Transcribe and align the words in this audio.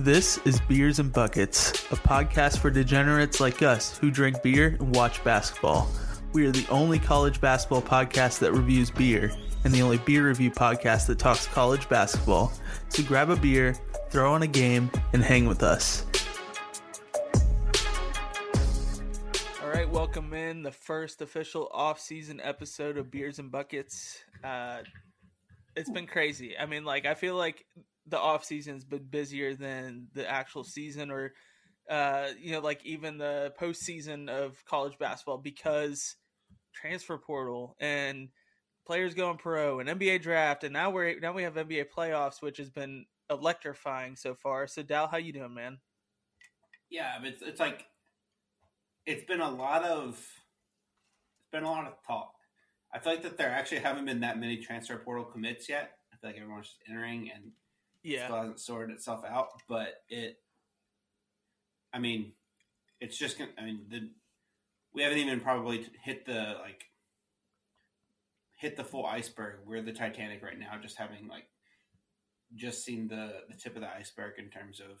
This 0.00 0.38
is 0.46 0.58
Beers 0.62 0.98
and 0.98 1.12
Buckets, 1.12 1.72
a 1.92 1.96
podcast 1.96 2.60
for 2.60 2.70
degenerates 2.70 3.38
like 3.38 3.60
us 3.60 3.98
who 3.98 4.10
drink 4.10 4.42
beer 4.42 4.68
and 4.80 4.94
watch 4.96 5.22
basketball. 5.24 5.90
We 6.32 6.46
are 6.46 6.50
the 6.50 6.66
only 6.70 6.98
college 6.98 7.38
basketball 7.38 7.82
podcast 7.82 8.38
that 8.38 8.52
reviews 8.54 8.90
beer 8.90 9.30
and 9.64 9.74
the 9.74 9.82
only 9.82 9.98
beer 9.98 10.26
review 10.26 10.52
podcast 10.52 11.06
that 11.08 11.18
talks 11.18 11.46
college 11.48 11.86
basketball. 11.90 12.50
So 12.88 13.02
grab 13.02 13.28
a 13.28 13.36
beer, 13.36 13.76
throw 14.08 14.32
on 14.32 14.42
a 14.42 14.46
game, 14.46 14.90
and 15.12 15.22
hang 15.22 15.44
with 15.44 15.62
us. 15.62 16.06
All 19.62 19.68
right, 19.68 19.90
welcome 19.90 20.32
in 20.32 20.62
the 20.62 20.72
first 20.72 21.20
official 21.20 21.68
off-season 21.74 22.40
episode 22.42 22.96
of 22.96 23.10
Beers 23.10 23.38
and 23.38 23.52
Buckets. 23.52 24.24
Uh, 24.42 24.78
it's 25.76 25.90
been 25.90 26.06
crazy. 26.06 26.56
I 26.56 26.64
mean, 26.64 26.86
like 26.86 27.04
I 27.04 27.12
feel 27.12 27.34
like 27.34 27.66
the 28.10 28.18
off 28.18 28.44
season's 28.44 28.84
been 28.84 29.04
busier 29.04 29.54
than 29.54 30.08
the 30.14 30.28
actual 30.28 30.64
season 30.64 31.10
or 31.10 31.32
uh, 31.88 32.28
you 32.40 32.52
know, 32.52 32.60
like 32.60 32.84
even 32.86 33.18
the 33.18 33.52
postseason 33.60 34.28
of 34.28 34.64
college 34.64 34.96
basketball 34.98 35.38
because 35.38 36.16
transfer 36.72 37.18
portal 37.18 37.76
and 37.80 38.28
players 38.86 39.12
going 39.14 39.38
pro 39.38 39.80
and 39.80 39.88
NBA 39.88 40.22
draft 40.22 40.62
and 40.62 40.72
now 40.72 40.90
we're 40.90 41.18
now 41.18 41.32
we 41.32 41.42
have 41.42 41.54
NBA 41.54 41.86
playoffs, 41.96 42.40
which 42.40 42.58
has 42.58 42.70
been 42.70 43.06
electrifying 43.28 44.16
so 44.16 44.34
far. 44.34 44.66
So 44.66 44.82
Dowell, 44.82 45.08
how 45.08 45.16
you 45.16 45.32
doing, 45.32 45.54
man? 45.54 45.78
Yeah, 46.90 47.18
it's 47.22 47.42
it's 47.42 47.60
like 47.60 47.86
it's 49.06 49.24
been 49.24 49.40
a 49.40 49.50
lot 49.50 49.84
of 49.84 50.10
it's 50.14 51.50
been 51.50 51.64
a 51.64 51.70
lot 51.70 51.86
of 51.86 51.94
talk. 52.06 52.34
I 52.92 52.98
feel 52.98 53.12
like 53.12 53.22
that 53.22 53.36
there 53.36 53.50
actually 53.50 53.80
haven't 53.80 54.06
been 54.06 54.20
that 54.20 54.38
many 54.38 54.56
transfer 54.58 54.96
portal 54.96 55.24
commits 55.24 55.68
yet. 55.68 55.92
I 56.12 56.16
feel 56.16 56.30
like 56.30 56.40
everyone's 56.40 56.66
just 56.66 56.80
entering 56.88 57.30
and 57.34 57.52
yeah. 58.02 58.24
still 58.24 58.36
hasn't 58.36 58.60
sorted 58.60 58.94
itself 58.94 59.24
out. 59.24 59.48
But 59.68 59.94
it, 60.08 60.38
I 61.92 61.98
mean, 61.98 62.32
it's 63.00 63.16
just 63.16 63.38
gonna. 63.38 63.50
I 63.58 63.64
mean, 63.64 63.86
the 63.88 64.08
we 64.94 65.02
haven't 65.02 65.18
even 65.18 65.40
probably 65.40 65.86
hit 66.02 66.26
the 66.26 66.56
like 66.62 66.84
hit 68.58 68.76
the 68.76 68.84
full 68.84 69.06
iceberg. 69.06 69.60
We're 69.66 69.82
the 69.82 69.92
Titanic 69.92 70.42
right 70.42 70.58
now, 70.58 70.72
just 70.80 70.96
having 70.96 71.28
like 71.28 71.46
just 72.54 72.84
seen 72.84 73.08
the 73.08 73.32
the 73.48 73.56
tip 73.56 73.76
of 73.76 73.82
the 73.82 73.88
iceberg 73.88 74.34
in 74.38 74.50
terms 74.50 74.80
of 74.80 75.00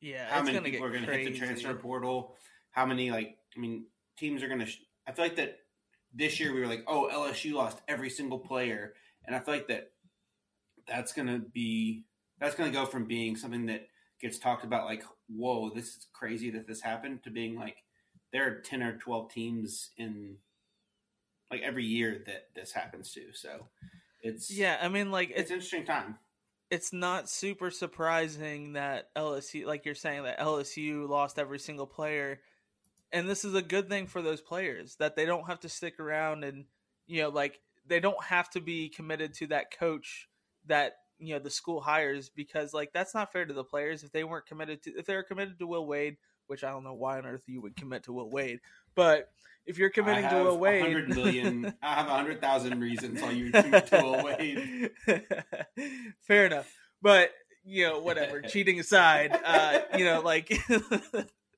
yeah 0.00 0.26
how 0.28 0.42
many 0.42 0.60
people 0.60 0.86
are 0.86 0.90
going 0.90 1.04
to 1.04 1.12
hit 1.12 1.32
the 1.32 1.38
transfer 1.38 1.74
portal. 1.74 2.36
How 2.70 2.86
many 2.86 3.10
like 3.10 3.36
I 3.56 3.60
mean 3.60 3.86
teams 4.16 4.42
are 4.42 4.48
going 4.48 4.60
to. 4.60 4.66
Sh- 4.66 4.82
I 5.06 5.12
feel 5.12 5.24
like 5.24 5.36
that 5.36 5.58
this 6.14 6.38
year 6.38 6.52
we 6.52 6.60
were 6.60 6.66
like, 6.66 6.84
oh 6.86 7.10
LSU 7.12 7.52
lost 7.54 7.80
every 7.88 8.10
single 8.10 8.38
player, 8.38 8.94
and 9.26 9.34
I 9.34 9.40
feel 9.40 9.54
like 9.54 9.68
that 9.68 9.90
that's 10.90 11.12
going 11.14 11.28
to 11.28 11.38
be 11.38 12.04
that's 12.38 12.54
going 12.54 12.70
to 12.70 12.76
go 12.76 12.84
from 12.84 13.06
being 13.06 13.36
something 13.36 13.66
that 13.66 13.86
gets 14.20 14.38
talked 14.38 14.64
about 14.64 14.84
like 14.84 15.04
whoa 15.28 15.70
this 15.74 15.86
is 15.86 16.06
crazy 16.12 16.50
that 16.50 16.66
this 16.66 16.82
happened 16.82 17.22
to 17.22 17.30
being 17.30 17.54
like 17.58 17.76
there 18.32 18.46
are 18.46 18.60
10 18.60 18.82
or 18.82 18.96
12 18.98 19.32
teams 19.32 19.90
in 19.96 20.36
like 21.50 21.62
every 21.62 21.84
year 21.84 22.22
that 22.26 22.48
this 22.54 22.72
happens 22.72 23.12
to. 23.12 23.32
So 23.32 23.66
it's 24.22 24.50
yeah 24.50 24.76
i 24.82 24.88
mean 24.88 25.10
like 25.10 25.30
it's, 25.30 25.40
it's 25.40 25.50
interesting 25.50 25.84
time. 25.86 26.18
it's 26.70 26.92
not 26.92 27.26
super 27.26 27.70
surprising 27.70 28.74
that 28.74 29.08
lsu 29.16 29.64
like 29.64 29.86
you're 29.86 29.94
saying 29.94 30.24
that 30.24 30.38
lsu 30.38 31.08
lost 31.08 31.38
every 31.38 31.58
single 31.58 31.86
player. 31.86 32.40
And 33.12 33.28
this 33.28 33.44
is 33.44 33.54
a 33.56 33.62
good 33.62 33.88
thing 33.88 34.06
for 34.06 34.22
those 34.22 34.40
players 34.40 34.94
that 34.96 35.16
they 35.16 35.26
don't 35.26 35.48
have 35.48 35.60
to 35.60 35.68
stick 35.68 35.98
around 35.98 36.44
and 36.44 36.66
you 37.06 37.22
know 37.22 37.30
like 37.30 37.58
they 37.86 37.98
don't 37.98 38.22
have 38.22 38.48
to 38.50 38.60
be 38.60 38.88
committed 38.88 39.34
to 39.34 39.48
that 39.48 39.76
coach 39.76 40.28
that 40.66 40.96
you 41.18 41.34
know 41.34 41.38
the 41.38 41.50
school 41.50 41.80
hires 41.80 42.30
because 42.30 42.72
like 42.72 42.92
that's 42.92 43.14
not 43.14 43.32
fair 43.32 43.44
to 43.44 43.52
the 43.52 43.64
players 43.64 44.02
if 44.02 44.10
they 44.12 44.24
weren't 44.24 44.46
committed 44.46 44.82
to 44.82 44.90
if 44.92 45.06
they 45.06 45.14
were 45.14 45.22
committed 45.22 45.58
to 45.58 45.66
Will 45.66 45.86
Wade, 45.86 46.16
which 46.46 46.64
I 46.64 46.70
don't 46.70 46.84
know 46.84 46.94
why 46.94 47.18
on 47.18 47.26
earth 47.26 47.44
you 47.46 47.60
would 47.60 47.76
commit 47.76 48.04
to 48.04 48.12
Will 48.12 48.30
Wade, 48.30 48.60
but 48.94 49.28
if 49.66 49.78
you're 49.78 49.90
committing 49.90 50.28
to 50.28 50.42
Will 50.42 50.58
Wade, 50.58 50.82
hundred 50.82 51.08
million, 51.10 51.74
I 51.82 51.94
have 51.94 52.06
a 52.06 52.10
hundred 52.10 52.40
thousand 52.40 52.80
reasons 52.80 53.20
why 53.20 53.32
you 53.32 53.52
commit 53.52 53.86
to 53.88 53.96
Will 54.02 54.24
Wade. 54.24 54.90
fair 56.26 56.46
enough, 56.46 56.72
but 57.02 57.30
you 57.64 57.86
know 57.86 58.00
whatever. 58.00 58.40
cheating 58.48 58.80
aside, 58.80 59.38
uh, 59.44 59.80
you 59.96 60.04
know 60.04 60.20
like 60.20 60.50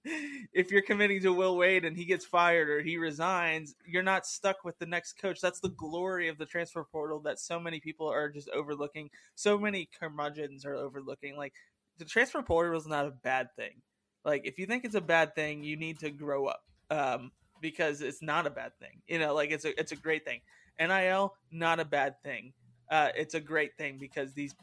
if 0.05 0.71
you're 0.71 0.83
committing 0.83 1.21
to 1.23 1.33
Will 1.33 1.57
Wade 1.57 1.85
and 1.85 1.97
he 1.97 2.05
gets 2.05 2.25
fired 2.25 2.69
or 2.69 2.81
he 2.81 2.97
resigns, 2.97 3.75
you're 3.87 4.03
not 4.03 4.27
stuck 4.27 4.65
with 4.65 4.79
the 4.79 4.87
next 4.87 5.15
coach. 5.15 5.41
That's 5.41 5.61
the 5.61 5.69
glory 5.69 6.29
of 6.29 6.39
the 6.39 6.47
transfer 6.47 6.85
portal 6.85 7.21
that 7.21 7.39
so 7.39 7.61
many 7.61 7.81
people 7.81 8.09
are 8.09 8.29
just 8.29 8.49
overlooking. 8.51 9.11
So 9.35 9.59
many 9.59 9.89
curmudgeons 9.99 10.65
are 10.65 10.75
overlooking. 10.75 11.37
Like 11.37 11.55
the 11.99 12.05
transfer 12.05 12.43
portal 12.43 12.79
is 12.79 12.87
not 12.87 13.07
a 13.07 13.11
bad 13.11 13.49
thing. 13.57 13.83
Like 14.25 14.43
if 14.45 14.59
you 14.59 14.67
think 14.67 14.85
it's 14.85 14.95
a 14.95 15.01
bad 15.01 15.35
thing, 15.35 15.63
you 15.65 15.77
need 15.77 15.99
to 16.01 16.11
grow 16.11 16.47
up. 16.47 16.63
Um, 16.91 17.33
because 17.63 18.03
it's 18.03 18.21
not 18.21 18.47
a 18.47 18.51
bad 18.51 18.73
thing. 18.79 19.01
You 19.07 19.19
know, 19.19 19.35
like 19.35 19.51
it's 19.51 19.65
a 19.65 19.79
it's 19.81 19.93
a 19.93 19.97
great 19.97 20.27
thing. 20.27 20.41
NIL 20.79 21.35
not 21.51 21.81
a 21.81 21.85
bad 21.85 22.21
thing. 22.23 22.53
Uh, 22.91 23.09
it's 23.17 23.35
a 23.35 23.41
great 23.41 23.77
thing 23.79 23.97
because 23.99 24.35
these 24.35 24.55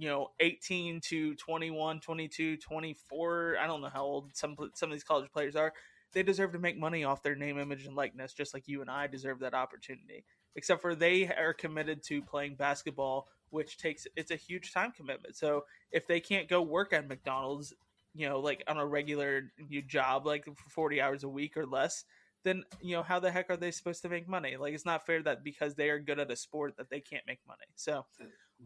you 0.00 0.08
know 0.08 0.30
18 0.40 1.00
to 1.00 1.34
21 1.34 2.00
22 2.00 2.56
24 2.56 3.56
i 3.60 3.66
don't 3.66 3.82
know 3.82 3.88
how 3.88 4.02
old 4.02 4.30
some 4.34 4.56
some 4.74 4.88
of 4.88 4.94
these 4.94 5.04
college 5.04 5.30
players 5.30 5.54
are 5.54 5.72
they 6.12 6.22
deserve 6.22 6.52
to 6.52 6.58
make 6.58 6.78
money 6.78 7.04
off 7.04 7.22
their 7.22 7.36
name 7.36 7.58
image 7.58 7.84
and 7.84 7.94
likeness 7.94 8.32
just 8.32 8.54
like 8.54 8.66
you 8.66 8.80
and 8.80 8.90
i 8.90 9.06
deserve 9.06 9.40
that 9.40 9.52
opportunity 9.52 10.24
except 10.56 10.80
for 10.80 10.94
they 10.94 11.28
are 11.28 11.52
committed 11.52 12.02
to 12.02 12.22
playing 12.22 12.54
basketball 12.54 13.28
which 13.50 13.76
takes 13.76 14.06
it's 14.16 14.30
a 14.30 14.36
huge 14.36 14.72
time 14.72 14.92
commitment. 14.92 15.36
So 15.36 15.64
if 15.90 16.06
they 16.06 16.20
can't 16.20 16.48
go 16.48 16.62
work 16.62 16.92
at 16.92 17.08
mcdonald's 17.08 17.74
you 18.14 18.28
know 18.28 18.40
like 18.40 18.64
on 18.66 18.78
a 18.78 18.86
regular 18.86 19.52
job 19.86 20.24
like 20.24 20.44
for 20.44 20.70
40 20.70 21.00
hours 21.00 21.24
a 21.24 21.28
week 21.28 21.56
or 21.56 21.66
less 21.66 22.04
then 22.42 22.64
you 22.80 22.96
know 22.96 23.02
how 23.02 23.20
the 23.20 23.30
heck 23.30 23.50
are 23.50 23.56
they 23.56 23.70
supposed 23.70 24.02
to 24.02 24.08
make 24.08 24.26
money? 24.26 24.56
Like 24.56 24.72
it's 24.72 24.86
not 24.86 25.04
fair 25.04 25.22
that 25.24 25.44
because 25.44 25.74
they 25.74 25.90
are 25.90 25.98
good 25.98 26.18
at 26.18 26.30
a 26.30 26.36
sport 26.36 26.76
that 26.78 26.88
they 26.88 27.00
can't 27.00 27.26
make 27.26 27.40
money. 27.46 27.66
So 27.74 28.06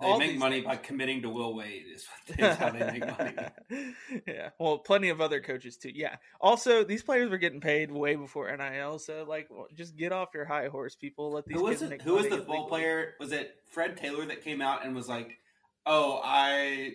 they 0.01 0.19
make 0.19 0.39
money 0.39 0.57
things. 0.57 0.67
by 0.67 0.77
committing 0.77 1.23
to 1.23 1.29
Will 1.29 1.55
Wade. 1.55 1.85
Is 1.95 2.07
how 2.57 2.71
they 2.71 2.99
make 2.99 3.19
money. 3.19 3.95
yeah, 4.27 4.51
well, 4.59 4.79
plenty 4.79 5.09
of 5.09 5.21
other 5.21 5.41
coaches 5.41 5.77
too. 5.77 5.91
Yeah. 5.95 6.17
Also, 6.41 6.85
these 6.85 7.03
players 7.03 7.31
were 7.31 7.39
getting 7.39 7.61
paid 7.61 7.93
way 7.93 8.17
before 8.17 8.55
NIL, 8.57 8.99
so 8.99 9.25
like, 9.29 9.49
well, 9.51 9.67
just 9.75 9.97
get 9.97 10.13
off 10.13 10.31
your 10.35 10.45
high 10.45 10.69
horse, 10.69 10.97
people. 10.97 11.33
Let 11.33 11.47
these 11.47 11.59
who 11.59 11.69
kids 11.69 11.81
was 11.83 11.91
make 11.91 12.03
Who 12.03 12.15
was 12.15 12.29
the 12.29 12.39
ball 12.39 12.69
player? 12.69 13.15
Was 13.21 13.33
it 13.33 13.55
Fred 13.71 13.97
Taylor 13.97 14.27
that 14.27 14.43
came 14.43 14.61
out 14.61 14.85
and 14.85 14.95
was 14.95 15.09
like, 15.09 15.39
"Oh, 15.87 16.21
I 16.25 16.95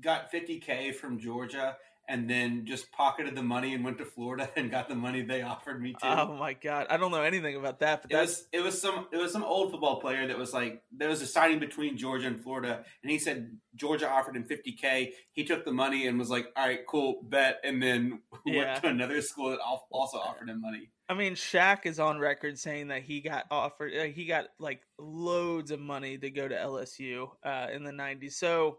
got 0.00 0.32
50k 0.32 0.94
from 0.94 1.18
Georgia." 1.18 1.76
And 2.10 2.28
then 2.28 2.66
just 2.66 2.90
pocketed 2.90 3.36
the 3.36 3.42
money 3.42 3.72
and 3.72 3.84
went 3.84 3.96
to 3.98 4.04
Florida 4.04 4.50
and 4.56 4.70
got 4.70 4.88
the 4.88 4.94
money 4.96 5.22
they 5.22 5.42
offered 5.42 5.80
me 5.80 5.92
to. 5.92 6.20
Oh 6.20 6.34
my 6.34 6.52
god, 6.52 6.88
I 6.90 6.96
don't 6.96 7.12
know 7.12 7.22
anything 7.22 7.56
about 7.56 7.78
that. 7.80 8.02
But 8.02 8.10
it 8.10 8.20
was 8.20 8.48
it 8.52 8.60
was 8.60 8.80
some 8.80 9.06
it 9.12 9.16
was 9.16 9.32
some 9.32 9.44
old 9.44 9.70
football 9.70 10.00
player 10.00 10.26
that 10.26 10.36
was 10.36 10.52
like 10.52 10.82
there 10.92 11.08
was 11.08 11.22
a 11.22 11.26
signing 11.26 11.60
between 11.60 11.96
Georgia 11.96 12.26
and 12.26 12.40
Florida, 12.40 12.84
and 13.02 13.10
he 13.10 13.18
said 13.18 13.56
Georgia 13.76 14.10
offered 14.10 14.36
him 14.36 14.44
50k. 14.44 15.12
He 15.32 15.44
took 15.44 15.64
the 15.64 15.72
money 15.72 16.08
and 16.08 16.18
was 16.18 16.30
like, 16.30 16.48
"All 16.56 16.66
right, 16.66 16.84
cool, 16.86 17.22
bet," 17.22 17.60
and 17.62 17.80
then 17.80 18.20
yeah. 18.44 18.72
went 18.72 18.82
to 18.82 18.88
another 18.88 19.22
school 19.22 19.50
that 19.50 19.60
also 19.92 20.18
offered 20.18 20.50
him 20.50 20.60
money. 20.60 20.90
I 21.08 21.14
mean, 21.14 21.34
Shaq 21.34 21.86
is 21.86 21.98
on 21.98 22.18
record 22.18 22.58
saying 22.58 22.88
that 22.88 23.02
he 23.02 23.20
got 23.20 23.46
offered, 23.50 23.92
uh, 23.96 24.04
he 24.04 24.26
got 24.26 24.46
like 24.58 24.82
loads 24.98 25.70
of 25.70 25.80
money 25.80 26.18
to 26.18 26.30
go 26.30 26.46
to 26.46 26.54
LSU 26.54 27.30
uh, 27.44 27.68
in 27.72 27.84
the 27.84 27.92
'90s. 27.92 28.32
So 28.32 28.78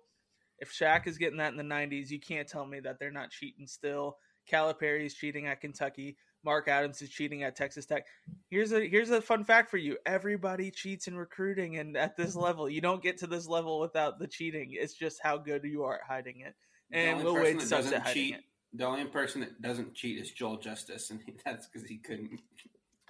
if 0.62 0.72
Shaq 0.72 1.08
is 1.08 1.18
getting 1.18 1.40
that 1.40 1.52
in 1.52 1.58
the 1.58 1.64
90s, 1.64 2.10
you 2.10 2.20
can't 2.20 2.48
tell 2.48 2.66
me 2.66 2.80
that 2.82 3.00
they're 3.00 3.12
not 3.12 3.32
cheating 3.32 3.68
still. 3.68 4.18
Calipari 4.50 5.06
is 5.06 5.16
cheating 5.16 5.48
at 5.48 5.60
Kentucky. 5.60 6.18
Mark 6.44 6.68
Adams 6.68 7.02
is 7.02 7.10
cheating 7.10 7.44
at 7.44 7.56
Texas 7.56 7.86
Tech. 7.86 8.06
Here's 8.50 8.72
a 8.72 8.88
here's 8.88 9.12
a 9.12 9.22
fun 9.22 9.44
fact 9.44 9.70
for 9.70 9.78
you. 9.78 9.98
Everybody 10.06 10.72
cheats 10.72 11.08
in 11.08 11.16
recruiting 11.16 11.78
and 11.78 11.96
at 11.96 12.16
this 12.18 12.36
level. 12.36 12.68
You 12.68 12.82
don't 12.82 13.04
get 13.04 13.18
to 13.20 13.28
this 13.28 13.48
level 13.48 13.80
without 13.80 14.18
the 14.18 14.28
cheating. 14.28 14.70
It's 14.72 14.94
just 14.94 15.20
how 15.22 15.38
good 15.38 15.64
you 15.64 15.84
are 15.84 15.96
at 15.96 16.02
hiding 16.08 16.40
it. 16.40 16.56
And 16.92 17.24
Will 17.24 17.36
Wade 17.36 17.62
sucks 17.62 17.92
at 17.92 18.02
hiding 18.02 18.14
cheat, 18.14 18.36
it. 18.36 18.42
The 18.74 18.86
only 18.86 19.06
person 19.06 19.42
that 19.42 19.62
doesn't 19.62 19.94
cheat 19.94 20.20
is 20.20 20.32
Joel 20.32 20.58
Justice, 20.58 21.12
and 21.12 21.20
that's 21.46 21.68
because 21.68 21.88
he 21.88 21.98
couldn't. 21.98 22.40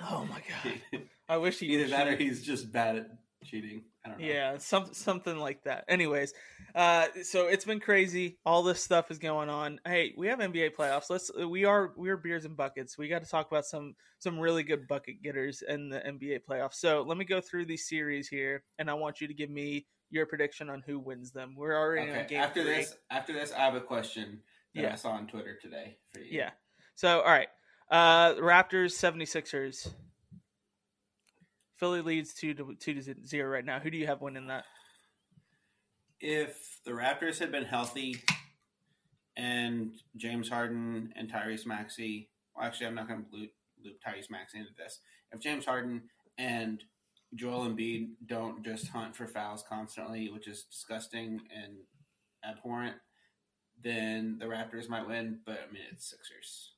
Oh 0.01 0.25
my 0.30 0.42
god! 0.42 1.01
I 1.30 1.38
wish 1.38 1.59
he 1.59 1.68
either 1.68 1.88
that 1.88 2.07
or 2.07 2.15
he's 2.15 2.44
just 2.44 2.71
bad 2.71 2.97
at 2.97 3.07
cheating. 3.45 3.83
Yeah, 4.19 4.57
some 4.57 4.94
something 4.94 5.38
like 5.38 5.63
that. 5.63 5.86
Anyways, 5.88 6.33
uh, 6.74 7.07
so 7.24 7.48
it's 7.48 7.65
been 7.65 7.80
crazy. 7.80 8.38
All 8.45 8.63
this 8.63 8.83
stuff 8.83 9.12
is 9.12 9.19
going 9.19 9.50
on. 9.50 9.80
Hey, 9.86 10.13
we 10.18 10.27
have 10.27 10.39
NBA 10.39 10.75
playoffs. 10.75 11.09
Let's 11.09 11.31
we 11.36 11.65
are 11.65 11.94
we're 11.95 12.18
beers 12.18 12.45
and 12.45 12.57
buckets. 12.57 12.98
We 12.98 13.07
got 13.07 13.24
to 13.24 13.30
talk 13.30 13.50
about 13.51 13.65
some 13.65 13.95
some 14.19 14.39
really 14.39 14.63
good 14.63 14.88
bucket 14.88 15.21
getters 15.21 15.63
in 15.68 15.89
the 15.89 16.00
NBA 16.00 16.42
playoffs. 16.50 16.75
So 16.75 17.03
let 17.07 17.18
me 17.18 17.25
go 17.25 17.42
through 17.42 17.65
these 17.65 17.88
series 17.88 18.27
here, 18.27 18.63
and 18.80 18.89
I 18.89 18.95
want 18.95 19.21
you 19.21 19.27
to 19.27 19.33
give 19.33 19.50
me 19.50 19.86
your 20.09 20.25
prediction 20.25 20.69
on 20.69 20.83
who 20.86 21.00
wins 21.00 21.31
them. 21.31 21.54
We're 21.56 21.77
already 21.77 22.09
okay. 22.09 22.21
in 22.21 22.27
game 22.27 22.42
after 22.42 22.63
three. 22.63 22.77
this. 22.77 22.95
After 23.12 23.33
this, 23.33 23.54
I 23.54 23.59
have 23.59 23.75
a 23.75 23.81
question 23.81 24.42
that 24.74 24.81
yeah. 24.81 24.94
I 24.94 24.95
saw 24.95 25.12
on 25.12 25.27
Twitter 25.27 25.57
today 25.62 25.97
for 26.12 26.19
you. 26.19 26.39
Yeah. 26.39 26.50
So 26.95 27.19
all 27.19 27.31
right, 27.31 27.50
uh, 27.92 28.33
Raptors 28.36 28.94
76ers. 28.94 29.89
Philly 31.81 32.01
leads 32.01 32.33
two 32.33 32.54
to 32.54 32.75
two 32.80 32.94
to 32.94 33.28
zero 33.28 33.51
right 33.51 33.66
now. 33.66 33.80
Who 33.80 33.92
do 33.92 33.98
you 33.98 34.07
have 34.07 34.22
winning 34.22 34.48
that? 34.48 34.63
If 36.22 36.80
the 36.86 36.92
Raptors 36.92 37.39
had 37.39 37.51
been 37.51 37.66
healthy, 37.66 38.24
and 39.38 39.94
James 40.18 40.50
Harden 40.50 41.13
and 41.16 41.31
Tyrese 41.31 41.66
Maxey. 41.66 42.30
Well, 42.56 42.66
actually, 42.66 42.88
I'm 42.88 42.95
not 42.95 43.07
going 43.07 43.24
to 43.24 43.36
loop, 43.36 43.51
loop 43.83 43.95
Tyrese 44.06 44.30
Maxey 44.30 44.60
into 44.60 44.72
this. 44.78 45.00
If 45.31 45.39
James 45.39 45.66
Harden 45.66 46.04
and 46.38 46.83
Joel 47.36 47.68
Embiid 47.68 48.10
don't 48.25 48.63
just 48.63 48.88
hunt 48.89 49.16
for 49.16 49.28
fouls 49.28 49.63
constantly, 49.68 50.30
which 50.30 50.48
is 50.48 50.63
disgusting 50.63 51.39
and 51.56 51.74
abhorrent, 52.45 52.98
then 53.81 54.38
the 54.39 54.45
Raptors 54.45 54.89
might 54.89 55.07
win. 55.07 55.39
But 55.45 55.60
I 55.68 55.72
mean, 55.72 55.83
it's 55.92 56.10
Sixers. 56.10 56.74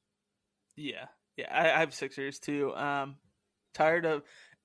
Yeah, 0.75 1.05
yeah, 1.37 1.47
I, 1.51 1.71
I 1.71 1.79
have 1.79 1.93
Sixers 1.93 2.39
too. 2.39 2.73
Um, 2.75 3.15
tired 3.73 4.05
of 4.05 4.23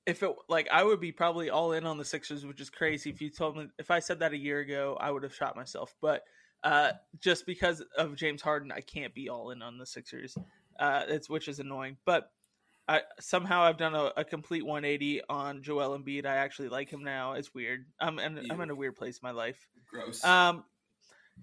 if 0.09 0.23
it 0.23 0.35
like 0.49 0.69
I 0.73 0.83
would 0.83 1.01
be 1.01 1.13
probably 1.13 1.51
all 1.51 1.73
in 1.73 1.85
on 1.85 1.99
the 1.99 2.05
Sixers, 2.05 2.47
which 2.47 2.63
is 2.63 2.71
crazy. 2.71 3.11
If 3.11 3.21
you 3.21 3.29
told 3.29 3.59
me 3.59 3.67
if 3.79 3.91
I 3.91 3.99
said 4.01 4.21
that 4.21 4.33
a 4.33 4.39
year 4.39 4.61
ago, 4.61 4.97
I 4.99 5.11
would 5.11 5.23
have 5.23 5.35
shot 5.35 5.55
myself. 5.55 5.95
But 6.01 6.23
uh, 6.65 6.93
just 7.21 7.45
because 7.45 7.85
of 7.97 8.17
James 8.17 8.41
Harden, 8.41 8.73
I 8.73 8.81
can't 8.81 9.15
be 9.15 9.29
all 9.29 9.51
in 9.51 9.61
on 9.61 9.77
the 9.77 9.85
Sixers. 9.85 10.35
Uh, 10.81 11.03
it's 11.09 11.29
which 11.29 11.47
is 11.47 11.61
annoying, 11.61 11.99
but. 12.05 12.31
I, 12.91 13.03
somehow 13.21 13.65
I've 13.65 13.77
done 13.77 13.95
a, 13.95 14.13
a, 14.17 14.25
complete 14.25 14.65
180 14.65 15.21
on 15.29 15.63
Joel 15.63 15.99
Embiid. 15.99 16.25
I 16.25 16.37
actually 16.37 16.71
like 16.71 16.89
him 16.89 17.05
now. 17.05 17.35
It's 17.35 17.53
weird. 17.53 17.85
I'm 18.01 18.19
in, 18.19 18.51
I'm 18.51 18.63
in 18.63 18.71
a 18.71 18.75
weird 18.75 18.97
place 18.97 19.17
in 19.17 19.21
my 19.23 19.31
life. 19.31 19.69
Gross. 19.93 20.25
Um, 20.25 20.65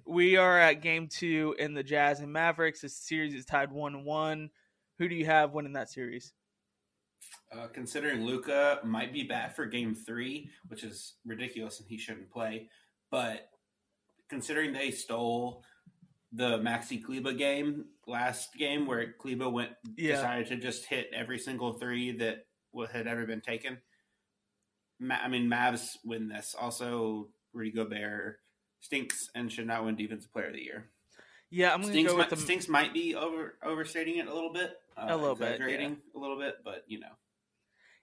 we 0.08 0.38
are 0.38 0.60
at 0.60 0.82
game 0.82 1.08
two 1.08 1.56
in 1.60 1.76
the 1.76 1.84
Jazz 1.84 2.20
and 2.20 2.34
Mavericks. 2.34 2.82
This 2.82 2.98
series 2.98 3.36
is 3.36 3.46
tied 3.46 3.72
one 3.72 4.06
one. 4.06 4.50
Who 4.98 5.08
do 5.08 5.14
you 5.14 5.28
have 5.28 5.54
winning 5.54 5.74
that 5.74 5.92
series? 5.92 6.34
Uh, 7.51 7.68
considering 7.68 8.25
Luka 8.25 8.80
might 8.83 9.13
be 9.13 9.24
back 9.24 9.56
for 9.56 9.66
game 9.66 9.95
three, 9.95 10.50
which 10.68 10.83
is 10.83 11.13
ridiculous 11.25 11.80
and 11.80 11.88
he 11.88 11.98
shouldn't 11.98 12.30
play, 12.30 12.69
but 13.12 13.50
considering 14.27 14.74
they 14.74 14.92
stole 14.92 15.63
the 16.33 16.57
Maxi 16.60 17.01
Kleber 17.01 17.31
game 17.31 17.86
last 18.07 18.56
game 18.56 18.86
where 18.86 19.13
Kleber 19.13 19.50
went 19.50 19.72
yeah. 19.95 20.16
decided 20.16 20.48
to 20.48 20.57
just 20.57 20.86
hit 20.86 21.10
every 21.13 21.39
single 21.39 21.74
three 21.74 22.12
that 22.18 22.45
had 22.92 23.07
ever 23.07 23.25
been 23.25 23.42
taken. 23.42 23.77
I 25.10 25.27
mean, 25.27 25.50
Mavs 25.50 25.98
win 26.04 26.27
this. 26.27 26.56
Also, 26.60 27.30
Rudy 27.54 27.72
Gobert 27.72 28.39
stinks 28.81 29.30
and 29.36 29.51
should 29.51 29.68
not 29.68 29.86
win 29.86 29.95
Defensive 29.95 30.31
Player 30.33 30.48
of 30.48 30.54
the 30.54 30.63
Year. 30.63 30.89
Yeah, 31.50 31.74
I'm 31.74 31.81
going 31.81 31.94
to 31.94 32.04
go 32.04 32.18
with 32.18 32.30
the... 32.30 32.38
Stinks 32.38 32.68
might 32.68 32.94
be 32.94 33.16
over 33.16 33.56
overstating 33.63 34.18
it 34.18 34.27
a 34.27 34.33
little 34.33 34.51
bit, 34.51 34.75
uh, 34.98 35.08
a 35.10 35.18
little 35.18 35.36
bit, 35.36 35.60
yeah. 35.60 35.90
a 36.16 36.20
little 36.20 36.38
bit, 36.38 36.56
but 36.64 36.84
you 36.88 37.00
know. 37.00 37.08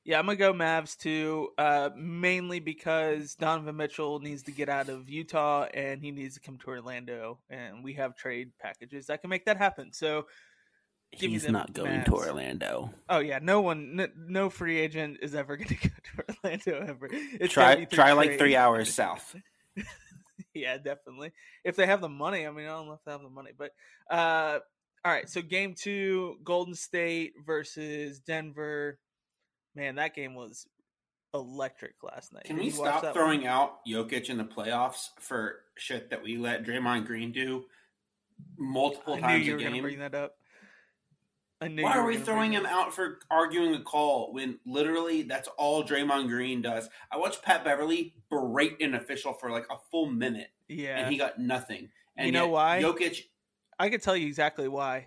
Yeah, 0.04 0.18
I'm 0.18 0.26
gonna 0.26 0.36
go 0.36 0.52
Mavs 0.52 0.96
too, 0.96 1.50
uh, 1.58 1.90
mainly 1.96 2.58
because 2.58 3.36
Donovan 3.36 3.76
Mitchell 3.76 4.18
needs 4.18 4.42
to 4.44 4.52
get 4.52 4.68
out 4.68 4.88
of 4.88 5.08
Utah 5.08 5.66
and 5.72 6.02
he 6.02 6.10
needs 6.10 6.34
to 6.34 6.40
come 6.40 6.58
to 6.58 6.68
Orlando, 6.68 7.38
and 7.48 7.84
we 7.84 7.94
have 7.94 8.16
trade 8.16 8.50
packages 8.60 9.06
that 9.06 9.20
can 9.20 9.30
make 9.30 9.44
that 9.44 9.58
happen. 9.58 9.92
So 9.92 10.26
he's 11.12 11.48
not 11.48 11.72
going 11.72 12.00
Mavs. 12.00 12.04
to 12.06 12.14
Orlando. 12.14 12.92
Oh 13.08 13.20
yeah, 13.20 13.38
no 13.40 13.60
one, 13.60 13.94
no, 13.94 14.08
no 14.16 14.50
free 14.50 14.78
agent 14.78 15.18
is 15.22 15.36
ever 15.36 15.56
going 15.56 15.68
to 15.68 15.74
go 15.74 15.88
to 15.88 16.34
Orlando 16.44 16.86
ever. 16.88 17.08
It's 17.12 17.52
try 17.52 17.84
try 17.84 18.06
trade. 18.06 18.14
like 18.14 18.38
three 18.38 18.56
hours 18.56 18.92
south. 18.92 19.36
yeah, 20.54 20.78
definitely. 20.78 21.32
If 21.64 21.76
they 21.76 21.86
have 21.86 22.00
the 22.00 22.08
money, 22.08 22.46
I 22.46 22.50
mean, 22.50 22.66
I 22.66 22.70
don't 22.70 22.86
know 22.86 22.94
if 22.94 23.04
they 23.04 23.12
have 23.12 23.22
the 23.22 23.30
money, 23.30 23.52
but 23.56 23.70
uh, 24.10 24.58
all 25.04 25.12
right. 25.12 25.28
So 25.28 25.42
game 25.42 25.74
two, 25.74 26.36
Golden 26.44 26.74
State 26.74 27.34
versus 27.44 28.20
Denver 28.20 28.98
man, 29.74 29.96
that 29.96 30.14
game 30.14 30.34
was 30.34 30.66
electric 31.34 31.94
last 32.02 32.32
night. 32.32 32.44
Can 32.44 32.56
Did 32.56 32.64
we 32.64 32.70
stop 32.70 33.12
throwing 33.12 33.42
one? 33.42 33.48
out 33.48 33.86
Jokic 33.86 34.28
in 34.28 34.38
the 34.38 34.44
playoffs 34.44 35.08
for 35.18 35.60
shit 35.76 36.10
that 36.10 36.22
we 36.22 36.36
let 36.36 36.64
Draymond 36.64 37.06
Green 37.06 37.32
do 37.32 37.64
multiple 38.58 39.14
I 39.14 39.20
times 39.20 39.48
a 39.48 39.56
game? 39.56 39.82
Bring 39.82 39.98
that 40.00 40.14
up. 40.14 40.36
Why 41.60 41.96
are 41.96 42.04
we 42.04 42.16
throwing 42.16 42.52
him 42.52 42.66
out 42.66 42.92
for 42.92 43.20
arguing 43.30 43.76
a 43.76 43.80
call 43.80 44.32
when 44.32 44.58
literally 44.66 45.22
that's 45.22 45.48
all 45.56 45.84
Draymond 45.84 46.26
Green 46.26 46.60
does? 46.60 46.88
I 47.10 47.18
watched 47.18 47.42
Pat 47.42 47.64
Beverley 47.64 48.14
berate 48.30 48.82
an 48.82 48.94
official 48.96 49.32
for 49.32 49.48
like 49.48 49.66
a 49.70 49.76
full 49.92 50.06
minute. 50.06 50.48
Yeah. 50.68 50.98
And 50.98 51.12
he 51.12 51.16
got 51.16 51.38
nothing. 51.38 51.90
And 52.16 52.26
you 52.26 52.32
know 52.32 52.48
why? 52.48 52.82
Jokic 52.82 53.26
I 53.78 53.88
could 53.88 54.02
tell 54.02 54.16
you 54.16 54.26
exactly 54.26 54.68
why 54.68 55.06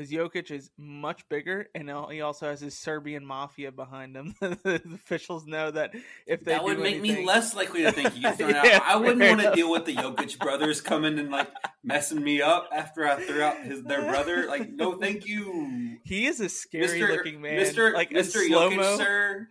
because 0.00 0.10
Jokic 0.10 0.50
is 0.50 0.70
much 0.78 1.28
bigger, 1.28 1.68
and 1.74 1.90
he 2.10 2.20
also 2.20 2.46
has 2.46 2.60
his 2.60 2.78
Serbian 2.78 3.24
mafia 3.24 3.70
behind 3.70 4.16
him. 4.16 4.34
the 4.40 4.80
officials 4.94 5.46
know 5.46 5.70
that 5.70 5.92
if 6.26 6.44
they 6.44 6.52
that 6.52 6.64
would 6.64 6.78
make 6.78 6.96
anything... 6.96 7.16
me 7.22 7.26
less 7.26 7.54
likely 7.54 7.82
to 7.82 7.92
think 7.92 8.12
he 8.14 8.20
gets 8.20 8.36
thrown 8.38 8.50
yeah, 8.50 8.76
out. 8.76 8.82
I 8.82 8.96
wouldn't 8.96 9.20
want 9.20 9.40
to 9.42 9.52
deal 9.54 9.70
with 9.70 9.84
the 9.84 9.94
Jokic 9.94 10.38
brothers 10.38 10.80
coming 10.80 11.18
and 11.18 11.30
like 11.30 11.50
messing 11.84 12.22
me 12.22 12.40
up 12.40 12.68
after 12.72 13.06
I 13.06 13.16
threw 13.16 13.42
out 13.42 13.62
his 13.62 13.82
their 13.82 14.02
brother. 14.02 14.46
Like, 14.46 14.70
no, 14.70 14.96
thank 14.96 15.26
you. 15.26 15.98
He 16.04 16.26
is 16.26 16.40
a 16.40 16.48
scary 16.48 17.00
Mr. 17.00 17.08
looking 17.10 17.40
man, 17.42 17.58
Mr. 17.58 17.92
Like 17.92 18.10
Mr. 18.10 18.48
Jokic, 18.48 18.96
sir. 18.96 19.48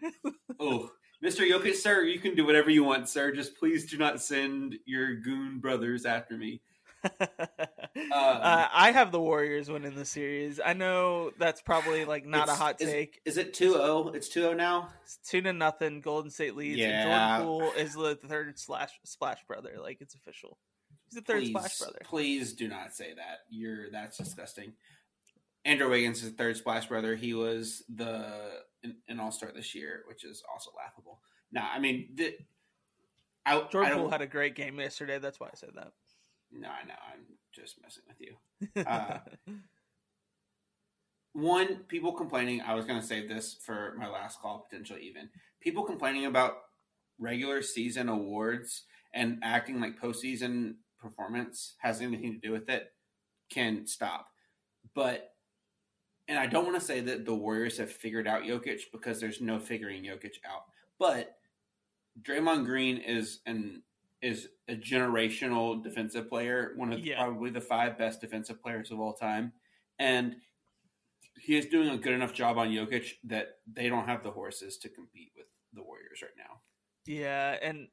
Oh. 0.59 0.89
Mr. 1.23 1.45
Jokic, 1.45 1.75
sir, 1.75 2.03
you 2.03 2.17
can 2.17 2.33
do 2.33 2.45
whatever 2.45 2.69
you 2.69 2.83
want, 2.83 3.09
sir. 3.09 3.33
Just 3.33 3.57
please 3.57 3.91
do 3.91 3.97
not 3.97 4.21
send 4.21 4.75
your 4.85 5.15
goon 5.15 5.59
brothers 5.59 6.05
after 6.05 6.37
me. 6.37 6.61
um, 7.19 7.29
uh, 8.11 8.67
I 8.73 8.91
have 8.91 9.11
the 9.11 9.19
Warriors 9.19 9.69
winning 9.69 9.95
the 9.95 10.05
series. 10.05 10.59
I 10.63 10.73
know 10.73 11.31
that's 11.37 11.61
probably 11.61 12.05
like 12.05 12.25
not 12.25 12.49
a 12.49 12.53
hot 12.53 12.79
take. 12.79 13.21
Is, 13.25 13.37
is 13.37 13.45
it 13.45 13.53
2-0? 13.53 14.15
It's 14.15 14.29
2-0 14.29 14.57
now? 14.57 14.89
It's 15.03 15.17
2 15.29 15.41
to 15.41 15.53
nothing. 15.53 16.01
Golden 16.01 16.29
State 16.31 16.55
leads. 16.55 16.77
Yeah. 16.77 17.39
Jordan 17.39 17.47
Poole 17.47 17.71
is 17.81 17.93
the 17.93 18.15
third 18.15 18.59
slash 18.59 18.91
splash 19.05 19.39
brother. 19.47 19.77
Like 19.81 20.01
it's 20.01 20.15
official. 20.15 20.57
He's 21.05 21.15
the 21.15 21.21
third 21.21 21.41
please, 21.41 21.49
splash 21.49 21.77
brother. 21.79 21.99
Please 22.03 22.53
do 22.53 22.67
not 22.67 22.93
say 22.93 23.13
that. 23.15 23.39
You're 23.49 23.89
that's 23.91 24.17
disgusting. 24.17 24.73
Andrew 25.65 25.89
Wiggins 25.89 26.23
is 26.23 26.31
the 26.31 26.37
third 26.37 26.57
splash 26.57 26.87
brother. 26.87 27.15
He 27.15 27.33
was 27.33 27.83
the 27.89 28.25
an, 28.83 28.97
an 29.07 29.19
All 29.19 29.31
Star 29.31 29.51
this 29.53 29.73
year, 29.73 30.03
which 30.07 30.23
is 30.23 30.43
also 30.51 30.71
laughable. 30.77 31.19
Now, 31.51 31.69
I 31.73 31.79
mean, 31.79 32.09
the, 32.13 32.35
I, 33.45 33.61
Jordan 33.71 33.93
I 33.93 33.95
Poole 33.95 34.09
had 34.09 34.21
a 34.21 34.27
great 34.27 34.55
game 34.55 34.79
yesterday. 34.79 35.17
That's 35.19 35.39
why 35.39 35.47
I 35.47 35.55
said 35.55 35.71
that. 35.75 35.91
No, 36.51 36.67
I 36.67 36.85
know. 36.85 36.93
I'm 37.13 37.25
just 37.53 37.75
messing 37.81 38.03
with 38.07 38.19
you. 38.19 38.35
Uh, 38.85 39.19
one, 41.33 41.81
people 41.87 42.13
complaining. 42.13 42.61
I 42.61 42.73
was 42.73 42.85
going 42.85 42.99
to 42.99 43.05
save 43.05 43.29
this 43.29 43.55
for 43.63 43.95
my 43.97 44.07
last 44.07 44.41
call, 44.41 44.67
potentially 44.69 45.03
even. 45.03 45.29
People 45.61 45.83
complaining 45.83 46.25
about 46.25 46.53
regular 47.19 47.61
season 47.61 48.09
awards 48.09 48.83
and 49.13 49.39
acting 49.43 49.79
like 49.79 49.99
postseason 49.99 50.75
performance 50.99 51.75
has 51.79 52.01
anything 52.01 52.33
to 52.33 52.47
do 52.47 52.51
with 52.51 52.69
it 52.69 52.91
can 53.49 53.85
stop. 53.85 54.27
But, 54.95 55.31
and 56.27 56.37
I 56.37 56.47
don't 56.47 56.65
want 56.65 56.79
to 56.79 56.85
say 56.85 56.99
that 57.01 57.25
the 57.25 57.35
Warriors 57.35 57.77
have 57.77 57.91
figured 57.91 58.27
out 58.27 58.43
Jokic 58.43 58.81
because 58.91 59.19
there's 59.19 59.41
no 59.41 59.59
figuring 59.59 60.03
Jokic 60.03 60.37
out. 60.45 60.63
But 60.97 61.37
Draymond 62.21 62.65
Green 62.65 62.97
is 62.97 63.39
an 63.45 63.83
is 64.21 64.49
a 64.67 64.75
generational 64.75 65.81
defensive 65.81 66.29
player, 66.29 66.73
one 66.75 66.91
of 66.91 66.99
yeah. 66.99 67.21
probably 67.23 67.49
the 67.49 67.61
five 67.61 67.97
best 67.97 68.21
defensive 68.21 68.61
players 68.61 68.91
of 68.91 68.99
all 68.99 69.13
time, 69.13 69.53
and 69.97 70.35
he 71.39 71.57
is 71.57 71.67
doing 71.67 71.89
a 71.89 71.97
good 71.97 72.13
enough 72.13 72.33
job 72.33 72.57
on 72.57 72.69
Jokic 72.69 73.13
that 73.23 73.59
they 73.71 73.87
don't 73.87 74.05
have 74.05 74.23
the 74.23 74.31
horses 74.31 74.77
to 74.79 74.89
compete 74.89 75.31
with 75.37 75.45
the 75.73 75.81
Warriors 75.81 76.21
right 76.21 76.31
now. 76.37 76.59
Yeah, 77.05 77.57
and 77.61 77.87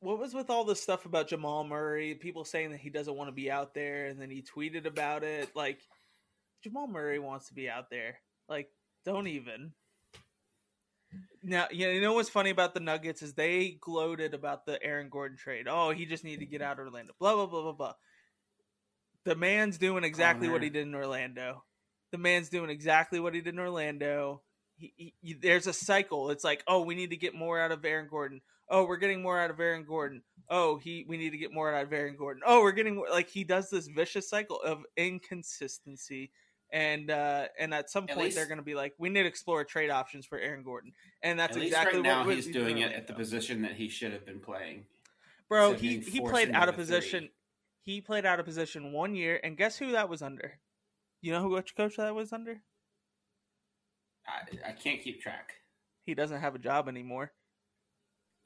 what 0.00 0.18
was 0.18 0.34
with 0.34 0.50
all 0.50 0.64
this 0.64 0.82
stuff 0.82 1.06
about 1.06 1.28
Jamal 1.28 1.64
Murray? 1.64 2.14
People 2.14 2.44
saying 2.44 2.70
that 2.70 2.80
he 2.80 2.90
doesn't 2.90 3.16
want 3.16 3.28
to 3.28 3.32
be 3.32 3.50
out 3.50 3.74
there, 3.74 4.06
and 4.06 4.20
then 4.20 4.30
he 4.30 4.42
tweeted 4.42 4.86
about 4.86 5.24
it. 5.24 5.54
Like 5.56 5.80
Jamal 6.62 6.86
Murray 6.86 7.18
wants 7.18 7.48
to 7.48 7.54
be 7.54 7.68
out 7.68 7.90
there. 7.90 8.18
Like, 8.48 8.70
don't 9.04 9.28
even. 9.28 9.72
Now, 11.42 11.68
you 11.70 12.00
know 12.00 12.14
what's 12.14 12.28
funny 12.28 12.50
about 12.50 12.74
the 12.74 12.80
Nuggets 12.80 13.22
is 13.22 13.34
they 13.34 13.78
gloated 13.80 14.34
about 14.34 14.66
the 14.66 14.82
Aaron 14.82 15.08
Gordon 15.08 15.36
trade. 15.36 15.66
Oh, 15.68 15.90
he 15.90 16.04
just 16.04 16.24
needed 16.24 16.40
to 16.40 16.46
get 16.46 16.62
out 16.62 16.78
of 16.78 16.86
Orlando. 16.86 17.12
Blah 17.20 17.34
blah 17.34 17.46
blah 17.46 17.62
blah 17.62 17.72
blah. 17.72 17.92
The 19.24 19.36
man's 19.36 19.78
doing 19.78 20.04
oh, 20.04 20.06
exactly 20.06 20.48
what 20.48 20.62
he 20.62 20.70
did 20.70 20.86
in 20.86 20.94
Orlando. 20.94 21.64
The 22.12 22.18
man's 22.18 22.48
doing 22.48 22.70
exactly 22.70 23.20
what 23.20 23.34
he 23.34 23.40
did 23.40 23.54
in 23.54 23.60
Orlando. 23.60 24.42
He, 24.76 25.14
he, 25.20 25.34
there's 25.34 25.66
a 25.66 25.72
cycle. 25.72 26.30
It's 26.30 26.44
like, 26.44 26.62
oh, 26.68 26.82
we 26.82 26.94
need 26.94 27.10
to 27.10 27.16
get 27.16 27.34
more 27.34 27.58
out 27.60 27.72
of 27.72 27.84
Aaron 27.84 28.08
Gordon. 28.08 28.40
Oh, 28.68 28.84
we're 28.84 28.98
getting 28.98 29.22
more 29.22 29.40
out 29.40 29.50
of 29.50 29.60
Aaron 29.60 29.84
Gordon. 29.84 30.22
Oh, 30.50 30.78
he 30.78 31.04
we 31.08 31.16
need 31.16 31.30
to 31.30 31.38
get 31.38 31.52
more 31.52 31.72
out 31.72 31.84
of 31.84 31.92
Aaron 31.92 32.16
Gordon. 32.16 32.42
Oh, 32.44 32.62
we're 32.62 32.72
getting 32.72 32.96
more. 32.96 33.08
Like 33.10 33.28
he 33.28 33.44
does 33.44 33.70
this 33.70 33.86
vicious 33.86 34.28
cycle 34.28 34.60
of 34.60 34.84
inconsistency 34.96 36.32
and 36.72 37.10
uh, 37.10 37.46
and 37.58 37.72
at 37.72 37.90
some 37.90 38.06
point 38.06 38.20
least, 38.20 38.36
they're 38.36 38.46
going 38.46 38.58
to 38.58 38.64
be 38.64 38.74
like, 38.74 38.94
we 38.98 39.08
need 39.08 39.22
to 39.22 39.28
explore 39.28 39.64
trade 39.64 39.90
options 39.90 40.26
for 40.26 40.38
Aaron 40.38 40.62
Gordon, 40.62 40.92
and 41.22 41.38
that's 41.38 41.56
exactly 41.56 42.00
right 42.00 42.06
now 42.06 42.24
what 42.24 42.34
he's 42.34 42.48
doing 42.48 42.78
it 42.78 42.92
at 42.92 43.06
the 43.06 43.14
position 43.14 43.62
that 43.62 43.72
he 43.72 43.88
should 43.88 44.12
have 44.12 44.26
been 44.26 44.40
playing. 44.40 44.84
Bro, 45.48 45.74
he 45.74 46.00
he 46.00 46.20
played 46.20 46.50
out 46.50 46.68
of 46.68 46.74
position. 46.74 47.28
He 47.82 48.00
played 48.00 48.26
out 48.26 48.40
of 48.40 48.46
position 48.46 48.92
one 48.92 49.14
year, 49.14 49.40
and 49.44 49.56
guess 49.56 49.78
who 49.78 49.92
that 49.92 50.08
was 50.08 50.22
under? 50.22 50.58
You 51.22 51.32
know 51.32 51.40
who 51.40 51.50
which 51.50 51.76
coach 51.76 51.96
that 51.96 52.14
was 52.14 52.32
under? 52.32 52.60
I, 54.26 54.70
I 54.70 54.72
can't 54.72 55.00
keep 55.00 55.22
track. 55.22 55.52
He 56.04 56.14
doesn't 56.14 56.40
have 56.40 56.54
a 56.54 56.58
job 56.58 56.88
anymore. 56.88 57.32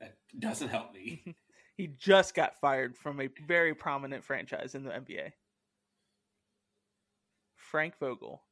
That 0.00 0.16
doesn't 0.38 0.68
help 0.68 0.94
me. 0.94 1.22
he 1.76 1.86
just 1.86 2.34
got 2.34 2.60
fired 2.60 2.96
from 2.96 3.20
a 3.20 3.28
very 3.46 3.74
prominent 3.74 4.24
franchise 4.24 4.74
in 4.74 4.84
the 4.84 4.90
NBA. 4.90 5.32
Frank 7.70 7.98
Vogel. 7.98 8.42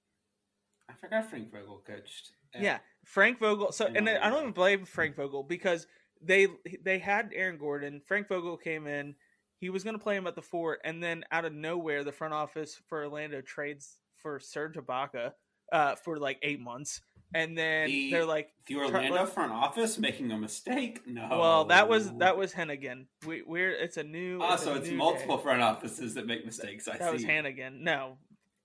I 0.88 0.94
forgot 0.94 1.28
Frank 1.28 1.52
Vogel 1.52 1.82
coached. 1.87 2.30
Yeah, 2.58 2.78
Frank 3.04 3.38
Vogel. 3.40 3.72
So, 3.72 3.87
and 3.87 4.08
I 4.08 4.30
don't 4.30 4.40
even 4.40 4.52
blame 4.52 4.84
Frank 4.84 5.16
Vogel 5.16 5.42
because 5.42 5.87
they 6.22 6.48
they 6.82 6.98
had 6.98 7.32
Aaron 7.34 7.58
Gordon. 7.58 8.00
Frank 8.06 8.28
Vogel 8.28 8.56
came 8.56 8.87
in. 8.87 9.14
He 9.60 9.70
was 9.70 9.82
going 9.82 9.98
to 9.98 10.02
play 10.02 10.16
him 10.16 10.26
at 10.26 10.37
the 10.37 10.42
fort, 10.42 10.80
and 10.84 11.02
then 11.02 11.25
out 11.32 11.44
of 11.44 11.52
nowhere, 11.52 12.04
the 12.04 12.12
front 12.12 12.32
office 12.32 12.80
for 12.88 13.04
Orlando 13.04 13.40
trades 13.40 13.98
for 14.22 14.38
Serge 14.38 14.76
Ibaka 14.76 15.32
uh, 15.72 15.96
for 15.96 16.16
like 16.16 16.38
eight 16.42 16.60
months, 16.60 17.00
and 17.34 17.58
then 17.58 17.88
the, 17.88 18.10
they're 18.10 18.25
like 18.25 18.50
the 18.66 18.76
Orlando 18.76 19.26
front 19.26 19.52
office 19.52 19.98
making 19.98 20.30
a 20.32 20.38
mistake. 20.38 21.02
No, 21.06 21.28
well, 21.30 21.64
that 21.66 21.88
was 21.88 22.12
that 22.18 22.37
was 22.37 22.52
Hennigan. 22.52 23.06
We, 23.26 23.42
we're 23.42 23.72
it's 23.72 23.96
a 23.96 24.04
new. 24.04 24.40
Oh, 24.40 24.54
it's 24.54 24.62
so 24.62 24.75
it's 24.75 24.90
multiple 24.90 25.37
day. 25.37 25.42
front 25.42 25.62
offices 25.62 26.14
that 26.14 26.26
make 26.26 26.46
mistakes. 26.46 26.88
I 26.88 26.96
that 26.96 27.08
see. 27.08 27.12
was 27.12 27.25
Hennigan. 27.25 27.80
No, 27.80 28.18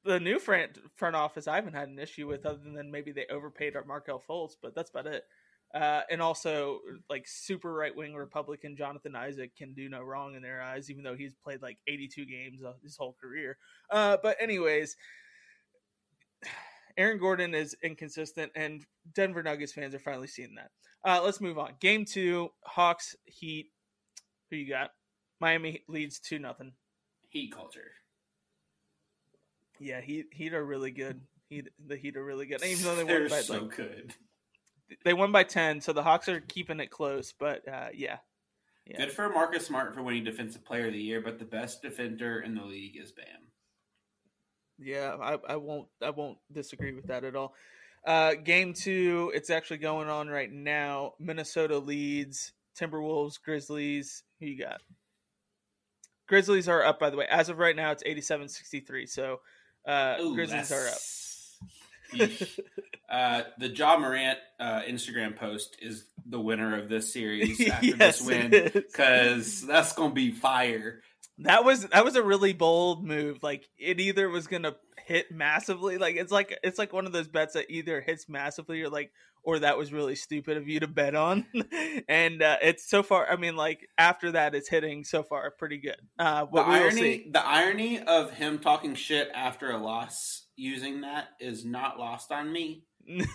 the 0.05 0.19
new 0.19 0.39
front 0.39 0.77
front 0.95 1.15
office 1.15 1.48
I 1.48 1.55
haven't 1.55 1.74
had 1.74 1.89
an 1.89 2.00
issue 2.00 2.27
with, 2.27 2.45
other 2.45 2.60
than 2.63 2.91
maybe 2.91 3.12
they 3.12 3.25
overpaid 3.31 3.75
our 3.75 3.86
Markelle 3.86 4.22
Fultz, 4.29 4.55
but 4.62 4.75
that's 4.75 4.89
about 4.89 5.07
it. 5.07 5.24
Uh, 5.74 6.01
and 6.12 6.22
also, 6.22 6.79
like 7.10 7.27
super 7.27 7.74
right 7.74 7.95
wing 7.95 8.13
Republican 8.13 8.75
Jonathan 8.77 9.15
Isaac 9.15 9.55
can 9.55 9.74
do 9.74 9.89
no 9.89 10.01
wrong 10.01 10.36
in 10.36 10.43
their 10.43 10.62
eyes, 10.62 10.91
even 10.91 11.03
though 11.03 11.15
he's 11.15 11.33
played 11.43 11.62
like 11.63 11.77
82 11.88 12.25
games 12.25 12.62
his 12.83 12.95
whole 12.95 13.15
career. 13.19 13.57
Uh, 13.89 14.17
but 14.22 14.38
anyways, 14.39 14.95
Aaron 16.98 17.17
Gordon 17.17 17.55
is 17.55 17.75
inconsistent, 17.81 18.51
and 18.55 18.86
Denver 19.15 19.41
Nuggets 19.41 19.74
fans 19.74 19.95
are 19.95 20.00
finally 20.00 20.27
seeing 20.27 20.55
that. 20.55 20.69
Uh, 21.03 21.22
let's 21.24 21.41
move 21.41 21.57
on. 21.57 21.72
Game 21.79 22.05
two, 22.05 22.50
Hawks 22.63 23.15
Heat. 23.25 23.72
Who 24.51 24.57
you 24.57 24.69
got? 24.69 24.91
Miami 25.39 25.83
leads 25.88 26.19
two 26.19 26.38
nothing. 26.38 26.74
Heat 27.29 27.51
culture. 27.51 27.91
Yeah, 29.84 30.02
Heat 30.02 30.28
Heat 30.32 30.54
are 30.54 30.63
really 30.63 30.92
good. 30.92 31.20
Heat 31.50 31.68
the 31.86 31.98
Heat 31.98 32.16
are 32.16 32.24
really 32.24 32.46
good. 32.46 32.63
Even 32.63 32.84
though 32.84 32.96
they 32.96 33.04
won 33.20 33.30
by 33.30 33.42
so 33.42 33.60
like, 33.60 33.75
good. 33.75 34.13
They 35.04 35.13
won 35.13 35.32
by 35.32 35.44
ten, 35.44 35.82
so 35.82 35.92
the 35.92 36.04
Hawks 36.04 36.30
are 36.30 36.40
keeping 36.40 36.80
it 36.80 36.90
close. 36.90 37.34
But 37.38 37.68
uh, 37.68 37.90
yeah. 37.94 38.18
yeah. 38.86 38.98
Good 38.98 39.12
for 39.12 39.30
Marcus 39.30 39.68
Smart 39.68 39.94
for 39.94 40.02
winning 40.02 40.24
Defensive 40.24 40.63
Player 40.63 40.88
of 40.88 40.94
the 40.94 41.00
Year, 41.00 41.22
but 41.22 41.38
the 41.38 41.46
best 41.46 41.82
defender 41.82 42.40
in 42.40 42.56
the 42.56 42.63
league 42.63 42.98
is 43.02 43.12
Bam. 43.12 43.25
Yeah, 44.80 45.16
I, 45.22 45.38
I 45.50 45.56
won't 45.58 45.88
I 46.02 46.12
won't 46.12 46.38
disagree 46.52 46.94
with 46.94 47.08
that 47.08 47.24
at 47.24 47.36
all. 47.36 47.54
Uh, 48.06 48.34
game 48.36 48.74
two, 48.74 49.32
it's 49.34 49.50
actually 49.50 49.78
going 49.78 50.10
on 50.10 50.28
right 50.28 50.52
now. 50.52 51.13
Minnesota 51.20 51.78
leads 51.78 52.54
Timberwolves, 52.80 53.42
Grizzlies. 53.42 54.24
Who 54.40 54.48
you 54.48 54.60
got? 54.60 54.82
Grizzlies 56.28 56.68
are 56.68 56.84
up, 56.84 57.00
by 57.00 57.10
the 57.10 57.18
way. 57.18 57.28
As 57.30 57.50
of 57.50 57.60
right 57.60 57.75
now, 57.75 57.92
it's 57.92 58.04
87 58.06 58.50
63. 58.50 59.06
So 59.06 59.40
uh, 59.86 60.18
Ooh, 60.22 60.34
Grizzlies 60.36 60.72
are 60.72 60.88
up. 60.88 62.30
uh, 63.10 63.42
the 63.58 63.70
Ja 63.70 63.98
Morant 63.98 64.40
uh, 64.60 64.82
Instagram 64.82 65.36
post 65.36 65.78
is 65.82 66.06
the 66.25 66.40
winner 66.40 66.78
of 66.80 66.90
this 66.90 67.12
series 67.12 67.60
after 67.70 67.86
yes, 67.88 68.20
this 68.20 68.22
win 68.22 68.72
because 68.74 69.62
that's 69.62 69.94
going 69.94 70.12
to 70.12 70.16
be 70.16 70.32
fire. 70.32 71.02
That 71.40 71.66
was 71.66 71.88
that 71.88 72.06
was 72.06 72.16
a 72.16 72.24
really 72.24 72.54
bold 72.54 73.04
move. 73.04 73.42
Like 73.42 73.68
it 73.78 74.00
either 74.00 74.30
was 74.30 74.46
gonna 74.46 74.75
hit 75.06 75.32
massively, 75.32 75.98
like 75.98 76.16
it's 76.16 76.32
like 76.32 76.58
it's 76.63 76.78
like 76.78 76.94
one 76.94 77.08
of 77.08 77.12
those 77.12 77.28
bets 77.28 77.54
that 77.54 77.72
either 77.72 78.02
hits 78.02 78.30
massively 78.30 78.84
or 78.84 78.90
like 78.90 79.12
or 79.43 79.59
that 79.59 79.77
was 79.77 79.91
really 79.91 80.15
stupid 80.15 80.57
of 80.57 80.67
you 80.67 80.79
to 80.79 80.88
bet 80.88 81.15
on. 81.15 81.45
and 82.07 82.41
uh, 82.41 82.57
it's 82.62 82.89
so 82.89 83.03
far. 83.03 83.29
I 83.29 83.35
mean, 83.35 83.55
like 83.55 83.88
after 83.97 84.31
that, 84.31 84.55
it's 84.55 84.69
hitting 84.69 85.03
so 85.03 85.23
far 85.23 85.51
pretty 85.51 85.77
good. 85.77 85.97
Uh, 86.17 86.45
the 86.51 86.62
irony, 86.62 87.29
the 87.31 87.45
irony 87.45 88.00
of 88.00 88.31
him 88.31 88.59
talking 88.59 88.95
shit 88.95 89.29
after 89.33 89.71
a 89.71 89.77
loss 89.77 90.47
using 90.55 91.01
that 91.01 91.29
is 91.39 91.65
not 91.65 92.00
lost 92.00 92.31
on 92.31 92.51
me. 92.51 92.85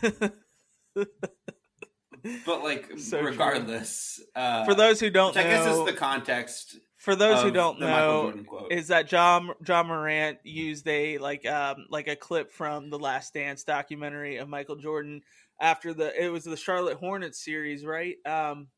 but 0.94 2.64
like, 2.64 2.98
so 2.98 3.20
regardless, 3.20 4.20
uh, 4.34 4.64
for 4.64 4.74
those 4.74 5.00
who 5.00 5.10
don't, 5.10 5.36
I 5.36 5.42
know, 5.42 5.50
guess 5.50 5.76
is 5.76 5.84
the 5.84 5.92
context 5.92 6.78
for 6.98 7.14
those 7.14 7.42
who 7.42 7.52
don't 7.52 7.78
know, 7.78 8.34
is 8.70 8.88
that 8.88 9.06
John 9.06 9.50
Ja 9.66 9.84
Morant 9.84 10.38
used 10.42 10.86
a 10.88 11.18
like 11.18 11.46
um 11.46 11.86
like 11.90 12.08
a 12.08 12.16
clip 12.16 12.50
from 12.50 12.90
the 12.90 12.98
Last 12.98 13.34
Dance 13.34 13.62
documentary 13.62 14.38
of 14.38 14.48
Michael 14.48 14.76
Jordan 14.76 15.22
after 15.60 15.92
the 15.92 16.24
it 16.24 16.28
was 16.28 16.44
the 16.44 16.56
Charlotte 16.56 16.98
Hornets 16.98 17.42
series, 17.44 17.84
right? 17.84 18.16
Um 18.26 18.68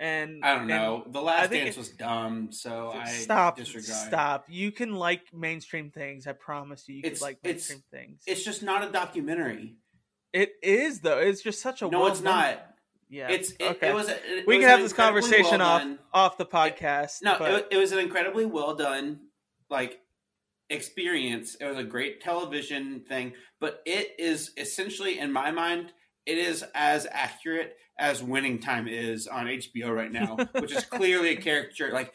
and 0.00 0.42
I 0.42 0.56
don't 0.56 0.66
know. 0.66 1.04
The 1.06 1.20
Last 1.20 1.50
Dance 1.50 1.76
it, 1.76 1.78
was 1.78 1.90
dumb, 1.90 2.52
so 2.52 2.90
I 2.90 3.06
stop. 3.10 3.58
Disregard. 3.58 3.84
Stop. 3.84 4.46
You 4.48 4.72
can 4.72 4.94
like 4.94 5.24
mainstream 5.34 5.90
things. 5.90 6.26
I 6.26 6.32
promise 6.32 6.88
you, 6.88 6.96
you 6.96 7.02
it's, 7.04 7.20
can 7.20 7.26
like 7.26 7.38
mainstream 7.44 7.80
it's, 7.80 7.88
things. 7.88 8.22
It's 8.26 8.42
just 8.42 8.62
not 8.62 8.82
a 8.82 8.90
documentary. 8.90 9.76
It 10.32 10.52
is 10.62 11.00
though. 11.00 11.18
It's 11.18 11.42
just 11.42 11.60
such 11.60 11.82
a 11.82 11.88
no. 11.88 12.00
Well 12.00 12.08
it's 12.08 12.22
not. 12.22 12.66
Yeah, 13.10 13.28
it's 13.28 13.50
it, 13.58 13.62
okay. 13.62 13.88
it 13.90 13.94
was. 13.94 14.08
It 14.08 14.46
we 14.46 14.58
can 14.58 14.68
have 14.68 14.80
this 14.80 14.92
conversation 14.94 15.58
well 15.58 15.68
off 15.68 15.82
done. 15.82 15.98
off 16.14 16.38
the 16.38 16.46
podcast. 16.46 17.18
No, 17.22 17.36
but... 17.38 17.68
it, 17.70 17.76
was 17.76 17.92
an 17.92 17.98
incredibly 17.98 18.46
well 18.46 18.74
done 18.74 19.20
like 19.68 20.00
experience. 20.70 21.56
It 21.56 21.66
was 21.66 21.76
a 21.76 21.84
great 21.84 22.22
television 22.22 23.00
thing, 23.00 23.34
but 23.60 23.82
it 23.84 24.14
is 24.18 24.52
essentially, 24.56 25.18
in 25.18 25.32
my 25.32 25.50
mind, 25.50 25.92
it 26.30 26.38
is 26.38 26.64
as 26.74 27.08
accurate 27.10 27.76
as 27.98 28.22
Winning 28.22 28.60
Time 28.60 28.86
is 28.86 29.26
on 29.26 29.46
HBO 29.46 29.94
right 29.94 30.12
now, 30.12 30.36
which 30.60 30.72
is 30.72 30.84
clearly 30.84 31.30
a 31.30 31.36
character. 31.36 31.90
Like 31.92 32.12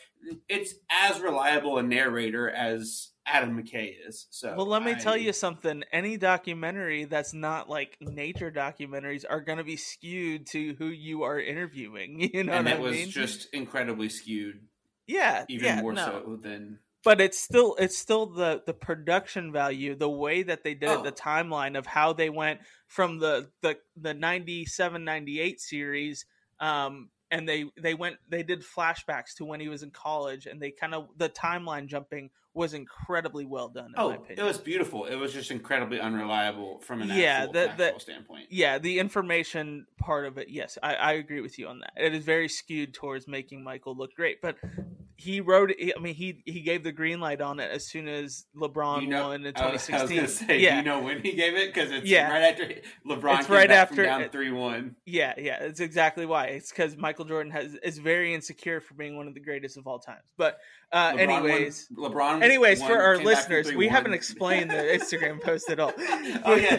it's 0.47 0.73
as 0.89 1.19
reliable 1.19 1.77
a 1.77 1.83
narrator 1.83 2.49
as 2.49 3.09
Adam 3.27 3.61
McKay 3.61 3.93
is. 4.07 4.27
So 4.29 4.55
Well, 4.55 4.67
let 4.67 4.83
me 4.83 4.91
I... 4.91 4.95
tell 4.95 5.17
you 5.17 5.33
something. 5.33 5.83
Any 5.91 6.15
documentary 6.15 7.03
that's 7.03 7.33
not 7.33 7.69
like 7.69 7.97
nature 7.99 8.51
documentaries 8.51 9.25
are 9.29 9.41
going 9.41 9.57
to 9.57 9.63
be 9.65 9.75
skewed 9.75 10.47
to 10.47 10.75
who 10.75 10.87
you 10.87 11.23
are 11.23 11.39
interviewing, 11.39 12.21
you 12.33 12.45
know 12.45 12.53
and 12.53 12.69
it 12.69 12.79
was 12.79 12.93
mean? 12.93 13.09
just 13.09 13.53
incredibly 13.53 14.07
skewed. 14.07 14.61
Yeah, 15.07 15.45
even 15.49 15.65
yeah, 15.65 15.81
more 15.81 15.93
no. 15.93 16.05
so 16.05 16.39
than 16.41 16.79
but 17.05 17.21
it's 17.21 17.39
still 17.39 17.75
it's 17.79 17.97
still 17.97 18.25
the 18.25 18.61
the 18.65 18.73
production 18.73 19.53
value 19.53 19.95
the 19.95 20.09
way 20.09 20.43
that 20.43 20.63
they 20.63 20.73
did 20.73 20.89
oh. 20.89 20.99
it 20.99 21.03
the 21.03 21.11
timeline 21.11 21.77
of 21.77 21.85
how 21.85 22.11
they 22.11 22.29
went 22.29 22.59
from 22.87 23.19
the 23.19 23.47
the 23.61 23.77
the 23.95 24.13
97 24.13 25.05
98 25.05 25.61
series 25.61 26.25
um 26.59 27.09
and 27.31 27.47
they 27.47 27.65
they 27.79 27.93
went 27.93 28.17
they 28.27 28.43
did 28.43 28.63
flashbacks 28.63 29.35
to 29.37 29.45
when 29.45 29.61
he 29.61 29.69
was 29.69 29.83
in 29.83 29.91
college 29.91 30.47
and 30.47 30.61
they 30.61 30.71
kind 30.71 30.93
of 30.93 31.07
the 31.15 31.29
timeline 31.29 31.87
jumping 31.87 32.29
was 32.55 32.73
incredibly 32.73 33.45
well 33.45 33.67
done. 33.67 33.93
oh, 33.97 34.17
it 34.29 34.41
was 34.41 34.57
beautiful. 34.57 35.05
It 35.05 35.15
was 35.15 35.33
just 35.33 35.51
incredibly 35.51 35.99
unreliable 35.99 36.79
from 36.79 37.01
an 37.01 37.09
yeah, 37.09 37.45
the, 37.45 37.71
the, 37.75 37.93
standpoint. 37.99 38.47
Yeah, 38.49 38.79
the 38.79 38.97
information 38.97 39.85
part 39.99 40.25
of 40.25 40.37
it. 40.37 40.49
Yes, 40.49 40.77
I, 40.81 40.95
I 40.95 41.11
agree 41.13 41.41
with 41.41 41.59
you 41.59 41.67
on 41.67 41.81
that. 41.81 41.91
It 41.97 42.15
is 42.15 42.23
very 42.23 42.47
skewed 42.47 42.93
towards 42.93 43.27
making 43.27 43.61
Michael 43.61 43.95
look 43.95 44.15
great, 44.15 44.41
but 44.41 44.55
he 45.17 45.41
wrote. 45.41 45.71
I 45.71 45.99
mean, 45.99 46.15
he 46.15 46.41
he 46.45 46.61
gave 46.61 46.83
the 46.83 46.91
green 46.91 47.19
light 47.19 47.41
on 47.41 47.59
it 47.59 47.71
as 47.71 47.85
soon 47.85 48.07
as 48.07 48.45
LeBron 48.55 49.03
you 49.03 49.07
know, 49.07 49.29
won 49.29 49.45
in 49.45 49.53
2016. 49.53 49.95
I 49.95 50.01
was, 50.01 50.09
going 50.11 50.21
to 50.21 50.27
say, 50.53 50.59
yeah. 50.59 50.77
you 50.77 50.83
know 50.83 50.99
when 50.99 51.21
he 51.21 51.33
gave 51.33 51.55
it? 51.55 51.73
Because 51.73 51.91
it's 51.91 52.05
yeah. 52.05 52.31
right 52.31 52.43
after 52.43 52.69
LeBron. 53.07 53.39
It's 53.39 53.49
right 53.49 53.71
after 53.71 54.03
down 54.03 54.29
three 54.29 54.51
one. 54.51 54.95
Yeah, 55.05 55.33
yeah, 55.37 55.63
it's 55.63 55.79
exactly 55.79 56.25
why. 56.25 56.47
It's 56.47 56.69
because 56.69 56.97
Michael 56.97 57.25
Jordan 57.25 57.51
has 57.51 57.75
is 57.75 57.97
very 57.97 58.33
insecure 58.33 58.81
for 58.81 58.93
being 58.93 59.15
one 59.15 59.27
of 59.27 59.33
the 59.33 59.39
greatest 59.39 59.77
of 59.77 59.87
all 59.87 59.99
times. 59.99 60.23
But 60.37 60.59
uh, 60.91 61.13
LeBron 61.13 61.19
anyways, 61.19 61.87
won, 61.95 62.11
LeBron. 62.11 62.43
Anyways, 62.45 62.81
for 62.81 62.97
our 62.97 63.17
listeners, 63.17 63.73
we 63.73 63.87
haven't 63.87 64.13
explained 64.13 64.69
the 64.69 64.75
Instagram 64.75 65.41
post 65.41 65.69
at 65.69 65.79
all. 65.79 65.93
oh 66.45 66.55
yeah. 66.55 66.77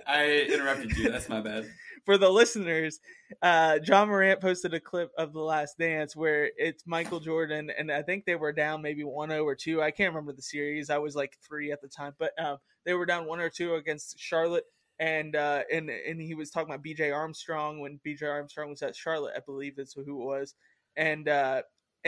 I, 0.06 0.20
I 0.20 0.30
interrupted 0.52 0.96
you. 0.96 1.10
That's 1.10 1.28
my 1.28 1.40
bad 1.40 1.68
for 2.08 2.16
the 2.16 2.30
listeners, 2.30 3.00
uh, 3.42 3.78
Ja 3.84 4.06
Morant 4.06 4.40
posted 4.40 4.72
a 4.72 4.80
clip 4.80 5.10
of 5.18 5.34
The 5.34 5.42
Last 5.42 5.76
Dance 5.76 6.16
where 6.16 6.50
it's 6.56 6.86
Michael 6.86 7.20
Jordan, 7.20 7.70
and 7.78 7.92
I 7.92 8.00
think 8.00 8.24
they 8.24 8.34
were 8.34 8.50
down 8.50 8.80
maybe 8.80 9.04
1 9.04 9.28
0 9.28 9.44
or 9.44 9.54
2. 9.54 9.82
I 9.82 9.90
can't 9.90 10.14
remember 10.14 10.32
the 10.32 10.40
series. 10.40 10.88
I 10.88 10.96
was 10.96 11.14
like 11.14 11.36
three 11.46 11.70
at 11.70 11.82
the 11.82 11.88
time, 11.88 12.14
but 12.18 12.32
um, 12.42 12.56
they 12.86 12.94
were 12.94 13.04
down 13.04 13.26
1 13.26 13.40
or 13.40 13.50
2 13.50 13.74
against 13.74 14.18
Charlotte. 14.18 14.64
And 14.98 15.36
uh, 15.36 15.64
and 15.70 15.90
and 15.90 16.18
he 16.18 16.34
was 16.34 16.50
talking 16.50 16.70
about 16.70 16.82
B.J. 16.82 17.10
Armstrong 17.10 17.78
when 17.78 18.00
B.J. 18.02 18.24
Armstrong 18.24 18.70
was 18.70 18.80
at 18.80 18.96
Charlotte, 18.96 19.34
I 19.36 19.40
believe 19.40 19.76
that's 19.76 19.92
who 19.92 20.00
it 20.00 20.24
was. 20.24 20.54
And 20.96 21.28
uh, 21.28 21.60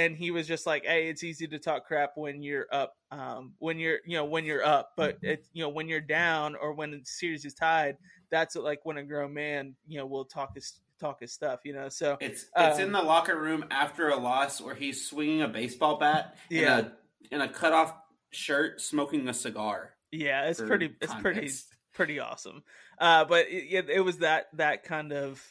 and 0.04 0.16
he 0.16 0.30
was 0.30 0.46
just 0.46 0.66
like, 0.66 0.84
"Hey, 0.84 1.08
it's 1.08 1.22
easy 1.22 1.46
to 1.48 1.58
talk 1.58 1.86
crap 1.86 2.12
when 2.16 2.42
you're 2.42 2.66
up, 2.72 2.96
um, 3.10 3.52
when 3.58 3.78
you're 3.78 3.98
you 4.06 4.16
know 4.16 4.24
when 4.24 4.44
you're 4.44 4.64
up, 4.64 4.92
but 4.96 5.18
it's 5.22 5.48
you 5.52 5.62
know 5.62 5.68
when 5.68 5.88
you're 5.88 6.00
down 6.00 6.56
or 6.56 6.72
when 6.72 6.90
the 6.90 7.00
series 7.04 7.44
is 7.44 7.54
tied, 7.54 7.96
that's 8.30 8.56
like 8.56 8.80
when 8.84 8.96
a 8.96 9.02
grown 9.02 9.34
man 9.34 9.74
you 9.86 9.98
know 9.98 10.06
will 10.06 10.24
talk 10.24 10.54
his 10.54 10.80
talk 10.98 11.20
his 11.20 11.32
stuff, 11.32 11.60
you 11.64 11.72
know. 11.72 11.88
So 11.88 12.16
it's 12.20 12.46
it's 12.56 12.78
um, 12.78 12.80
in 12.80 12.92
the 12.92 13.02
locker 13.02 13.38
room 13.38 13.64
after 13.70 14.08
a 14.08 14.16
loss 14.16 14.60
where 14.60 14.74
he's 14.74 15.06
swinging 15.06 15.42
a 15.42 15.48
baseball 15.48 15.98
bat 15.98 16.36
yeah. 16.48 16.60
in 16.60 16.84
a 16.84 16.92
in 17.32 17.40
a 17.40 17.48
cut 17.48 17.72
off 17.72 17.94
shirt, 18.30 18.80
smoking 18.80 19.28
a 19.28 19.34
cigar. 19.34 19.94
Yeah, 20.10 20.48
it's 20.48 20.60
pretty. 20.60 20.94
It's 21.00 21.14
pretty 21.14 21.50
pretty 21.92 22.18
awesome. 22.18 22.62
Uh, 22.98 23.24
but 23.24 23.46
it, 23.48 23.88
it, 23.88 24.00
was 24.00 24.18
that 24.18 24.46
that 24.54 24.84
kind 24.84 25.12
of 25.12 25.42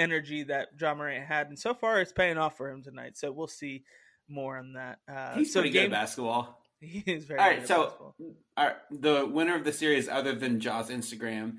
energy 0.00 0.44
that 0.44 0.70
Ja 0.80 0.94
Morant 0.94 1.26
had, 1.26 1.48
and 1.48 1.58
so 1.58 1.74
far 1.74 2.00
it's 2.00 2.12
paying 2.12 2.38
off 2.38 2.56
for 2.56 2.70
him 2.70 2.82
tonight. 2.82 3.16
So 3.16 3.30
we'll 3.30 3.46
see 3.46 3.84
more 4.28 4.58
on 4.58 4.72
that. 4.72 4.98
Uh, 5.08 5.34
He's 5.34 5.52
so 5.52 5.60
pretty 5.60 5.72
game, 5.72 5.90
good 5.90 5.94
at 5.94 6.00
basketball. 6.00 6.56
He 6.82 7.00
is 7.00 7.26
very 7.26 7.38
all 7.38 7.46
right. 7.46 7.68
So, 7.68 8.14
all 8.56 8.64
right, 8.64 8.76
the 8.90 9.26
winner 9.26 9.54
of 9.54 9.64
the 9.64 9.72
series, 9.72 10.08
other 10.08 10.34
than 10.34 10.60
Ja's 10.60 10.88
Instagram, 10.88 11.58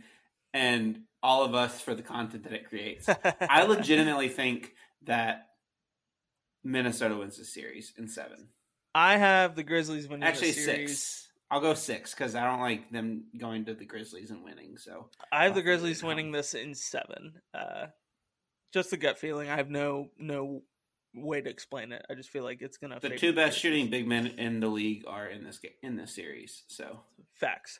and 0.52 1.02
all 1.22 1.46
of 1.46 1.54
us 1.54 1.80
for 1.80 1.94
the 1.94 2.02
content 2.02 2.46
that 2.46 2.54
it 2.54 2.68
creates, 2.68 3.08
I 3.40 3.62
legitimately 3.68 4.30
think 4.30 4.74
that 5.04 5.46
Minnesota 6.64 7.16
wins 7.18 7.38
the 7.38 7.46
series 7.46 7.94
in 8.00 8.08
seven. 8.08 8.48
I 8.96 9.18
have 9.18 9.56
the 9.56 9.62
Grizzlies 9.62 10.08
winning. 10.08 10.24
Actually, 10.24 10.54
six. 10.54 11.28
I'll 11.52 11.62
go 11.62 11.74
six 11.74 12.16
because 12.16 12.34
I 12.34 12.46
don't 12.46 12.62
like 12.62 12.90
them 12.92 13.26
going 13.38 13.66
to 13.66 13.74
the 13.74 13.86
Grizzlies 13.86 14.32
and 14.32 14.44
winning. 14.44 14.78
So 14.78 15.10
I 15.32 15.44
have 15.44 15.54
the 15.54 15.62
Grizzlies 15.62 16.02
winning 16.02 16.32
this 16.32 16.54
in 16.54 16.74
seven. 16.74 17.34
Uh, 17.54 17.88
just 18.72 18.94
a 18.94 18.98
gut 18.98 19.20
feeling. 19.20 19.50
I 19.50 19.56
have 19.58 19.70
no 19.70 20.10
no 20.18 20.64
way 21.14 21.42
to 21.42 21.50
explain 21.50 21.92
it. 21.92 22.06
I 22.10 22.16
just 22.16 22.30
feel 22.30 22.44
like 22.44 22.62
it's 22.62 22.78
gonna. 22.78 23.00
The 23.00 23.18
two 23.18 23.34
best 23.34 23.60
shooting 23.60 23.90
big 23.90 24.08
men 24.08 24.28
in 24.28 24.60
the 24.60 24.68
league 24.68 25.04
are 25.08 25.28
in 25.28 25.44
this 25.44 25.60
game, 25.60 25.72
in 25.84 25.96
this 25.96 26.14
series. 26.16 26.64
So 26.68 27.00
facts. 27.34 27.80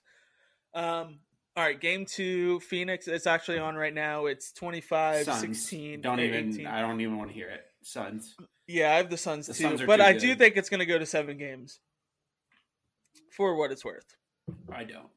Um. 0.74 1.20
All 1.58 1.66
right, 1.66 1.80
game 1.80 2.06
two, 2.06 2.62
Phoenix. 2.62 3.10
It's 3.10 3.28
actually 3.28 3.60
on 3.60 3.76
right 3.76 3.94
now. 3.94 4.28
It's 4.28 4.54
25 4.54 5.26
Suns. 5.26 5.42
16. 5.42 6.00
Don't 6.00 6.22
even. 6.22 6.66
I 6.66 6.80
don't 6.80 7.02
even 7.02 7.18
want 7.18 7.30
to 7.30 7.34
hear 7.36 7.50
it. 7.50 7.64
Suns. 7.84 8.36
Yeah, 8.68 8.94
I 8.94 8.98
have 8.98 9.10
the 9.10 9.18
Suns 9.18 9.48
the 9.48 9.54
too, 9.54 9.64
Suns 9.64 9.82
but 9.82 9.98
too 9.98 10.04
I 10.04 10.14
good. 10.14 10.22
do 10.22 10.36
think 10.36 10.56
it's 10.56 10.70
going 10.70 10.80
to 10.80 10.86
go 10.86 10.98
to 10.98 11.06
seven 11.06 11.38
games. 11.38 11.80
For 13.32 13.56
what 13.58 13.72
it's 13.72 13.84
worth. 13.84 14.16
I 14.74 14.86
don't. 14.86 15.10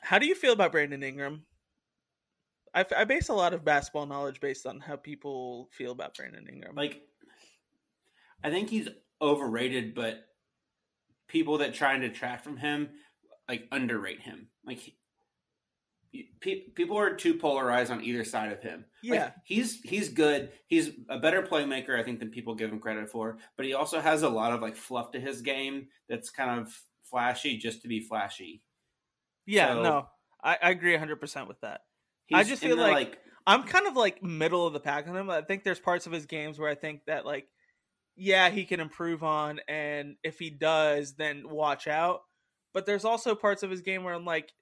How 0.00 0.20
do 0.20 0.26
you 0.26 0.36
feel 0.36 0.52
about 0.52 0.70
Brandon 0.70 1.02
Ingram? 1.02 1.42
I, 2.78 3.00
I 3.00 3.04
base 3.04 3.28
a 3.28 3.34
lot 3.34 3.54
of 3.54 3.64
basketball 3.64 4.06
knowledge 4.06 4.40
based 4.40 4.66
on 4.66 4.80
how 4.80 4.96
people 4.96 5.68
feel 5.72 5.92
about 5.92 6.14
Brandon 6.14 6.46
Ingram. 6.48 6.74
Like, 6.74 7.02
I 8.44 8.50
think 8.50 8.70
he's 8.70 8.88
overrated, 9.20 9.94
but 9.94 10.24
people 11.26 11.58
that 11.58 11.74
try 11.74 11.94
and 11.94 12.02
detract 12.02 12.44
from 12.44 12.56
him 12.56 12.88
like 13.48 13.66
underrate 13.72 14.20
him. 14.20 14.48
Like 14.64 14.94
people 16.40 16.98
are 16.98 17.14
too 17.14 17.34
polarized 17.34 17.90
on 17.90 18.02
either 18.02 18.24
side 18.24 18.52
of 18.52 18.62
him. 18.62 18.84
Yeah, 19.02 19.24
like, 19.24 19.34
he's 19.44 19.80
he's 19.80 20.08
good. 20.08 20.50
He's 20.66 20.90
a 21.08 21.18
better 21.18 21.42
playmaker, 21.42 21.98
I 21.98 22.02
think, 22.02 22.20
than 22.20 22.30
people 22.30 22.54
give 22.54 22.72
him 22.72 22.78
credit 22.78 23.10
for. 23.10 23.38
But 23.56 23.66
he 23.66 23.74
also 23.74 24.00
has 24.00 24.22
a 24.22 24.28
lot 24.28 24.52
of 24.52 24.60
like 24.60 24.76
fluff 24.76 25.10
to 25.12 25.20
his 25.20 25.40
game 25.40 25.88
that's 26.08 26.30
kind 26.30 26.60
of 26.60 26.78
flashy 27.02 27.56
just 27.56 27.82
to 27.82 27.88
be 27.88 28.00
flashy. 28.00 28.62
Yeah, 29.46 29.74
so, 29.74 29.82
no, 29.82 30.06
I, 30.42 30.58
I 30.62 30.70
agree 30.70 30.96
hundred 30.96 31.20
percent 31.20 31.48
with 31.48 31.60
that. 31.62 31.80
I 32.32 32.44
just 32.44 32.62
feel 32.62 32.76
like, 32.76 32.92
like 32.92 33.18
I'm 33.46 33.62
kind 33.62 33.86
of 33.86 33.96
like 33.96 34.22
middle 34.22 34.66
of 34.66 34.72
the 34.72 34.80
pack 34.80 35.08
on 35.08 35.16
him. 35.16 35.30
I 35.30 35.42
think 35.42 35.64
there's 35.64 35.80
parts 35.80 36.06
of 36.06 36.12
his 36.12 36.26
games 36.26 36.58
where 36.58 36.70
I 36.70 36.74
think 36.74 37.02
that 37.06 37.24
like, 37.24 37.48
yeah, 38.16 38.50
he 38.50 38.64
can 38.64 38.80
improve 38.80 39.22
on, 39.22 39.60
and 39.68 40.16
if 40.24 40.38
he 40.38 40.50
does, 40.50 41.14
then 41.14 41.48
watch 41.48 41.86
out. 41.86 42.22
But 42.74 42.84
there's 42.84 43.04
also 43.04 43.34
parts 43.34 43.62
of 43.62 43.70
his 43.70 43.80
game 43.80 44.04
where 44.04 44.14
I'm 44.14 44.24
like, 44.24 44.52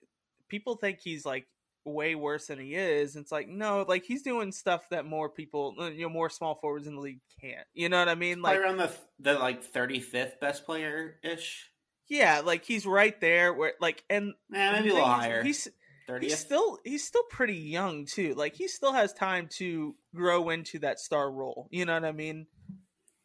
people 0.49 0.77
think 0.77 1.01
he's 1.01 1.27
like 1.27 1.47
way 1.85 2.15
worse 2.15 2.47
than 2.49 2.59
he 2.59 2.75
is. 2.75 3.17
It's 3.17 3.33
like 3.33 3.49
no, 3.49 3.85
like 3.89 4.05
he's 4.05 4.23
doing 4.23 4.53
stuff 4.53 4.89
that 4.91 5.07
more 5.07 5.29
people, 5.29 5.75
uh, 5.81 5.91
you 5.91 6.03
know, 6.03 6.09
more 6.09 6.31
small 6.31 6.55
forwards 6.55 6.87
in 6.87 6.95
the 6.95 7.01
league 7.01 7.21
can't. 7.41 7.67
You 7.75 7.89
know 7.89 7.99
what 7.99 8.09
I 8.09 8.15
mean? 8.15 8.43
Like 8.43 8.59
around 8.59 8.79
the 8.79 8.91
the 9.19 9.35
like 9.35 9.65
35th 9.73 10.39
best 10.41 10.65
player 10.67 11.17
ish. 11.23 11.71
Yeah, 12.09 12.43
like 12.45 12.65
he's 12.65 12.87
right 12.87 13.19
there. 13.21 13.53
Where 13.53 13.73
like 13.81 14.05
and 14.11 14.35
eh, 14.55 14.73
maybe 14.73 14.91
a 14.91 14.95
little 14.95 15.09
higher. 15.09 15.43
He's 15.43 15.69
30th? 16.09 16.23
he's 16.23 16.39
still 16.39 16.79
he's 16.85 17.05
still 17.05 17.25
pretty 17.31 17.57
young 17.57 18.07
too. 18.07 18.35
Like 18.35 18.55
he 18.55 18.69
still 18.69 18.93
has 18.93 19.13
time 19.13 19.49
to 19.59 19.95
grow 20.15 20.51
into 20.51 20.79
that 20.81 21.01
star 21.01 21.31
role. 21.31 21.69
You 21.71 21.85
know 21.85 21.95
what 21.95 22.05
I 22.05 22.13
mean? 22.13 22.47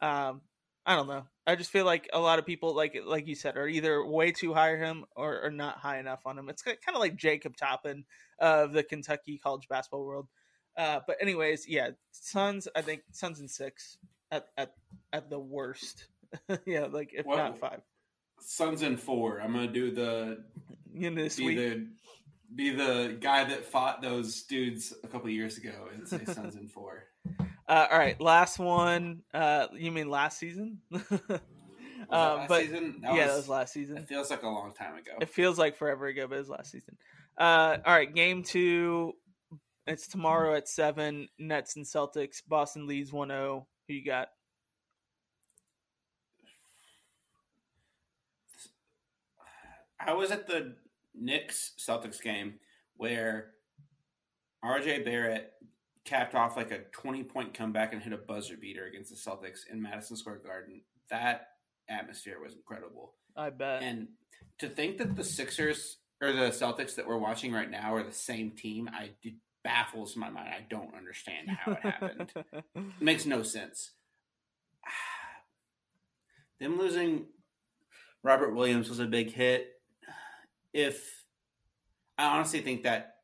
Um, 0.01 0.41
I 0.85 0.95
don't 0.95 1.07
know. 1.07 1.25
I 1.45 1.55
just 1.55 1.71
feel 1.71 1.85
like 1.85 2.09
a 2.11 2.19
lot 2.19 2.39
of 2.39 2.45
people, 2.45 2.75
like 2.75 2.97
like 3.05 3.27
you 3.27 3.35
said, 3.35 3.57
are 3.57 3.67
either 3.67 4.05
way 4.05 4.31
too 4.31 4.53
high 4.53 4.73
on 4.73 4.79
him 4.79 5.05
or, 5.15 5.45
or 5.45 5.51
not 5.51 5.77
high 5.77 5.99
enough 5.99 6.21
on 6.25 6.37
him. 6.37 6.49
It's 6.49 6.63
kind 6.63 6.77
of 6.87 6.99
like 6.99 7.15
Jacob 7.15 7.55
Toppin 7.55 8.05
of 8.39 8.73
the 8.73 8.83
Kentucky 8.83 9.37
college 9.37 9.67
basketball 9.67 10.05
world. 10.05 10.27
Uh, 10.77 10.99
but 11.05 11.17
anyways, 11.21 11.67
yeah, 11.67 11.89
Suns. 12.11 12.67
I 12.75 12.81
think 12.81 13.01
Suns 13.11 13.39
in 13.39 13.47
six 13.47 13.97
at 14.31 14.47
at 14.57 14.73
at 15.13 15.29
the 15.29 15.39
worst. 15.39 16.07
yeah, 16.65 16.85
like 16.85 17.11
if 17.13 17.25
well, 17.25 17.37
not 17.37 17.57
five. 17.59 17.81
Suns 18.39 18.81
in 18.81 18.97
four. 18.97 19.39
I'm 19.39 19.53
gonna 19.53 19.67
do 19.67 19.91
the 19.91 20.43
in 20.95 21.15
this 21.15 21.37
be 21.37 21.45
week. 21.45 21.57
the 21.57 21.87
be 22.55 22.71
the 22.71 23.17
guy 23.19 23.43
that 23.45 23.65
fought 23.65 24.01
those 24.01 24.43
dudes 24.43 24.93
a 25.03 25.07
couple 25.07 25.29
years 25.29 25.57
ago 25.57 25.71
and 25.93 26.07
say 26.07 26.23
Suns 26.25 26.55
in 26.55 26.67
four. 26.67 27.05
Uh, 27.67 27.87
all 27.89 27.97
right, 27.97 28.19
last 28.19 28.59
one. 28.59 29.21
Uh, 29.33 29.67
you 29.73 29.93
mean 29.93 30.09
last 30.09 30.37
season? 30.37 30.79
Uh, 32.09 32.45
but 32.47 32.63
season? 32.63 32.99
That 33.01 33.15
yeah, 33.15 33.25
was, 33.25 33.31
that 33.31 33.37
was 33.37 33.49
last 33.49 33.73
season. 33.73 33.97
It 33.97 34.07
feels 34.07 34.29
like 34.29 34.43
a 34.43 34.47
long 34.47 34.73
time 34.73 34.95
ago. 34.95 35.11
It 35.21 35.29
feels 35.29 35.57
like 35.57 35.77
forever 35.77 36.07
ago, 36.07 36.27
but 36.27 36.35
it 36.35 36.39
was 36.39 36.49
last 36.49 36.71
season. 36.71 36.97
Uh, 37.37 37.77
all 37.85 37.93
right, 37.93 38.13
game 38.13 38.43
two. 38.43 39.13
It's 39.87 40.07
tomorrow 40.07 40.55
at 40.55 40.67
seven. 40.67 41.29
Nets 41.39 41.75
and 41.75 41.85
Celtics. 41.85 42.41
Boston 42.45 42.85
leads 42.85 43.11
1-0. 43.11 43.65
Who 43.87 43.93
you 43.93 44.03
got? 44.03 44.27
I 49.99 50.13
was 50.13 50.31
at 50.31 50.47
the 50.47 50.75
Knicks 51.13 51.73
Celtics 51.79 52.21
game 52.21 52.55
where 52.97 53.51
RJ 54.63 55.03
Barrett 55.05 55.51
capped 56.05 56.35
off 56.35 56.57
like 56.57 56.71
a 56.71 56.79
20 56.91 57.23
point 57.23 57.53
comeback 57.53 57.93
and 57.93 58.01
hit 58.01 58.13
a 58.13 58.17
buzzer 58.17 58.57
beater 58.57 58.85
against 58.85 59.09
the 59.09 59.15
Celtics 59.15 59.61
in 59.71 59.81
Madison 59.81 60.15
Square 60.15 60.41
Garden. 60.45 60.81
That 61.09 61.47
atmosphere 61.89 62.39
was 62.41 62.53
incredible. 62.53 63.13
I 63.35 63.49
bet. 63.49 63.83
And 63.83 64.07
to 64.59 64.69
think 64.69 64.97
that 64.97 65.15
the 65.15 65.23
Sixers 65.23 65.97
or 66.21 66.31
the 66.31 66.49
Celtics 66.49 66.95
that 66.95 67.07
we're 67.07 67.17
watching 67.17 67.51
right 67.51 67.69
now 67.69 67.95
are 67.95 68.03
the 68.03 68.11
same 68.11 68.51
team, 68.51 68.89
I 68.93 69.11
it 69.23 69.33
baffles 69.63 70.15
my 70.15 70.29
mind. 70.29 70.49
I 70.49 70.65
don't 70.69 70.95
understand 70.95 71.49
how 71.49 71.73
it 71.73 71.79
happened. 71.79 72.31
it 72.53 72.83
makes 72.99 73.25
no 73.25 73.43
sense. 73.43 73.91
Them 76.59 76.77
losing 76.77 77.25
Robert 78.23 78.53
Williams 78.53 78.89
was 78.89 78.99
a 78.99 79.05
big 79.05 79.31
hit. 79.31 79.70
If 80.73 81.25
I 82.17 82.25
honestly 82.25 82.61
think 82.61 82.83
that 82.83 83.15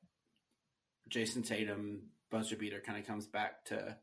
Jayson 1.10 1.44
Tatum 1.44 2.10
buzzer 2.30 2.56
beater 2.56 2.82
kind 2.86 3.00
of 3.00 3.06
comes 3.06 3.28
back 3.28 3.66
to 3.66 3.98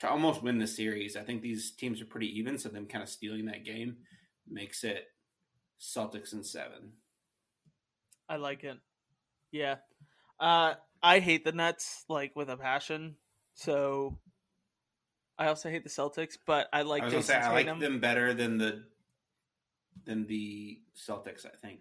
to 0.00 0.08
almost 0.08 0.42
win 0.42 0.58
the 0.58 0.66
series. 0.66 1.16
I 1.16 1.22
think 1.22 1.40
these 1.40 1.70
teams 1.70 2.02
are 2.02 2.06
pretty 2.06 2.38
even, 2.38 2.58
so 2.58 2.68
them 2.68 2.86
kind 2.86 3.02
of 3.02 3.08
stealing 3.08 3.46
that 3.46 3.64
game 3.64 3.96
makes 4.46 4.84
it 4.84 5.06
Celtics 5.80 6.32
in 6.32 6.44
seven. 6.44 6.92
I 8.28 8.36
like 8.36 8.64
it. 8.64 8.78
Yeah. 9.52 9.76
Uh, 10.38 10.74
I 11.02 11.20
hate 11.20 11.44
the 11.44 11.52
Nets 11.52 12.04
like 12.08 12.36
with 12.36 12.50
a 12.50 12.56
passion. 12.56 13.16
So 13.54 14.18
I 15.38 15.46
also 15.46 15.70
hate 15.70 15.84
the 15.84 15.90
Celtics, 15.90 16.36
but 16.46 16.68
I 16.72 16.82
like 16.82 17.04
I 17.04 17.20
say, 17.20 17.36
I 17.36 17.52
like 17.52 17.78
them 17.78 18.00
better 18.00 18.34
than 18.34 18.58
the 18.58 18.84
than 20.04 20.26
the 20.26 20.78
Celtics, 20.94 21.46
I 21.46 21.56
think. 21.56 21.80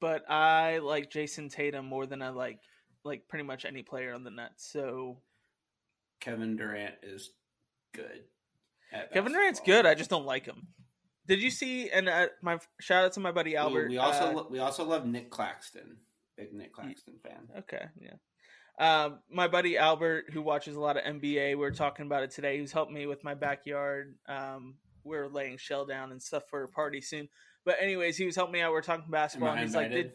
But 0.00 0.30
I 0.30 0.78
like 0.78 1.10
Jayson 1.10 1.50
Tatum 1.50 1.86
more 1.86 2.06
than 2.06 2.22
I 2.22 2.30
like 2.30 2.60
like 3.04 3.28
pretty 3.28 3.44
much 3.44 3.64
any 3.64 3.82
player 3.82 4.14
on 4.14 4.24
the 4.24 4.30
Nets. 4.30 4.70
So 4.70 5.18
Kevin 6.20 6.56
Durant 6.56 6.94
is 7.02 7.30
good. 7.94 8.24
Kevin 9.12 9.32
Durant's 9.32 9.60
good. 9.60 9.86
I 9.86 9.94
just 9.94 10.10
don't 10.10 10.24
like 10.24 10.46
him. 10.46 10.68
Did 11.26 11.42
you 11.42 11.50
see? 11.50 11.90
And 11.90 12.08
uh, 12.08 12.28
my 12.42 12.58
shout 12.80 13.04
out 13.04 13.12
to 13.14 13.20
my 13.20 13.32
buddy 13.32 13.54
Albert. 13.54 13.90
We 13.90 13.98
also 13.98 14.24
uh, 14.24 14.32
lo- 14.32 14.48
we 14.50 14.58
also 14.60 14.84
love 14.84 15.06
Nick 15.06 15.30
Claxton. 15.30 15.98
Big 16.36 16.54
Nick 16.54 16.72
Claxton 16.72 17.14
fan. 17.22 17.48
Okay, 17.58 17.84
yeah. 18.00 18.14
Um, 18.78 19.18
my 19.30 19.48
buddy 19.48 19.76
Albert, 19.76 20.26
who 20.32 20.40
watches 20.40 20.76
a 20.76 20.80
lot 20.80 20.96
of 20.96 21.02
NBA, 21.02 21.50
we 21.50 21.54
were 21.56 21.72
talking 21.72 22.06
about 22.06 22.22
it 22.22 22.30
today. 22.30 22.58
He's 22.60 22.72
helped 22.72 22.92
me 22.92 23.06
with 23.06 23.24
my 23.24 23.34
backyard. 23.34 24.14
Um, 24.28 24.76
we're 25.02 25.28
laying 25.28 25.58
shell 25.58 25.84
down 25.84 26.12
and 26.12 26.22
stuff 26.22 26.44
for 26.48 26.62
a 26.62 26.68
party 26.68 27.00
soon. 27.00 27.28
But 27.68 27.82
anyways, 27.82 28.16
he 28.16 28.24
was 28.24 28.34
helping 28.34 28.54
me 28.54 28.62
out. 28.62 28.72
We 28.72 28.78
are 28.78 28.80
talking 28.80 29.10
basketball, 29.10 29.50
and 29.50 29.60
he's 29.60 29.74
invited? 29.74 29.94
like, 29.94 30.04
"Did 30.04 30.12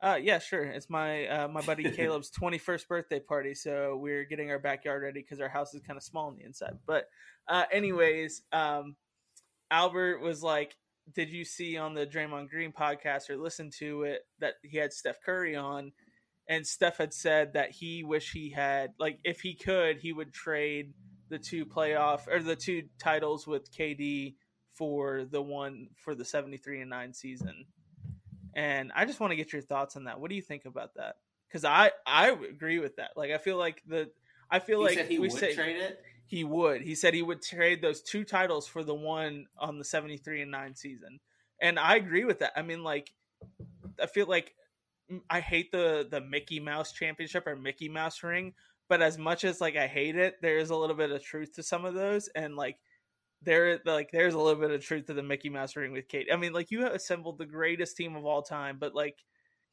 uh, 0.00 0.14
yeah, 0.22 0.38
sure. 0.38 0.62
It's 0.62 0.88
my 0.88 1.26
uh, 1.26 1.48
my 1.48 1.60
buddy 1.60 1.90
Caleb's 1.96 2.30
twenty 2.30 2.58
first 2.58 2.88
birthday 2.88 3.18
party, 3.18 3.52
so 3.52 3.98
we're 4.00 4.22
getting 4.22 4.48
our 4.52 4.60
backyard 4.60 5.02
ready 5.02 5.22
because 5.22 5.40
our 5.40 5.48
house 5.48 5.74
is 5.74 5.82
kind 5.82 5.96
of 5.96 6.04
small 6.04 6.28
on 6.28 6.36
the 6.36 6.44
inside. 6.44 6.78
But, 6.86 7.08
uh, 7.48 7.64
anyways, 7.72 8.42
um, 8.52 8.94
Albert 9.72 10.20
was 10.20 10.40
like, 10.40 10.76
"Did 11.12 11.30
you 11.30 11.44
see 11.44 11.76
on 11.78 11.94
the 11.94 12.06
Draymond 12.06 12.48
Green 12.48 12.70
podcast 12.70 13.28
or 13.28 13.36
listen 13.36 13.70
to 13.80 14.04
it 14.04 14.20
that 14.38 14.54
he 14.62 14.78
had 14.78 14.92
Steph 14.92 15.20
Curry 15.20 15.56
on?" 15.56 15.90
And 16.48 16.64
Steph 16.64 16.98
had 16.98 17.12
said 17.12 17.54
that 17.54 17.72
he 17.72 18.04
wish 18.04 18.30
he 18.30 18.50
had 18.50 18.92
like 19.00 19.18
if 19.24 19.40
he 19.40 19.56
could, 19.56 19.96
he 19.98 20.12
would 20.12 20.32
trade 20.32 20.94
the 21.28 21.40
two 21.40 21.66
playoff 21.66 22.28
or 22.28 22.40
the 22.40 22.54
two 22.54 22.84
titles 23.00 23.48
with 23.48 23.76
KD 23.76 24.34
for 24.82 25.24
the 25.24 25.40
one 25.40 25.86
for 25.94 26.16
the 26.16 26.24
seventy 26.24 26.56
three 26.56 26.80
and 26.80 26.90
nine 26.90 27.14
season 27.14 27.66
and 28.52 28.90
I 28.96 29.04
just 29.04 29.20
want 29.20 29.30
to 29.30 29.36
get 29.36 29.52
your 29.52 29.62
thoughts 29.62 29.94
on 29.94 30.04
that. 30.04 30.18
What 30.18 30.28
do 30.28 30.34
you 30.34 30.42
think 30.42 30.64
about 30.64 30.94
that? 30.96 31.18
Because 31.46 31.64
I 31.64 31.92
I 32.04 32.30
agree 32.30 32.80
with 32.80 32.96
that. 32.96 33.12
Like 33.16 33.30
I 33.30 33.38
feel 33.38 33.56
like 33.56 33.80
the 33.86 34.10
I 34.50 34.58
feel 34.58 34.80
he 34.80 34.84
like 34.86 34.94
said 34.98 35.06
he 35.06 35.18
we 35.20 35.28
would 35.28 35.38
say, 35.38 35.54
trade 35.54 35.76
it. 35.76 36.02
He 36.26 36.42
would. 36.42 36.82
He 36.82 36.96
said 36.96 37.14
he 37.14 37.22
would 37.22 37.42
trade 37.42 37.80
those 37.80 38.02
two 38.02 38.24
titles 38.24 38.66
for 38.66 38.82
the 38.82 38.94
one 38.94 39.46
on 39.56 39.78
the 39.78 39.84
seventy 39.84 40.16
three 40.16 40.42
and 40.42 40.50
nine 40.50 40.74
season 40.74 41.20
And 41.60 41.78
I 41.78 41.94
agree 41.94 42.24
with 42.24 42.40
that. 42.40 42.52
I 42.56 42.62
mean, 42.62 42.82
like, 42.82 43.12
I 44.00 44.06
feel 44.06 44.26
like 44.26 44.52
mm, 45.10 45.20
I 45.30 45.38
hate 45.38 45.70
the 45.70 46.08
the 46.10 46.20
Mickey 46.20 46.58
Mouse 46.58 46.90
Championship 46.92 47.46
or 47.46 47.54
Mickey 47.54 47.88
Mouse 47.88 48.20
ring, 48.24 48.54
but 48.88 49.00
as 49.00 49.16
much 49.16 49.44
as 49.44 49.60
like 49.60 49.76
I 49.76 49.86
hate 49.86 50.16
it, 50.16 50.42
there 50.42 50.58
is 50.58 50.70
a 50.70 50.76
little 50.76 50.96
bit 50.96 51.12
of 51.12 51.22
truth 51.22 51.54
to 51.54 51.62
some 51.62 51.84
of 51.84 51.94
those, 51.94 52.28
and 52.34 52.56
like 52.56 52.78
there 53.44 53.80
like 53.84 54.10
there's 54.12 54.34
a 54.34 54.38
little 54.38 54.60
bit 54.60 54.70
of 54.70 54.84
truth 54.84 55.06
to 55.06 55.14
the 55.14 55.22
Mickey 55.22 55.48
Mouse 55.48 55.76
ring 55.76 55.92
with 55.92 56.08
KD. 56.08 56.32
I 56.32 56.36
mean, 56.36 56.52
like 56.52 56.70
you 56.70 56.82
have 56.82 56.92
assembled 56.92 57.38
the 57.38 57.46
greatest 57.46 57.96
team 57.96 58.16
of 58.16 58.24
all 58.24 58.42
time, 58.42 58.76
but 58.78 58.94
like 58.94 59.16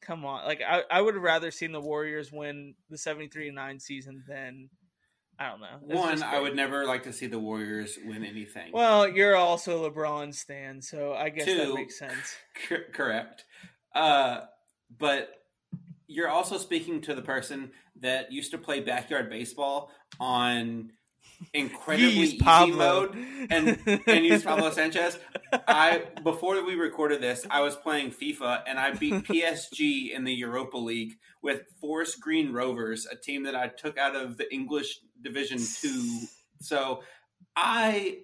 come 0.00 0.24
on. 0.24 0.44
Like 0.46 0.62
I, 0.66 0.82
I 0.90 1.00
would 1.00 1.14
have 1.14 1.22
rather 1.22 1.50
seen 1.50 1.72
the 1.72 1.80
Warriors 1.80 2.32
win 2.32 2.74
the 2.88 2.98
73 2.98 3.50
9 3.50 3.80
season 3.80 4.24
than 4.28 4.70
I 5.38 5.48
don't 5.48 5.60
know. 5.60 5.78
It's 5.88 5.94
One, 5.94 6.22
I 6.22 6.38
would 6.38 6.54
never 6.54 6.84
like 6.84 7.04
to 7.04 7.14
see 7.14 7.26
the 7.26 7.38
Warriors 7.38 7.98
win 8.04 8.24
anything. 8.24 8.72
Well, 8.72 9.08
you're 9.08 9.36
also 9.36 9.88
LeBron 9.88 10.34
stan, 10.34 10.82
so 10.82 11.14
I 11.14 11.30
guess 11.30 11.46
Two, 11.46 11.56
that 11.56 11.74
makes 11.74 11.98
sense. 11.98 12.36
C- 12.68 12.76
correct. 12.92 13.46
Uh, 13.94 14.40
but 14.98 15.30
you're 16.08 16.28
also 16.28 16.58
speaking 16.58 17.00
to 17.02 17.14
the 17.14 17.22
person 17.22 17.70
that 18.00 18.30
used 18.30 18.50
to 18.50 18.58
play 18.58 18.80
backyard 18.80 19.30
baseball 19.30 19.90
on 20.18 20.92
incredibly 21.52 22.08
easy 22.08 22.38
mode 22.42 23.16
and 23.50 23.78
and 24.06 24.24
use 24.24 24.42
Pablo 24.42 24.70
Sanchez. 24.72 25.18
I 25.52 26.04
before 26.22 26.62
we 26.64 26.74
recorded 26.74 27.20
this, 27.20 27.46
I 27.50 27.62
was 27.62 27.76
playing 27.76 28.12
FIFA 28.12 28.62
and 28.66 28.78
I 28.78 28.92
beat 28.92 29.14
PSG 29.24 30.12
in 30.12 30.24
the 30.24 30.32
Europa 30.32 30.76
League 30.76 31.14
with 31.42 31.62
Forest 31.80 32.20
Green 32.20 32.52
Rovers, 32.52 33.06
a 33.10 33.16
team 33.16 33.44
that 33.44 33.54
I 33.54 33.68
took 33.68 33.98
out 33.98 34.14
of 34.14 34.36
the 34.36 34.52
English 34.52 35.00
Division 35.20 35.58
Two. 35.58 36.20
So 36.60 37.02
I 37.56 38.18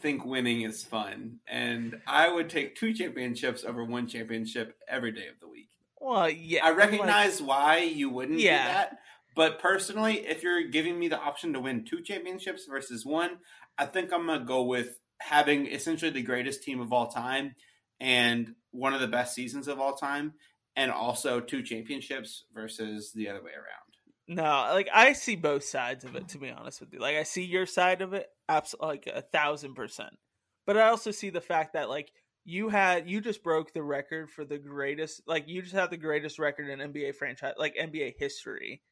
think 0.00 0.24
winning 0.24 0.62
is 0.62 0.84
fun, 0.84 1.38
and 1.46 2.00
I 2.06 2.30
would 2.30 2.50
take 2.50 2.76
two 2.76 2.92
championships 2.92 3.64
over 3.64 3.84
one 3.84 4.06
championship 4.06 4.76
every 4.88 5.12
day 5.12 5.28
of 5.28 5.40
the 5.40 5.48
week. 5.48 5.68
Well, 6.00 6.28
yeah, 6.28 6.66
I 6.66 6.72
recognize 6.72 7.40
like, 7.40 7.48
why 7.48 7.78
you 7.78 8.10
wouldn't 8.10 8.40
yeah. 8.40 8.66
do 8.66 8.72
that 8.72 8.98
but 9.34 9.58
personally, 9.58 10.26
if 10.26 10.42
you're 10.42 10.68
giving 10.68 10.98
me 10.98 11.08
the 11.08 11.18
option 11.18 11.52
to 11.52 11.60
win 11.60 11.84
two 11.84 12.02
championships 12.02 12.66
versus 12.66 13.04
one, 13.04 13.38
I 13.76 13.86
think 13.86 14.12
I'm 14.12 14.26
going 14.26 14.40
to 14.40 14.44
go 14.44 14.62
with 14.62 14.98
having 15.20 15.66
essentially 15.66 16.10
the 16.10 16.22
greatest 16.22 16.62
team 16.62 16.80
of 16.80 16.92
all 16.92 17.08
time 17.08 17.54
and 18.00 18.54
one 18.70 18.94
of 18.94 19.00
the 19.00 19.08
best 19.08 19.34
seasons 19.34 19.68
of 19.68 19.80
all 19.80 19.94
time, 19.94 20.34
and 20.76 20.90
also 20.90 21.40
two 21.40 21.62
championships 21.62 22.44
versus 22.52 23.12
the 23.14 23.28
other 23.28 23.42
way 23.42 23.52
around. 23.52 23.84
No, 24.26 24.72
like 24.72 24.88
I 24.92 25.12
see 25.12 25.36
both 25.36 25.64
sides 25.64 26.04
of 26.04 26.16
it. 26.16 26.28
To 26.28 26.38
be 26.38 26.50
honest 26.50 26.80
with 26.80 26.92
you, 26.92 26.98
like 26.98 27.16
I 27.16 27.22
see 27.24 27.44
your 27.44 27.66
side 27.66 28.02
of 28.02 28.14
it, 28.14 28.26
absolutely, 28.48 28.88
like 28.88 29.06
a 29.06 29.22
thousand 29.22 29.74
percent. 29.74 30.16
But 30.66 30.78
I 30.78 30.88
also 30.88 31.10
see 31.10 31.30
the 31.30 31.42
fact 31.42 31.74
that 31.74 31.90
like 31.90 32.10
you 32.44 32.68
had 32.68 33.08
you 33.08 33.20
just 33.20 33.42
broke 33.42 33.72
the 33.72 33.82
record 33.82 34.30
for 34.30 34.44
the 34.44 34.58
greatest, 34.58 35.22
like 35.26 35.44
you 35.46 35.60
just 35.60 35.74
have 35.74 35.90
the 35.90 35.96
greatest 35.98 36.38
record 36.38 36.68
in 36.68 36.78
NBA 36.78 37.14
franchise, 37.16 37.54
like 37.58 37.76
NBA 37.76 38.14
history 38.18 38.82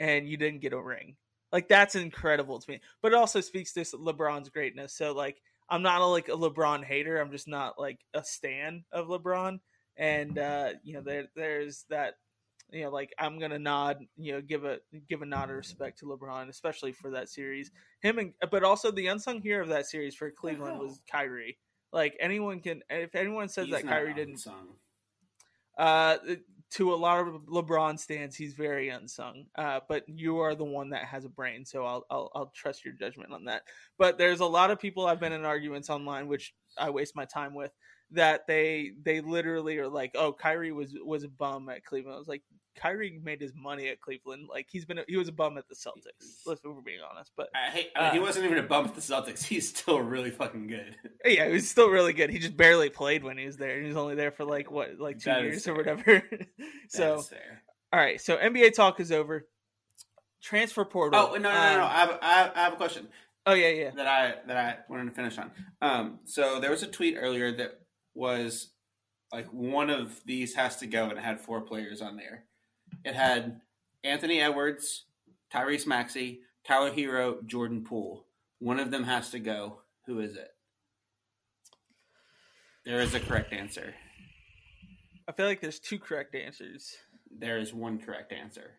and 0.00 0.28
you 0.28 0.36
didn't 0.36 0.60
get 0.62 0.72
a 0.72 0.80
ring. 0.80 1.14
Like 1.52 1.68
that's 1.68 1.94
incredible 1.94 2.58
to 2.58 2.70
me. 2.70 2.80
But 3.02 3.12
it 3.12 3.16
also 3.16 3.40
speaks 3.40 3.72
to 3.74 3.80
LeBron's 3.80 4.48
greatness. 4.48 4.94
So 4.94 5.12
like 5.12 5.40
I'm 5.68 5.82
not 5.82 6.00
a, 6.00 6.06
like 6.06 6.28
a 6.28 6.32
LeBron 6.32 6.82
hater. 6.84 7.18
I'm 7.20 7.30
just 7.30 7.46
not 7.46 7.78
like 7.78 8.00
a 8.14 8.24
stan 8.24 8.84
of 8.90 9.06
LeBron. 9.06 9.60
And 9.96 10.38
uh, 10.38 10.72
you 10.82 10.94
know, 10.94 11.02
there 11.02 11.28
there's 11.36 11.84
that 11.90 12.14
you 12.72 12.84
know, 12.84 12.90
like 12.90 13.12
I'm 13.18 13.38
gonna 13.38 13.58
nod, 13.58 13.98
you 14.16 14.32
know, 14.32 14.40
give 14.40 14.64
a 14.64 14.78
give 15.08 15.22
a 15.22 15.26
nod 15.26 15.50
of 15.50 15.56
respect 15.56 15.98
to 16.00 16.06
LeBron, 16.06 16.48
especially 16.48 16.92
for 16.92 17.10
that 17.10 17.28
series. 17.28 17.70
Him 18.00 18.18
and 18.18 18.32
but 18.50 18.64
also 18.64 18.90
the 18.90 19.08
unsung 19.08 19.40
hero 19.42 19.62
of 19.62 19.68
that 19.68 19.86
series 19.86 20.14
for 20.14 20.30
Cleveland 20.30 20.78
was 20.78 21.00
Kyrie. 21.10 21.58
Like 21.92 22.16
anyone 22.20 22.60
can, 22.60 22.82
if 22.88 23.14
anyone 23.16 23.48
says 23.48 23.66
He's 23.66 23.74
that 23.74 23.86
Kyrie 23.86 24.14
didn't, 24.14 24.34
unsung. 24.34 24.68
uh, 25.76 26.18
to 26.72 26.94
a 26.94 26.96
lot 26.96 27.26
of 27.26 27.34
LeBron 27.46 27.98
stands, 27.98 28.36
he's 28.36 28.54
very 28.54 28.88
unsung. 28.88 29.46
Uh, 29.56 29.80
but 29.88 30.04
you 30.08 30.38
are 30.38 30.54
the 30.54 30.64
one 30.64 30.90
that 30.90 31.04
has 31.04 31.24
a 31.24 31.28
brain, 31.28 31.64
so 31.64 31.84
I'll, 31.84 32.06
I'll, 32.10 32.30
I'll 32.34 32.52
trust 32.54 32.84
your 32.84 32.94
judgment 32.94 33.32
on 33.32 33.44
that. 33.46 33.62
But 33.98 34.18
there's 34.18 34.40
a 34.40 34.46
lot 34.46 34.70
of 34.70 34.78
people 34.78 35.06
I've 35.06 35.20
been 35.20 35.32
in 35.32 35.44
arguments 35.44 35.90
online, 35.90 36.28
which 36.28 36.54
I 36.78 36.90
waste 36.90 37.16
my 37.16 37.24
time 37.24 37.54
with, 37.54 37.72
that 38.12 38.46
they 38.46 38.92
they 39.02 39.20
literally 39.20 39.78
are 39.78 39.88
like, 39.88 40.12
oh, 40.14 40.32
Kyrie 40.32 40.72
was 40.72 40.94
was 41.04 41.24
a 41.24 41.28
bum 41.28 41.68
at 41.68 41.84
Cleveland. 41.84 42.14
I 42.14 42.18
was 42.18 42.28
like, 42.28 42.42
Kyrie 42.74 43.20
made 43.22 43.40
his 43.40 43.52
money 43.54 43.88
at 43.88 44.00
Cleveland. 44.00 44.48
Like 44.48 44.66
he's 44.70 44.84
been, 44.84 44.98
a, 44.98 45.04
he 45.08 45.16
was 45.16 45.28
a 45.28 45.32
bum 45.32 45.58
at 45.58 45.68
the 45.68 45.74
Celtics. 45.74 46.46
Let's 46.46 46.62
we're 46.64 46.80
being 46.80 47.00
honest. 47.08 47.32
But 47.36 47.48
I 47.54 47.70
hate, 47.70 47.88
I 47.96 48.00
mean, 48.00 48.08
uh, 48.08 48.12
he 48.12 48.18
wasn't 48.20 48.46
even 48.46 48.58
a 48.58 48.62
bum 48.62 48.86
at 48.86 48.94
the 48.94 49.00
Celtics. 49.00 49.42
He's 49.50 49.68
still 49.68 50.00
really 50.00 50.30
fucking 50.30 50.66
good. 50.66 50.96
Yeah, 51.24 51.46
he 51.46 51.52
was 51.52 51.68
still 51.68 51.90
really 51.90 52.14
good. 52.14 52.30
He 52.30 52.38
just 52.38 52.56
barely 52.56 52.88
played 52.88 53.22
when 53.22 53.36
he 53.36 53.44
was 53.44 53.58
there. 53.58 53.78
He 53.80 53.86
was 53.86 53.96
only 53.96 54.14
there 54.14 54.30
for 54.30 54.44
like 54.44 54.70
what, 54.70 54.98
like 54.98 55.18
two 55.18 55.30
that 55.30 55.42
years 55.42 55.68
or 55.68 55.74
whatever. 55.74 56.22
so, 56.88 57.22
all 57.92 58.00
right. 58.00 58.20
So 58.20 58.38
NBA 58.38 58.74
talk 58.74 59.00
is 59.00 59.12
over. 59.12 59.46
Transfer 60.42 60.84
portal. 60.86 61.20
Oh 61.20 61.34
no, 61.34 61.38
no, 61.38 61.50
no, 61.50 61.58
um, 61.58 61.76
no. 61.76 61.84
I 61.84 61.98
have, 61.98 62.18
I 62.22 62.60
have 62.62 62.72
a 62.72 62.76
question. 62.76 63.08
Oh 63.46 63.52
yeah, 63.54 63.68
yeah. 63.68 63.90
That 63.90 64.06
I 64.06 64.34
that 64.46 64.56
I 64.56 64.76
wanted 64.88 65.06
to 65.06 65.10
finish 65.10 65.36
on. 65.38 65.50
Um, 65.82 66.20
so 66.24 66.58
there 66.58 66.70
was 66.70 66.82
a 66.82 66.86
tweet 66.86 67.16
earlier 67.18 67.52
that 67.56 67.80
was 68.14 68.70
like 69.32 69.46
one 69.48 69.90
of 69.90 70.20
these 70.24 70.54
has 70.54 70.76
to 70.78 70.86
go, 70.86 71.04
and 71.04 71.18
it 71.18 71.24
had 71.24 71.40
four 71.40 71.60
players 71.60 72.00
on 72.00 72.16
there. 72.16 72.44
It 73.04 73.14
had 73.14 73.60
Anthony 74.04 74.40
Edwards, 74.40 75.04
Tyrese 75.52 75.86
Maxey, 75.86 76.40
Tyler 76.64 76.90
Herro, 76.90 77.44
Jordan 77.46 77.84
Poole. 77.84 78.26
One 78.58 78.78
of 78.78 78.90
them 78.90 79.04
has 79.04 79.30
to 79.30 79.38
go. 79.38 79.80
Who 80.06 80.20
is 80.20 80.36
it? 80.36 80.50
There 82.84 83.00
is 83.00 83.14
a 83.14 83.20
correct 83.20 83.52
answer. 83.52 83.94
I 85.28 85.32
feel 85.32 85.46
like 85.46 85.60
there's 85.60 85.78
two 85.78 85.98
correct 85.98 86.34
answers. 86.34 86.96
There 87.30 87.58
is 87.58 87.72
one 87.72 87.98
correct 87.98 88.32
answer. 88.32 88.78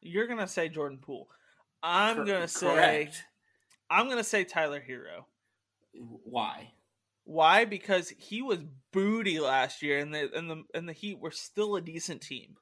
You're 0.00 0.26
gonna 0.26 0.48
say 0.48 0.68
Jordan 0.68 0.98
Poole. 0.98 1.28
I'm 1.82 2.16
Cor- 2.16 2.24
gonna 2.24 2.48
say 2.48 2.66
correct. 2.66 3.24
I'm 3.90 4.08
gonna 4.08 4.24
say 4.24 4.44
Tyler 4.44 4.82
Herro. 4.86 5.26
Why? 5.94 6.72
Why? 7.24 7.64
Because 7.64 8.12
he 8.16 8.42
was 8.42 8.58
booty 8.92 9.38
last 9.38 9.82
year, 9.82 9.98
and 9.98 10.14
the 10.14 10.30
and 10.34 10.50
the 10.50 10.64
and 10.74 10.88
the 10.88 10.92
Heat 10.92 11.18
were 11.18 11.30
still 11.30 11.76
a 11.76 11.80
decent 11.80 12.22
team. 12.22 12.56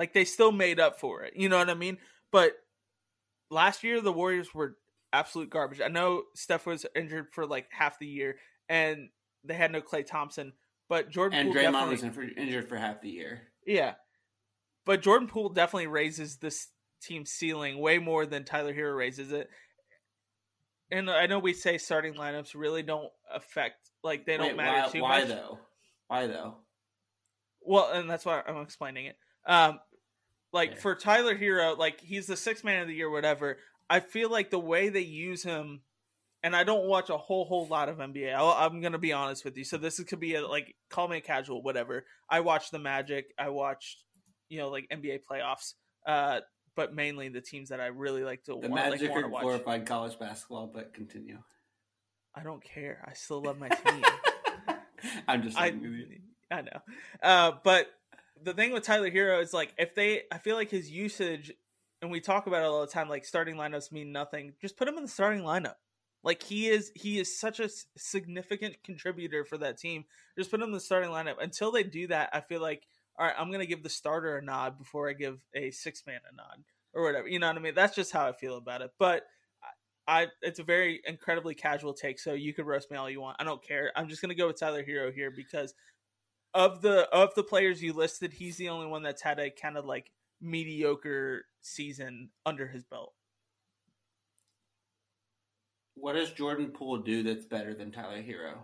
Like 0.00 0.14
they 0.14 0.24
still 0.24 0.50
made 0.50 0.80
up 0.80 0.98
for 0.98 1.22
it. 1.22 1.34
You 1.36 1.50
know 1.50 1.58
what 1.58 1.68
I 1.68 1.74
mean? 1.74 1.98
But 2.32 2.52
last 3.50 3.84
year 3.84 4.00
the 4.00 4.12
Warriors 4.12 4.54
were 4.54 4.76
absolute 5.12 5.50
garbage. 5.50 5.80
I 5.80 5.88
know 5.88 6.22
Steph 6.34 6.64
was 6.64 6.86
injured 6.96 7.26
for 7.32 7.44
like 7.46 7.66
half 7.70 7.98
the 7.98 8.06
year, 8.06 8.36
and 8.68 9.10
they 9.44 9.54
had 9.54 9.70
no 9.70 9.82
Klay 9.82 10.06
Thompson, 10.06 10.54
but 10.88 11.10
Jordan 11.10 11.38
and 11.38 11.52
Poole 11.52 11.62
Draymond 11.62 11.88
was 11.90 12.02
injured 12.02 12.68
for 12.68 12.76
half 12.76 13.02
the 13.02 13.10
year. 13.10 13.42
Yeah, 13.66 13.94
but 14.86 15.02
Jordan 15.02 15.28
Poole 15.28 15.50
definitely 15.50 15.88
raises 15.88 16.38
this 16.38 16.68
team's 17.02 17.30
ceiling 17.30 17.78
way 17.78 17.98
more 17.98 18.24
than 18.24 18.44
Tyler 18.44 18.74
Herro 18.74 18.96
raises 18.96 19.32
it 19.32 19.48
and 20.90 21.10
I 21.10 21.26
know 21.26 21.38
we 21.38 21.52
say 21.52 21.78
starting 21.78 22.14
lineups 22.14 22.54
really 22.54 22.82
don't 22.82 23.10
affect 23.32 23.90
like 24.02 24.26
they 24.26 24.36
don't 24.36 24.56
matter 24.56 24.82
why, 24.82 24.88
too 24.88 25.02
why 25.02 25.20
much. 25.20 25.28
Why 25.28 25.34
though? 25.34 25.58
Why 26.08 26.26
though? 26.26 26.56
Well, 27.62 27.90
and 27.92 28.10
that's 28.10 28.24
why 28.24 28.42
I'm 28.46 28.62
explaining 28.62 29.06
it. 29.06 29.16
Um, 29.46 29.78
like 30.52 30.72
okay. 30.72 30.80
for 30.80 30.94
Tyler 30.94 31.36
Herro, 31.36 31.76
like 31.76 32.00
he's 32.00 32.26
the 32.26 32.36
sixth 32.36 32.64
man 32.64 32.82
of 32.82 32.88
the 32.88 32.94
year, 32.94 33.10
whatever. 33.10 33.58
I 33.88 34.00
feel 34.00 34.30
like 34.30 34.50
the 34.50 34.58
way 34.58 34.88
they 34.88 35.00
use 35.00 35.42
him, 35.42 35.80
and 36.42 36.54
I 36.54 36.64
don't 36.64 36.86
watch 36.86 37.10
a 37.10 37.16
whole 37.16 37.44
whole 37.44 37.66
lot 37.66 37.88
of 37.88 37.98
NBA. 37.98 38.34
i 38.34 38.66
am 38.66 38.80
gonna 38.80 38.98
be 38.98 39.12
honest 39.12 39.44
with 39.44 39.56
you. 39.56 39.64
So 39.64 39.76
this 39.76 40.02
could 40.04 40.20
be 40.20 40.34
a, 40.34 40.46
like 40.46 40.74
call 40.88 41.08
me 41.08 41.18
a 41.18 41.20
casual, 41.20 41.62
whatever. 41.62 42.04
I 42.28 42.40
watch 42.40 42.70
the 42.70 42.78
Magic. 42.78 43.32
I 43.38 43.50
watched, 43.50 44.04
you 44.48 44.58
know, 44.58 44.68
like 44.68 44.88
NBA 44.92 45.20
playoffs. 45.30 45.74
Uh, 46.06 46.40
but 46.76 46.94
mainly 46.94 47.28
the 47.28 47.40
teams 47.40 47.68
that 47.70 47.80
I 47.80 47.86
really 47.86 48.24
like 48.24 48.44
to. 48.44 48.54
Watch. 48.54 48.62
The 48.62 48.68
want, 48.70 48.90
Magic 48.90 49.10
like, 49.10 49.24
are 49.24 49.28
glorified 49.28 49.86
college 49.86 50.18
basketball, 50.18 50.70
but 50.72 50.94
continue. 50.94 51.38
I 52.34 52.42
don't 52.42 52.62
care. 52.62 53.04
I 53.08 53.14
still 53.14 53.42
love 53.42 53.58
my 53.58 53.68
team. 53.68 54.02
I'm 55.28 55.42
just. 55.42 55.58
I, 55.58 55.74
I 56.50 56.62
know, 56.62 56.80
uh, 57.22 57.52
but 57.62 57.88
the 58.42 58.54
thing 58.54 58.72
with 58.72 58.84
Tyler 58.84 59.10
Herro 59.10 59.42
is 59.42 59.52
like 59.52 59.74
if 59.78 59.94
they, 59.94 60.22
I 60.32 60.38
feel 60.38 60.56
like 60.56 60.70
his 60.70 60.90
usage, 60.90 61.52
and 62.02 62.10
we 62.10 62.20
talk 62.20 62.46
about 62.46 62.62
it 62.62 62.66
all 62.66 62.80
the 62.80 62.86
time. 62.86 63.08
Like 63.08 63.24
starting 63.24 63.56
lineups 63.56 63.92
mean 63.92 64.12
nothing. 64.12 64.54
Just 64.60 64.76
put 64.76 64.88
him 64.88 64.96
in 64.96 65.02
the 65.02 65.08
starting 65.08 65.42
lineup. 65.42 65.74
Like 66.22 66.42
he 66.42 66.68
is, 66.68 66.92
he 66.94 67.18
is 67.18 67.38
such 67.38 67.60
a 67.60 67.70
significant 67.96 68.76
contributor 68.84 69.44
for 69.44 69.58
that 69.58 69.78
team. 69.78 70.04
Just 70.36 70.50
put 70.50 70.60
him 70.60 70.68
in 70.68 70.72
the 70.72 70.80
starting 70.80 71.10
lineup. 71.10 71.42
Until 71.42 71.72
they 71.72 71.82
do 71.82 72.06
that, 72.08 72.30
I 72.32 72.40
feel 72.40 72.60
like 72.60 72.86
all 73.20 73.26
right, 73.26 73.34
I'm 73.38 73.52
to 73.52 73.66
give 73.66 73.82
the 73.82 73.90
starter 73.90 74.38
a 74.38 74.42
nod 74.42 74.78
before 74.78 75.10
I 75.10 75.12
give 75.12 75.40
a 75.54 75.70
six 75.70 76.04
man 76.06 76.20
a 76.32 76.34
nod 76.34 76.64
or 76.94 77.02
whatever. 77.02 77.28
You 77.28 77.38
know 77.38 77.48
what 77.48 77.56
I 77.56 77.60
mean? 77.60 77.74
That's 77.74 77.94
just 77.94 78.12
how 78.12 78.26
I 78.26 78.32
feel 78.32 78.56
about 78.56 78.80
it. 78.80 78.92
But 78.98 79.24
I, 80.08 80.28
it's 80.40 80.58
a 80.58 80.64
very 80.64 81.02
incredibly 81.06 81.54
casual 81.54 81.92
take, 81.92 82.18
so 82.18 82.32
you 82.32 82.54
could 82.54 82.66
roast 82.66 82.90
me 82.90 82.96
all 82.96 83.10
you 83.10 83.20
want. 83.20 83.36
I 83.38 83.44
don't 83.44 83.62
care. 83.62 83.92
I'm 83.94 84.08
just 84.08 84.22
to 84.22 84.34
go 84.34 84.46
with 84.46 84.58
Tyler 84.58 84.82
Herro 84.82 85.12
here 85.12 85.30
because 85.30 85.74
of 86.54 86.82
the 86.82 87.08
of 87.10 87.34
the 87.34 87.42
players 87.42 87.82
you 87.82 87.92
listed, 87.92 88.32
he's 88.32 88.56
the 88.56 88.68
only 88.68 88.86
one 88.86 89.02
that's 89.02 89.22
had 89.22 89.38
a 89.38 89.50
kind 89.50 89.76
of 89.76 89.84
like 89.84 90.10
mediocre 90.40 91.44
season 91.60 92.30
under 92.44 92.66
his 92.66 92.84
belt. 92.84 93.12
What 95.94 96.14
does 96.14 96.30
Jordan 96.30 96.68
Poole 96.68 96.98
do 96.98 97.22
that's 97.22 97.44
better 97.44 97.74
than 97.74 97.92
Tyler 97.92 98.22
Herro? 98.22 98.56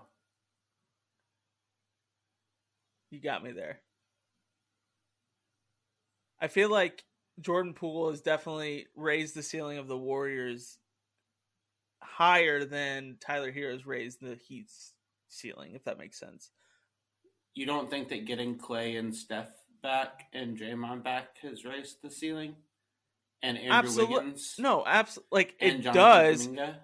You 3.11 3.21
got 3.21 3.45
me 3.45 3.53
there. 3.53 3.81
I 6.41 6.49
feel 6.49 6.71
like 6.71 7.05
Jordan 7.41 7.75
Poole 7.75 8.11
has 8.11 8.21
definitely 8.21 8.87
raised 8.97 9.35
the 9.35 9.43
ceiling 9.43 9.79
of 9.79 9.89
the 9.89 9.97
Warriors 9.97 10.79
higher 12.03 12.65
than 12.65 13.17
Tyler 13.21 13.53
Herro's 13.53 13.87
raised 13.87 14.21
the 14.21 14.37
Heat's 14.37 14.93
ceiling, 15.29 15.75
if 15.75 15.85
that 15.85 15.99
makes 15.99 16.19
sense. 16.19 16.51
You 17.57 17.65
don't 17.65 17.89
think 17.89 18.11
that 18.11 18.27
getting 18.27 18.57
Klay 18.59 18.99
and 18.99 19.17
Steph 19.17 19.49
back 19.83 20.27
and 20.35 20.59
Draymond 20.59 21.03
back 21.03 21.39
has 21.41 21.65
raised 21.65 22.03
the 22.03 22.11
ceiling? 22.11 22.55
And 23.43 23.57
Andrew 23.57 23.73
Absolute, 23.73 24.11
Wiggins? 24.11 24.55
No, 24.59 24.85
absolutely. 24.87 25.29
Like 25.33 25.55
it 25.59 25.81
Jonathan 25.81 26.55
does. 26.55 26.75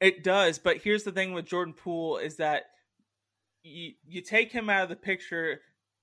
It 0.00 0.22
does, 0.22 0.58
but 0.58 0.76
here's 0.78 1.04
the 1.04 1.12
thing 1.12 1.32
with 1.32 1.46
Jordan 1.46 1.72
Poole 1.72 2.18
is 2.18 2.36
that 2.36 2.64
you 3.62 3.92
you 4.06 4.20
take 4.20 4.52
him 4.52 4.68
out 4.68 4.82
of 4.82 4.88
the 4.90 4.96
picture, 4.96 5.60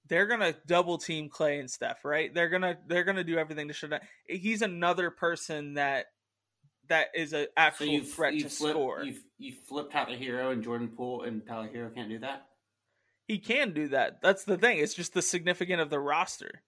they're 0.08 0.26
gonna 0.26 0.56
double 0.66 0.98
team 0.98 1.30
Klay 1.30 1.60
and 1.60 1.70
Steph, 1.70 2.04
right? 2.04 2.34
They're 2.34 2.50
gonna 2.50 2.78
they're 2.88 3.04
gonna 3.04 3.24
do 3.24 3.38
everything 3.38 3.68
to 3.68 3.74
shut 3.76 3.92
down. 3.92 4.00
He's 4.28 4.64
another 4.64 5.12
person 5.12 5.76
that 5.76 6.08
that 6.88 7.10
is 7.14 7.34
an 7.34 7.46
actual 7.56 7.86
so 7.86 7.92
you, 7.92 8.04
threat 8.04 8.40
to 8.40 8.50
flip, 8.50 8.72
score. 8.72 9.04
You, 9.04 9.16
you 9.38 9.54
flip 9.68 9.92
Tyler 9.92 10.18
Herro 10.18 10.52
and 10.52 10.64
Jordan 10.64 10.88
Poole, 10.88 11.24
and 11.24 11.46
Tyler 11.46 11.70
Herro 11.72 11.94
can't 11.94 12.10
do 12.10 12.18
that. 12.20 12.48
He 13.30 13.38
can 13.38 13.74
do 13.74 13.90
that. 13.90 14.24
That's 14.24 14.44
the 14.44 14.58
thing. 14.58 14.80
It's 14.80 14.96
just 14.96 15.14
the 15.14 15.22
significant 15.22 15.82
of 15.82 15.92
the 15.92 16.00
roster. 16.00 16.64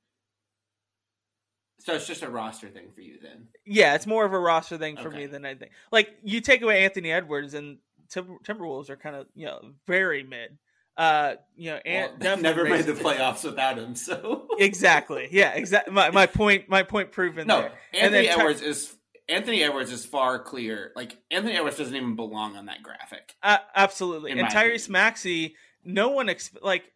So 1.80 1.96
it's 1.96 2.06
just 2.06 2.22
a 2.22 2.30
roster 2.30 2.70
thing 2.70 2.92
for 2.94 3.02
you 3.02 3.16
then. 3.20 3.48
Yeah, 3.66 3.96
it's 3.96 4.06
more 4.06 4.26
of 4.26 4.34
a 4.34 4.40
roster 4.40 4.78
thing 4.78 4.96
for 4.96 5.08
okay. 5.08 5.18
me 5.18 5.26
than 5.26 5.44
anything. 5.44 5.70
Like 5.92 6.16
you 6.22 6.40
take 6.40 6.62
away 6.62 6.84
Anthony 6.84 7.12
Edwards 7.12 7.56
and 7.56 7.80
Tim- 8.10 8.38
Timberwolves 8.44 8.92
are 8.92 8.96
kind 8.96 9.16
of 9.16 9.26
you 9.34 9.48
know 9.48 9.72
very 9.88 10.22
mid. 10.22 10.60
Uh, 10.96 11.36
you 11.56 11.72
know, 11.72 11.80
and 11.84 12.12
well, 12.22 12.38
never 12.42 12.66
made 12.66 12.86
the 12.86 12.94
playoffs 12.94 13.44
without 13.44 13.80
him. 13.80 13.96
So 13.96 14.48
exactly, 14.60 15.30
yeah, 15.32 15.54
exactly. 15.54 15.92
My, 15.92 16.12
my 16.12 16.28
point, 16.28 16.70
my 16.70 16.84
point 16.84 17.12
proven. 17.12 17.48
No, 17.48 17.62
there. 17.62 17.72
Anthony 17.92 18.28
Edwards 18.28 18.62
is 18.62 18.96
Anthony 19.28 19.64
Edwards 19.64 19.92
is 19.92 20.06
far 20.06 20.38
clear. 20.38 20.92
Like 20.96 21.18
Anthony 21.32 21.56
Edwards 21.56 21.78
doesn't 21.78 21.96
even 21.96 22.16
belong 22.16 22.56
on 22.56 22.68
that 22.68 22.84
graphic. 22.84 23.34
Uh, 23.42 23.58
absolutely, 23.76 24.32
and 24.32 24.42
Tyrese 24.50 24.90
Maxey, 24.90 25.56
no 25.84 26.10
one 26.10 26.30
ex- 26.30 26.52
like 26.62 26.92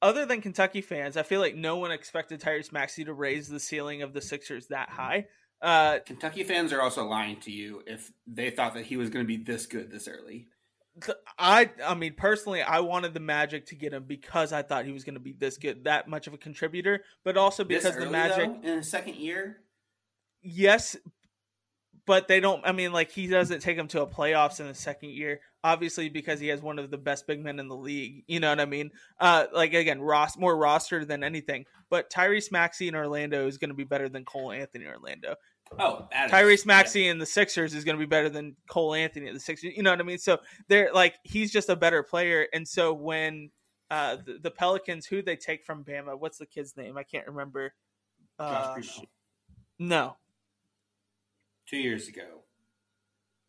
other 0.00 0.26
than 0.26 0.40
Kentucky 0.40 0.80
fans, 0.80 1.16
I 1.16 1.22
feel 1.22 1.40
like 1.40 1.54
no 1.54 1.76
one 1.76 1.92
expected 1.92 2.40
Tyrese 2.40 2.72
Maxey 2.72 3.04
to 3.04 3.12
raise 3.12 3.48
the 3.48 3.60
ceiling 3.60 4.02
of 4.02 4.12
the 4.12 4.20
Sixers 4.20 4.66
that 4.68 4.90
high. 4.90 5.26
Uh, 5.62 6.00
Kentucky 6.00 6.42
fans 6.42 6.72
are 6.72 6.82
also 6.82 7.06
lying 7.06 7.38
to 7.40 7.52
you 7.52 7.82
if 7.86 8.10
they 8.26 8.50
thought 8.50 8.74
that 8.74 8.84
he 8.84 8.96
was 8.96 9.10
going 9.10 9.24
to 9.24 9.28
be 9.28 9.36
this 9.36 9.66
good 9.66 9.90
this 9.90 10.08
early. 10.08 10.48
I 11.38 11.70
I 11.82 11.94
mean 11.94 12.14
personally 12.14 12.60
I 12.60 12.80
wanted 12.80 13.14
the 13.14 13.20
Magic 13.20 13.66
to 13.66 13.76
get 13.76 13.94
him 13.94 14.04
because 14.04 14.52
I 14.52 14.62
thought 14.62 14.84
he 14.84 14.92
was 14.92 15.04
going 15.04 15.14
to 15.14 15.20
be 15.20 15.32
this 15.32 15.56
good, 15.56 15.84
that 15.84 16.08
much 16.08 16.26
of 16.26 16.34
a 16.34 16.38
contributor, 16.38 17.04
but 17.24 17.36
also 17.36 17.64
because 17.64 17.96
the 17.96 18.10
Magic 18.10 18.62
though, 18.62 18.68
in 18.68 18.76
the 18.78 18.82
second 18.82 19.16
year. 19.16 19.58
Yes, 20.42 20.96
but 22.04 22.26
they 22.26 22.40
don't. 22.40 22.66
I 22.66 22.72
mean, 22.72 22.92
like 22.92 23.12
he 23.12 23.28
doesn't 23.28 23.60
take 23.60 23.76
them 23.76 23.88
to 23.88 24.02
a 24.02 24.06
playoffs 24.06 24.58
in 24.58 24.66
the 24.66 24.74
second 24.74 25.10
year, 25.10 25.40
obviously 25.64 26.08
because 26.08 26.40
he 26.40 26.48
has 26.48 26.60
one 26.60 26.78
of 26.78 26.90
the 26.90 26.98
best 26.98 27.26
big 27.26 27.42
men 27.42 27.58
in 27.58 27.68
the 27.68 27.76
league. 27.76 28.24
You 28.26 28.40
know 28.40 28.50
what 28.50 28.60
I 28.60 28.66
mean? 28.66 28.90
Uh, 29.18 29.46
like 29.52 29.74
again, 29.74 30.00
Ross 30.00 30.36
more 30.36 30.56
roster 30.56 31.04
than 31.04 31.22
anything. 31.22 31.64
But 31.90 32.10
Tyrese 32.10 32.50
Maxey 32.50 32.88
in 32.88 32.94
Orlando 32.94 33.46
is 33.46 33.58
going 33.58 33.70
to 33.70 33.74
be 33.74 33.84
better 33.84 34.08
than 34.08 34.24
Cole 34.24 34.52
Anthony 34.52 34.86
Orlando. 34.86 35.36
Oh, 35.78 36.08
Tyrese 36.28 36.66
Maxey 36.66 37.02
yeah. 37.02 37.12
in 37.12 37.18
the 37.18 37.26
Sixers 37.26 37.74
is 37.74 37.84
going 37.84 37.96
to 37.96 38.00
be 38.00 38.08
better 38.08 38.28
than 38.28 38.56
Cole 38.68 38.94
Anthony 38.94 39.28
in 39.28 39.34
the 39.34 39.40
Sixers. 39.40 39.72
You 39.76 39.82
know 39.82 39.90
what 39.90 40.00
I 40.00 40.04
mean? 40.04 40.18
So 40.18 40.38
they're 40.68 40.92
like 40.92 41.14
he's 41.22 41.50
just 41.50 41.68
a 41.68 41.76
better 41.76 42.02
player, 42.02 42.46
and 42.52 42.66
so 42.66 42.92
when 42.92 43.50
uh, 43.90 44.16
the, 44.24 44.38
the, 44.42 44.50
Pelicans, 44.50 45.06
who 45.06 45.22
they 45.22 45.36
take 45.36 45.64
from 45.64 45.84
Bama, 45.84 46.18
what's 46.18 46.38
the 46.38 46.46
kid's 46.46 46.76
name? 46.76 46.96
I 46.96 47.02
can't 47.02 47.26
remember. 47.26 47.74
Uh, 48.38 48.80
no, 49.78 50.16
two 51.66 51.78
years 51.78 52.08
ago. 52.08 52.41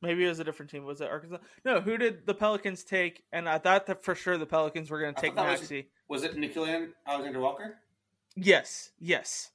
Maybe 0.04 0.26
it 0.26 0.28
was 0.28 0.39
a 0.39 0.44
different 0.44 0.70
team. 0.70 0.84
Was 0.84 1.00
it 1.00 1.10
Arkansas? 1.10 1.38
No. 1.63 1.80
Who 1.80 1.98
did 1.98 2.26
the 2.26 2.34
Pelicans 2.34 2.84
take? 2.84 3.24
And 3.32 3.48
I 3.48 3.58
thought 3.58 3.88
that 3.88 4.04
for 4.04 4.16
sure 4.16 4.38
the 4.38 4.46
Pelicans 4.46 4.92
were 4.92 5.00
going 5.00 5.16
to 5.16 5.22
take 5.22 5.34
Maxey. 5.34 5.88
Was, 6.10 6.24
was, 6.24 6.32
it 6.32 6.38
Nickeil 6.38 6.89
Alexander 7.08 7.39
Walker? 7.39 7.78
Yes. 8.36 8.92
Yes. 9.00 9.52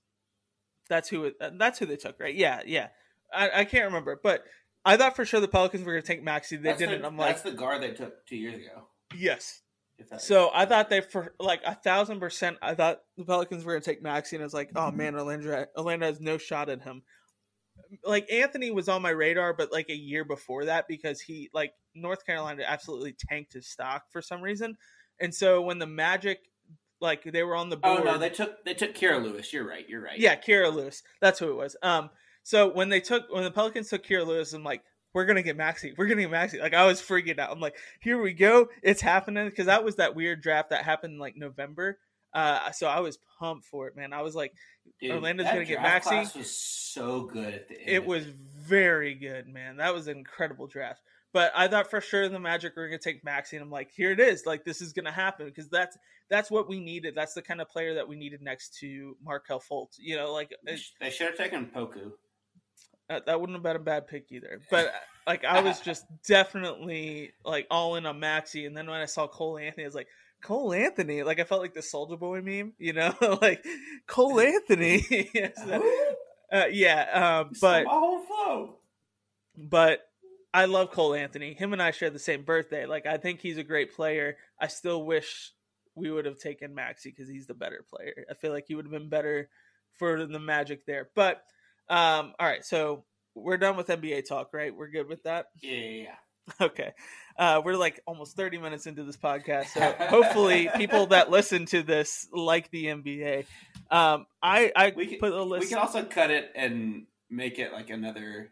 That's 0.88 1.10
who. 1.10 1.24
It, 1.24 1.36
uh, 1.38 1.50
that's 1.58 1.78
who 1.78 1.84
they 1.84 1.96
took, 1.96 2.18
right? 2.18 2.34
Yeah. 2.34 2.62
Yeah. 2.64 2.88
I, 3.32 3.50
I 3.56 3.64
can't 3.66 3.84
remember, 3.84 4.18
but 4.20 4.44
I 4.86 4.96
thought 4.96 5.16
for 5.16 5.26
sure 5.26 5.38
the 5.38 5.48
Pelicans 5.48 5.84
were 5.84 5.92
going 5.92 6.02
to 6.02 6.08
take 6.08 6.24
Maxey. 6.24 6.56
They 6.56 6.70
that's 6.70 6.78
didn't. 6.78 7.02
The, 7.02 7.08
I'm 7.08 7.18
like, 7.18 7.36
that's 7.36 7.42
the 7.42 7.52
guard 7.52 7.82
they 7.82 7.92
took 7.92 8.26
two 8.26 8.36
years 8.36 8.54
ago. 8.54 8.88
Yes. 9.14 9.60
So 10.18 10.50
I 10.54 10.64
thought 10.64 10.88
they 10.88 11.00
for 11.02 11.34
like 11.38 11.60
a 11.66 11.74
thousand 11.74 12.20
percent. 12.20 12.56
I 12.62 12.74
thought 12.74 13.00
the 13.18 13.24
Pelicans 13.24 13.64
were 13.64 13.72
going 13.72 13.82
to 13.82 13.90
take 13.90 14.02
Maxey, 14.02 14.36
and 14.36 14.42
I 14.42 14.46
was 14.46 14.54
like, 14.54 14.70
oh 14.76 14.92
man, 14.92 15.14
Orlando, 15.14 15.66
Orlando 15.76 16.06
has 16.06 16.20
no 16.20 16.38
shot 16.38 16.68
at 16.68 16.82
him 16.82 17.02
like 18.04 18.30
Anthony 18.30 18.70
was 18.70 18.88
on 18.88 19.02
my 19.02 19.10
radar, 19.10 19.54
but 19.54 19.72
like 19.72 19.88
a 19.88 19.96
year 19.96 20.24
before 20.24 20.66
that 20.66 20.86
because 20.88 21.20
he 21.20 21.50
like 21.52 21.72
North 21.94 22.24
Carolina 22.24 22.64
absolutely 22.66 23.14
tanked 23.28 23.52
his 23.52 23.66
stock 23.66 24.04
for 24.10 24.22
some 24.22 24.42
reason, 24.42 24.76
and 25.20 25.34
so 25.34 25.62
when 25.62 25.78
the 25.78 25.86
Magic 25.86 26.40
like 27.00 27.24
they 27.24 27.42
were 27.42 27.56
on 27.56 27.70
the 27.70 27.76
board, 27.76 28.00
oh 28.00 28.04
no, 28.04 28.18
they 28.18 28.30
took 28.30 28.64
they 28.64 28.74
took 28.74 28.94
Kira 28.94 29.22
Lewis. 29.22 29.52
You're 29.52 29.66
right. 29.66 29.88
You're 29.88 30.02
right. 30.02 30.18
Yeah, 30.18 30.36
Kira 30.36 30.72
Lewis. 30.72 31.02
That's 31.20 31.38
who 31.38 31.50
it 31.50 31.56
was. 31.56 31.76
Um, 31.82 32.10
so 32.42 32.72
when 32.72 32.88
they 32.88 33.00
took 33.00 33.24
when 33.30 33.44
the 33.44 33.50
Pelicans 33.50 33.88
took 33.88 34.04
Kira 34.04 34.26
Lewis, 34.26 34.52
I'm 34.52 34.64
like, 34.64 34.82
we're 35.14 35.26
gonna 35.26 35.42
get 35.42 35.56
Maxey. 35.56 35.94
We're 35.96 36.06
gonna 36.06 36.22
get 36.22 36.30
Maxey. 36.30 36.58
Like 36.60 36.74
I 36.74 36.86
was 36.86 37.00
freaking 37.00 37.38
out. 37.38 37.50
I'm 37.50 37.60
like, 37.60 37.76
here 38.00 38.20
we 38.20 38.32
go. 38.32 38.68
It's 38.82 39.00
happening 39.00 39.48
because 39.48 39.66
that 39.66 39.84
was 39.84 39.96
that 39.96 40.14
weird 40.14 40.42
draft 40.42 40.70
that 40.70 40.84
happened 40.84 41.14
in 41.14 41.18
like 41.18 41.36
November. 41.36 41.98
Uh, 42.32 42.70
so 42.72 42.86
I 42.86 43.00
was 43.00 43.18
pumped 43.38 43.66
for 43.66 43.88
it, 43.88 43.96
man. 43.96 44.12
I 44.12 44.22
was 44.22 44.34
like, 44.34 44.52
Dude, 45.00 45.12
Orlando's 45.12 45.46
gonna 45.46 45.64
get 45.64 45.82
Maxey. 45.82 46.38
was 46.38 46.54
so 46.56 47.22
good 47.22 47.54
at 47.54 47.68
the 47.68 47.80
end. 47.80 47.88
It 47.88 48.04
was 48.06 48.24
very 48.24 49.14
good, 49.14 49.48
man. 49.48 49.78
That 49.78 49.94
was 49.94 50.08
an 50.08 50.18
incredible 50.18 50.66
draft. 50.66 51.00
But 51.32 51.52
I 51.54 51.68
thought 51.68 51.90
for 51.90 52.00
sure 52.00 52.28
the 52.28 52.40
Magic 52.40 52.74
were 52.76 52.86
gonna 52.88 52.98
take 52.98 53.22
Maxey, 53.24 53.56
and 53.56 53.62
I'm 53.62 53.70
like, 53.70 53.90
here 53.94 54.12
it 54.12 54.20
is. 54.20 54.46
Like 54.46 54.64
this 54.64 54.80
is 54.80 54.92
gonna 54.92 55.12
happen 55.12 55.46
because 55.46 55.68
that's 55.68 55.96
that's 56.30 56.50
what 56.50 56.68
we 56.68 56.80
needed. 56.80 57.14
That's 57.14 57.34
the 57.34 57.42
kind 57.42 57.60
of 57.60 57.68
player 57.68 57.94
that 57.94 58.08
we 58.08 58.16
needed 58.16 58.40
next 58.42 58.78
to 58.80 59.16
Markelle 59.22 59.60
Fultz. 59.60 59.96
You 59.98 60.16
know, 60.16 60.32
like 60.32 60.54
they 60.64 61.10
should 61.10 61.28
have 61.28 61.36
taken 61.36 61.66
Poku. 61.66 62.12
Uh, 63.10 63.20
that 63.24 63.40
wouldn't 63.40 63.56
have 63.56 63.62
been 63.62 63.76
a 63.76 63.78
bad 63.78 64.06
pick 64.06 64.26
either. 64.30 64.60
But 64.70 64.92
like 65.26 65.44
I 65.44 65.60
was 65.60 65.80
just 65.84 66.04
definitely 66.26 67.32
like 67.44 67.66
all 67.70 67.96
in 67.96 68.06
on 68.06 68.20
Maxey, 68.20 68.66
and 68.66 68.76
then 68.76 68.86
when 68.86 69.00
I 69.00 69.06
saw 69.06 69.26
Cole 69.26 69.58
Anthony, 69.58 69.84
I 69.84 69.86
was 69.86 69.94
like, 69.94 70.08
Cole 70.42 70.72
Anthony. 70.72 71.22
Like 71.22 71.40
I 71.40 71.44
felt 71.44 71.60
like 71.60 71.74
the 71.74 71.82
Soldier 71.82 72.16
Boy 72.16 72.40
meme, 72.40 72.74
you 72.78 72.92
know, 72.92 73.14
like 73.42 73.64
Cole 74.06 74.40
Anthony. 74.40 75.30
uh, 76.52 76.64
yeah, 76.70 77.40
um, 77.40 77.52
but 77.60 77.84
my 77.84 77.90
whole 77.90 78.22
flow. 78.22 78.74
But 79.56 80.00
I 80.54 80.66
love 80.66 80.90
Cole 80.92 81.14
Anthony. 81.14 81.54
Him 81.54 81.72
and 81.72 81.82
I 81.82 81.90
share 81.90 82.10
the 82.10 82.18
same 82.18 82.42
birthday. 82.42 82.86
Like 82.86 83.06
I 83.06 83.16
think 83.16 83.40
he's 83.40 83.58
a 83.58 83.64
great 83.64 83.94
player. 83.94 84.36
I 84.60 84.68
still 84.68 85.04
wish 85.04 85.52
we 85.94 86.10
would 86.10 86.26
have 86.26 86.38
taken 86.38 86.74
Maxey 86.74 87.10
because 87.10 87.28
he's 87.28 87.46
the 87.46 87.54
better 87.54 87.84
player. 87.92 88.24
I 88.30 88.34
feel 88.34 88.52
like 88.52 88.66
he 88.68 88.74
would 88.74 88.84
have 88.84 88.92
been 88.92 89.08
better 89.08 89.48
for 89.98 90.24
the 90.26 90.38
Magic 90.38 90.86
there. 90.86 91.10
But 91.14 91.42
um, 91.88 92.34
all 92.38 92.46
right, 92.46 92.64
so 92.64 93.04
we're 93.34 93.56
done 93.56 93.76
with 93.76 93.88
NBA 93.88 94.28
talk, 94.28 94.50
right? 94.52 94.74
We're 94.74 94.90
good 94.90 95.08
with 95.08 95.24
that. 95.24 95.46
Yeah. 95.60 96.14
Okay. 96.60 96.92
Uh, 97.38 97.62
we're 97.64 97.76
like 97.76 98.00
almost 98.04 98.34
30 98.34 98.58
minutes 98.58 98.86
into 98.86 99.04
this 99.04 99.16
podcast. 99.16 99.66
So 99.68 99.80
hopefully 100.08 100.68
people 100.76 101.06
that 101.06 101.30
listen 101.30 101.66
to 101.66 101.84
this 101.84 102.26
like 102.32 102.68
the 102.72 102.86
NBA. 102.86 103.46
Um, 103.90 104.26
I, 104.42 104.72
I 104.74 104.92
we 104.96 105.06
can, 105.06 105.18
put 105.20 105.32
a 105.32 105.42
list. 105.44 105.66
We 105.66 105.68
can 105.68 105.78
also 105.78 106.04
cut 106.04 106.32
it 106.32 106.50
and 106.56 107.06
make 107.30 107.60
it 107.60 107.72
like 107.72 107.90
another. 107.90 108.50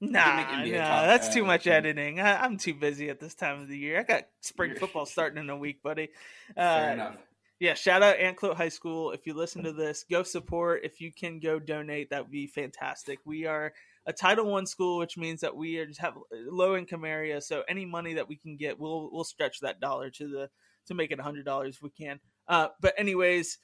Nah, 0.00 0.64
nah, 0.64 1.06
that's 1.06 1.28
uh, 1.28 1.32
too 1.32 1.44
much 1.44 1.68
editing. 1.68 2.18
I, 2.18 2.44
am 2.44 2.56
too 2.56 2.74
busy 2.74 3.08
at 3.08 3.20
this 3.20 3.36
time 3.36 3.60
of 3.60 3.68
the 3.68 3.78
year. 3.78 4.00
I 4.00 4.02
got 4.02 4.24
spring 4.40 4.74
football 4.74 5.06
starting 5.06 5.38
in 5.38 5.48
a 5.48 5.56
week, 5.56 5.80
buddy. 5.80 6.08
Uh, 6.56 6.78
Fair 6.78 6.92
enough. 6.94 7.16
Yeah, 7.60 7.74
shout 7.74 8.02
out 8.02 8.16
Anclote 8.16 8.56
High 8.56 8.70
School. 8.70 9.12
If 9.12 9.28
you 9.28 9.34
listen 9.34 9.62
to 9.62 9.72
this, 9.72 10.04
go 10.10 10.24
support. 10.24 10.80
If 10.82 11.00
you 11.00 11.12
can 11.12 11.38
go 11.38 11.60
donate, 11.60 12.10
that 12.10 12.22
would 12.22 12.32
be 12.32 12.48
fantastic. 12.48 13.20
We 13.24 13.46
are 13.46 13.72
a 14.06 14.12
Title 14.12 14.46
One 14.46 14.66
school, 14.66 14.98
which 14.98 15.16
means 15.16 15.40
that 15.40 15.56
we 15.56 15.78
are 15.78 15.86
just 15.86 16.00
have 16.00 16.14
low 16.32 16.76
income 16.76 17.04
area. 17.04 17.40
So 17.40 17.62
any 17.68 17.84
money 17.84 18.14
that 18.14 18.28
we 18.28 18.36
can 18.36 18.56
get, 18.56 18.78
we'll 18.78 19.10
we'll 19.12 19.24
stretch 19.24 19.60
that 19.60 19.80
dollar 19.80 20.10
to 20.10 20.28
the 20.28 20.50
to 20.86 20.94
make 20.94 21.10
it 21.10 21.20
a 21.20 21.22
hundred 21.22 21.44
dollars 21.44 21.76
if 21.76 21.82
we 21.82 21.90
can. 21.90 22.20
Uh, 22.48 22.68
but 22.80 22.94
anyways, 22.98 23.58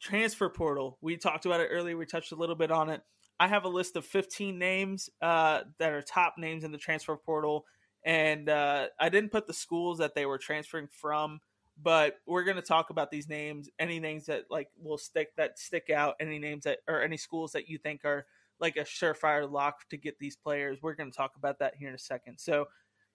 transfer 0.00 0.48
portal. 0.48 0.98
We 1.00 1.16
talked 1.16 1.46
about 1.46 1.60
it 1.60 1.68
earlier. 1.70 1.96
We 1.96 2.06
touched 2.06 2.32
a 2.32 2.36
little 2.36 2.54
bit 2.54 2.70
on 2.70 2.90
it. 2.90 3.02
I 3.38 3.48
have 3.48 3.64
a 3.64 3.68
list 3.68 3.96
of 3.96 4.06
15 4.06 4.58
names 4.58 5.10
uh, 5.20 5.60
that 5.78 5.92
are 5.92 6.00
top 6.00 6.36
names 6.38 6.64
in 6.64 6.72
the 6.72 6.78
transfer 6.78 7.16
portal, 7.16 7.66
and 8.02 8.48
uh, 8.48 8.86
I 8.98 9.08
didn't 9.10 9.30
put 9.32 9.46
the 9.46 9.52
schools 9.52 9.98
that 9.98 10.14
they 10.14 10.24
were 10.24 10.38
transferring 10.38 10.88
from, 10.90 11.40
but 11.82 12.16
we're 12.26 12.44
going 12.44 12.56
to 12.56 12.62
talk 12.62 12.90
about 12.90 13.10
these 13.10 13.28
names. 13.28 13.68
Any 13.78 14.00
names 14.00 14.26
that 14.26 14.44
like 14.48 14.68
will 14.80 14.96
stick 14.96 15.36
that 15.36 15.58
stick 15.58 15.90
out. 15.90 16.14
Any 16.20 16.38
names 16.38 16.64
that 16.64 16.78
or 16.88 17.02
any 17.02 17.16
schools 17.16 17.52
that 17.52 17.68
you 17.68 17.78
think 17.78 18.04
are 18.04 18.26
like 18.60 18.76
a 18.76 18.80
surefire 18.80 19.50
lock 19.50 19.88
to 19.90 19.96
get 19.96 20.18
these 20.18 20.36
players. 20.36 20.78
We're 20.82 20.94
going 20.94 21.10
to 21.10 21.16
talk 21.16 21.32
about 21.36 21.58
that 21.60 21.74
here 21.76 21.88
in 21.88 21.94
a 21.94 21.98
second. 21.98 22.38
So, 22.38 22.66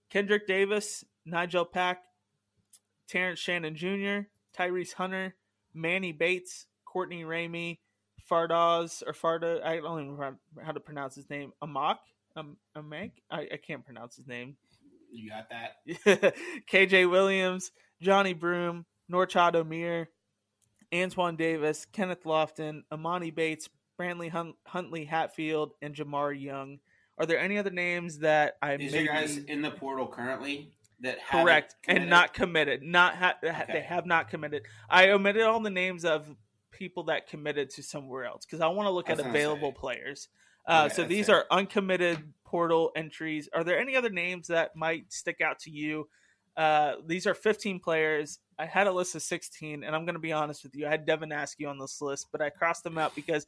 Kendrick 0.09 0.45
Davis, 0.45 1.03
Nigel 1.25 1.65
Pack, 1.65 2.03
Terrence 3.07 3.39
Shannon 3.39 3.75
Jr., 3.75 4.27
Tyrese 4.57 4.93
Hunter, 4.93 5.35
Manny 5.73 6.11
Bates, 6.11 6.65
Courtney 6.85 7.23
Ramey, 7.23 7.79
Fardaws 8.29 9.03
or 9.05 9.13
Farda. 9.13 9.63
I 9.63 9.77
don't 9.77 10.01
even 10.01 10.17
know 10.17 10.35
how 10.63 10.71
to 10.71 10.79
pronounce 10.79 11.15
his 11.15 11.29
name. 11.29 11.51
Amak, 11.63 11.97
um, 12.35 12.57
Amak. 12.77 13.11
I, 13.29 13.47
I 13.53 13.57
can't 13.57 13.85
pronounce 13.85 14.15
his 14.15 14.27
name. 14.27 14.55
You 15.11 15.29
got 15.29 15.49
that. 15.49 16.35
KJ 16.71 17.09
Williams, 17.09 17.71
Johni 18.01 18.37
Broome, 18.37 18.85
Norchad 19.11 19.53
Omier, 19.53 20.07
Antoine 20.93 21.35
Davis, 21.35 21.85
Kenneth 21.91 22.23
Lofton, 22.23 22.81
Amani 22.91 23.31
Bates, 23.31 23.69
Brantley 24.01 24.29
Hunt- 24.29 24.55
Huntley 24.65 25.05
Hatfield, 25.05 25.73
and 25.81 25.95
Jahmir 25.95 26.39
Young. 26.39 26.79
Are 27.17 27.25
there 27.25 27.39
any 27.39 27.57
other 27.57 27.69
names 27.69 28.19
that 28.19 28.55
I 28.61 28.77
These 28.77 28.93
maybe... 28.93 29.09
are 29.09 29.13
guys 29.13 29.37
in 29.37 29.61
the 29.61 29.71
portal 29.71 30.07
currently 30.07 30.73
that 31.01 31.17
correct 31.29 31.75
and 31.87 32.09
not 32.09 32.33
committed? 32.33 32.81
Not 32.81 33.15
ha- 33.15 33.35
okay. 33.43 33.65
they 33.71 33.81
have 33.81 34.05
not 34.05 34.29
committed. 34.29 34.63
I 34.89 35.09
omitted 35.09 35.43
all 35.43 35.59
the 35.59 35.69
names 35.69 36.03
of 36.03 36.27
people 36.71 37.03
that 37.03 37.27
committed 37.27 37.69
to 37.71 37.83
somewhere 37.83 38.25
else 38.25 38.45
because 38.45 38.61
I 38.61 38.67
want 38.69 38.87
to 38.87 38.91
look 38.91 39.09
at 39.09 39.19
available 39.19 39.71
players. 39.71 40.29
Uh, 40.65 40.89
so 40.89 41.03
these 41.03 41.29
are 41.29 41.45
uncommitted 41.51 42.17
portal 42.45 42.91
entries. 42.95 43.49
Are 43.53 43.63
there 43.63 43.79
any 43.79 43.95
other 43.95 44.09
names 44.09 44.47
that 44.47 44.75
might 44.75 45.11
stick 45.11 45.41
out 45.41 45.59
to 45.59 45.71
you? 45.71 46.07
Uh, 46.55 46.95
these 47.05 47.27
are 47.27 47.33
15 47.33 47.79
players. 47.79 48.39
I 48.59 48.65
had 48.65 48.87
a 48.87 48.91
list 48.91 49.15
of 49.15 49.21
16, 49.21 49.83
and 49.83 49.95
I'm 49.95 50.05
going 50.05 50.15
to 50.15 50.19
be 50.19 50.33
honest 50.33 50.63
with 50.63 50.75
you. 50.75 50.85
I 50.85 50.89
had 50.89 51.05
Devin 51.05 51.31
Askew 51.31 51.67
on 51.67 51.79
this 51.79 52.01
list, 52.01 52.27
but 52.31 52.41
I 52.41 52.49
crossed 52.49 52.83
them 52.83 52.97
out 52.97 53.15
because, 53.15 53.47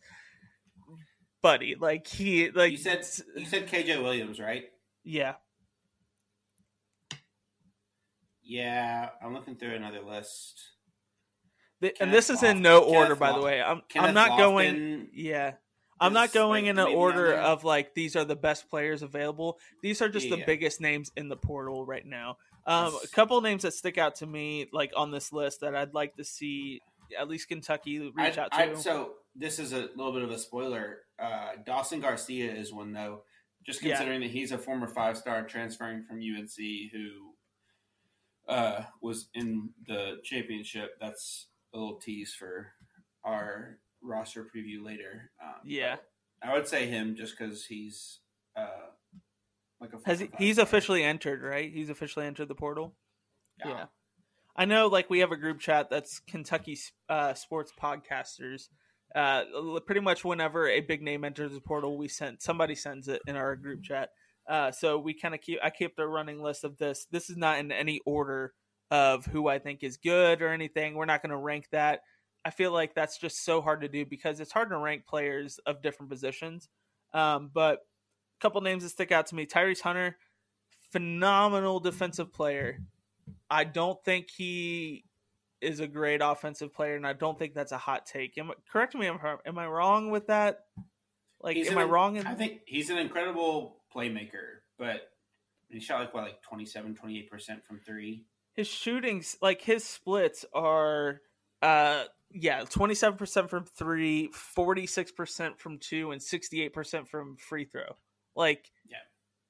buddy, 1.43 1.75
like 1.79 2.07
he, 2.07 2.49
like 2.49 2.71
you 2.71 2.77
said, 2.77 3.05
you 3.35 3.45
said 3.45 3.67
KJ 3.67 4.01
Williams, 4.01 4.39
right? 4.39 4.63
Yeah. 5.03 5.33
Yeah, 8.41 9.09
I'm 9.23 9.33
looking 9.33 9.55
through 9.55 9.75
another 9.75 10.01
list. 10.01 10.59
The, 11.81 11.93
and 12.01 12.11
this 12.11 12.29
is 12.29 12.41
in 12.41 12.61
no 12.61 12.79
order, 12.79 13.15
by 13.15 13.33
the 13.33 13.41
way. 13.41 13.61
I'm 13.61 13.81
Kenneth 13.87 14.09
I'm 14.09 14.13
not 14.15 14.31
Lofton 14.31 14.37
going. 14.37 15.07
Yeah, 15.13 15.53
I'm 15.99 16.13
not 16.13 16.33
going 16.33 16.65
like 16.65 16.71
in 16.71 16.79
an 16.79 16.87
order 16.87 17.33
of 17.35 17.63
like 17.63 17.93
these 17.93 18.15
are 18.15 18.25
the 18.25 18.35
best 18.35 18.69
players 18.69 19.01
available. 19.01 19.59
These 19.81 20.01
are 20.01 20.09
just 20.09 20.27
yeah. 20.27 20.37
the 20.37 20.43
biggest 20.45 20.81
names 20.81 21.11
in 21.15 21.29
the 21.29 21.37
portal 21.37 21.85
right 21.85 22.05
now. 22.05 22.37
Um, 22.65 22.97
a 23.03 23.07
couple 23.07 23.39
names 23.41 23.63
that 23.63 23.73
stick 23.73 23.97
out 23.97 24.15
to 24.15 24.25
me, 24.25 24.67
like 24.71 24.91
on 24.95 25.11
this 25.11 25.33
list, 25.33 25.61
that 25.61 25.75
I'd 25.75 25.93
like 25.93 26.15
to 26.15 26.23
see 26.23 26.81
at 27.17 27.27
least 27.27 27.49
Kentucky 27.49 27.99
reach 27.99 28.37
I, 28.37 28.41
out 28.41 28.51
to. 28.51 28.57
I, 28.57 28.73
so 28.75 29.13
this 29.35 29.59
is 29.59 29.73
a 29.73 29.89
little 29.95 30.13
bit 30.13 30.23
of 30.23 30.31
a 30.31 30.37
spoiler. 30.37 30.99
Uh, 31.19 31.51
Dawson 31.65 31.99
Garcia 31.99 32.53
is 32.53 32.73
one 32.73 32.93
though, 32.93 33.23
just 33.65 33.81
considering 33.81 34.21
yeah. 34.21 34.27
that 34.27 34.33
he's 34.33 34.51
a 34.51 34.57
former 34.57 34.87
five 34.87 35.17
star 35.17 35.43
transferring 35.43 36.03
from 36.03 36.17
UNC 36.17 36.55
who 36.91 37.33
uh, 38.47 38.83
was 39.01 39.29
in 39.33 39.69
the 39.87 40.17
championship. 40.23 40.91
That's 40.99 41.47
a 41.73 41.77
little 41.77 41.99
tease 41.99 42.33
for 42.33 42.73
our 43.23 43.79
roster 44.01 44.43
preview 44.43 44.83
later. 44.83 45.31
Um, 45.41 45.61
yeah, 45.65 45.97
I 46.41 46.53
would 46.53 46.67
say 46.67 46.87
him 46.87 47.15
just 47.15 47.37
because 47.37 47.65
he's 47.65 48.19
uh, 48.55 48.67
like 49.79 49.91
a 49.93 49.97
has 50.05 50.19
he, 50.19 50.29
he's 50.37 50.57
officially 50.57 51.03
entered, 51.03 51.41
right? 51.41 51.71
He's 51.71 51.89
officially 51.89 52.25
entered 52.25 52.47
the 52.47 52.55
portal. 52.55 52.95
Yeah. 53.59 53.69
yeah. 53.69 53.85
I 54.55 54.65
know, 54.65 54.87
like 54.87 55.09
we 55.09 55.19
have 55.19 55.31
a 55.31 55.37
group 55.37 55.59
chat 55.59 55.89
that's 55.89 56.19
Kentucky 56.19 56.77
uh, 57.09 57.33
sports 57.33 57.71
podcasters. 57.81 58.69
Uh, 59.15 59.43
pretty 59.85 60.01
much 60.01 60.25
whenever 60.25 60.67
a 60.67 60.81
big 60.81 61.01
name 61.01 61.23
enters 61.23 61.53
the 61.53 61.61
portal, 61.61 61.97
we 61.97 62.07
send 62.07 62.41
somebody 62.41 62.75
sends 62.75 63.07
it 63.07 63.21
in 63.27 63.35
our 63.35 63.55
group 63.55 63.83
chat. 63.83 64.09
Uh, 64.47 64.71
so 64.71 64.97
we 64.97 65.13
kind 65.13 65.33
of 65.33 65.41
keep 65.41 65.59
I 65.63 65.69
keep 65.69 65.95
the 65.95 66.07
running 66.07 66.41
list 66.41 66.63
of 66.63 66.77
this. 66.77 67.07
This 67.11 67.29
is 67.29 67.37
not 67.37 67.59
in 67.59 67.71
any 67.71 67.99
order 68.05 68.53
of 68.91 69.25
who 69.25 69.47
I 69.47 69.59
think 69.59 69.83
is 69.83 69.97
good 69.97 70.41
or 70.41 70.49
anything. 70.49 70.95
We're 70.95 71.05
not 71.05 71.21
going 71.21 71.31
to 71.31 71.37
rank 71.37 71.67
that. 71.71 72.01
I 72.45 72.49
feel 72.49 72.71
like 72.71 72.93
that's 72.93 73.17
just 73.17 73.45
so 73.45 73.61
hard 73.61 73.81
to 73.81 73.87
do 73.87 74.05
because 74.05 74.39
it's 74.39 74.51
hard 74.51 74.69
to 74.69 74.77
rank 74.77 75.05
players 75.07 75.59
of 75.65 75.81
different 75.81 76.11
positions. 76.11 76.67
Um, 77.13 77.51
but 77.53 77.79
a 77.79 78.41
couple 78.41 78.59
names 78.61 78.83
that 78.83 78.89
stick 78.89 79.11
out 79.11 79.27
to 79.27 79.35
me: 79.35 79.45
Tyrese 79.45 79.81
Hunter, 79.81 80.17
phenomenal 80.91 81.79
defensive 81.79 82.33
player. 82.33 82.79
I 83.49 83.63
don't 83.63 84.03
think 84.03 84.29
he 84.29 85.05
is 85.63 85.79
a 85.79 85.87
great 85.87 86.21
offensive 86.21 86.73
player, 86.73 86.95
and 86.95 87.07
I 87.07 87.13
don't 87.13 87.37
think 87.37 87.53
that's 87.53 87.71
a 87.71 87.77
hot 87.77 88.05
take. 88.05 88.37
Am, 88.37 88.51
correct 88.71 88.95
me, 88.95 89.07
I'm 89.07 89.19
am 89.45 89.57
I 89.57 89.67
wrong 89.67 90.11
with 90.11 90.27
that? 90.27 90.65
Like, 91.41 91.57
he's 91.57 91.67
am 91.67 91.77
an, 91.77 91.79
I 91.79 91.83
wrong? 91.85 92.15
In... 92.17 92.27
I 92.27 92.35
think 92.35 92.61
he's 92.65 92.89
an 92.89 92.97
incredible 92.97 93.77
playmaker, 93.95 94.61
but 94.77 95.09
he 95.69 95.79
shot 95.79 95.99
like 96.01 96.13
what, 96.13 96.23
like 96.23 96.41
27, 96.43 96.95
28 96.95 97.29
percent 97.29 97.65
from 97.65 97.79
three 97.79 98.25
his 98.53 98.67
shootings 98.67 99.37
like 99.41 99.61
his 99.61 99.83
splits 99.83 100.45
are 100.53 101.21
uh 101.61 102.03
yeah 102.31 102.61
27% 102.61 103.49
from 103.49 103.65
3 103.65 104.29
46% 104.29 105.59
from 105.59 105.77
2 105.79 106.11
and 106.11 106.21
68% 106.21 107.07
from 107.07 107.37
free 107.37 107.65
throw 107.65 107.95
like 108.35 108.71
yeah 108.87 108.97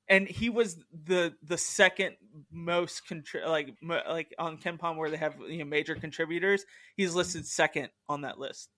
and 0.09 0.27
he 0.27 0.49
was 0.49 0.77
the 1.05 1.33
the 1.43 1.57
second 1.57 2.15
most 2.51 3.03
contri- 3.09 3.47
like 3.47 3.75
like 3.81 4.33
on 4.37 4.57
KenPom 4.57 4.97
where 4.97 5.09
they 5.09 5.17
have 5.17 5.35
you 5.47 5.59
know 5.59 5.65
major 5.65 5.95
contributors 5.95 6.65
he's 6.95 7.15
listed 7.15 7.45
second 7.45 7.89
on 8.09 8.21
that 8.21 8.39
list 8.39 8.69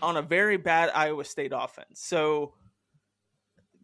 on 0.00 0.16
a 0.16 0.22
very 0.22 0.56
bad 0.56 0.90
Iowa 0.94 1.24
State 1.24 1.52
offense 1.54 2.00
so 2.00 2.54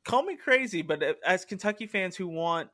call 0.05 0.23
me 0.23 0.37
crazy 0.37 0.83
but 0.83 1.03
uh, 1.03 1.15
as 1.25 1.45
Kentucky 1.45 1.87
fans 1.87 2.17
who 2.17 2.29
want 2.29 2.71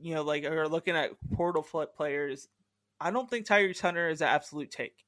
you 0.00 0.14
know, 0.14 0.22
like 0.22 0.44
are 0.44 0.68
looking 0.68 0.96
at 0.96 1.10
portal 1.34 1.62
flip 1.62 1.94
players, 1.94 2.48
I 3.00 3.10
don't 3.10 3.28
think 3.28 3.46
Tyrese 3.46 3.80
Hunter 3.80 4.08
is 4.08 4.20
an 4.20 4.28
absolute 4.28 4.70
take. 4.70 5.04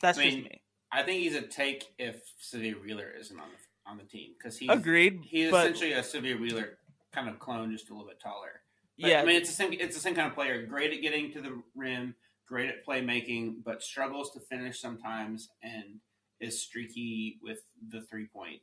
That's 0.00 0.18
I 0.18 0.22
mean, 0.22 0.30
just 0.30 0.44
me. 0.44 0.62
I 0.92 1.02
think 1.02 1.22
he's 1.22 1.34
a 1.34 1.42
take 1.42 1.86
if 1.98 2.22
Sahvir 2.42 2.82
Wheeler 2.82 3.12
isn't 3.18 3.38
on 3.38 3.48
the 3.48 3.90
on 3.90 3.98
the 3.98 4.04
team 4.04 4.30
because 4.36 4.58
he's 4.58 4.70
agreed. 4.70 5.20
He's 5.24 5.48
essentially 5.48 5.92
a 5.92 6.02
Sahvir 6.02 6.40
Wheeler 6.40 6.78
kind 7.14 7.28
of 7.28 7.38
clone, 7.38 7.72
just 7.72 7.90
a 7.90 7.92
little 7.92 8.08
bit 8.08 8.20
taller. 8.20 8.62
But, 8.98 9.10
yeah, 9.10 9.20
I 9.20 9.24
mean 9.24 9.36
it's 9.36 9.50
the 9.50 9.54
same. 9.54 9.72
It's 9.72 9.94
the 9.94 10.00
same 10.00 10.14
kind 10.14 10.28
of 10.28 10.34
player. 10.34 10.64
Great 10.66 10.92
at 10.92 11.02
getting 11.02 11.32
to 11.32 11.40
the 11.40 11.62
rim, 11.74 12.14
great 12.48 12.68
at 12.68 12.86
playmaking, 12.86 13.56
but 13.64 13.82
struggles 13.82 14.30
to 14.32 14.40
finish 14.40 14.80
sometimes, 14.80 15.48
and 15.62 16.00
is 16.40 16.62
streaky 16.62 17.38
with 17.42 17.58
the 17.90 18.02
three 18.02 18.26
point 18.26 18.60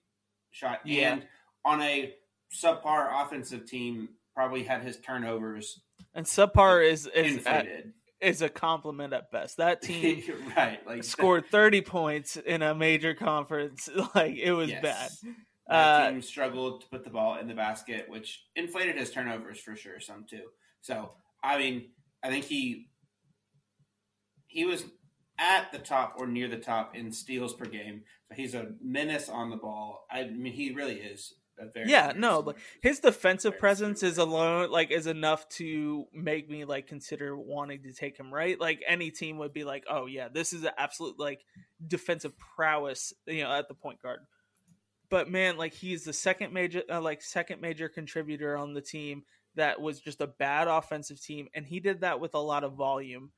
shot. 0.52 0.80
Yeah. 0.86 1.14
And 1.14 1.24
on 1.66 1.82
a 1.82 2.14
subpar 2.54 3.26
offensive 3.26 3.66
team, 3.66 4.10
probably 4.34 4.64
had 4.64 4.82
his 4.82 5.00
turnovers. 5.00 5.82
And 6.14 6.26
subpar 6.26 6.88
is 6.88 7.08
is 7.08 7.46
at, 7.46 7.68
is 8.22 8.42
a 8.42 8.50
compliment 8.50 9.14
at 9.14 9.32
best. 9.32 9.58
That 9.58 9.82
team 9.84 10.24
right 10.56 10.86
like 10.86 11.04
scored 11.04 11.46
thirty 11.52 11.82
points 11.82 12.38
in 12.38 12.62
a 12.62 12.74
major 12.74 13.14
conference. 13.14 13.90
Like 14.16 14.36
it 14.36 14.52
was 14.52 14.70
yes. 14.70 14.82
bad. 14.82 15.34
Uh, 15.70 16.10
team 16.10 16.22
struggled 16.22 16.82
to 16.82 16.88
put 16.88 17.04
the 17.04 17.10
ball 17.10 17.38
in 17.40 17.48
the 17.48 17.54
basket, 17.54 18.06
which 18.10 18.44
inflated 18.56 18.98
his 18.98 19.12
turnovers 19.12 19.60
for 19.60 19.76
sure. 19.76 20.00
Some 20.00 20.26
too. 20.30 20.44
So 20.82 21.12
I 21.44 21.58
mean, 21.58 21.92
I 22.24 22.30
think 22.30 22.46
he 22.46 22.90
he 24.48 24.66
was 24.66 24.84
at 25.40 25.72
the 25.72 25.80
top 25.80 26.16
or 26.18 26.28
near 26.28 26.48
the 26.48 26.58
top 26.58 26.96
in 26.96 27.12
steals 27.12 27.54
per 27.54 27.66
game. 27.66 28.04
So 28.30 28.36
he's 28.36 28.54
a 28.54 28.68
menace 28.82 29.30
on 29.30 29.50
the 29.50 29.58
ball. 29.58 30.06
I 30.12 30.26
mean, 30.26 30.54
he 30.54 30.74
really 30.74 30.96
is 30.96 31.34
yeah 31.86 32.14
no 32.16 32.42
but 32.42 32.56
his 32.82 33.00
defensive 33.00 33.58
presence 33.60 34.02
is 34.02 34.18
alone 34.18 34.72
like 34.72 34.92
is 34.92 35.06
enough 35.06 35.48
to 35.50 36.06
make 36.14 36.50
me 36.50 36.66
like 36.66 36.88
consider 36.88 37.38
wanting 37.38 37.82
to 37.84 37.94
take 37.94 38.18
him 38.18 38.34
right 38.34 38.60
like 38.60 38.82
any 38.88 39.12
team 39.12 39.38
would 39.38 39.54
be 39.54 39.64
like 39.64 39.84
oh 39.90 40.06
yeah 40.08 40.28
this 40.34 40.52
is 40.52 40.64
an 40.64 40.72
absolute 40.78 41.20
like 41.20 41.42
defensive 41.88 42.34
prowess 42.56 43.14
you 43.28 43.44
know 43.44 43.52
at 43.52 43.68
the 43.68 43.76
point 43.76 44.02
guard 44.02 44.20
but 45.14 45.30
man 45.30 45.58
like 45.58 45.74
he's 45.74 46.04
the 46.04 46.14
second 46.14 46.54
major 46.54 46.84
uh, 46.90 47.00
like 47.00 47.22
second 47.22 47.62
major 47.62 47.88
contributor 47.88 48.58
on 48.58 48.74
the 48.74 48.82
team 48.82 49.24
that 49.56 49.80
was 49.80 50.00
just 50.00 50.22
a 50.22 50.28
bad 50.28 50.68
offensive 50.68 51.22
team 51.22 51.48
and 51.54 51.66
he 51.66 51.80
did 51.80 52.02
that 52.02 52.20
with 52.20 52.34
a 52.34 52.40
lot 52.40 52.64
of 52.64 52.74
volume 52.74 53.32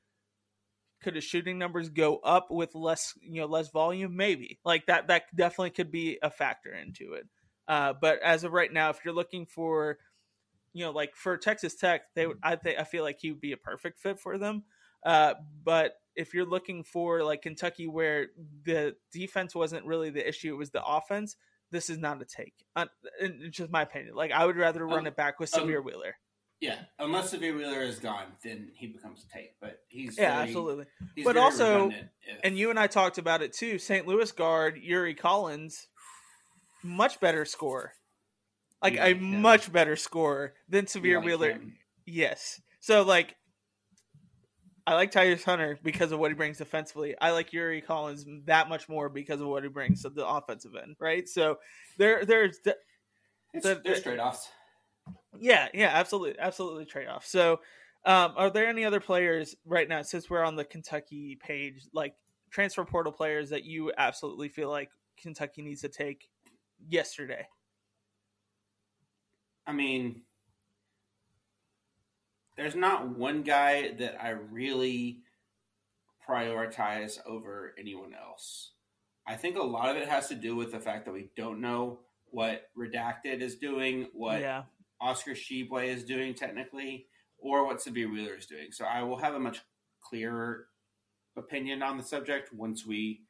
could 1.02 1.16
his 1.16 1.24
shooting 1.24 1.60
numbers 1.60 1.90
go 1.90 2.18
up 2.18 2.48
with 2.50 2.74
less 2.74 3.14
you 3.22 3.42
know 3.42 3.48
less 3.48 3.70
volume 3.70 4.16
maybe 4.16 4.60
like 4.64 4.86
that 4.86 5.08
that 5.08 5.24
definitely 5.36 5.70
could 5.70 5.92
be 5.92 6.18
a 6.24 6.30
factor 6.30 6.74
into 6.74 7.14
it 7.14 7.28
uh, 7.68 7.94
but 8.00 8.22
as 8.22 8.44
of 8.44 8.52
right 8.52 8.72
now, 8.72 8.90
if 8.90 9.00
you're 9.04 9.14
looking 9.14 9.46
for, 9.46 9.98
you 10.74 10.86
know, 10.86 10.92
like 10.92 11.16
for 11.16 11.38
Texas 11.38 11.76
Tech, 11.76 12.02
they 12.16 12.28
I 12.44 12.56
think 12.56 12.80
I 12.80 12.84
feel 12.84 13.04
like 13.04 13.18
he 13.20 13.32
would 13.32 13.42
be 13.42 13.54
a 13.54 13.58
perfect 13.58 14.00
fit 14.00 14.20
for 14.20 14.38
them. 14.38 14.64
Uh, 15.06 15.36
but 15.64 15.94
if 16.16 16.34
you're 16.34 16.46
looking 16.46 16.84
for 16.84 17.24
like 17.24 17.42
Kentucky, 17.42 17.88
where 17.88 18.28
the 18.64 18.96
defense 19.12 19.56
wasn't 19.56 19.86
really 19.86 20.10
the 20.10 20.28
issue, 20.28 20.54
it 20.54 20.58
was 20.58 20.72
the 20.72 20.84
offense. 20.84 21.36
This 21.72 21.90
is 21.90 21.98
not 21.98 22.22
a 22.22 22.26
take. 22.26 22.54
Uh, 22.76 22.86
it's 23.20 23.58
just 23.58 23.72
my 23.72 23.82
opinion. 23.82 24.16
Like 24.16 24.32
I 24.32 24.46
would 24.46 24.56
rather 24.56 24.86
run 24.86 25.00
um, 25.00 25.08
it 25.08 25.16
back 25.16 25.40
with 25.40 25.52
Sahvir 25.52 25.80
um, 25.80 25.86
Wheeler. 25.86 26.16
Yeah, 26.62 26.78
unless 27.00 27.34
Sahvir 27.34 27.56
Wheeler 27.56 27.82
is 27.82 28.00
gone, 28.00 28.28
then 28.44 28.70
he 28.74 28.88
becomes 28.88 29.26
a 29.26 29.34
take. 29.36 29.56
But 29.60 29.80
he's 29.88 30.18
yeah, 30.18 30.36
very, 30.36 30.48
absolutely. 30.48 30.86
He's 31.16 31.26
but 31.26 31.38
also, 31.38 31.90
if... 31.90 32.06
and 32.44 32.58
you 32.58 32.70
and 32.70 32.80
I 32.80 32.88
talked 32.88 33.18
about 33.18 33.42
it 33.42 33.54
too. 33.54 33.78
St. 33.78 34.08
Louis 34.08 34.32
guard 34.32 34.78
Yuri 34.82 35.16
Collins 35.16 35.88
much 36.84 37.20
better 37.20 37.46
score. 37.46 37.94
Like 38.82 38.96
yeah, 38.96 39.06
a 39.06 39.10
yeah. 39.10 39.20
much 39.20 39.72
better 39.72 39.96
score 39.96 40.54
than 40.70 40.86
Sahvir 40.86 41.18
like 41.18 41.26
Wheeler. 41.26 41.52
Him. 41.52 41.78
Yes. 42.06 42.62
So 42.80 43.02
like 43.04 43.36
I 44.88 44.94
like 44.94 45.12
Tyrese 45.12 45.44
Hunter 45.44 45.80
because 45.82 46.12
of 46.12 46.20
what 46.20 46.30
he 46.30 46.36
brings 46.36 46.60
defensively. 46.60 47.16
I 47.20 47.32
like 47.32 47.52
Yuri 47.52 47.82
Collins 47.82 48.26
that 48.46 48.70
much 48.70 48.88
more 48.88 49.10
because 49.10 49.42
of 49.42 49.48
what 49.48 49.64
he 49.64 49.70
brings 49.70 50.04
to 50.04 50.10
the 50.10 50.28
offensive 50.28 50.76
end, 50.76 50.96
right? 51.00 51.28
So 51.28 51.58
there, 51.98 52.24
there's 52.24 52.60
the, 52.60 52.78
the, 53.54 53.82
there's 53.84 54.04
trade 54.04 54.20
offs. 54.20 54.48
Yeah, 55.40 55.70
yeah, 55.74 55.90
absolutely, 55.94 56.40
absolutely 56.40 56.86
trade 56.86 57.08
off. 57.08 57.26
So, 57.26 57.60
um, 58.06 58.34
are 58.38 58.52
there 58.52 58.68
any 58.68 58.86
other 58.86 59.00
players 59.00 59.56
right 59.66 59.90
now 59.90 60.04
since 60.04 60.30
we're 60.30 60.44
on 60.44 60.56
the 60.56 60.66
Kentucky 60.66 61.38
page, 61.42 61.82
like 61.92 62.14
transfer 62.52 62.86
portal 62.86 63.12
players 63.12 63.50
that 63.50 63.64
you 63.64 63.92
absolutely 63.98 64.50
feel 64.50 64.70
like 64.70 64.90
Kentucky 65.18 65.64
needs 65.64 65.82
to 65.82 65.90
take 65.90 66.30
yesterday? 66.88 67.48
I 69.66 69.74
mean, 69.74 70.22
there's 72.58 72.76
not 72.76 73.18
one 73.18 73.42
guy 73.44 73.94
that 74.00 74.22
I 74.22 74.30
really 74.30 75.20
prioritize 76.28 77.20
over 77.26 77.74
anyone 77.78 78.14
else. 78.14 78.72
I 79.28 79.36
think 79.36 79.58
a 79.58 79.64
lot 79.64 79.90
of 79.90 79.98
it 79.98 80.08
has 80.08 80.28
to 80.30 80.36
do 80.36 80.56
with 80.56 80.72
the 80.72 80.80
fact 80.80 81.06
that 81.06 81.14
we 81.14 81.30
don't 81.36 81.62
know 81.62 82.00
what 82.32 82.70
Redacted 82.78 83.42
is 83.42 83.56
doing, 83.56 84.08
what 84.14 84.40
yeah. 84.40 84.64
Oscar 85.02 85.32
Tshiebwe 85.32 85.88
is 85.88 86.04
doing 86.04 86.34
technically, 86.34 87.08
or 87.38 87.66
what 87.66 87.78
Sahvir 87.78 88.12
Wheeler 88.12 88.36
is 88.36 88.46
doing. 88.46 88.72
So 88.72 88.86
I 88.86 89.04
will 89.04 89.18
have 89.18 89.36
a 89.36 89.40
much 89.40 89.62
clearer 90.02 90.68
opinion 91.38 91.82
on 91.82 91.98
the 91.98 92.04
subject 92.04 92.54
once 92.54 92.86
we 92.86 93.22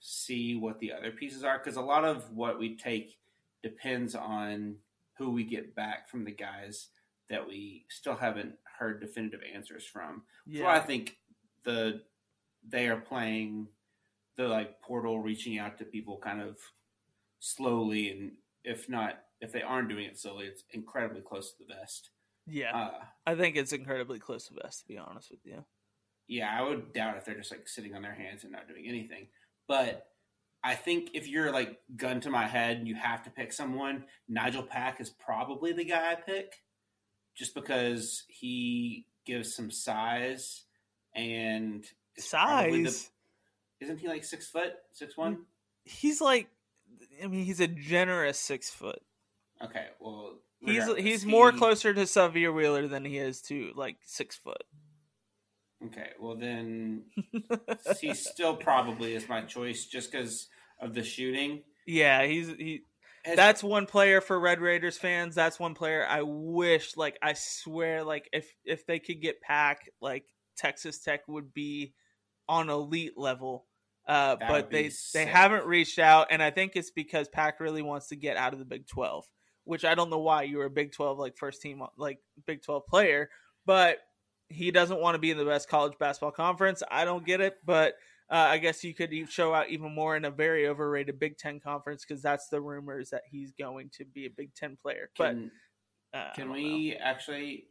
see 0.00 0.54
what 0.54 0.78
the 0.78 0.92
other 0.92 1.10
pieces 1.10 1.42
are. 1.42 1.58
Because 1.58 1.76
a 1.76 1.82
lot 1.82 2.04
of 2.04 2.30
what 2.32 2.58
we 2.58 2.76
take 2.76 3.16
depends 3.62 4.14
on 4.14 4.76
who 5.16 5.30
we 5.30 5.44
get 5.44 5.74
back 5.74 6.08
from 6.08 6.24
the 6.24 6.30
guys 6.30 6.88
that 7.30 7.46
we 7.46 7.84
still 7.90 8.16
haven't 8.16 8.54
heard 8.78 9.00
definitive 9.00 9.40
answers 9.54 9.84
from. 9.84 10.22
Yeah. 10.46 10.62
So 10.62 10.66
I 10.68 10.80
think 10.80 11.16
the 11.64 12.02
they 12.66 12.88
are 12.88 13.00
playing 13.00 13.68
the 14.36 14.48
like 14.48 14.80
portal 14.80 15.20
reaching 15.20 15.58
out 15.58 15.78
to 15.78 15.84
people 15.84 16.18
kind 16.22 16.40
of 16.40 16.56
slowly 17.40 18.10
and 18.10 18.32
if 18.64 18.88
not 18.88 19.20
if 19.40 19.52
they 19.52 19.62
aren't 19.62 19.88
doing 19.88 20.06
it 20.06 20.18
slowly 20.18 20.46
it's 20.46 20.64
incredibly 20.72 21.20
close 21.20 21.52
to 21.52 21.64
the 21.64 21.74
vest. 21.74 22.10
Yeah. 22.46 22.74
Uh, 22.74 23.04
i 23.26 23.34
think 23.34 23.56
it's 23.56 23.72
incredibly 23.72 24.18
close 24.18 24.46
to 24.46 24.54
the 24.54 24.60
vest 24.62 24.80
to 24.80 24.88
be 24.88 24.98
honest 24.98 25.30
with 25.30 25.40
you. 25.44 25.64
Yeah 26.26 26.54
i 26.56 26.62
would 26.62 26.92
doubt 26.92 27.16
if 27.16 27.24
they're 27.24 27.36
just 27.36 27.50
like 27.50 27.68
sitting 27.68 27.94
on 27.94 28.02
their 28.02 28.14
hands 28.14 28.44
and 28.44 28.52
not 28.52 28.68
doing 28.68 28.86
anything. 28.88 29.28
But 29.66 30.06
i 30.64 30.74
think 30.74 31.10
if 31.14 31.28
you're 31.28 31.52
like 31.52 31.78
gun 31.96 32.20
to 32.20 32.30
my 32.30 32.46
head 32.46 32.78
and 32.78 32.88
you 32.88 32.94
have 32.94 33.22
to 33.22 33.30
pick 33.30 33.52
someone 33.52 34.04
nigel 34.28 34.62
pack 34.62 35.00
is 35.00 35.10
probably 35.10 35.72
the 35.72 35.84
guy 35.84 36.12
i 36.12 36.14
pick 36.16 36.52
just 37.38 37.54
because 37.54 38.24
he 38.28 39.06
gives 39.24 39.54
some 39.54 39.70
size 39.70 40.64
and 41.14 41.86
size 42.16 43.10
the, 43.80 43.84
isn't 43.84 44.00
he 44.00 44.08
like 44.08 44.24
six 44.24 44.48
foot 44.48 44.72
six 44.92 45.16
one 45.16 45.38
he's 45.84 46.20
like 46.20 46.48
I 47.22 47.26
mean, 47.26 47.44
he's 47.44 47.60
a 47.60 47.66
generous 47.66 48.38
six 48.38 48.70
foot. 48.70 49.00
Okay, 49.62 49.86
well, 50.00 50.38
he's 50.60 50.86
he's 50.96 51.22
he... 51.22 51.30
more 51.30 51.52
closer 51.52 51.92
to 51.92 52.02
Sahvir 52.02 52.54
Wheeler 52.54 52.86
than 52.86 53.04
he 53.04 53.18
is 53.18 53.42
to 53.42 53.72
like 53.74 53.96
six 54.04 54.36
foot. 54.36 54.62
Okay, 55.86 56.10
well 56.20 56.36
then 56.36 57.04
he 58.00 58.14
still 58.14 58.56
probably 58.56 59.14
is 59.14 59.28
my 59.28 59.42
choice 59.42 59.86
just 59.86 60.10
because 60.10 60.48
of 60.80 60.94
the 60.94 61.02
shooting. 61.02 61.62
Yeah, 61.86 62.24
he's 62.26 62.48
he. 62.48 62.82
That's 63.24 63.62
one 63.62 63.86
player 63.86 64.20
for 64.20 64.38
Red 64.38 64.60
Raiders 64.60 64.96
fans. 64.96 65.34
That's 65.34 65.58
one 65.58 65.74
player 65.74 66.06
I 66.08 66.22
wish, 66.22 66.96
like, 66.96 67.18
I 67.22 67.34
swear, 67.34 68.04
like, 68.04 68.28
if 68.32 68.52
if 68.64 68.86
they 68.86 68.98
could 68.98 69.20
get 69.20 69.40
Pack, 69.40 69.90
like 70.00 70.24
Texas 70.56 71.00
Tech 71.00 71.28
would 71.28 71.52
be 71.52 71.94
on 72.48 72.70
elite 72.70 73.18
level 73.18 73.66
uh, 74.08 74.36
but 74.36 74.70
they 74.70 74.88
sick. 74.88 75.26
they 75.26 75.30
haven't 75.30 75.66
reached 75.66 75.98
out, 75.98 76.28
and 76.30 76.42
I 76.42 76.50
think 76.50 76.72
it's 76.74 76.90
because 76.90 77.28
Pack 77.28 77.60
really 77.60 77.82
wants 77.82 78.08
to 78.08 78.16
get 78.16 78.38
out 78.38 78.54
of 78.54 78.58
the 78.58 78.64
Big 78.64 78.86
Twelve, 78.86 79.26
which 79.64 79.84
I 79.84 79.94
don't 79.94 80.08
know 80.08 80.18
why 80.18 80.44
you 80.44 80.56
were 80.56 80.64
a 80.64 80.70
Big 80.70 80.92
Twelve 80.92 81.18
like 81.18 81.36
first 81.36 81.60
team 81.60 81.82
like 81.98 82.18
Big 82.46 82.62
Twelve 82.62 82.86
player, 82.86 83.28
but 83.66 83.98
he 84.48 84.70
doesn't 84.70 85.02
want 85.02 85.14
to 85.14 85.18
be 85.18 85.30
in 85.30 85.36
the 85.36 85.44
best 85.44 85.68
college 85.68 85.92
basketball 86.00 86.30
conference. 86.30 86.82
I 86.90 87.04
don't 87.04 87.26
get 87.26 87.42
it, 87.42 87.56
but 87.66 87.96
uh, 88.30 88.34
I 88.34 88.58
guess 88.58 88.84
you 88.84 88.94
could 88.94 89.12
show 89.30 89.54
out 89.54 89.70
even 89.70 89.94
more 89.94 90.16
in 90.16 90.24
a 90.24 90.30
very 90.30 90.68
overrated 90.68 91.18
Big 91.18 91.38
Ten 91.38 91.60
conference 91.60 92.04
because 92.06 92.22
that's 92.22 92.48
the 92.48 92.60
rumors 92.60 93.10
that 93.10 93.22
he's 93.30 93.52
going 93.52 93.90
to 93.96 94.04
be 94.04 94.26
a 94.26 94.30
Big 94.30 94.54
Ten 94.54 94.76
player. 94.80 95.10
Can, 95.16 95.50
but 96.12 96.18
uh, 96.18 96.34
can 96.34 96.50
we 96.52 96.90
know. 96.90 96.96
actually? 97.02 97.64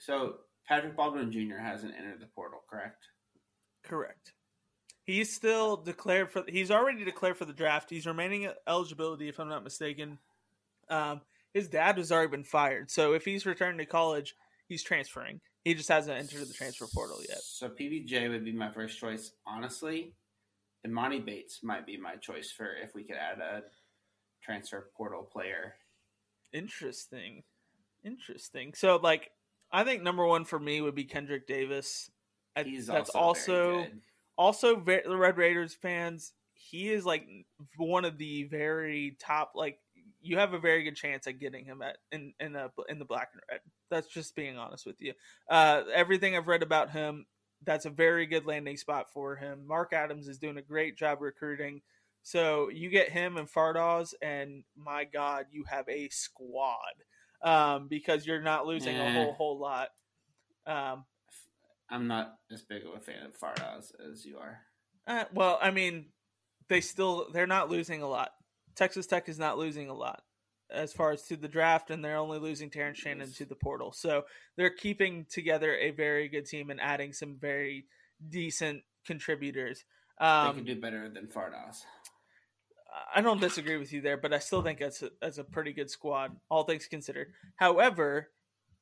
So 0.00 0.36
Patrick 0.66 0.94
Baldwin 0.94 1.32
Jr. 1.32 1.56
hasn't 1.56 1.94
entered 1.96 2.20
the 2.20 2.26
portal, 2.26 2.60
correct? 2.68 3.06
Correct. 3.82 4.34
He's 5.04 5.34
still 5.34 5.78
declared 5.78 6.30
for. 6.30 6.44
He's 6.46 6.70
already 6.70 7.02
declared 7.02 7.38
for 7.38 7.46
the 7.46 7.54
draft. 7.54 7.88
He's 7.88 8.06
remaining 8.06 8.50
eligibility, 8.66 9.28
if 9.28 9.40
I'm 9.40 9.48
not 9.48 9.64
mistaken. 9.64 10.18
Um, 10.90 11.22
his 11.54 11.68
dad 11.68 11.96
has 11.96 12.12
already 12.12 12.30
been 12.30 12.44
fired, 12.44 12.90
so 12.90 13.14
if 13.14 13.24
he's 13.24 13.46
returning 13.46 13.78
to 13.78 13.86
college, 13.86 14.34
he's 14.68 14.82
transferring. 14.82 15.40
He 15.68 15.74
just 15.74 15.90
hasn't 15.90 16.18
entered 16.18 16.48
the 16.48 16.54
transfer 16.54 16.86
portal 16.86 17.20
yet. 17.28 17.40
So 17.42 17.68
PBJ 17.68 18.30
would 18.30 18.42
be 18.42 18.52
my 18.52 18.70
first 18.70 18.98
choice, 18.98 19.32
honestly. 19.46 20.14
And 20.82 20.94
Manny 20.94 21.20
Bates 21.20 21.60
might 21.62 21.84
be 21.84 21.98
my 21.98 22.16
choice 22.16 22.50
for 22.50 22.74
if 22.82 22.94
we 22.94 23.04
could 23.04 23.16
add 23.16 23.38
a 23.38 23.64
transfer 24.42 24.88
portal 24.96 25.28
player. 25.30 25.74
Interesting, 26.54 27.42
interesting. 28.02 28.72
So, 28.72 28.96
like, 28.96 29.30
I 29.70 29.84
think 29.84 30.02
number 30.02 30.24
one 30.24 30.46
for 30.46 30.58
me 30.58 30.80
would 30.80 30.94
be 30.94 31.04
Kendrick 31.04 31.46
Davis. 31.46 32.10
He's 32.64 32.86
that's 32.86 33.10
also, 33.10 33.80
also 33.80 33.86
also 34.38 34.76
the 34.76 35.16
Red 35.18 35.36
Raiders 35.36 35.74
fans, 35.74 36.32
he 36.54 36.88
is 36.88 37.04
like 37.04 37.26
one 37.76 38.06
of 38.06 38.16
the 38.16 38.44
very 38.44 39.18
top. 39.20 39.52
Like 39.54 39.80
you 40.20 40.38
have 40.38 40.52
a 40.52 40.58
very 40.58 40.82
good 40.82 40.96
chance 40.96 41.26
at 41.26 41.38
getting 41.38 41.64
him 41.64 41.82
at 41.82 41.98
in 42.12 42.32
in 42.40 42.52
the 42.52 42.70
in 42.88 42.98
the 42.98 43.04
black 43.04 43.30
and 43.32 43.42
red. 43.50 43.60
That's 43.90 44.08
just 44.08 44.34
being 44.34 44.58
honest 44.58 44.86
with 44.86 45.00
you. 45.00 45.14
Uh, 45.48 45.82
everything 45.94 46.36
I've 46.36 46.48
read 46.48 46.62
about 46.62 46.90
him, 46.90 47.26
that's 47.64 47.86
a 47.86 47.90
very 47.90 48.26
good 48.26 48.46
landing 48.46 48.76
spot 48.76 49.12
for 49.12 49.36
him. 49.36 49.66
Mark 49.66 49.92
Adams 49.92 50.28
is 50.28 50.38
doing 50.38 50.58
a 50.58 50.62
great 50.62 50.96
job 50.96 51.20
recruiting. 51.20 51.82
So 52.22 52.68
you 52.68 52.90
get 52.90 53.10
him 53.10 53.36
and 53.36 53.50
Fardaws, 53.50 54.12
and 54.20 54.64
my 54.76 55.04
God, 55.04 55.46
you 55.50 55.64
have 55.68 55.88
a 55.88 56.08
squad 56.10 56.76
um, 57.42 57.88
because 57.88 58.26
you're 58.26 58.42
not 58.42 58.66
losing 58.66 58.96
a 58.96 59.12
whole 59.12 59.32
whole 59.32 59.58
lot. 59.58 59.88
Um, 60.66 61.04
I'm 61.90 62.06
not 62.06 62.34
as 62.52 62.62
big 62.62 62.82
of 62.84 62.94
a 62.94 63.00
fan 63.00 63.24
of 63.24 63.38
Fardaws 63.38 63.92
as 64.12 64.24
you 64.24 64.38
are. 64.38 64.60
Uh, 65.06 65.24
well, 65.32 65.58
I 65.62 65.70
mean, 65.70 66.06
they 66.68 66.80
still 66.80 67.28
they're 67.32 67.46
not 67.46 67.70
losing 67.70 68.02
a 68.02 68.08
lot. 68.08 68.32
Texas 68.78 69.06
Tech 69.06 69.28
is 69.28 69.38
not 69.38 69.58
losing 69.58 69.88
a 69.88 69.94
lot 69.94 70.22
as 70.70 70.92
far 70.92 71.10
as 71.10 71.22
to 71.24 71.36
the 71.36 71.48
draft, 71.48 71.90
and 71.90 72.04
they're 72.04 72.16
only 72.16 72.38
losing 72.38 72.70
Terrence 72.70 72.98
Shannon 72.98 73.32
to 73.32 73.44
the 73.44 73.56
portal. 73.56 73.90
So 73.92 74.24
they're 74.56 74.70
keeping 74.70 75.26
together 75.28 75.74
a 75.74 75.90
very 75.90 76.28
good 76.28 76.46
team 76.46 76.70
and 76.70 76.80
adding 76.80 77.12
some 77.12 77.36
very 77.40 77.86
decent 78.28 78.82
contributors. 79.04 79.84
Um, 80.20 80.48
they 80.48 80.62
can 80.62 80.74
do 80.76 80.80
better 80.80 81.08
than 81.08 81.26
Fardaws. 81.26 81.82
I 83.14 83.20
don't 83.20 83.40
disagree 83.40 83.76
with 83.76 83.92
you 83.92 84.00
there, 84.00 84.16
but 84.16 84.32
I 84.32 84.38
still 84.38 84.62
think 84.62 84.78
that's 84.78 85.02
a, 85.02 85.10
that's 85.20 85.38
a 85.38 85.44
pretty 85.44 85.72
good 85.72 85.90
squad, 85.90 86.36
all 86.50 86.64
things 86.64 86.86
considered. 86.86 87.28
However, 87.56 88.28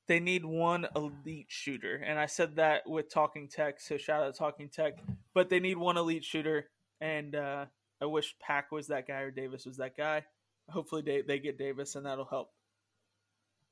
they 0.08 0.20
need 0.20 0.44
one 0.44 0.86
elite 0.94 1.46
shooter. 1.48 1.96
And 1.96 2.18
I 2.18 2.26
said 2.26 2.56
that 2.56 2.82
with 2.86 3.12
Talking 3.12 3.48
Tech, 3.48 3.80
so 3.80 3.96
shout 3.96 4.22
out 4.22 4.36
Talking 4.36 4.68
Tech. 4.68 4.94
But 5.34 5.50
they 5.50 5.60
need 5.60 5.76
one 5.76 5.96
elite 5.96 6.24
shooter, 6.24 6.68
and 7.00 7.34
uh, 7.34 7.66
I 8.00 8.06
wish 8.06 8.34
Pack 8.40 8.72
was 8.72 8.88
that 8.88 9.06
guy 9.06 9.20
or 9.20 9.30
Davis 9.30 9.66
was 9.66 9.78
that 9.78 9.96
guy. 9.96 10.24
Hopefully 10.68 11.02
they, 11.02 11.22
they 11.22 11.38
get 11.38 11.58
Davis, 11.58 11.94
and 11.94 12.06
that'll 12.06 12.24
help. 12.24 12.50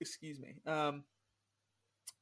Excuse 0.00 0.38
me. 0.38 0.56
Um, 0.66 1.04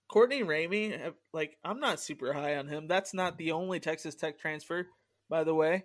Courtney 0.08 0.42
Ramey, 0.42 1.06
uh, 1.06 1.10
like 1.32 1.56
I'm 1.64 1.80
not 1.80 2.00
super 2.00 2.32
high 2.32 2.56
on 2.56 2.68
him. 2.68 2.86
That's 2.86 3.14
not 3.14 3.38
the 3.38 3.52
only 3.52 3.80
Texas 3.80 4.14
Tech 4.14 4.38
transfer, 4.38 4.86
by 5.28 5.42
the 5.44 5.54
way. 5.54 5.84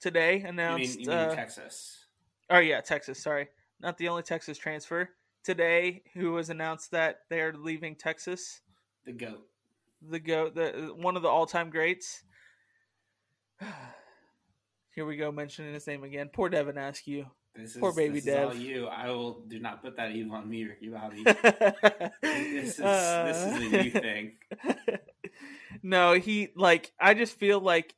Today 0.00 0.40
announced. 0.40 0.98
You 0.98 0.98
mean, 0.98 1.00
you 1.00 1.08
mean 1.08 1.18
uh, 1.18 1.34
Texas? 1.34 2.06
Oh 2.48 2.58
yeah, 2.58 2.80
Texas. 2.80 3.22
Sorry, 3.22 3.48
not 3.80 3.98
the 3.98 4.08
only 4.08 4.22
Texas 4.22 4.56
transfer 4.56 5.10
today 5.44 6.02
who 6.14 6.32
was 6.32 6.50
announced 6.50 6.90
that 6.92 7.20
they're 7.28 7.52
leaving 7.52 7.96
Texas. 7.96 8.62
The 9.04 9.12
goat. 9.12 9.46
The 10.08 10.18
goat. 10.18 10.54
The 10.54 10.92
one 10.96 11.16
of 11.16 11.22
the 11.22 11.28
all-time 11.28 11.70
greats. 11.70 12.22
Here 14.94 15.06
we 15.06 15.16
go, 15.16 15.32
mentioning 15.32 15.74
his 15.74 15.86
name 15.86 16.04
again. 16.04 16.30
Poor 16.32 16.48
Devin 16.48 16.78
Askew. 16.78 17.26
This 17.54 17.76
Poor 17.76 17.92
baby 17.92 18.14
this 18.14 18.24
Dev. 18.24 18.50
Is 18.52 18.56
all 18.56 18.62
you. 18.62 18.86
I 18.86 19.10
will 19.10 19.40
do 19.40 19.58
not 19.58 19.82
put 19.82 19.96
that 19.96 20.12
evil 20.12 20.36
on 20.36 20.48
me, 20.48 20.64
Ricky 20.64 20.88
Bobby. 20.88 21.22
this 22.22 22.78
is 22.78 22.80
uh, 22.80 23.24
this 23.26 23.36
is 23.36 23.72
a 23.72 23.82
new 23.82 23.90
thing. 23.90 24.32
no, 25.82 26.14
he 26.14 26.48
like. 26.56 26.92
I 26.98 27.14
just 27.14 27.38
feel 27.38 27.60
like 27.60 27.94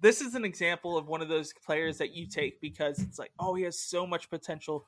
this 0.00 0.20
is 0.20 0.34
an 0.34 0.44
example 0.44 0.96
of 0.96 1.06
one 1.06 1.20
of 1.20 1.28
those 1.28 1.52
players 1.64 1.98
that 1.98 2.14
you 2.14 2.26
take 2.26 2.60
because 2.60 2.98
it's 2.98 3.18
like, 3.18 3.32
oh, 3.38 3.54
he 3.54 3.64
has 3.64 3.78
so 3.78 4.06
much 4.06 4.30
potential 4.30 4.86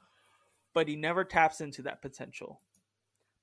but 0.76 0.88
he 0.88 0.94
never 0.94 1.24
taps 1.24 1.62
into 1.62 1.80
that 1.80 2.02
potential. 2.02 2.61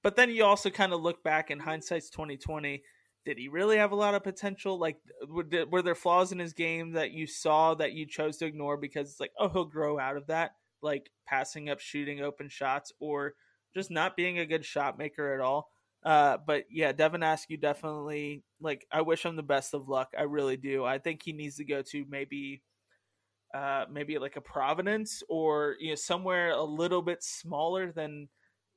But 0.03 0.15
then 0.15 0.29
you 0.29 0.45
also 0.45 0.69
kind 0.69 0.93
of 0.93 1.01
look 1.01 1.23
back 1.23 1.49
in 1.49 1.57
hindsight's 1.57 2.11
2020, 2.11 2.83
did 3.25 3.37
he 3.37 3.47
really 3.47 3.77
have 3.77 3.91
a 3.91 3.95
lot 3.95 4.15
of 4.15 4.23
potential? 4.23 4.77
Like, 4.77 4.97
were 5.27 5.81
there 5.81 5.95
flaws 5.95 6.31
in 6.31 6.39
his 6.39 6.53
game 6.53 6.93
that 6.93 7.11
you 7.11 7.25
saw 7.25 7.73
that 7.75 7.93
you 7.93 8.05
chose 8.05 8.37
to 8.37 8.45
ignore 8.45 8.77
because 8.77 9.09
it's 9.09 9.19
like, 9.19 9.31
oh, 9.39 9.49
he'll 9.49 9.65
grow 9.65 9.97
out 9.97 10.17
of 10.17 10.27
that, 10.27 10.51
like 10.81 11.09
passing 11.25 11.69
up, 11.69 11.79
shooting 11.79 12.21
open 12.21 12.49
shots, 12.49 12.91
or 12.99 13.33
just 13.73 13.89
not 13.89 14.17
being 14.17 14.39
a 14.39 14.45
good 14.45 14.65
shot 14.65 14.97
maker 14.97 15.33
at 15.33 15.39
all? 15.39 15.69
Uh, 16.03 16.37
but 16.45 16.65
yeah, 16.69 16.91
Devin 16.91 17.23
Askew 17.23 17.55
definitely 17.55 18.43
like. 18.59 18.85
I 18.91 19.01
wish 19.01 19.23
him 19.23 19.37
the 19.37 19.43
best 19.43 19.73
of 19.73 19.87
luck. 19.87 20.09
I 20.17 20.23
really 20.23 20.57
do. 20.57 20.83
I 20.83 20.97
think 20.97 21.21
he 21.23 21.31
needs 21.31 21.55
to 21.57 21.63
go 21.63 21.81
to 21.81 22.05
maybe, 22.09 22.61
uh, 23.53 23.85
maybe 23.89 24.17
like 24.17 24.35
a 24.35 24.41
Providence 24.41 25.23
or 25.29 25.77
you 25.79 25.89
know 25.89 25.95
somewhere 25.95 26.51
a 26.51 26.61
little 26.61 27.01
bit 27.01 27.23
smaller 27.23 27.93
than, 27.93 28.27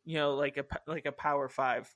you 0.04 0.18
know, 0.18 0.36
like 0.36 0.56
a 0.56 0.64
like 0.86 1.06
a 1.06 1.10
Power 1.10 1.48
Five 1.48 1.92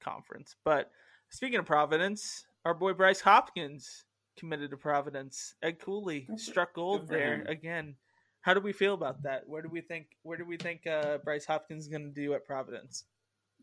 conference. 0.00 0.54
But 0.64 0.92
Speaking 1.30 1.58
of 1.58 1.66
Providence, 1.66 2.46
our 2.64 2.74
boy 2.74 2.92
Bryce 2.92 3.20
Hopkins 3.20 4.04
committed 4.38 4.70
to 4.70 4.76
Providence. 4.76 5.54
Ed 5.62 5.78
Cooley 5.80 6.28
struck 6.36 6.74
gold 6.74 7.08
there 7.08 7.40
him. 7.40 7.46
again. 7.48 7.96
How 8.40 8.54
do 8.54 8.60
we 8.60 8.72
feel 8.72 8.94
about 8.94 9.22
that? 9.24 9.42
Where 9.48 9.62
do 9.62 9.68
we 9.68 9.80
think? 9.80 10.06
Where 10.22 10.38
do 10.38 10.44
we 10.44 10.56
think 10.56 10.86
uh, 10.86 11.18
Bryce 11.18 11.46
Hopkins 11.46 11.84
is 11.84 11.88
going 11.88 12.04
to 12.04 12.10
do 12.10 12.34
at 12.34 12.44
Providence? 12.44 13.04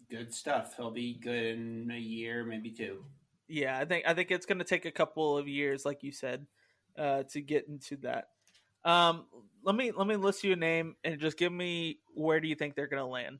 Good 0.09 0.33
stuff. 0.33 0.75
He'll 0.75 0.91
be 0.91 1.13
good 1.13 1.57
in 1.57 1.91
a 1.91 1.99
year, 1.99 2.43
maybe 2.43 2.69
two. 2.69 3.05
Yeah, 3.47 3.77
I 3.77 3.85
think 3.85 4.05
I 4.05 4.13
think 4.13 4.29
it's 4.31 4.45
going 4.45 4.59
to 4.59 4.65
take 4.65 4.85
a 4.85 4.91
couple 4.91 5.37
of 5.37 5.47
years, 5.47 5.85
like 5.85 6.03
you 6.03 6.11
said, 6.11 6.45
uh, 6.97 7.23
to 7.31 7.41
get 7.41 7.67
into 7.67 7.97
that. 7.97 8.27
Um, 8.83 9.25
let 9.63 9.75
me 9.75 9.91
let 9.91 10.07
me 10.07 10.17
list 10.17 10.43
you 10.43 10.53
a 10.53 10.57
name 10.57 10.95
and 11.03 11.19
just 11.19 11.37
give 11.37 11.51
me 11.51 11.99
where 12.13 12.41
do 12.41 12.47
you 12.47 12.55
think 12.55 12.75
they're 12.75 12.87
going 12.87 13.01
to 13.01 13.07
land? 13.07 13.39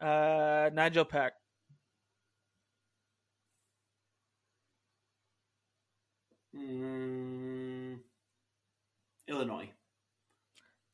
Uh, 0.00 0.70
Nigel 0.72 1.04
Pack. 1.04 1.32
Mm, 6.56 7.98
Illinois. 9.28 9.70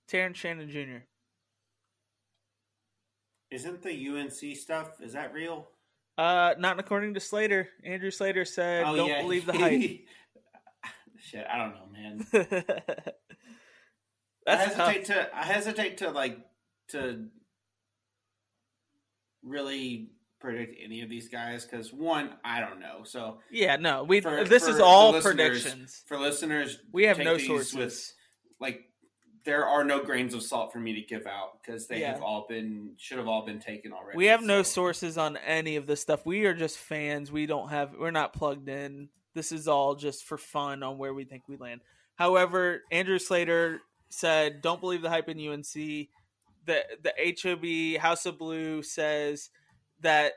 Terrence 0.07 0.39
Shannon 0.39 0.71
Jr. 0.71 1.05
Isn't 3.51 3.83
the 3.83 4.09
UNC 4.09 4.57
stuff? 4.57 5.01
Is 5.01 5.15
that 5.15 5.33
real? 5.33 5.69
Uh, 6.17 6.55
not 6.59 6.79
according 6.79 7.15
to 7.15 7.21
Slater. 7.21 7.69
Andrew 7.85 8.11
Slater 8.11 8.45
said, 8.45 8.85
oh, 8.87 8.97
"Don't 8.97 9.09
yeah. 9.09 9.23
believe 9.23 9.47
the 9.47 9.53
hype." 9.59 10.01
Shit, 11.21 11.47
I 11.49 11.59
don't 11.59 11.75
know, 11.75 11.87
man. 11.93 12.27
I 14.47 14.57
hesitate 14.57 15.05
tough. 15.07 15.17
to. 15.17 15.37
I 15.37 15.45
hesitate 15.45 15.99
to 15.99 16.11
like 16.11 16.39
to 16.89 17.27
really 19.43 20.11
predict 20.41 20.76
any 20.82 21.03
of 21.03 21.09
these 21.09 21.28
guys 21.28 21.64
because 21.64 21.93
one, 21.93 22.30
I 22.45 22.61
don't 22.61 22.80
know. 22.80 23.01
So 23.05 23.39
yeah, 23.51 23.76
no, 23.76 24.05
we 24.05 24.20
for, 24.20 24.45
this 24.45 24.64
for 24.64 24.70
is 24.70 24.80
all 24.80 25.20
predictions 25.20 26.03
for 26.07 26.18
listeners. 26.18 26.78
We 26.93 27.05
have 27.05 27.18
no 27.18 27.39
sources. 27.39 27.74
With, 27.74 28.12
like 28.61 28.84
there 29.45 29.66
are 29.66 29.84
no 29.84 30.03
grains 30.03 30.34
of 30.34 30.43
salt 30.43 30.72
for 30.72 30.78
me 30.78 30.95
to 30.95 31.01
give 31.01 31.26
out 31.26 31.62
because 31.62 31.86
they 31.86 32.01
yeah. 32.01 32.12
have 32.12 32.22
all 32.22 32.47
been 32.49 32.93
should 32.99 33.18
have 33.18 33.28
all 33.28 33.45
been 33.45 33.59
taken 33.59 33.93
already. 33.93 34.16
We 34.16 34.26
have 34.26 34.41
so. 34.41 34.47
no 34.47 34.62
sources 34.62 35.18
on 35.18 35.36
any 35.39 35.76
of 35.76 35.86
this 35.86 36.01
stuff. 36.01 36.24
We 36.24 36.45
are 36.47 36.55
just 36.55 36.78
fans. 36.78 37.32
We 37.32 37.47
don't 37.47 37.70
have. 37.70 37.95
We're 37.99 38.11
not 38.11 38.32
plugged 38.32 38.68
in. 38.68 39.09
This 39.34 39.53
is 39.53 39.68
all 39.68 39.95
just 39.95 40.24
for 40.24 40.39
fun 40.39 40.82
on 40.82 40.99
where 40.99 41.14
we 41.14 41.24
think 41.24 41.45
we 41.49 41.57
land. 41.57 41.80
However, 42.16 42.82
Andrew 42.91 43.18
Slater 43.18 43.80
said, 44.09 44.62
"Don't 44.62 44.80
believe 44.80 45.03
the 45.03 45.11
hype 45.11 45.28
in 45.28 45.39
UNC." 45.39 45.72
The 45.72 46.82
the 47.03 47.14
HOB 47.43 48.01
House 48.03 48.26
of 48.26 48.39
Blue 48.39 48.82
says 48.82 49.51
that 50.03 50.34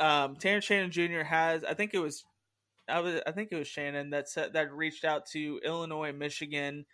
um, 0.00 0.36
Terrence 0.36 0.64
Shannon 0.64 0.90
Jr. 0.90 1.22
has. 1.22 1.64
I 1.64 1.74
think 1.74 1.94
it 1.94 1.98
was, 1.98 2.24
I 2.88 3.00
was, 3.00 3.20
I 3.26 3.32
think 3.32 3.50
it 3.52 3.56
was 3.56 3.68
Shannon 3.68 4.10
that 4.10 4.28
said 4.28 4.52
that 4.54 4.72
reached 4.72 5.04
out 5.04 5.26
to 5.32 5.60
Illinois 5.64 6.12
Michigan. 6.12 6.84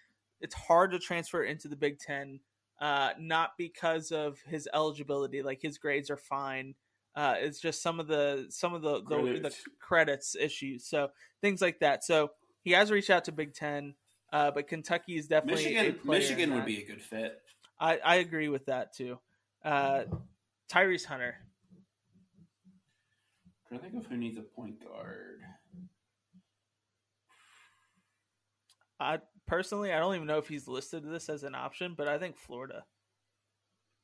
It's 0.41 0.55
hard 0.55 0.93
to 0.93 0.99
transfer 0.99 1.43
into 1.43 1.69
the 1.69 1.77
Big 1.77 1.99
Ten, 1.99 2.41
uh, 2.81 3.11
not 3.19 3.53
because 3.59 4.11
of 4.13 4.39
his 4.47 4.69
eligibility. 4.73 5.43
Like 5.43 5.61
his 5.61 5.79
grades 5.79 6.11
are 6.11 6.17
fine. 6.17 6.75
Uh, 7.15 7.35
it's 7.39 7.59
just 7.59 7.83
some 7.83 7.99
of 7.99 8.07
the 8.07 8.47
some 8.51 8.73
of 8.73 8.83
the, 8.83 9.03
the, 9.03 9.41
the 9.41 9.55
credits 9.81 10.37
issues. 10.37 10.85
So 10.87 11.09
things 11.41 11.61
like 11.61 11.81
that. 11.81 12.05
So 12.05 12.31
he 12.63 12.73
has 12.73 12.91
reached 12.91 13.11
out 13.11 13.25
to 13.25 13.33
Big 13.33 13.55
Ten, 13.55 13.95
uh, 14.33 14.51
but 14.53 14.69
Kentucky 14.69 15.17
is 15.17 15.27
definitely 15.27 15.65
Michigan. 15.65 15.99
Michigan 16.05 16.55
would 16.55 16.65
be 16.65 16.83
a 16.83 16.87
good 16.87 17.03
fit. 17.03 17.41
I, 17.79 17.99
I 17.99 18.17
agree 18.17 18.49
with 18.49 18.67
that 18.67 18.95
too. 18.95 19.19
Uh, 19.65 20.05
Tyrese 20.71 21.05
Hunter, 21.05 21.37
I 23.73 23.79
think 23.79 23.95
of 23.95 24.07
who 24.07 24.17
needs 24.17 24.37
a 24.37 24.43
point 24.43 24.83
guard. 24.83 25.41
I 28.99 29.19
personally, 29.47 29.93
I 29.93 29.99
don't 29.99 30.15
even 30.15 30.27
know 30.27 30.39
if 30.39 30.49
he's 30.49 30.67
listed 30.67 31.05
this 31.05 31.29
as 31.29 31.45
an 31.45 31.55
option, 31.55 31.95
but 31.97 32.09
I 32.09 32.19
think 32.19 32.37
Florida. 32.37 32.85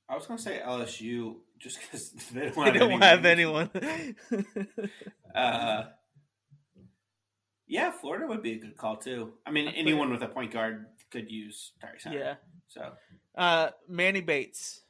I 0.09 0.15
was 0.15 0.27
gonna 0.27 0.39
say 0.39 0.61
LSU 0.65 1.37
just 1.59 1.81
because 1.81 2.11
they 2.33 2.51
don't, 2.51 2.73
they 2.73 2.79
don't 2.79 3.03
have 3.03 3.25
anyone. 3.25 3.71
uh, 5.35 5.85
yeah, 7.67 7.91
Florida 7.91 8.27
would 8.29 8.43
be 8.43 8.53
a 8.53 8.59
good 8.59 8.77
call 8.77 8.97
too. 8.97 9.33
I 9.45 9.51
mean, 9.51 9.69
anyone 9.69 10.11
with 10.11 10.23
a 10.23 10.29
point 10.29 10.53
guard 10.53 10.87
could 11.11 11.31
use 11.31 11.73
Tyrese 11.83 12.13
Yeah. 12.13 12.35
So, 12.69 12.93
uh, 13.37 13.71
Manny 13.89 14.21
Bates. 14.21 14.83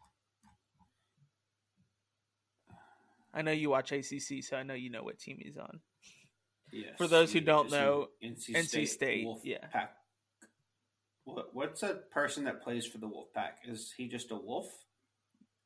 I 3.37 3.43
know 3.43 3.53
you 3.53 3.69
watch 3.69 3.93
ACC, 3.93 4.43
so 4.43 4.57
I 4.57 4.63
know 4.63 4.73
you 4.73 4.89
know 4.89 5.03
what 5.03 5.19
team 5.19 5.39
he's 5.39 5.59
on. 5.59 5.81
Yes, 6.73 6.95
For 6.97 7.07
those 7.07 7.33
who 7.33 7.41
don't 7.41 7.71
know, 7.71 8.09
NC 8.25 8.41
State, 8.41 8.57
NC 8.57 8.89
State 8.89 9.27
yeah. 9.45 9.59
Pack. 9.71 9.93
What, 11.25 11.55
what's 11.55 11.83
a 11.83 12.01
person 12.11 12.45
that 12.45 12.63
plays 12.63 12.87
for 12.87 12.97
the 12.97 13.07
Wolf 13.07 13.29
Pack? 13.35 13.59
Is 13.69 13.93
he 13.95 14.09
just 14.09 14.31
a 14.31 14.37
wolf? 14.37 14.67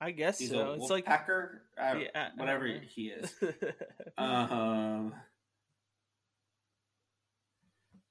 I 0.00 0.10
guess 0.10 0.38
He's 0.38 0.50
so. 0.50 0.72
it's 0.72 0.90
like 0.90 1.04
Packer, 1.04 1.62
uh, 1.78 1.94
yeah, 1.98 2.30
whatever 2.36 2.66
he 2.66 3.08
is. 3.08 3.30
um, 4.18 5.12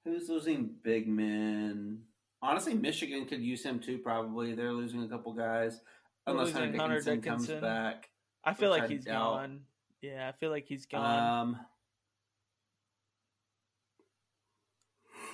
who's 0.05 0.30
losing 0.30 0.70
big 0.84 1.07
men? 1.07 2.03
Honestly, 2.43 2.76
Michigan 2.76 3.26
could 3.26 3.41
use 3.41 3.64
him 3.64 3.80
too. 3.80 3.97
Probably 3.97 4.53
they're 4.53 4.72
losing 4.72 5.03
a 5.03 5.07
couple 5.07 5.34
guys, 5.34 5.82
unless 6.28 6.51
Hunter 6.51 6.68
Dickinson, 6.68 6.80
Hunter 6.80 7.01
Dickinson 7.01 7.22
comes 7.22 7.47
back. 7.47 8.10
I 8.50 8.54
feel 8.54 8.70
like 8.70 8.89
he's 8.89 9.06
doubt. 9.06 9.36
gone. 9.36 9.62
Yeah, 10.02 10.28
I 10.28 10.32
feel 10.32 10.50
like 10.50 10.66
he's 10.66 10.86
gone. 10.86 11.39
Um, 11.41 11.60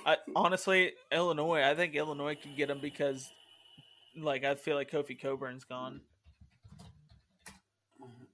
I, 0.04 0.16
honestly, 0.34 0.92
Illinois. 1.10 1.62
I 1.62 1.74
think 1.74 1.94
Illinois 1.94 2.36
could 2.36 2.56
get 2.56 2.70
him 2.70 2.78
because, 2.80 3.30
like, 4.16 4.44
I 4.44 4.54
feel 4.54 4.76
like 4.76 4.90
Kofi 4.90 5.20
Cockburn's 5.20 5.64
gone. 5.64 6.00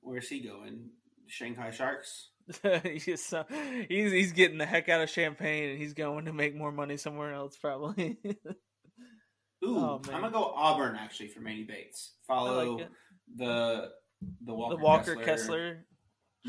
Where's 0.00 0.28
he 0.28 0.40
going? 0.40 0.90
Shanghai 1.28 1.70
Sharks. 1.70 2.30
he's, 2.82 3.32
uh, 3.32 3.44
he's 3.88 4.10
he's 4.10 4.32
getting 4.32 4.58
the 4.58 4.66
heck 4.66 4.88
out 4.88 5.00
of 5.00 5.10
Champaign, 5.10 5.70
and 5.70 5.78
he's 5.78 5.94
going 5.94 6.24
to 6.24 6.32
make 6.32 6.56
more 6.56 6.72
money 6.72 6.96
somewhere 6.96 7.32
else, 7.32 7.56
probably. 7.56 8.18
Ooh, 9.64 9.78
oh, 9.78 10.02
I'm 10.12 10.20
gonna 10.20 10.32
go 10.32 10.52
Auburn 10.56 10.96
actually 10.96 11.28
for 11.28 11.40
Manny 11.40 11.62
Bates. 11.62 12.14
Follow 12.26 12.78
like 12.78 12.88
the 13.36 13.90
the 14.44 14.54
Walker, 14.54 14.76
the 14.76 14.82
Walker 14.82 15.16
Kessler, 15.16 15.24
Kessler 15.24 15.86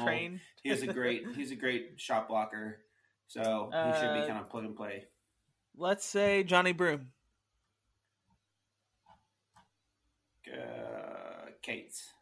train. 0.05 0.41
He's 0.63 0.83
a 0.83 0.87
great 0.87 1.23
he's 1.35 1.51
a 1.51 1.55
great 1.55 1.93
shot 1.97 2.27
blocker, 2.27 2.79
so 3.27 3.69
he 3.71 3.77
uh, 3.77 3.99
should 3.99 4.13
be 4.13 4.21
uh, 4.21 4.27
kind 4.27 4.39
of 4.39 4.49
plug 4.49 4.65
and 4.65 4.75
play. 4.75 5.05
Let's 5.75 6.05
say 6.05 6.43
Johni 6.47 6.75
Broome. 6.75 7.07
Uh, 10.47 11.49
Kate's. 11.61 12.13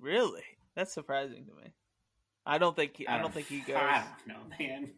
Really? 0.00 0.42
That's 0.74 0.92
surprising 0.92 1.46
to 1.46 1.54
me. 1.54 1.72
I 2.44 2.58
don't 2.58 2.74
think 2.74 2.96
he, 2.96 3.06
I, 3.06 3.18
don't, 3.18 3.32
think 3.32 3.46
he 3.46 3.60
goes. 3.66 3.76
I 3.76 4.04
don't 4.26 4.36
know, 4.36 4.56
man. 4.58 4.90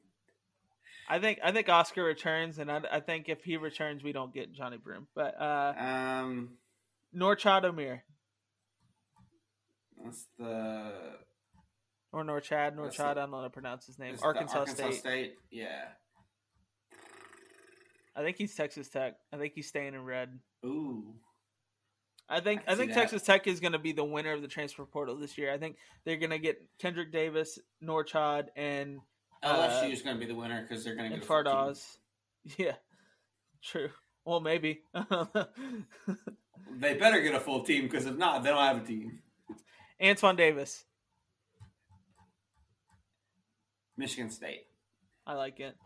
I 1.08 1.18
think 1.18 1.38
I 1.44 1.52
think 1.52 1.68
Oscar 1.68 2.02
returns, 2.02 2.58
and 2.58 2.72
I, 2.72 2.80
I 2.90 3.00
think 3.00 3.28
if 3.28 3.44
he 3.44 3.58
returns, 3.58 4.02
we 4.02 4.12
don't 4.12 4.32
get 4.32 4.54
Johni 4.54 4.82
Broome. 4.82 5.06
But 5.14 5.38
uh, 5.38 5.74
um, 5.76 6.50
Norchad 7.14 7.64
Omier. 7.64 8.00
That's 10.04 10.26
the 10.38 10.92
or 12.12 12.24
Norchad, 12.24 12.76
Norchad. 12.76 12.96
The... 12.96 13.04
I 13.06 13.14
don't 13.14 13.30
know 13.30 13.38
how 13.38 13.42
to 13.44 13.50
pronounce 13.50 13.86
his 13.86 13.98
name. 13.98 14.16
Arkansas, 14.22 14.58
Arkansas 14.58 14.84
State. 14.84 14.94
State. 14.94 15.34
Yeah. 15.50 15.84
I 18.16 18.22
think 18.22 18.36
he's 18.36 18.54
Texas 18.54 18.88
Tech. 18.88 19.14
I 19.32 19.36
think 19.36 19.54
he's 19.54 19.66
staying 19.66 19.94
in 19.94 20.04
red. 20.04 20.38
Ooh. 20.64 21.14
I 22.28 22.40
think 22.40 22.62
I, 22.66 22.72
I 22.72 22.76
think 22.76 22.92
Texas 22.92 23.22
Tech 23.22 23.46
is 23.46 23.60
going 23.60 23.72
to 23.72 23.78
be 23.78 23.92
the 23.92 24.04
winner 24.04 24.32
of 24.32 24.42
the 24.42 24.48
transfer 24.48 24.84
portal 24.84 25.16
this 25.16 25.36
year. 25.36 25.52
I 25.52 25.58
think 25.58 25.76
they're 26.04 26.16
going 26.16 26.30
to 26.30 26.38
get 26.38 26.62
Kendrick 26.78 27.12
Davis, 27.12 27.58
Norchad, 27.82 28.46
and 28.56 29.00
LSU 29.44 29.82
uh, 29.82 29.88
is 29.88 30.02
going 30.02 30.16
to 30.16 30.20
be 30.20 30.26
the 30.26 30.34
winner 30.34 30.62
because 30.62 30.84
they're 30.84 30.94
going 30.94 31.10
to 31.10 31.18
get 31.18 31.26
Fardaws. 31.26 31.82
Yeah, 32.58 32.74
true. 33.62 33.88
Well, 34.26 34.40
maybe. 34.40 34.82
they 36.76 36.92
better 36.92 37.22
get 37.22 37.34
a 37.34 37.40
full 37.40 37.64
team 37.64 37.84
because 37.84 38.04
if 38.04 38.18
not, 38.18 38.42
they 38.42 38.50
don't 38.50 38.58
have 38.58 38.76
a 38.82 38.86
team. 38.86 39.20
Antoine 40.04 40.36
Davis. 40.36 40.84
Michigan 43.96 44.30
State. 44.30 44.66
I 45.26 45.34
like 45.34 45.60
it. 45.60 45.76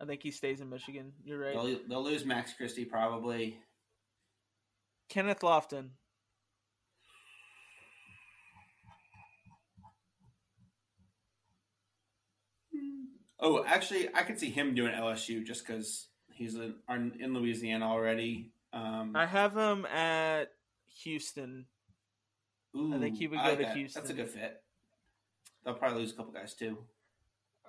I 0.00 0.04
think 0.04 0.22
he 0.22 0.30
stays 0.30 0.60
in 0.60 0.68
Michigan. 0.68 1.12
You're 1.24 1.38
right. 1.38 1.54
They'll, 1.54 1.78
they'll 1.88 2.04
lose 2.04 2.24
Max 2.24 2.52
Christie 2.52 2.84
probably. 2.84 3.58
Kenneth 5.08 5.40
Lofton. 5.40 5.90
Oh, 13.40 13.64
actually, 13.66 14.08
I 14.14 14.22
could 14.22 14.38
see 14.38 14.50
him 14.50 14.74
doing 14.74 14.92
LSU 14.92 15.44
just 15.44 15.66
because 15.66 16.08
he's 16.32 16.54
in, 16.54 16.74
in 16.88 17.34
Louisiana 17.34 17.86
already. 17.86 18.52
Um, 18.72 19.12
I 19.14 19.26
have 19.26 19.54
him 19.54 19.86
at 19.86 20.46
Houston. 21.02 21.66
Ooh, 22.76 22.94
I 22.94 22.98
think 22.98 23.16
he 23.16 23.26
would 23.26 23.38
go 23.38 23.44
like 23.44 23.58
to 23.58 23.64
that. 23.64 23.76
Houston. 23.76 24.02
That's 24.02 24.10
a 24.10 24.14
good 24.14 24.30
fit. 24.30 24.62
They'll 25.64 25.74
probably 25.74 26.00
lose 26.00 26.12
a 26.12 26.16
couple 26.16 26.32
guys 26.32 26.54
too. 26.54 26.78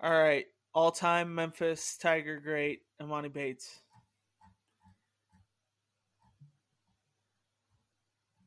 All 0.01 0.11
right, 0.11 0.45
all 0.73 0.91
time 0.91 1.33
Memphis 1.33 1.97
Tiger 1.97 2.39
great 2.39 2.81
Emoni 3.01 3.31
Bates. 3.31 3.81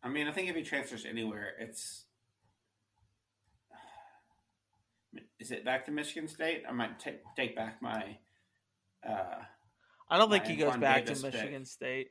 I 0.02 0.08
mean, 0.08 0.28
I 0.28 0.32
think 0.32 0.48
if 0.48 0.56
he 0.56 0.62
transfers 0.62 1.04
anywhere, 1.04 1.52
it's 1.58 2.04
is 5.40 5.50
it 5.50 5.64
back 5.64 5.86
to 5.86 5.92
Michigan 5.92 6.28
State? 6.28 6.64
I 6.68 6.72
might 6.72 6.98
take 6.98 7.20
take 7.36 7.56
back 7.56 7.80
my. 7.80 8.18
Uh, 9.08 9.42
I 10.10 10.18
don't 10.18 10.30
think 10.30 10.44
he 10.44 10.56
goes 10.56 10.76
back 10.76 11.04
Davis 11.04 11.22
to 11.22 11.30
Michigan 11.30 11.62
pick. 11.62 11.68
State. 11.68 12.08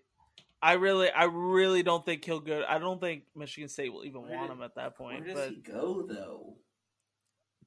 I 0.61 0.73
really, 0.73 1.11
I 1.11 1.25
really 1.25 1.83
don't 1.83 2.05
think 2.05 2.25
he'll 2.25 2.39
go. 2.39 2.63
I 2.67 2.79
don't 2.79 2.99
think 2.99 3.23
Michigan 3.35 3.69
State 3.69 3.93
will 3.93 4.05
even 4.05 4.23
where 4.23 4.35
want 4.35 4.51
him 4.51 4.61
at 4.61 4.75
that 4.75 4.97
point. 4.97 5.25
Where 5.25 5.33
does 5.33 5.45
but, 5.45 5.49
he 5.49 5.55
go 5.57 6.05
though? 6.07 6.55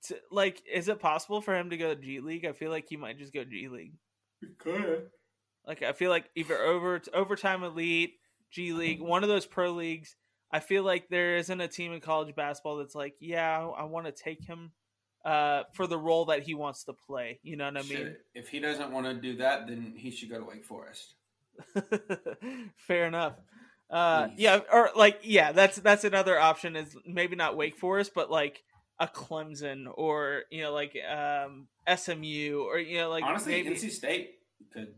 To, 0.09 0.17
like, 0.31 0.63
is 0.73 0.89
it 0.89 0.99
possible 0.99 1.41
for 1.41 1.55
him 1.55 1.71
to 1.71 1.77
go 1.77 1.95
to 1.95 2.01
G 2.01 2.21
League? 2.21 2.45
I 2.45 2.53
feel 2.53 2.71
like 2.71 2.87
he 2.89 2.97
might 2.97 3.19
just 3.19 3.33
go 3.33 3.45
G 3.45 3.69
League. 3.69 3.93
He 4.41 4.49
could. 4.59 5.09
Like, 5.67 5.83
I 5.83 5.93
feel 5.93 6.11
like 6.11 6.31
either 6.35 6.59
over 6.59 7.01
overtime 7.13 7.63
elite, 7.63 8.15
G 8.51 8.73
League, 8.73 9.01
one 9.01 9.23
of 9.23 9.29
those 9.29 9.47
pro 9.47 9.73
leagues. 9.73 10.17
I 10.51 10.59
feel 10.59 10.83
like 10.83 11.09
there 11.09 11.37
isn't 11.37 11.61
a 11.61 11.69
team 11.69 11.93
in 11.93 12.01
college 12.01 12.35
basketball 12.35 12.79
that's 12.79 12.95
like, 12.97 13.15
yeah, 13.21 13.59
I, 13.59 13.83
I 13.83 13.85
want 13.85 14.07
to 14.07 14.13
take 14.13 14.45
him 14.45 14.73
uh, 15.25 15.63
for 15.75 15.87
the 15.87 15.99
role 15.99 16.25
that 16.25 16.43
he 16.43 16.55
wants 16.55 16.85
to 16.85 16.93
play. 16.93 17.39
You 17.45 17.57
know 17.57 17.67
what 17.67 17.77
I 17.77 17.83
mean? 17.83 18.17
If 18.35 18.49
he 18.49 18.59
doesn't 18.59 18.91
want 18.91 19.07
to 19.07 19.15
do 19.15 19.37
that, 19.37 19.69
then 19.69 19.93
he 19.97 20.11
should 20.11 20.31
go 20.31 20.39
to 20.39 20.45
Wake 20.45 20.65
Forest. 20.65 21.15
Fair 22.77 23.07
enough. 23.07 23.35
Uh, 23.91 24.29
yeah, 24.37 24.61
or 24.73 24.91
like 24.95 25.21
yeah, 25.25 25.53
that's 25.53 25.77
that's 25.79 26.05
another 26.05 26.39
option. 26.39 26.77
Is 26.77 26.97
maybe 27.05 27.35
not 27.35 27.57
Wake 27.57 27.77
Forest, 27.77 28.13
but 28.15 28.31
like 28.31 28.63
a 29.01 29.09
Clemson 29.09 29.87
or 29.93 30.43
you 30.51 30.63
know 30.63 30.73
like 30.73 30.97
um, 31.11 31.67
SMU 31.93 32.63
or 32.63 32.79
you 32.79 32.99
know 32.99 33.11
like 33.11 33.25
honestly 33.25 33.63
maybe... 33.63 33.75
NC 33.75 33.91
State 33.91 34.39
could 34.73 34.95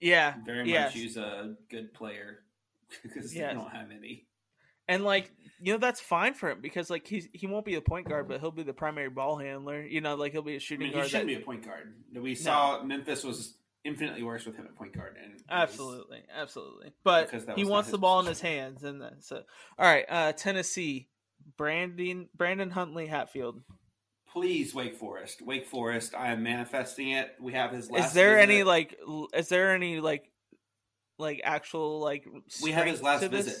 yeah 0.00 0.34
very 0.44 0.70
yes. 0.70 0.88
much 0.88 1.02
use 1.02 1.16
a 1.16 1.54
good 1.70 1.94
player 1.94 2.40
because 3.02 3.34
yes. 3.34 3.52
they 3.52 3.54
don't 3.54 3.70
have 3.70 3.90
any. 3.90 4.26
And 4.86 5.04
like 5.04 5.32
you 5.60 5.72
know 5.72 5.78
that's 5.78 6.00
fine 6.00 6.34
for 6.34 6.50
him 6.50 6.60
because 6.60 6.90
like 6.90 7.06
he's 7.06 7.26
he 7.32 7.46
won't 7.46 7.64
be 7.64 7.76
a 7.76 7.80
point 7.80 8.06
guard, 8.06 8.28
but 8.28 8.40
he'll 8.40 8.50
be 8.50 8.64
the 8.64 8.74
primary 8.74 9.08
ball 9.08 9.38
handler. 9.38 9.80
You 9.82 10.02
know, 10.02 10.16
like 10.16 10.32
he'll 10.32 10.42
be 10.42 10.56
a 10.56 10.60
shooting 10.60 10.88
I 10.88 10.90
mean, 10.90 10.92
guard. 10.92 11.04
He 11.04 11.10
shouldn't 11.10 11.28
that... 11.30 11.36
be 11.36 11.42
a 11.42 11.46
point 11.46 11.64
guard. 11.64 11.94
We 12.14 12.34
saw 12.34 12.80
no. 12.80 12.84
Memphis 12.84 13.24
was 13.24 13.54
infinitely 13.84 14.22
worse 14.22 14.46
with 14.46 14.56
him 14.56 14.66
at 14.66 14.74
point 14.76 14.94
guard. 14.94 15.16
And 15.22 15.34
absolutely, 15.48 16.22
absolutely. 16.34 16.92
But 17.04 17.30
he 17.56 17.64
wants 17.64 17.90
the 17.90 17.98
ball 17.98 18.22
position. 18.22 18.46
in 18.46 18.52
his 18.52 18.60
hands, 18.62 18.84
and 18.84 19.00
then, 19.00 19.20
so 19.20 19.42
all 19.78 19.86
right. 19.86 20.04
Uh, 20.08 20.32
Tennessee, 20.32 21.08
Brandon 21.56 22.28
Brandon 22.34 22.70
Huntley 22.70 23.06
Hatfield. 23.06 23.62
Please, 24.32 24.74
Wake 24.74 24.96
Forest. 24.96 25.42
Wake 25.42 25.66
Forest. 25.66 26.14
I 26.14 26.32
am 26.32 26.42
manifesting 26.42 27.10
it. 27.10 27.34
We 27.40 27.52
have 27.52 27.70
his 27.70 27.90
last. 27.90 28.08
Is 28.08 28.12
there 28.14 28.36
visit. 28.36 28.50
any 28.50 28.62
like? 28.64 28.98
Is 29.32 29.48
there 29.48 29.72
any 29.72 30.00
like, 30.00 30.30
like 31.18 31.40
actual 31.44 32.00
like? 32.00 32.26
We 32.62 32.72
have 32.72 32.86
his 32.86 33.00
last 33.00 33.24
visit. 33.26 33.56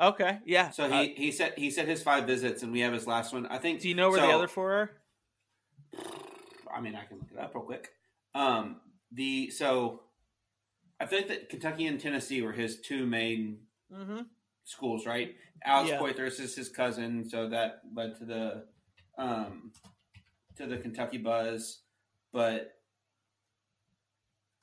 Okay, 0.00 0.38
yeah. 0.44 0.70
So 0.70 0.88
he, 0.88 0.94
uh, 0.94 1.08
he 1.16 1.32
said 1.32 1.54
he 1.56 1.70
said 1.70 1.88
his 1.88 2.02
five 2.02 2.26
visits, 2.26 2.62
and 2.62 2.70
we 2.70 2.80
have 2.80 2.92
his 2.92 3.06
last 3.06 3.32
one. 3.32 3.46
I 3.46 3.58
think. 3.58 3.80
Do 3.80 3.88
you 3.88 3.94
know 3.94 4.10
where 4.10 4.20
so, 4.20 4.26
the 4.26 4.32
other 4.32 4.48
four 4.48 4.72
are? 4.72 4.90
I 6.72 6.80
mean, 6.80 6.94
I 6.94 7.04
can 7.04 7.18
look 7.18 7.28
it 7.32 7.38
up 7.38 7.54
real 7.54 7.64
quick. 7.64 7.88
Um, 8.34 8.76
the 9.12 9.50
so 9.50 10.00
I 11.00 11.06
think 11.06 11.28
that 11.28 11.48
Kentucky 11.48 11.86
and 11.86 12.00
Tennessee 12.00 12.42
were 12.42 12.52
his 12.52 12.80
two 12.80 13.06
main 13.06 13.58
mm-hmm. 13.92 14.20
schools, 14.64 15.06
right? 15.06 15.34
Alex 15.64 15.90
yeah. 15.90 15.98
Poythress 15.98 16.40
is 16.40 16.54
his 16.54 16.68
cousin, 16.68 17.28
so 17.28 17.48
that 17.48 17.82
led 17.94 18.16
to 18.18 18.24
the 18.24 18.64
um, 19.18 19.72
to 20.56 20.66
the 20.66 20.78
Kentucky 20.78 21.18
buzz. 21.18 21.80
But 22.32 22.72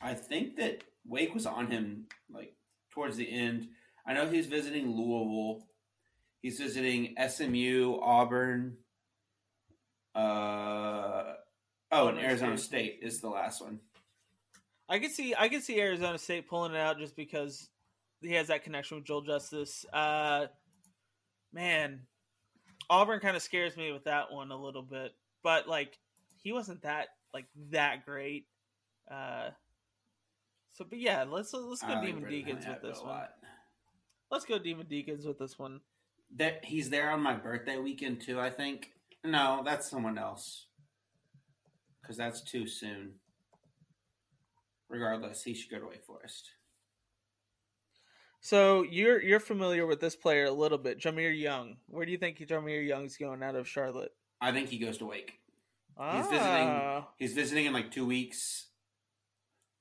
I 0.02 0.14
think 0.14 0.58
that 0.58 0.84
Wake 1.06 1.34
was 1.34 1.46
on 1.46 1.68
him 1.68 2.06
like 2.32 2.54
towards 2.92 3.18
the 3.18 3.32
end. 3.32 3.70
I 4.06 4.14
know 4.14 4.30
he's 4.30 4.48
visiting 4.48 4.96
Louisville. 4.96 5.66
He's 6.42 6.60
visiting 6.60 7.16
SMU, 7.30 8.00
Auburn. 8.02 8.78
Uh, 10.14 11.36
oh, 11.92 12.08
and 12.10 12.20
Arizona 12.20 12.58
State 12.58 13.00
is 13.02 13.22
the 13.22 13.30
last 13.30 13.62
one. 13.62 13.80
I 14.90 15.00
can 15.00 15.10
see 15.10 15.34
I 15.38 15.48
can 15.48 15.62
see 15.62 15.80
Arizona 15.80 16.18
State 16.18 16.48
pulling 16.48 16.74
it 16.74 16.78
out 16.78 17.00
just 17.00 17.16
because 17.16 17.70
he 18.22 18.34
has 18.34 18.48
that 18.48 18.64
connection 18.64 18.98
with 18.98 19.06
Joel 19.06 19.22
Justice. 19.22 19.86
Uh, 19.94 20.48
man, 21.54 22.02
Auburn 22.90 23.20
kind 23.20 23.36
of 23.36 23.42
scares 23.42 23.78
me 23.78 23.92
with 23.92 24.04
that 24.06 24.32
one 24.32 24.52
a 24.52 24.62
little 24.62 24.82
bit, 24.82 25.14
but 25.42 25.68
like 25.68 25.98
he 26.42 26.52
wasn't 26.52 26.82
that 26.82 27.10
like 27.34 27.46
that 27.72 28.06
great. 28.06 28.48
Uh, 29.10 29.50
so, 30.74 30.86
but 30.90 31.00
yeah, 31.00 31.24
let's 31.24 31.54
let's 31.54 31.82
go 31.82 32.02
Demon 32.02 32.30
Deacons 32.30 32.66
with 32.66 32.82
this 32.82 33.02
one. 33.02 33.28
Let's 34.32 34.46
go 34.46 34.58
Demon 34.58 34.88
Deacons 34.88 35.26
with 35.26 35.40
this 35.40 35.58
one. 35.58 35.80
That 36.36 36.66
he's 36.66 36.90
there 36.90 37.12
on 37.12 37.22
my 37.22 37.36
birthday 37.36 37.78
weekend 37.78 38.22
too. 38.22 38.40
I 38.40 38.50
think. 38.50 38.92
No, 39.24 39.62
that's 39.64 39.90
someone 39.90 40.18
else. 40.18 40.66
Because 42.02 42.18
that's 42.18 42.42
too 42.42 42.68
soon 42.68 43.14
regardless, 44.94 45.44
he 45.44 45.54
should 45.54 45.72
go 45.72 45.80
to 45.80 45.88
Wake 45.88 46.06
Forest. 46.06 46.52
So 48.40 48.84
you're 48.84 49.22
you're 49.22 49.40
familiar 49.40 49.88
with 49.88 50.00
this 50.00 50.16
player 50.16 50.46
a 50.46 50.52
little 50.52 50.78
bit, 50.78 51.00
Jahmir 51.00 51.38
Young. 51.38 51.78
Where 51.88 52.06
do 52.06 52.12
you 52.12 52.18
think 52.18 52.38
Jahmir 52.40 52.86
Young's 52.86 53.18
going 53.18 53.42
out 53.42 53.56
of 53.56 53.68
Charlotte? 53.68 54.12
I 54.40 54.52
think 54.52 54.70
he 54.70 54.78
goes 54.78 54.98
to 55.00 55.06
Wake. 55.06 55.40
Ah. 55.98 56.18
He's 56.18 56.28
visiting. 56.30 57.04
He's 57.18 57.34
visiting 57.34 57.66
in 57.66 57.74
like 57.74 57.92
two 57.92 58.06
weeks. 58.06 58.68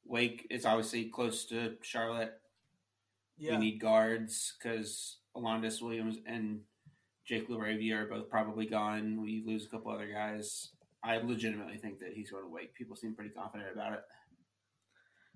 Wake 0.05 0.47
is 0.51 0.65
obviously 0.65 1.07
close 1.07 1.45
to 1.47 1.75
Charlotte. 1.83 2.33
Yeah. 3.37 3.53
We 3.53 3.59
need 3.59 3.81
guards 3.81 4.55
because 4.59 5.19
Alondes 5.35 5.83
Williams 5.83 6.19
and 6.27 6.61
Jake 7.25 7.49
LaRavia 7.49 8.03
are 8.03 8.07
both 8.07 8.29
probably 8.29 8.67
gone. 8.67 9.21
We 9.23 9.43
lose 9.45 9.67
a 9.67 9.69
couple 9.69 9.91
other 9.91 10.11
guys. 10.13 10.71
I 11.03 11.17
legitimately 11.17 11.79
think 11.79 11.99
that 11.99 12.13
he's 12.15 12.31
going 12.31 12.45
to 12.45 12.51
Wake. 12.51 12.75
People 12.75 12.95
seem 12.95 13.15
pretty 13.15 13.31
confident 13.31 13.71
about 13.73 13.95
it. 13.95 14.03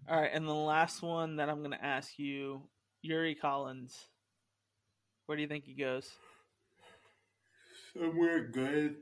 All 0.08 0.20
right, 0.20 0.30
and 0.32 0.46
the 0.46 0.54
last 0.54 1.02
one 1.02 1.36
that 1.36 1.48
I'm 1.48 1.58
going 1.58 1.72
to 1.72 1.84
ask 1.84 2.16
you, 2.16 2.62
Yuri 3.02 3.34
Collins. 3.34 3.96
Where 5.26 5.34
do 5.34 5.42
you 5.42 5.48
think 5.48 5.64
he 5.64 5.74
goes? 5.74 6.08
Somewhere 7.92 8.44
good. 8.44 8.96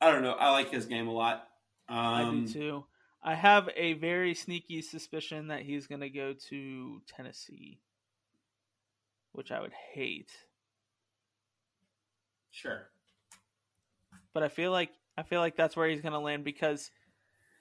I 0.00 0.10
don't 0.10 0.22
know. 0.22 0.32
I 0.32 0.50
like 0.52 0.70
his 0.70 0.86
game 0.86 1.08
a 1.08 1.12
lot. 1.12 1.46
Um, 1.88 1.98
I 1.98 2.22
do 2.22 2.28
um, 2.28 2.46
too. 2.46 2.84
I 3.22 3.34
have 3.34 3.68
a 3.76 3.94
very 3.94 4.34
sneaky 4.34 4.80
suspicion 4.80 5.48
that 5.48 5.62
he's 5.62 5.86
going 5.86 6.00
to 6.00 6.08
go 6.08 6.32
to 6.48 7.02
Tennessee, 7.06 7.80
which 9.32 9.52
I 9.52 9.60
would 9.60 9.74
hate. 9.92 10.30
Sure. 12.50 12.88
But 14.32 14.42
I 14.42 14.48
feel 14.48 14.70
like 14.70 14.90
I 15.18 15.22
feel 15.22 15.40
like 15.40 15.56
that's 15.56 15.76
where 15.76 15.88
he's 15.88 16.00
going 16.00 16.12
to 16.12 16.18
land 16.18 16.44
because 16.44 16.90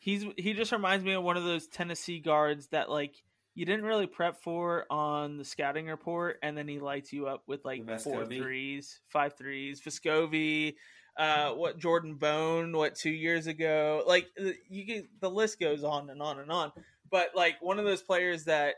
he's 0.06 0.24
he 0.38 0.54
just 0.54 0.72
reminds 0.72 1.04
me 1.04 1.14
of 1.14 1.24
one 1.24 1.36
of 1.36 1.44
those 1.44 1.68
Tennessee 1.68 2.20
guards 2.20 2.68
that 2.68 2.92
like 2.92 3.16
you 3.56 3.66
didn't 3.66 3.86
really 3.86 4.06
prep 4.06 4.40
for 4.44 4.86
on 4.92 5.38
the 5.38 5.44
scouting 5.44 5.88
report, 5.88 6.38
and 6.44 6.56
then 6.56 6.68
he 6.68 6.80
lights 6.80 7.12
you 7.12 7.26
up 7.26 7.42
with 7.48 7.66
like 7.66 7.84
four 8.02 8.24
threes, 8.24 9.00
five 9.10 9.36
threes. 9.36 9.82
Vescovi, 9.82 10.76
uh, 11.18 11.52
what 11.54 11.80
Jordan 11.80 12.16
Bone, 12.16 12.78
what 12.78 12.94
two 12.94 13.10
years 13.10 13.48
ago? 13.48 14.04
Like 14.06 14.28
you 14.70 14.86
get 14.86 15.06
the 15.20 15.30
list 15.30 15.60
goes 15.60 15.84
on 15.84 16.12
and 16.12 16.22
on 16.22 16.40
and 16.40 16.52
on. 16.52 16.72
But 17.10 17.32
like 17.36 17.56
one 17.60 17.80
of 17.80 17.86
those 17.86 18.04
players 18.04 18.46
that, 18.46 18.76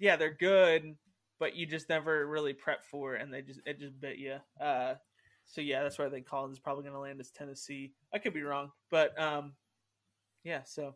yeah, 0.00 0.16
they're 0.16 0.34
good, 0.34 0.96
but 1.38 1.54
you 1.54 1.64
just 1.64 1.88
never 1.88 2.26
really 2.26 2.54
prep 2.54 2.84
for, 2.90 3.14
it, 3.14 3.22
and 3.22 3.32
they 3.32 3.42
just 3.42 3.60
it 3.66 3.78
just 3.78 4.00
bit 4.00 4.18
you. 4.18 4.38
Uh, 4.60 4.94
so 5.46 5.60
yeah, 5.60 5.84
that's 5.84 5.96
why 5.96 6.06
I 6.06 6.10
think 6.10 6.26
Collins 6.26 6.54
is 6.54 6.60
probably 6.60 6.82
going 6.82 6.94
to 6.94 7.00
land 7.00 7.20
as 7.20 7.30
Tennessee. 7.30 7.92
I 8.12 8.18
could 8.18 8.34
be 8.34 8.42
wrong, 8.42 8.72
but 8.90 9.16
um, 9.20 9.52
yeah. 10.44 10.62
So, 10.64 10.94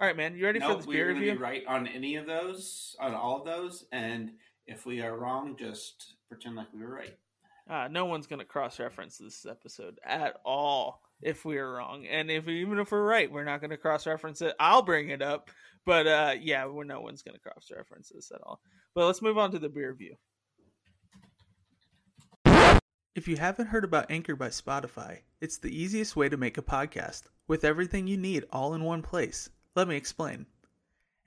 all 0.00 0.06
right, 0.06 0.16
man, 0.16 0.36
you 0.36 0.44
ready 0.44 0.58
nope, 0.58 0.70
for 0.70 0.76
this 0.76 0.86
beer 0.86 1.08
review? 1.08 1.32
Be 1.32 1.38
right 1.38 1.62
on 1.66 1.86
any 1.86 2.16
of 2.16 2.26
those, 2.26 2.96
on 3.00 3.14
all 3.14 3.38
of 3.38 3.44
those, 3.44 3.86
and 3.92 4.32
if 4.66 4.86
we 4.86 5.00
are 5.02 5.16
wrong, 5.16 5.56
just 5.58 6.14
pretend 6.28 6.56
like 6.56 6.72
we 6.72 6.82
were 6.82 6.94
right. 6.94 7.16
Uh, 7.68 7.88
no 7.90 8.04
one's 8.04 8.26
going 8.26 8.40
to 8.40 8.44
cross 8.44 8.78
reference 8.78 9.16
this 9.16 9.46
episode 9.48 9.98
at 10.04 10.36
all. 10.44 11.00
if 11.22 11.44
we 11.44 11.56
are 11.56 11.72
wrong, 11.72 12.06
and 12.06 12.30
if 12.30 12.46
even 12.48 12.78
if 12.78 12.92
we're 12.92 13.02
right, 13.02 13.30
we're 13.32 13.44
not 13.44 13.60
going 13.60 13.70
to 13.70 13.76
cross 13.76 14.06
reference 14.06 14.42
it. 14.42 14.54
I'll 14.60 14.82
bring 14.82 15.08
it 15.08 15.22
up, 15.22 15.50
but 15.86 16.06
uh, 16.06 16.34
yeah, 16.38 16.66
we're 16.66 16.84
no 16.84 17.00
one's 17.00 17.22
going 17.22 17.36
to 17.36 17.40
cross 17.40 17.70
reference 17.74 18.10
this 18.14 18.30
at 18.34 18.42
all. 18.42 18.60
But 18.94 19.06
let's 19.06 19.22
move 19.22 19.38
on 19.38 19.50
to 19.52 19.58
the 19.58 19.68
beer 19.68 19.90
review. 19.90 20.16
If 23.14 23.28
you 23.28 23.36
haven't 23.36 23.68
heard 23.68 23.84
about 23.84 24.10
Anchor 24.10 24.34
by 24.34 24.48
Spotify, 24.48 25.20
it's 25.40 25.56
the 25.56 25.70
easiest 25.70 26.16
way 26.16 26.28
to 26.28 26.36
make 26.36 26.58
a 26.58 26.62
podcast 26.62 27.28
with 27.46 27.62
everything 27.62 28.08
you 28.08 28.16
need 28.16 28.44
all 28.50 28.74
in 28.74 28.82
one 28.82 29.02
place. 29.02 29.50
Let 29.76 29.86
me 29.86 29.94
explain. 29.94 30.46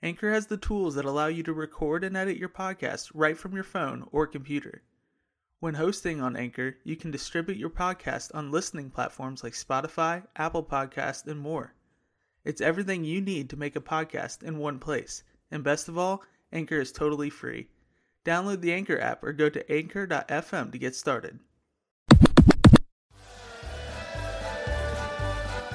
Anchor 0.02 0.30
has 0.30 0.48
the 0.48 0.58
tools 0.58 0.96
that 0.96 1.06
allow 1.06 1.28
you 1.28 1.42
to 1.44 1.52
record 1.54 2.04
and 2.04 2.14
edit 2.14 2.36
your 2.36 2.50
podcast 2.50 3.10
right 3.14 3.38
from 3.38 3.54
your 3.54 3.64
phone 3.64 4.06
or 4.12 4.26
computer. 4.26 4.82
When 5.60 5.76
hosting 5.76 6.20
on 6.20 6.36
Anchor, 6.36 6.76
you 6.84 6.94
can 6.94 7.10
distribute 7.10 7.56
your 7.56 7.70
podcast 7.70 8.34
on 8.34 8.50
listening 8.50 8.90
platforms 8.90 9.42
like 9.42 9.54
Spotify, 9.54 10.26
Apple 10.36 10.64
Podcast, 10.64 11.26
and 11.26 11.40
more. 11.40 11.72
It's 12.44 12.60
everything 12.60 13.02
you 13.02 13.22
need 13.22 13.48
to 13.48 13.56
make 13.56 13.76
a 13.76 13.80
podcast 13.80 14.42
in 14.42 14.58
one 14.58 14.78
place. 14.78 15.22
And 15.50 15.64
best 15.64 15.88
of 15.88 15.96
all, 15.96 16.22
Anchor 16.52 16.82
is 16.82 16.92
totally 16.92 17.30
free. 17.30 17.68
Download 18.26 18.60
the 18.60 18.74
Anchor 18.74 19.00
app 19.00 19.24
or 19.24 19.32
go 19.32 19.48
to 19.48 19.72
anchor.fm 19.72 20.70
to 20.70 20.78
get 20.78 20.94
started. 20.94 21.40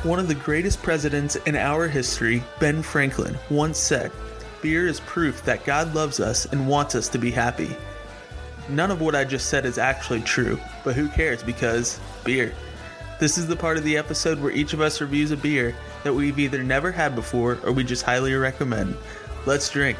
One 0.03 0.19
of 0.19 0.27
the 0.27 0.35
greatest 0.35 0.83
presidents 0.83 1.37
in 1.37 1.55
our 1.55 1.87
history, 1.87 2.43
Ben 2.59 2.83
Franklin, 2.83 3.37
once 3.49 3.77
said, 3.77 4.11
Beer 4.61 4.85
is 4.85 4.99
proof 4.99 5.45
that 5.45 5.63
God 5.63 5.95
loves 5.95 6.19
us 6.19 6.45
and 6.45 6.67
wants 6.67 6.93
us 6.93 7.07
to 7.07 7.17
be 7.17 7.31
happy. 7.31 7.73
None 8.67 8.91
of 8.91 8.99
what 8.99 9.15
I 9.15 9.23
just 9.23 9.47
said 9.47 9.65
is 9.65 9.77
actually 9.77 10.19
true, 10.19 10.59
but 10.83 10.93
who 10.93 11.07
cares 11.07 11.41
because 11.41 12.01
beer. 12.25 12.53
This 13.21 13.37
is 13.37 13.47
the 13.47 13.55
part 13.55 13.77
of 13.77 13.85
the 13.85 13.95
episode 13.95 14.41
where 14.41 14.51
each 14.51 14.73
of 14.73 14.81
us 14.81 14.99
reviews 14.99 15.31
a 15.31 15.37
beer 15.37 15.73
that 16.03 16.13
we've 16.13 16.37
either 16.37 16.61
never 16.61 16.91
had 16.91 17.15
before 17.15 17.57
or 17.63 17.71
we 17.71 17.85
just 17.85 18.03
highly 18.03 18.33
recommend. 18.33 18.97
Let's 19.45 19.69
drink. 19.69 19.97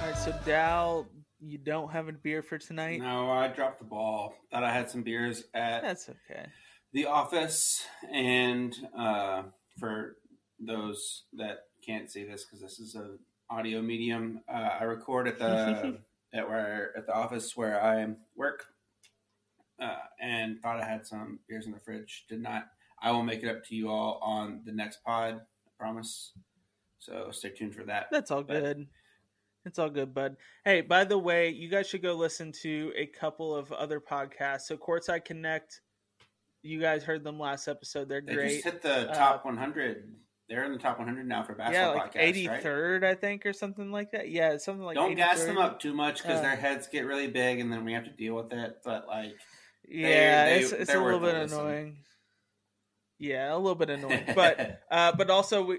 All 0.00 0.08
right, 0.08 0.18
so 0.18 0.34
Dowell, 0.44 1.06
you 1.40 1.58
don't 1.58 1.92
have 1.92 2.08
a 2.08 2.12
beer 2.12 2.42
for 2.42 2.58
tonight? 2.58 3.00
No, 3.00 3.30
I 3.30 3.46
dropped 3.46 3.78
the 3.78 3.84
ball. 3.84 4.34
Thought 4.50 4.64
I 4.64 4.72
had 4.72 4.90
some 4.90 5.04
beers 5.04 5.44
at. 5.54 5.82
That's 5.82 6.08
okay 6.08 6.46
the 6.92 7.06
Office, 7.06 7.84
and 8.12 8.74
uh, 8.96 9.44
for 9.78 10.16
those 10.60 11.24
that 11.32 11.64
can't 11.84 12.10
see 12.10 12.24
this 12.24 12.44
because 12.44 12.60
this 12.60 12.78
is 12.78 12.94
an 12.94 13.18
audio 13.50 13.82
medium, 13.82 14.40
uh, 14.48 14.68
I 14.80 14.84
record 14.84 15.28
at 15.28 15.38
the 15.38 15.98
at 16.34 16.48
where 16.48 16.92
at 16.96 17.06
the 17.06 17.14
office 17.14 17.56
where 17.56 17.82
I 17.82 18.06
work, 18.36 18.66
uh, 19.80 19.96
and 20.20 20.60
thought 20.60 20.80
I 20.80 20.84
had 20.86 21.06
some 21.06 21.40
beers 21.48 21.66
in 21.66 21.72
the 21.72 21.80
fridge. 21.80 22.24
Did 22.28 22.42
not. 22.42 22.64
I 23.02 23.10
will 23.10 23.24
make 23.24 23.42
it 23.42 23.48
up 23.48 23.64
to 23.64 23.74
you 23.74 23.90
all 23.90 24.20
on 24.22 24.62
the 24.64 24.72
next 24.72 25.02
pod. 25.04 25.34
I 25.34 25.70
promise. 25.78 26.32
So 26.98 27.30
stay 27.32 27.50
tuned 27.50 27.74
for 27.74 27.84
that. 27.84 28.06
That's 28.12 28.30
all 28.30 28.44
but, 28.44 28.62
good. 28.62 28.86
It's 29.64 29.78
all 29.78 29.90
good, 29.90 30.12
bud. 30.12 30.36
Hey, 30.64 30.80
by 30.80 31.04
the 31.04 31.18
way, 31.18 31.50
you 31.50 31.68
guys 31.68 31.88
should 31.88 32.02
go 32.02 32.14
listen 32.14 32.52
to 32.62 32.92
a 32.96 33.06
couple 33.06 33.54
of 33.54 33.70
other 33.72 34.00
podcasts. 34.00 34.62
So 34.62 34.76
Courtside 34.76 35.24
Connect 35.24 35.80
you 36.62 36.80
guys 36.80 37.02
heard 37.02 37.24
them 37.24 37.38
last 37.38 37.68
episode. 37.68 38.08
They're 38.08 38.20
they 38.20 38.34
great. 38.34 38.50
Just 38.50 38.64
hit 38.64 38.82
the 38.82 39.10
uh, 39.10 39.14
top 39.14 39.40
uh, 39.44 39.48
100. 39.48 40.04
They're 40.48 40.64
in 40.64 40.72
the 40.72 40.78
top 40.78 40.98
100 40.98 41.26
now 41.26 41.42
for 41.42 41.54
basketball. 41.54 41.94
Yeah, 41.94 42.02
like 42.02 42.14
83rd, 42.14 43.02
right? 43.02 43.10
I 43.10 43.14
think, 43.14 43.46
or 43.46 43.52
something 43.52 43.90
like 43.90 44.12
that. 44.12 44.30
Yeah, 44.30 44.56
something 44.58 44.84
like. 44.84 44.96
Don't 44.96 45.12
83rd. 45.12 45.16
gas 45.16 45.44
them 45.44 45.58
up 45.58 45.80
too 45.80 45.94
much 45.94 46.22
because 46.22 46.38
uh, 46.38 46.42
their 46.42 46.56
heads 46.56 46.88
get 46.88 47.06
really 47.06 47.28
big, 47.28 47.60
and 47.60 47.72
then 47.72 47.84
we 47.84 47.92
have 47.92 48.04
to 48.04 48.10
deal 48.10 48.34
with 48.34 48.52
it. 48.52 48.78
But 48.84 49.06
like, 49.06 49.34
yeah, 49.88 50.46
they, 50.46 50.60
it's, 50.60 50.72
it's 50.72 50.94
a 50.94 51.00
little 51.00 51.20
bit 51.20 51.34
annoying. 51.34 51.98
Yeah, 53.18 53.54
a 53.54 53.56
little 53.56 53.74
bit 53.76 53.90
annoying, 53.90 54.24
but 54.34 54.80
uh, 54.90 55.12
but 55.16 55.30
also 55.30 55.64
we 55.64 55.78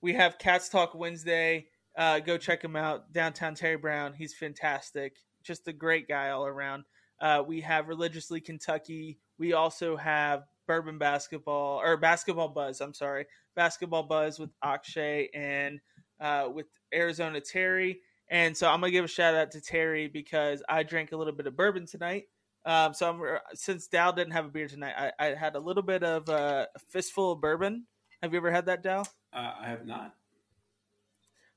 we 0.00 0.14
have 0.14 0.38
Cats 0.38 0.68
Talk 0.68 0.94
Wednesday. 0.94 1.66
Uh, 1.96 2.18
go 2.18 2.36
check 2.36 2.62
him 2.62 2.76
out 2.76 3.12
downtown 3.12 3.54
Terry 3.54 3.76
Brown. 3.76 4.14
He's 4.14 4.34
fantastic, 4.34 5.16
just 5.42 5.66
a 5.68 5.72
great 5.72 6.08
guy 6.08 6.30
all 6.30 6.46
around. 6.46 6.84
Uh, 7.20 7.42
we 7.46 7.60
have 7.60 7.88
religiously 7.88 8.40
Kentucky 8.40 9.18
we 9.38 9.52
also 9.52 9.96
have 9.96 10.44
Bourbon 10.66 10.98
Basketball 10.98 11.80
or 11.80 11.96
Basketball 11.96 12.48
Buzz. 12.48 12.80
I'm 12.80 12.94
sorry, 12.94 13.26
Basketball 13.54 14.04
Buzz 14.04 14.38
with 14.38 14.50
Akshay 14.62 15.28
and 15.34 15.80
uh, 16.20 16.48
with 16.52 16.66
Arizona 16.94 17.40
Terry. 17.40 18.00
And 18.28 18.56
so 18.56 18.68
I'm 18.68 18.80
gonna 18.80 18.90
give 18.90 19.04
a 19.04 19.08
shout 19.08 19.34
out 19.34 19.50
to 19.52 19.60
Terry 19.60 20.08
because 20.08 20.62
I 20.68 20.82
drank 20.82 21.12
a 21.12 21.16
little 21.16 21.32
bit 21.32 21.46
of 21.46 21.56
bourbon 21.56 21.86
tonight. 21.86 22.24
Um, 22.64 22.94
so 22.94 23.08
I'm, 23.08 23.38
since 23.54 23.86
Dowell 23.86 24.12
didn't 24.12 24.32
have 24.32 24.46
a 24.46 24.48
beer 24.48 24.66
tonight, 24.66 25.12
I, 25.20 25.26
I 25.26 25.34
had 25.34 25.54
a 25.54 25.60
little 25.60 25.84
bit 25.84 26.02
of 26.02 26.28
uh, 26.28 26.66
a 26.74 26.78
fistful 26.90 27.32
of 27.32 27.40
bourbon. 27.40 27.86
Have 28.22 28.32
you 28.32 28.38
ever 28.38 28.50
had 28.50 28.66
that, 28.66 28.82
Dowell? 28.82 29.06
Uh, 29.32 29.52
I 29.60 29.68
have 29.68 29.86
not. 29.86 30.14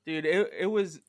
Dude, 0.05 0.25
it 0.25 0.51
it 0.59 0.65
was 0.67 0.99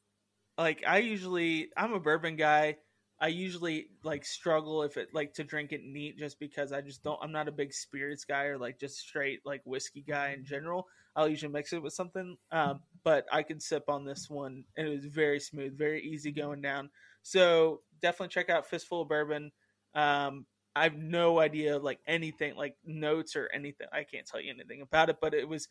like 0.56 0.84
I 0.86 0.98
usually 0.98 1.68
I'm 1.76 1.92
a 1.92 2.00
bourbon 2.00 2.36
guy 2.36 2.76
I 3.20 3.28
usually 3.28 3.88
like 4.02 4.24
struggle 4.24 4.82
if 4.82 4.96
it 4.96 5.08
like 5.12 5.34
to 5.34 5.44
drink 5.44 5.72
it 5.72 5.84
neat 5.84 6.18
just 6.18 6.38
because 6.40 6.72
I 6.72 6.80
just 6.80 7.02
don't 7.02 7.18
I'm 7.22 7.32
not 7.32 7.48
a 7.48 7.52
big 7.52 7.72
spirits 7.72 8.24
guy 8.24 8.44
or 8.44 8.56
like 8.58 8.78
just 8.80 8.98
straight 8.98 9.40
like 9.44 9.60
whiskey 9.64 10.02
guy 10.06 10.30
in 10.30 10.44
general. 10.44 10.86
I'll 11.14 11.28
usually 11.28 11.52
mix 11.52 11.72
it 11.72 11.82
with 11.82 11.92
something. 11.92 12.36
Um, 12.50 12.80
but 13.04 13.26
I 13.30 13.42
can 13.42 13.60
sip 13.60 13.84
on 13.88 14.04
this 14.04 14.30
one 14.30 14.64
and 14.76 14.88
it 14.88 14.90
was 14.90 15.04
very 15.04 15.40
smooth, 15.40 15.76
very 15.76 16.02
easy 16.02 16.32
going 16.32 16.62
down. 16.62 16.88
So 17.22 17.82
definitely 18.00 18.28
check 18.28 18.48
out 18.48 18.66
Fistful 18.66 19.02
of 19.02 19.08
Bourbon. 19.08 19.52
Um, 19.94 20.46
I 20.74 20.84
have 20.84 20.96
no 20.96 21.40
idea 21.40 21.78
like 21.78 21.98
anything 22.06 22.54
like 22.56 22.76
notes 22.86 23.36
or 23.36 23.50
anything. 23.52 23.88
I 23.92 24.04
can't 24.04 24.26
tell 24.26 24.40
you 24.40 24.50
anything 24.50 24.82
about 24.82 25.10
it, 25.10 25.18
but 25.20 25.34
it 25.34 25.48
was 25.48 25.68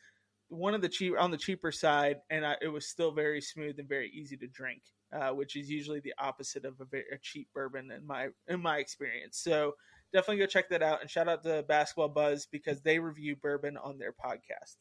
one 0.49 0.73
of 0.73 0.81
the 0.81 0.89
cheap 0.89 1.13
on 1.17 1.31
the 1.31 1.37
cheaper 1.37 1.71
side, 1.71 2.17
and 2.29 2.45
I, 2.45 2.55
it 2.61 2.67
was 2.67 2.87
still 2.87 3.11
very 3.11 3.41
smooth 3.41 3.79
and 3.79 3.87
very 3.87 4.09
easy 4.09 4.35
to 4.37 4.47
drink 4.47 4.81
uh, 5.11 5.29
which 5.29 5.55
is 5.55 5.69
usually 5.69 5.99
the 5.99 6.13
opposite 6.19 6.65
of 6.65 6.79
a, 6.79 6.85
very, 6.85 7.05
a 7.11 7.17
cheap 7.17 7.49
bourbon 7.53 7.91
in 7.91 8.05
my 8.05 8.29
in 8.47 8.61
my 8.61 8.77
experience. 8.77 9.37
So 9.37 9.75
definitely 10.13 10.37
go 10.37 10.45
check 10.45 10.69
that 10.69 10.83
out 10.83 11.01
and 11.01 11.09
shout 11.09 11.27
out 11.27 11.43
to 11.43 11.63
Basketball 11.67 12.09
Buzz 12.09 12.47
because 12.51 12.81
they 12.81 12.99
review 12.99 13.35
bourbon 13.35 13.77
on 13.77 13.97
their 13.97 14.13
podcast. 14.13 14.77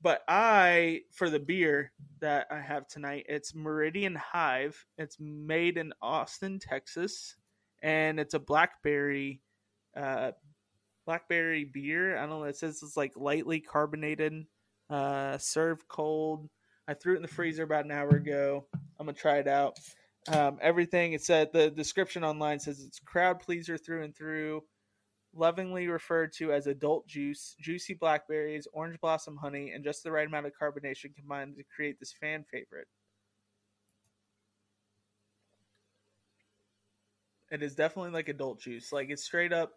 But 0.00 0.22
I, 0.26 1.02
for 1.12 1.30
the 1.30 1.38
beer 1.38 1.92
that 2.20 2.48
I 2.50 2.60
have 2.60 2.88
tonight, 2.88 3.24
it's 3.28 3.54
Meridian 3.54 4.16
Hive. 4.16 4.84
It's 4.98 5.16
made 5.20 5.78
in 5.78 5.92
Austin, 6.02 6.58
Texas, 6.58 7.36
and 7.82 8.18
it's 8.18 8.34
a 8.34 8.40
blackberry, 8.40 9.42
uh, 9.96 10.32
blackberry 11.06 11.64
beer. 11.64 12.16
I 12.16 12.22
don't 12.22 12.40
know. 12.40 12.44
It 12.44 12.56
says 12.56 12.82
it's 12.82 12.96
like 12.96 13.12
lightly 13.14 13.60
carbonated, 13.60 14.44
uh, 14.90 15.38
served 15.38 15.88
cold. 15.88 16.48
I 16.88 16.94
threw 16.94 17.14
it 17.14 17.16
in 17.16 17.22
the 17.22 17.28
freezer 17.28 17.62
about 17.62 17.84
an 17.84 17.92
hour 17.92 18.10
ago. 18.10 18.66
I'm 18.98 19.06
gonna 19.06 19.12
try 19.12 19.38
it 19.38 19.48
out. 19.48 19.78
Um, 20.28 20.58
everything 20.60 21.12
it 21.12 21.22
said 21.22 21.52
the 21.52 21.70
description 21.70 22.22
online 22.24 22.60
says 22.60 22.80
it's 22.80 23.00
crowd 23.00 23.40
pleaser 23.40 23.76
through 23.76 24.04
and 24.04 24.14
through, 24.14 24.62
lovingly 25.34 25.88
referred 25.88 26.32
to 26.34 26.52
as 26.52 26.66
adult 26.66 27.06
juice, 27.06 27.56
juicy 27.60 27.94
blackberries, 27.94 28.68
orange 28.72 29.00
blossom 29.00 29.36
honey, 29.36 29.72
and 29.72 29.84
just 29.84 30.02
the 30.02 30.12
right 30.12 30.26
amount 30.26 30.46
of 30.46 30.52
carbonation 30.60 31.14
combined 31.14 31.56
to 31.56 31.64
create 31.74 31.98
this 31.98 32.12
fan 32.12 32.44
favorite. 32.50 32.88
It 37.50 37.62
is 37.62 37.74
definitely 37.74 38.12
like 38.12 38.28
adult 38.28 38.60
juice. 38.60 38.92
Like 38.92 39.10
it's 39.10 39.24
straight 39.24 39.52
up 39.52 39.72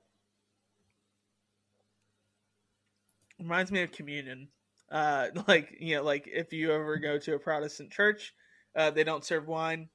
reminds 3.39 3.71
me 3.71 3.81
of 3.81 3.91
communion. 3.91 4.47
Uh, 4.91 5.27
like 5.47 5.75
you 5.79 5.95
know, 5.95 6.03
like 6.03 6.27
if 6.27 6.53
you 6.53 6.71
ever 6.71 6.97
go 6.97 7.17
to 7.17 7.35
a 7.35 7.39
Protestant 7.39 7.91
church 7.91 8.33
uh, 8.75 8.91
they 8.91 9.03
don't 9.03 9.23
serve 9.23 9.47
wine. 9.47 9.89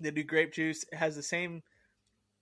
They 0.00 0.10
do 0.10 0.22
grape 0.22 0.52
juice. 0.52 0.84
It 0.92 0.96
has 0.96 1.16
the 1.16 1.22
same 1.22 1.62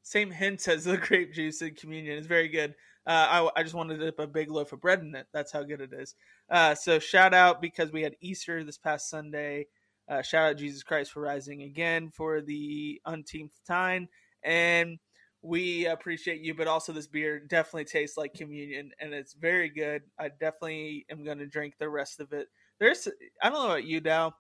same 0.03 0.30
hints 0.30 0.68
as 0.68 0.84
the 0.84 0.96
grape 0.96 1.32
juice 1.32 1.62
in 1.62 1.74
communion. 1.74 2.18
It's 2.18 2.26
very 2.26 2.49
good. 2.49 2.74
Uh, 3.07 3.49
I, 3.57 3.61
I, 3.61 3.62
just 3.62 3.74
wanted 3.74 3.99
to 3.99 4.05
dip 4.05 4.18
a 4.18 4.26
big 4.26 4.51
loaf 4.51 4.72
of 4.72 4.82
bread 4.82 5.01
in 5.01 5.14
it. 5.14 5.26
That's 5.32 5.51
how 5.51 5.62
good 5.62 5.80
it 5.80 5.94
is. 5.94 6.14
Uh, 6.51 6.74
so 6.74 6.99
shout 6.99 7.32
out 7.32 7.62
because 7.62 7.90
we 7.90 8.03
had 8.03 8.16
Easter 8.20 8.62
this 8.62 8.76
past 8.76 9.09
Sunday. 9.09 9.68
Uh, 10.07 10.20
shout 10.20 10.51
out 10.51 10.59
Jesus 10.59 10.82
Christ 10.82 11.12
for 11.12 11.22
rising 11.22 11.62
again 11.62 12.11
for 12.11 12.42
the 12.42 13.01
unteenth 13.07 13.53
time, 13.66 14.09
and 14.42 14.99
we 15.43 15.86
appreciate 15.86 16.41
you. 16.41 16.55
But 16.55 16.68
also, 16.68 16.93
this 16.93 17.07
beer 17.07 17.39
definitely 17.41 17.84
tastes 17.84 18.16
like 18.16 18.34
communion, 18.34 18.93
and 19.01 19.12
it's 19.12 19.34
very 19.34 19.68
good. 19.68 20.03
I 20.18 20.28
definitely 20.28 21.07
am 21.11 21.24
going 21.24 21.39
to 21.39 21.47
drink 21.47 21.74
the 21.78 21.89
rest 21.89 22.20
of 22.20 22.32
it. 22.32 22.49
There's, 22.78 23.09
I 23.43 23.51
don't 23.51 23.59
know 23.59 23.66
about 23.66 23.84
you, 23.84 24.01
Dowell 24.01 24.34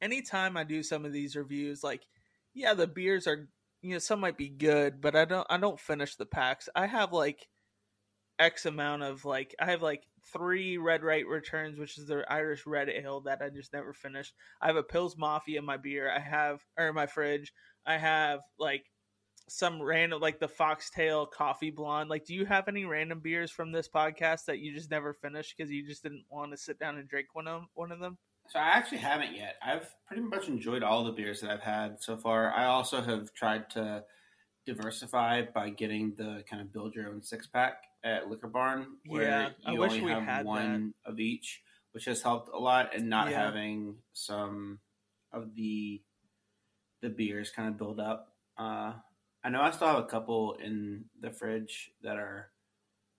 anytime 0.00 0.56
I 0.56 0.64
do 0.64 0.82
some 0.82 1.04
of 1.04 1.12
these 1.12 1.36
reviews, 1.36 1.82
like, 1.82 2.02
yeah, 2.54 2.74
the 2.74 2.86
beers 2.86 3.26
are, 3.26 3.48
you 3.82 3.92
know, 3.92 3.98
some 3.98 4.20
might 4.20 4.36
be 4.36 4.48
good, 4.48 5.00
but 5.00 5.16
I 5.16 5.24
don't, 5.24 5.46
I 5.50 5.58
don't 5.58 5.80
finish 5.80 6.16
the 6.16 6.26
packs. 6.26 6.68
I 6.74 6.86
have 6.86 7.12
like 7.12 7.48
X 8.38 8.66
amount 8.66 9.02
of 9.02 9.24
like, 9.24 9.54
I 9.60 9.66
have 9.66 9.82
like 9.82 10.04
three 10.32 10.78
Red 10.78 11.02
Right 11.02 11.26
returns, 11.26 11.78
which 11.78 11.98
is 11.98 12.06
the 12.06 12.24
Irish 12.30 12.66
Red 12.66 12.88
Ale 12.88 13.20
that 13.22 13.42
I 13.42 13.50
just 13.50 13.72
never 13.72 13.92
finished. 13.92 14.34
I 14.60 14.66
have 14.66 14.76
a 14.76 14.82
Pils 14.82 15.16
Mafia 15.16 15.58
in 15.58 15.64
my 15.64 15.76
beer. 15.76 16.10
I 16.10 16.20
have, 16.20 16.64
or 16.76 16.88
in 16.88 16.94
my 16.94 17.06
fridge. 17.06 17.52
I 17.84 17.98
have 17.98 18.40
like 18.58 18.84
some 19.48 19.80
random 19.80 20.20
like 20.20 20.40
the 20.40 20.48
foxtail 20.48 21.26
coffee 21.26 21.70
blonde. 21.70 22.10
Like, 22.10 22.24
do 22.24 22.34
you 22.34 22.44
have 22.46 22.68
any 22.68 22.84
random 22.84 23.20
beers 23.20 23.50
from 23.50 23.72
this 23.72 23.88
podcast 23.88 24.46
that 24.46 24.58
you 24.58 24.74
just 24.74 24.90
never 24.90 25.14
finished 25.14 25.54
because 25.56 25.70
you 25.70 25.86
just 25.86 26.02
didn't 26.02 26.24
want 26.28 26.50
to 26.52 26.56
sit 26.56 26.78
down 26.78 26.98
and 26.98 27.08
drink 27.08 27.28
one 27.32 27.46
of 27.46 27.62
one 27.74 27.92
of 27.92 28.00
them? 28.00 28.18
So 28.48 28.58
I 28.58 28.68
actually 28.68 28.98
haven't 28.98 29.34
yet. 29.34 29.56
I've 29.64 29.88
pretty 30.06 30.22
much 30.22 30.48
enjoyed 30.48 30.82
all 30.82 31.04
the 31.04 31.12
beers 31.12 31.40
that 31.40 31.50
I've 31.50 31.62
had 31.62 31.96
so 32.00 32.16
far. 32.16 32.52
I 32.52 32.66
also 32.66 33.00
have 33.00 33.32
tried 33.34 33.70
to 33.70 34.04
diversify 34.66 35.42
by 35.54 35.70
getting 35.70 36.14
the 36.16 36.42
kind 36.48 36.62
of 36.62 36.72
build 36.72 36.94
your 36.94 37.08
own 37.08 37.22
six 37.22 37.46
pack 37.46 37.82
at 38.04 38.28
Liquor 38.28 38.48
Barn, 38.48 38.86
where 39.06 39.22
yeah, 39.22 39.72
you 39.72 39.82
only 39.82 40.00
have 40.12 40.44
one 40.44 40.94
that. 41.04 41.12
of 41.12 41.20
each, 41.20 41.62
which 41.92 42.04
has 42.04 42.22
helped 42.22 42.50
a 42.52 42.58
lot, 42.58 42.94
and 42.94 43.08
not 43.08 43.30
yeah. 43.30 43.44
having 43.44 43.96
some 44.12 44.78
of 45.32 45.54
the 45.54 46.02
the 47.02 47.08
beers 47.08 47.50
kind 47.50 47.68
of 47.68 47.78
build 47.78 48.00
up. 48.00 48.28
Uh, 48.58 48.92
I 49.46 49.48
know 49.48 49.62
I 49.62 49.70
still 49.70 49.86
have 49.86 49.98
a 49.98 50.06
couple 50.06 50.54
in 50.54 51.04
the 51.20 51.30
fridge 51.30 51.92
that 52.02 52.16
are 52.16 52.50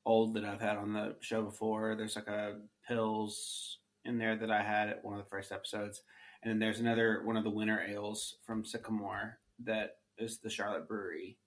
old 0.06 0.34
that 0.34 0.44
I've 0.44 0.60
had 0.60 0.76
on 0.76 0.92
the 0.92 1.16
show 1.22 1.42
before. 1.42 1.96
There's 1.96 2.18
like 2.18 2.28
a 2.28 2.58
pills 2.86 3.78
in 4.04 4.18
there 4.18 4.36
that 4.36 4.52
I 4.52 4.62
had 4.62 4.90
at 4.90 5.06
one 5.06 5.18
of 5.18 5.24
the 5.24 5.30
first 5.30 5.54
episodes, 5.54 6.02
and 6.44 6.52
then 6.52 6.60
there's 6.60 6.82
another 6.82 7.22
one 7.24 7.38
of 7.38 7.46
the 7.46 7.50
winter 7.50 7.82
ales 7.82 8.36
from 8.46 8.66
Sycamore 8.66 9.40
that 9.64 10.00
is 10.18 10.40
the 10.40 10.50
Charlotte 10.50 10.86
Brewery 10.86 11.38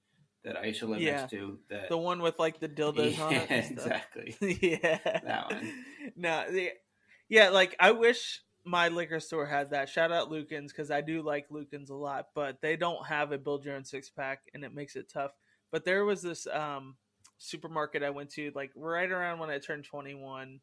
that 0.44 0.56
I 0.56 0.64
used 0.64 0.80
to 0.80 0.86
live 0.86 1.02
yeah. 1.02 1.16
next 1.16 1.30
to. 1.32 1.58
That 1.68 1.90
the 1.90 1.98
one 1.98 2.22
with 2.22 2.38
like 2.38 2.58
the 2.58 2.68
dildos 2.68 3.18
yeah, 3.18 3.24
on 3.24 3.32
it. 3.34 3.50
exactly. 3.50 4.34
yeah, 4.62 4.98
that 5.04 5.50
one. 5.50 5.72
No, 6.16 6.50
the, 6.50 6.70
yeah, 7.28 7.50
like 7.50 7.76
I 7.78 7.90
wish 7.90 8.40
my 8.64 8.88
liquor 8.88 9.20
store 9.20 9.46
had 9.46 9.70
that. 9.70 9.88
Shout 9.88 10.12
out 10.12 10.30
Lucan's 10.30 10.72
because 10.72 10.90
I 10.90 11.00
do 11.00 11.22
like 11.22 11.46
Lucan's 11.50 11.90
a 11.90 11.94
lot, 11.94 12.28
but 12.34 12.61
they 12.61 12.76
don't 12.76 13.06
have 13.06 13.32
a 13.32 13.38
build 13.38 13.64
your 13.64 13.76
own 13.76 13.84
six 13.84 14.11
pack, 14.11 14.42
and 14.52 14.64
it 14.64 14.74
makes 14.74 14.96
it 14.96 15.08
tough. 15.08 15.32
But 15.72 15.84
there 15.84 16.04
was 16.04 16.20
this 16.20 16.46
um, 16.46 16.96
supermarket 17.38 18.02
I 18.02 18.11
went 18.11 18.30
to 18.30 18.52
like 18.54 18.70
right 18.74 19.11
around 19.11 19.38
when 19.38 19.50
I 19.50 19.58
turned 19.58 19.84
twenty 19.84 20.14
one 20.14 20.61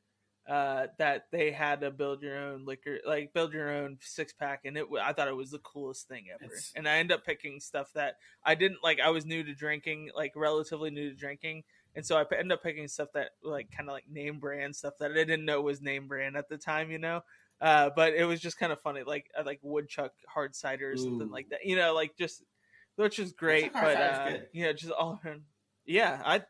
uh, 0.48 0.88
that 0.98 1.26
they 1.32 1.52
had 1.52 1.82
to 1.82 1.91
build 1.91 2.22
your 2.22 2.38
own 2.38 2.66
liquor, 2.66 3.00
like 3.06 3.34
build 3.34 3.54
your 3.54 3.70
own 3.70 3.98
six 4.02 4.32
pack, 4.32 4.62
and 4.66 4.78
it 4.78 4.86
I 5.02 5.14
thought 5.14 5.28
it 5.28 5.36
was 5.36 5.52
the 5.52 5.60
coolest 5.60 6.08
thing 6.08 6.26
ever. 6.34 6.54
It's... 6.54 6.74
And 6.76 6.88
I 6.88 6.98
end 6.98 7.12
up 7.12 7.26
picking 7.26 7.60
stuff 7.60 7.91
that 7.95 8.18
I 8.43 8.56
didn't 8.56 8.84
like. 8.84 9.00
I 9.00 9.10
was 9.10 9.26
new 9.26 9.43
to 9.43 9.54
drinking, 9.54 10.12
like 10.16 10.34
relatively 10.36 10.91
new 10.91 11.10
to 11.10 11.16
drinking, 11.16 11.64
and 11.95 12.06
so 12.06 12.16
I 12.16 12.26
end 12.38 12.52
up 12.52 12.62
picking 12.62 12.88
stuff 12.88 13.10
that 13.14 13.32
like 13.43 13.72
kind 13.76 13.89
of 13.89 13.93
like 13.93 14.10
name 14.10 14.39
brand 14.39 14.76
stuff 14.76 14.93
that 15.00 15.12
I 15.12 15.16
didn't 15.16 15.45
know 15.45 15.62
was 15.62 15.82
name 15.82 16.08
brand 16.08 16.38
at 16.38 16.48
the 16.48 16.58
time, 16.58 16.91
you 16.91 17.00
know. 17.00 17.24
Uh, 17.60 17.89
but 17.95 18.14
it 18.14 18.26
was 18.26 18.39
just 18.39 18.60
kind 18.60 18.72
of 18.72 18.80
funny, 18.82 19.03
like 19.03 19.26
uh, 19.38 19.43
like 19.45 19.60
woodchuck 19.64 20.12
hard 20.28 20.55
cider 20.55 20.91
or 20.91 20.97
something 20.97 21.30
like 21.32 21.49
that, 21.49 21.66
you 21.66 21.76
know, 21.76 21.93
like 21.93 22.16
just 22.18 22.43
which 22.95 23.20
is 23.20 23.32
great, 23.32 23.74
but 23.74 23.97
uh, 23.97 24.38
you 24.53 24.66
know, 24.66 24.74
just 24.74 24.91
all 24.91 25.20
around. 25.24 25.43
Yeah, 25.86 26.22
I 26.26 26.43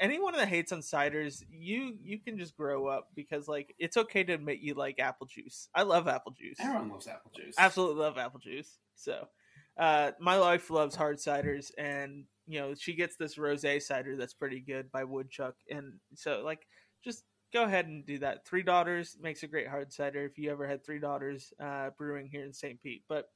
anyone 0.00 0.34
that 0.34 0.48
hates 0.48 0.72
on 0.72 0.80
ciders, 0.80 1.42
you 1.50 1.96
you 2.02 2.18
can 2.18 2.38
just 2.38 2.56
grow 2.56 2.86
up 2.86 3.08
because 3.14 3.48
like 3.48 3.74
it's 3.78 3.96
okay 3.96 4.24
to 4.24 4.32
admit 4.32 4.60
you 4.60 4.74
like 4.74 4.98
apple 4.98 5.26
juice. 5.26 5.68
I 5.74 5.82
love 5.82 6.08
apple 6.08 6.32
juice. 6.32 6.58
Everyone 6.60 6.90
loves 6.90 7.06
apple 7.06 7.30
juice. 7.34 7.54
Absolutely 7.58 8.02
love 8.02 8.18
apple 8.18 8.40
juice. 8.40 8.78
So, 8.94 9.28
uh, 9.76 10.12
my 10.20 10.38
wife 10.38 10.70
loves 10.70 10.94
hard 10.94 11.18
ciders, 11.18 11.70
and 11.78 12.24
you 12.46 12.60
know 12.60 12.74
she 12.74 12.94
gets 12.94 13.16
this 13.16 13.36
rosé 13.36 13.80
cider 13.80 14.16
that's 14.16 14.34
pretty 14.34 14.60
good 14.60 14.90
by 14.90 15.04
Woodchuck, 15.04 15.54
and 15.70 15.94
so 16.14 16.42
like 16.44 16.66
just 17.04 17.24
go 17.52 17.64
ahead 17.64 17.86
and 17.86 18.06
do 18.06 18.18
that. 18.18 18.46
Three 18.46 18.62
Daughters 18.62 19.16
makes 19.20 19.42
a 19.42 19.46
great 19.46 19.68
hard 19.68 19.92
cider. 19.92 20.24
If 20.24 20.38
you 20.38 20.50
ever 20.50 20.66
had 20.66 20.84
Three 20.84 20.98
Daughters 20.98 21.52
uh, 21.62 21.90
Brewing 21.96 22.26
here 22.26 22.44
in 22.44 22.52
St. 22.52 22.80
Pete, 22.82 23.04
but 23.08 23.28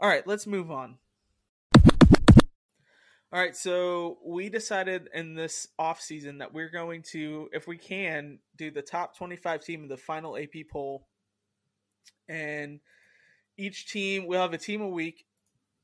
all 0.00 0.08
right, 0.08 0.26
let's 0.26 0.46
move 0.46 0.70
on. 0.70 0.98
All 3.30 3.38
right, 3.38 3.54
so 3.54 4.18
we 4.24 4.48
decided 4.48 5.10
in 5.12 5.34
this 5.34 5.68
off 5.78 6.00
season 6.00 6.38
that 6.38 6.54
we're 6.54 6.70
going 6.70 7.02
to, 7.10 7.50
if 7.52 7.66
we 7.66 7.76
can, 7.76 8.38
do 8.56 8.70
the 8.70 8.80
top 8.80 9.18
25 9.18 9.62
team 9.62 9.82
of 9.82 9.90
the 9.90 9.98
final 9.98 10.38
AP 10.38 10.68
poll. 10.70 11.06
And 12.26 12.80
each 13.58 13.86
team, 13.86 14.26
we'll 14.26 14.40
have 14.40 14.54
a 14.54 14.58
team 14.58 14.80
a 14.80 14.88
week. 14.88 15.26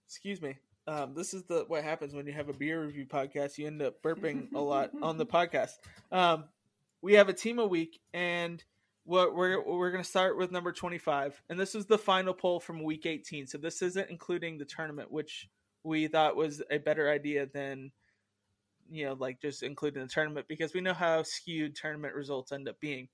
Excuse 0.07 0.41
me. 0.41 0.57
Um, 0.87 1.15
this 1.15 1.35
is 1.35 1.45
the 1.45 1.65
what 1.69 1.83
happens 1.83 2.15
when 2.15 2.27
you 2.27 2.33
have 2.33 2.49
a 2.49 2.55
beer 2.55 2.83
review 2.83 3.05
podcast. 3.05 3.59
You 3.59 3.67
end 3.67 3.83
up 3.83 4.03
burping 4.03 4.53
a 4.55 4.61
lot 4.61 4.91
on 5.03 5.19
the 5.19 5.27
podcast. 5.27 5.73
Um, 6.13 6.45
we 7.05 7.15
have 7.15 7.29
a 7.29 7.35
team 7.35 7.59
a 7.59 7.67
week, 7.67 8.01
and 8.15 8.65
what 9.05 9.35
we're 9.37 9.63
we're 9.63 9.91
going 9.91 10.03
to 10.03 10.09
start 10.09 10.39
with 10.39 10.51
number 10.51 10.73
25, 10.73 11.43
and 11.51 11.61
this 11.61 11.75
is 11.75 11.85
the 11.85 11.99
final 11.99 12.33
poll 12.33 12.59
from 12.59 12.83
week 12.83 13.05
18. 13.05 13.47
So 13.47 13.59
this 13.59 13.83
isn't 13.83 14.09
including 14.09 14.57
the 14.57 14.65
tournament, 14.65 15.13
which 15.13 15.47
we 15.83 16.09
thought 16.09 16.35
was 16.35 16.63
a 16.71 16.79
better 16.79 17.11
idea 17.11 17.47
than 17.47 17.93
you 18.89 19.05
know 19.05 19.17
like 19.19 19.41
just 19.41 19.63
including 19.63 20.03
the 20.03 20.09
tournament 20.09 20.47
because 20.49 20.75
we 20.75 20.81
know 20.81 20.95
how 20.95 21.23
skewed 21.23 21.75
tournament 21.75 22.15
results 22.15 22.53
end 22.53 22.69
up 22.69 22.79
being 22.81 23.09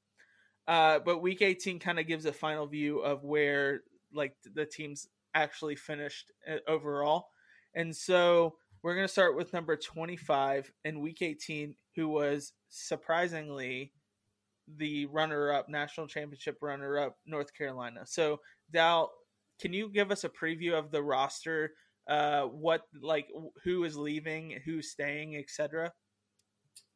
uh, 0.67 0.99
but 0.99 1.23
week 1.23 1.43
18 1.43 1.79
kind 1.79 2.01
of 2.01 2.09
gives 2.09 2.27
a 2.27 2.33
final 2.33 2.67
view 2.67 2.99
of 2.99 3.23
where 3.23 3.83
like 4.13 4.35
the 4.55 4.67
teams 4.67 5.07
actually 5.33 5.77
finished 5.77 6.33
uh, 6.51 6.57
overall 6.67 7.29
and 7.75 7.95
so 7.95 8.57
we're 8.83 8.95
going 8.95 9.07
to 9.07 9.13
start 9.13 9.37
with 9.37 9.53
number 9.53 9.77
25 9.77 10.71
in 10.85 11.01
week 11.01 11.23
18 11.23 11.75
who 11.97 12.09
was 12.09 12.53
surprisingly 12.69 13.93
the 14.77 15.07
runner 15.07 15.53
up 15.53 15.69
national 15.69 16.07
championship 16.07 16.59
runner 16.63 16.99
up 16.99 17.17
north 17.27 17.53
carolina 17.53 18.01
so 18.05 18.39
dal 18.71 19.11
can 19.61 19.73
you 19.73 19.89
give 19.89 20.11
us 20.11 20.25
a 20.25 20.29
preview 20.29 20.79
of 20.79 20.91
the 20.91 21.03
roster 21.03 21.73
uh, 22.11 22.43
what 22.43 22.83
like 23.01 23.29
who 23.63 23.85
is 23.85 23.97
leaving, 23.97 24.59
who's 24.65 24.91
staying, 24.91 25.37
etc. 25.37 25.93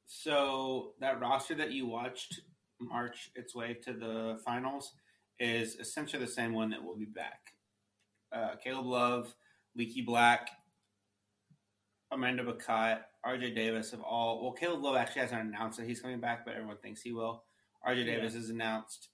So 0.07 0.93
that 1.01 1.21
roster 1.21 1.55
that 1.55 1.73
you 1.73 1.87
watched 1.87 2.41
march 2.81 3.31
its 3.37 3.55
way 3.55 3.75
to 3.85 3.93
the 3.93 4.41
finals 4.45 4.93
is 5.39 5.77
essentially 5.77 6.25
the 6.25 6.31
same 6.31 6.53
one 6.53 6.71
that 6.71 6.83
will 6.83 6.97
be 6.97 7.07
back. 7.07 7.41
Uh, 8.33 8.57
Caleb 8.63 8.87
Love, 8.87 9.35
Leaky 9.77 10.03
Black, 10.03 10.51
Armando 12.15 12.45
Bacot, 12.45 13.01
RJ 13.27 13.57
Davis 13.57 13.91
have 13.91 14.01
all. 14.01 14.41
Well, 14.41 14.53
Caleb 14.53 14.85
Love 14.85 14.97
actually 14.97 15.23
hasn't 15.23 15.49
announced 15.49 15.79
that 15.79 15.87
he's 15.87 16.01
coming 16.01 16.21
back, 16.21 16.45
but 16.45 16.55
everyone 16.55 16.77
thinks 16.77 17.03
he 17.03 17.13
will. 17.13 17.43
RJ 17.87 18.07
yeah. 18.07 18.15
Davis 18.15 18.37
is 18.37 18.51
announced. 18.51 19.09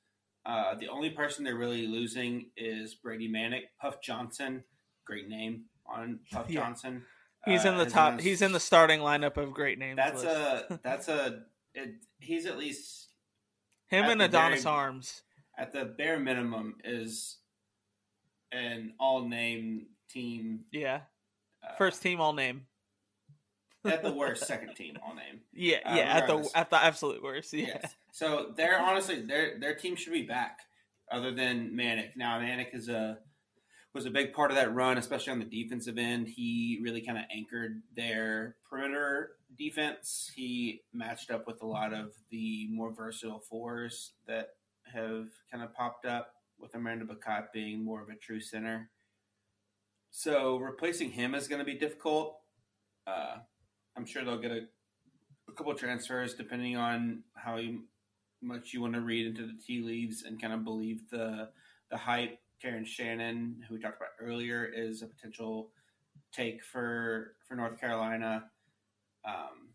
Uh, 0.45 0.75
the 0.75 0.89
only 0.89 1.09
person 1.09 1.43
they're 1.43 1.57
really 1.57 1.87
losing 1.87 2.51
is 2.59 2.95
Brady 2.95 3.31
Manek, 3.31 3.63
Puff 3.81 4.03
Johnson, 4.03 4.65
great 5.07 5.29
name 5.29 5.65
on 5.87 6.21
Puff 6.31 6.51
yeah. 6.51 6.61
Johnson. 6.61 7.03
He's 7.47 7.65
uh, 7.65 7.71
in 7.71 7.79
the 7.79 7.87
top. 7.87 8.21
he's 8.21 8.43
in 8.43 8.53
the 8.53 8.61
starting 8.61 9.01
lineup 9.01 9.39
of 9.39 9.55
great 9.55 9.79
names. 9.79 9.97
That's 9.97 10.23
list. 10.23 10.67
a. 10.71 10.81
That's 10.83 11.09
a. 11.09 11.45
It, 11.75 11.95
he's 12.19 12.45
at 12.45 12.59
least 12.59 13.09
him 13.89 14.05
and 14.05 14.21
Adonis 14.21 14.65
very, 14.65 14.75
Arms. 14.75 15.23
At 15.57 15.73
the 15.73 15.87
bare 15.87 16.19
minimum, 16.19 16.77
is 16.85 17.39
an 18.53 18.93
all 19.01 19.27
name 19.27 19.87
team. 20.11 20.65
Yeah, 20.71 21.01
uh, 21.67 21.77
first 21.79 22.03
team 22.03 22.21
all 22.21 22.35
name. 22.35 22.67
At 23.85 24.03
the 24.03 24.13
worst, 24.13 24.47
second 24.47 24.75
team 24.75 24.99
all 25.03 25.15
name. 25.15 25.41
Yeah, 25.53 25.79
uh, 25.87 25.95
yeah. 25.95 26.17
At 26.17 26.27
the 26.27 26.51
at 26.55 26.71
the 26.71 26.77
absolute 26.77 27.23
worst. 27.23 27.53
Yeah. 27.53 27.67
Yes. 27.67 27.97
So 28.13 28.53
they're 28.57 28.79
honestly 28.79 29.23
their 29.23 29.59
their 29.59 29.75
team 29.75 29.97
should 29.97 30.13
be 30.13 30.23
back. 30.23 30.59
Other 31.11 31.33
than 31.33 31.73
Manek. 31.73 32.17
Now 32.17 32.39
Manek 32.39 32.75
is 32.75 32.89
a 32.89 33.19
was 33.93 34.07
a 34.07 34.11
big 34.11 34.33
part 34.33 34.51
of 34.51 34.57
that 34.57 34.73
run, 34.75 34.99
especially 34.99 35.33
on 35.33 35.39
the 35.41 35.45
defensive 35.45 35.99
end. 35.99 36.29
He 36.29 36.79
really 36.83 37.01
kind 37.01 37.19
of 37.19 37.25
anchored 37.35 37.83
their 37.97 38.57
perimeter 38.69 39.33
defense. 39.59 40.31
He 40.35 40.83
matched 40.93 41.31
up 41.31 41.47
with 41.47 41.63
a 41.63 41.67
lot 41.67 41.93
of 41.93 42.13
the 42.31 42.69
more 42.71 42.93
versatile 42.93 43.41
fours 43.41 44.13
that 44.29 44.51
have 44.93 45.29
kind 45.51 45.65
of 45.65 45.75
popped 45.75 46.07
up, 46.07 46.35
with 46.61 46.75
Armando 46.75 47.07
Bacot 47.07 47.53
being 47.53 47.85
more 47.85 48.03
of 48.03 48.09
a 48.09 48.15
true 48.15 48.41
center. 48.41 48.91
So 50.11 50.57
replacing 50.59 51.13
him 51.13 51.35
is 51.35 51.49
going 51.49 51.61
to 51.61 51.65
be 51.65 51.75
difficult. 51.75 52.37
Uh, 53.07 53.39
I'm 54.01 54.07
sure 54.07 54.25
they'll 54.25 54.41
get 54.41 54.51
a, 54.51 54.63
a 55.47 55.53
couple 55.53 55.75
transfers 55.75 56.33
depending 56.33 56.75
on 56.75 57.23
how 57.35 57.57
you, 57.57 57.83
much 58.41 58.73
you 58.73 58.81
want 58.81 58.95
to 58.95 59.03
read 59.03 59.27
into 59.27 59.43
the 59.43 59.53
tea 59.67 59.83
leaves 59.83 60.23
and 60.23 60.41
kind 60.41 60.55
of 60.55 60.65
believe 60.65 61.11
the 61.11 61.51
the 61.91 61.99
hype 61.99 62.39
Terrence 62.63 62.89
Shannon, 62.89 63.63
who 63.69 63.75
we 63.75 63.81
talked 63.81 63.99
about 63.99 64.11
earlier, 64.21 64.65
is 64.65 65.03
a 65.03 65.07
potential 65.07 65.71
take 66.33 66.65
for 66.65 67.35
for 67.47 67.57
North 67.57 67.79
Carolina. 67.79 68.45
Um, 69.27 69.75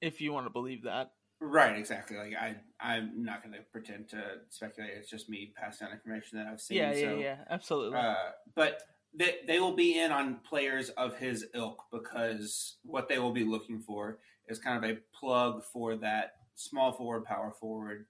if 0.00 0.22
you 0.22 0.32
want 0.32 0.46
to 0.46 0.50
believe 0.50 0.84
that, 0.84 1.12
right? 1.40 1.76
Exactly. 1.76 2.16
Like 2.16 2.32
I, 2.40 2.56
I'm 2.80 3.22
not 3.22 3.42
going 3.42 3.54
to 3.54 3.60
pretend 3.70 4.08
to 4.10 4.22
speculate. 4.48 4.92
It's 4.96 5.10
just 5.10 5.28
me 5.28 5.52
passing 5.54 5.88
on 5.88 5.92
information 5.92 6.38
that 6.38 6.46
I've 6.46 6.60
seen. 6.60 6.78
Yeah, 6.78 6.94
yeah, 6.94 7.08
so, 7.10 7.18
yeah. 7.18 7.36
Absolutely. 7.50 7.98
Uh, 7.98 8.14
but 8.54 8.80
they 9.14 9.36
they 9.46 9.60
will 9.60 9.74
be 9.74 9.98
in 9.98 10.10
on 10.10 10.40
players 10.48 10.88
of 10.90 11.16
his 11.16 11.46
ilk 11.54 11.82
because 11.92 12.76
what 12.84 13.08
they 13.08 13.18
will 13.18 13.32
be 13.32 13.44
looking 13.44 13.80
for 13.80 14.18
is 14.48 14.58
kind 14.58 14.82
of 14.82 14.90
a 14.90 14.98
plug 15.18 15.62
for 15.64 15.96
that 15.96 16.32
small 16.54 16.92
forward, 16.92 17.24
power 17.24 17.52
forward 17.52 18.06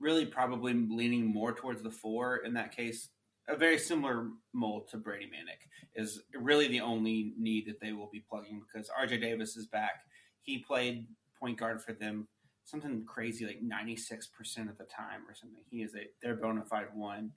really 0.00 0.26
probably 0.26 0.74
leaning 0.74 1.24
more 1.24 1.52
towards 1.52 1.82
the 1.82 1.90
four 1.90 2.38
in 2.38 2.52
that 2.54 2.74
case 2.74 3.10
a 3.48 3.56
very 3.56 3.78
similar 3.78 4.28
mold 4.52 4.88
to 4.88 4.96
Brady 4.96 5.26
Manek 5.26 5.68
is 5.94 6.22
really 6.34 6.68
the 6.68 6.80
only 6.80 7.34
need 7.38 7.66
that 7.66 7.80
they 7.80 7.92
will 7.92 8.08
be 8.10 8.24
plugging 8.28 8.62
because 8.66 8.90
RJ 8.90 9.20
Davis 9.20 9.56
is 9.56 9.66
back. 9.66 10.00
He 10.42 10.58
played 10.58 11.06
point 11.38 11.58
guard 11.58 11.82
for 11.82 11.92
them 11.92 12.26
something 12.64 13.04
crazy 13.04 13.44
like 13.46 13.60
96% 13.62 14.70
of 14.70 14.78
the 14.78 14.84
time 14.84 15.20
or 15.28 15.34
something. 15.34 15.62
He 15.70 15.82
is 15.82 15.94
a 15.94 16.06
their 16.22 16.34
bona 16.34 16.64
fide 16.64 16.88
one. 16.94 17.32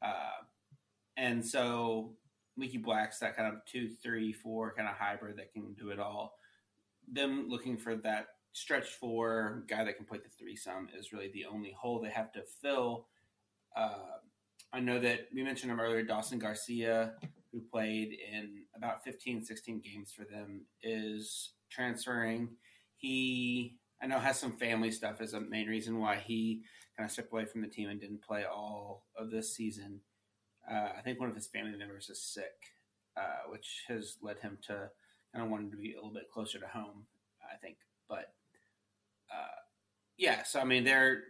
Uh, 0.00 0.44
and 1.16 1.44
so 1.44 2.14
Leaky 2.56 2.78
Black's 2.78 3.18
that 3.20 3.36
kind 3.36 3.52
of 3.52 3.64
two, 3.64 3.88
three, 4.02 4.32
four 4.32 4.74
kind 4.74 4.88
of 4.88 4.94
hybrid 4.94 5.36
that 5.38 5.52
can 5.52 5.74
do 5.74 5.90
it 5.90 5.98
all. 5.98 6.34
Them 7.10 7.46
looking 7.48 7.76
for 7.76 7.96
that 7.96 8.26
stretch 8.52 8.88
four 8.88 9.64
guy 9.68 9.84
that 9.84 9.96
can 9.96 10.04
play 10.04 10.18
the 10.18 10.28
three 10.38 10.56
some 10.56 10.88
is 10.98 11.12
really 11.12 11.30
the 11.32 11.46
only 11.46 11.72
hole 11.72 12.00
they 12.00 12.10
have 12.10 12.32
to 12.32 12.42
fill. 12.60 13.06
Uh, 13.74 14.18
I 14.72 14.80
know 14.80 14.98
that 15.00 15.28
we 15.34 15.42
mentioned 15.42 15.72
him 15.72 15.80
earlier, 15.80 16.02
Dawson 16.02 16.38
Garcia, 16.38 17.12
who 17.52 17.60
played 17.60 18.16
in 18.32 18.62
about 18.76 19.04
15, 19.04 19.44
16 19.44 19.80
games 19.80 20.12
for 20.12 20.24
them, 20.24 20.66
is 20.82 21.52
transferring. 21.70 22.50
He, 22.96 23.76
I 24.02 24.06
know, 24.06 24.18
has 24.18 24.38
some 24.38 24.52
family 24.52 24.90
stuff 24.90 25.20
as 25.20 25.34
a 25.34 25.40
main 25.40 25.68
reason 25.68 25.98
why 25.98 26.16
he 26.16 26.62
kind 26.96 27.06
of 27.06 27.12
stepped 27.12 27.32
away 27.32 27.44
from 27.44 27.62
the 27.62 27.68
team 27.68 27.88
and 27.88 28.00
didn't 28.00 28.22
play 28.22 28.44
all 28.44 29.04
of 29.16 29.30
this 29.30 29.54
season. 29.54 30.00
Uh, 30.70 30.88
I 30.96 31.00
think 31.02 31.20
one 31.20 31.28
of 31.28 31.34
his 31.34 31.46
family 31.46 31.76
members 31.76 32.08
is 32.08 32.22
sick, 32.22 32.72
uh, 33.16 33.48
which 33.48 33.84
has 33.88 34.16
led 34.22 34.38
him 34.38 34.58
to 34.66 34.90
kind 35.32 35.44
of 35.44 35.50
wanting 35.50 35.70
to 35.70 35.76
be 35.76 35.92
a 35.92 35.96
little 35.96 36.12
bit 36.12 36.30
closer 36.32 36.58
to 36.58 36.66
home. 36.66 37.06
I 37.42 37.56
think, 37.56 37.76
but 38.08 38.32
uh, 39.30 39.60
yeah. 40.16 40.42
So 40.44 40.60
I 40.60 40.64
mean, 40.64 40.84
they're 40.84 41.22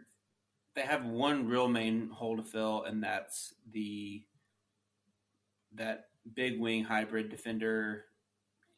they 0.75 0.83
have 0.83 1.05
one 1.07 1.49
real 1.49 1.69
main 1.69 2.09
hole 2.11 2.37
to 2.37 2.43
fill, 2.43 2.85
and 2.85 3.03
that's 3.03 3.55
the 3.73 4.23
that 5.75 6.09
big 6.35 6.61
wing 6.61 6.85
hybrid 6.85 7.31
defender 7.31 8.05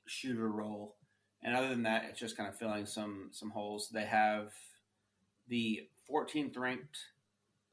shooter 0.06 0.48
role. 0.48 0.96
And 1.42 1.54
other 1.54 1.68
than 1.68 1.82
that, 1.82 2.06
it's 2.08 2.18
just 2.18 2.36
kind 2.36 2.48
of 2.48 2.56
filling 2.56 2.86
some 2.86 3.28
some 3.32 3.50
holes. 3.50 3.88
They 3.92 4.04
have 4.04 4.52
the 5.48 5.88
14th 6.10 6.56
ranked 6.56 6.98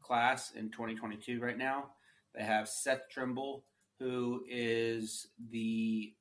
class 0.02 0.52
in 0.52 0.70
2022 0.72 1.40
right 1.40 1.58
now. 1.58 1.92
They 2.36 2.44
have 2.44 2.68
Seth 2.68 3.10
Trimble, 3.10 3.66
who 4.00 4.44
is 4.50 5.28
the 5.50 6.14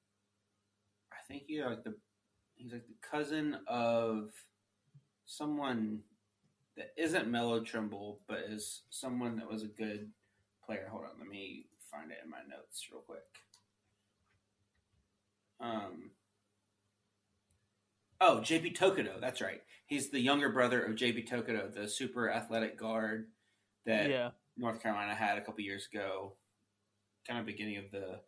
I 1.13 1.17
think 1.27 1.45
he's 1.47 1.63
like 1.63 1.85
the 1.85 1.95
he's 2.57 2.73
like 2.73 2.87
the 2.87 3.09
cousin 3.09 3.59
of 3.67 4.33
someone 5.27 6.01
that 6.77 6.93
isn't 6.97 7.31
Melo 7.31 7.61
Trimble, 7.61 8.21
but 8.27 8.45
is 8.49 8.83
someone 8.91 9.37
that 9.37 9.51
was 9.51 9.63
a 9.63 9.69
good 9.69 10.11
player. 10.65 10.89
Hold 10.91 11.05
on, 11.05 11.11
let 11.19 11.29
me 11.29 11.67
find 11.91 12.11
it 12.11 12.19
in 12.25 12.31
my 12.31 12.39
notes 12.49 12.89
real 12.91 13.03
quick. 13.03 13.23
Um. 15.61 16.11
Oh, 18.23 18.41
JP 18.43 18.77
Tokoto, 18.77 19.19
that's 19.19 19.41
right. 19.41 19.63
He's 19.87 20.11
the 20.11 20.21
younger 20.21 20.51
brother 20.51 20.83
of 20.83 20.95
JP 20.95 21.29
Tokoto, 21.29 21.73
the 21.73 21.89
super 21.89 22.31
athletic 22.31 22.79
guard 22.79 23.29
that 23.87 24.11
yeah. 24.11 24.31
North 24.57 24.83
Carolina 24.83 25.15
had 25.15 25.39
a 25.39 25.41
couple 25.41 25.61
years 25.61 25.89
ago, 25.93 26.35
kind 27.27 27.39
of 27.39 27.47
beginning 27.47 27.79
of 27.79 27.91
the 27.91 28.21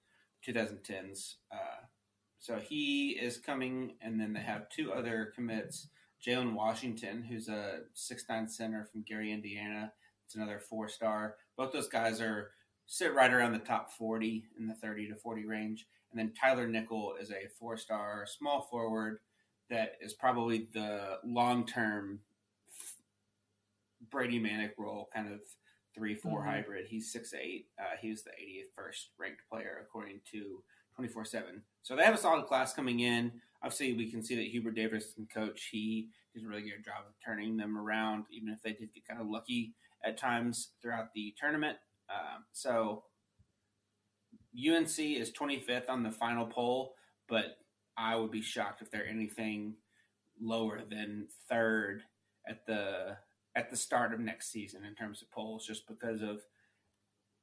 2010s. 0.47 1.35
Uh, 1.53 1.87
so 2.39 2.57
he 2.57 3.11
is 3.11 3.37
coming, 3.37 3.95
and 4.01 4.21
then 4.21 4.33
they 4.33 4.41
have 4.41 4.69
two 4.69 4.93
other 4.93 5.33
commits. 5.35 5.89
Jalen 6.25 6.55
Washington, 6.55 7.23
who's 7.23 7.49
a 7.49 7.81
six-nine 7.95 8.49
center 8.49 8.85
from 8.85 9.03
Gary, 9.03 9.33
Indiana. 9.33 9.93
It's 10.25 10.35
another 10.35 10.59
four 10.61 10.89
star. 10.89 11.37
Both 11.57 11.73
those 11.73 11.89
guys 11.89 12.21
are 12.21 12.51
sit 12.87 13.15
right 13.15 13.33
around 13.33 13.53
the 13.53 13.59
top 13.59 13.91
40 13.93 14.45
in 14.59 14.67
the 14.67 14.75
30 14.75 15.09
to 15.09 15.17
40 15.17 15.47
range. 15.47 15.87
And 16.11 16.19
then 16.19 16.33
Tyler 16.39 16.67
Nickel 16.67 17.15
is 17.21 17.31
a 17.31 17.49
four 17.59 17.77
star 17.77 18.27
small 18.27 18.63
forward 18.63 19.19
that 19.71 19.97
is 20.01 20.13
probably 20.13 20.69
the 20.73 21.19
long 21.25 21.67
term 21.67 22.21
Brady 24.11 24.39
Manek 24.39 24.73
role, 24.79 25.09
kind 25.15 25.33
of 25.33 25.41
three 25.95 26.15
four 26.15 26.41
mm-hmm. 26.41 26.51
hybrid. 26.51 26.87
He's 26.89 27.13
six 27.13 27.35
eight. 27.35 27.67
Uh, 27.79 27.97
he 28.01 28.11
was 28.11 28.23
the 28.23 28.31
81st 28.31 29.07
ranked 29.19 29.43
player 29.51 29.79
according 29.83 30.21
to 30.33 30.63
24 30.97 31.25
seven. 31.25 31.63
So 31.83 31.97
they 31.97 32.05
have 32.05 32.15
a 32.15 32.19
solid 32.19 32.47
class 32.47 32.75
coming 32.75 33.01
in 33.01 33.33
obviously 33.63 33.95
we 33.95 34.11
can 34.11 34.23
see 34.23 34.35
that 34.37 34.47
Hubert 34.47 34.75
Davis 34.75 35.15
and 35.17 35.31
coach. 35.31 35.69
He 35.71 36.09
did 36.35 36.45
a 36.45 36.49
really 36.49 36.63
good 36.63 36.85
job 36.85 37.05
of 37.07 37.15
turning 37.25 37.57
them 37.57 37.79
around, 37.79 38.25
even 38.31 38.49
if 38.49 38.63
they 38.63 38.73
did 38.73 38.93
get 38.93 39.07
kind 39.07 39.21
of 39.21 39.29
lucky 39.29 39.75
at 40.05 40.19
times 40.19 40.71
throughout 40.81 41.13
the 41.15 41.35
tournament. 41.39 41.79
Uh, 42.11 42.39
so 42.53 43.05
UNC 44.57 44.99
is 44.99 45.31
25th 45.33 45.89
on 45.89 46.03
the 46.03 46.11
final 46.11 46.47
poll, 46.47 46.95
but 47.29 47.59
I 47.97 48.17
would 48.17 48.31
be 48.31 48.43
shocked 48.43 48.83
if 48.83 48.91
they're 48.91 49.07
anything 49.07 49.75
lower 50.41 50.81
than 50.89 51.29
third 51.49 52.03
at 52.49 52.67
the 52.67 53.17
at 53.55 53.71
the 53.71 53.77
start 53.77 54.13
of 54.13 54.21
next 54.21 54.51
season 54.51 54.85
in 54.85 54.95
terms 54.95 55.23
of 55.23 55.31
polls, 55.31 55.67
just 55.67 55.87
because 55.87 56.23
of 56.23 56.43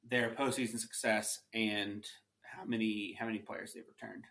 their 0.08 0.30
postseason 0.30 0.78
success 0.78 1.40
and 1.54 2.04
how 2.42 2.64
many 2.64 3.16
how 3.18 3.26
many 3.26 3.38
players 3.38 3.72
they've 3.72 3.84
returned. 3.86 4.24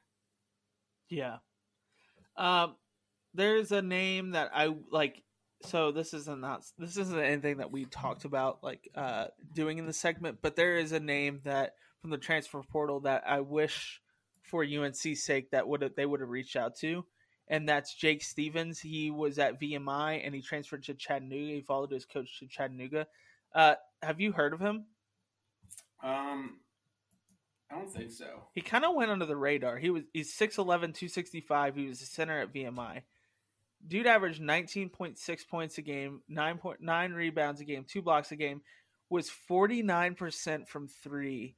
Yeah, 1.09 1.38
um, 2.38 2.75
there's 3.34 3.71
a 3.71 3.82
name 3.82 4.32
that 4.32 4.51
I 4.53 4.75
like. 4.91 5.23
So 5.63 5.91
this 5.91 6.13
isn't 6.13 6.39
not 6.39 6.63
this 6.77 6.97
isn't 6.97 7.19
anything 7.19 7.57
that 7.57 7.71
we 7.71 7.86
talked 7.86 8.25
about 8.25 8.63
like 8.63 8.89
uh, 8.95 9.25
doing 9.53 9.77
in 9.77 9.86
the 9.86 9.93
segment, 9.93 10.39
but 10.41 10.55
there 10.55 10.77
is 10.77 10.91
a 10.91 10.99
name 10.99 11.41
that 11.43 11.75
from 12.01 12.11
the 12.11 12.17
transfer 12.17 12.61
portal 12.71 13.01
that 13.01 13.23
I 13.27 13.41
wish 13.41 14.01
for 14.43 14.63
UNC's 14.63 15.23
sake 15.23 15.51
that 15.51 15.67
would 15.67 15.93
they 15.95 16.05
would 16.05 16.21
have 16.21 16.30
reached 16.30 16.55
out 16.55 16.77
to, 16.77 17.05
and 17.50 17.68
that's 17.68 17.93
Jake 17.93 18.24
Stevens. 18.24 18.80
He 18.80 19.12
was 19.12 19.39
at 19.39 19.60
VMI 19.60 20.22
and 20.26 20.36
he 20.36 20.41
transferred 20.41 20.84
to 20.84 20.93
Chattanooga. 20.93 21.54
He 21.54 21.62
followed 21.62 21.91
his 21.91 22.06
coach 22.06 22.39
to 22.39 22.47
Chattanooga. 22.47 23.08
Uh, 23.54 23.76
have 24.02 24.20
you 24.22 24.32
heard 24.32 24.54
of 24.54 24.60
him? 24.60 24.86
Um, 26.04 26.58
I 27.72 27.76
don't 27.76 27.91
think 27.91 28.12
so. 28.12 28.43
He 28.54 28.62
kind 28.62 28.86
of 28.86 28.95
went 28.95 29.12
under 29.12 29.26
the 29.26 29.36
radar. 29.36 29.78
He 29.78 29.89
was 29.89 30.04
he's 30.14 30.36
6'11", 30.36 30.56
265. 30.66 31.76
He 31.76 31.88
was 31.88 32.02
a 32.02 32.06
center 32.06 32.39
at 32.39 32.54
VMI. 32.54 33.02
Dude 33.88 34.08
averaged 34.08 34.41
19.6 34.41 35.47
points 35.47 35.78
a 35.78 35.82
game, 35.82 36.22
9.9 36.30 37.16
rebounds 37.16 37.62
a 37.62 37.66
game, 37.66 37.86
two 37.88 38.02
blocks 38.02 38.32
a 38.32 38.36
game, 38.36 38.62
was 39.10 39.32
49% 39.50 40.68
from 40.68 40.88
3 40.88 41.56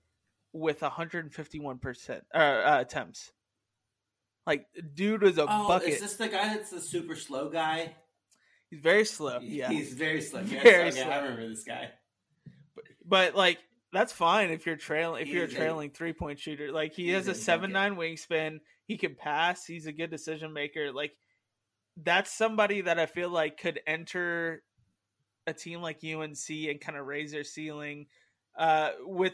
with 0.54 0.82
151% 0.82 2.22
uh, 2.34 2.38
uh, 2.38 2.78
attempts. 2.80 3.32
Like 4.46 4.66
dude 4.94 5.22
was 5.22 5.38
a 5.38 5.44
oh, 5.44 5.68
bucket. 5.68 5.90
Is 5.90 6.00
this 6.00 6.16
the 6.16 6.28
guy 6.28 6.56
that's 6.56 6.72
the 6.72 6.82
super 6.82 7.16
slow 7.16 7.50
guy? 7.50 7.96
He's 8.70 8.80
very 8.80 9.06
slow. 9.06 9.40
Yeah. 9.42 9.70
He's 9.70 9.94
very 9.94 10.22
slow. 10.22 10.42
Yes, 10.48 10.64
very 10.64 10.88
okay, 10.90 11.02
slow. 11.04 11.12
I 11.12 11.18
remember 11.18 11.50
this 11.50 11.64
guy. 11.64 11.90
But, 12.76 12.86
but 13.06 13.36
like 13.36 13.60
that's 13.94 14.14
fine 14.14 14.50
if 14.52 14.66
you're 14.66 14.78
trailing 14.78 15.22
if 15.22 15.28
you're 15.28 15.46
a 15.46 15.50
trailing 15.50 15.92
three 15.92 16.14
point 16.14 16.40
shooter. 16.40 16.72
Like 16.72 16.94
he 16.94 17.10
has 17.10 17.28
a 17.28 17.36
seven 17.36 17.72
nine 17.72 17.96
wingspan. 17.96 18.60
He 18.86 18.98
can 18.98 19.16
pass. 19.16 19.66
He's 19.66 19.86
a 19.86 19.92
good 19.92 20.10
decision 20.10 20.54
maker. 20.54 20.92
Like 20.92 21.12
that's 21.98 22.32
somebody 22.32 22.82
that 22.82 23.00
I 23.00 23.06
feel 23.06 23.30
like 23.30 23.60
could 23.60 23.80
enter 23.86 24.64
a 25.46 25.54
team 25.54 25.82
like 25.82 26.04
UNC 26.04 26.50
and 26.50 26.80
kind 26.82 26.98
of 26.98 27.06
raise 27.06 27.32
their 27.32 27.44
ceiling. 27.44 28.08
Uh, 28.58 28.92
with 29.02 29.34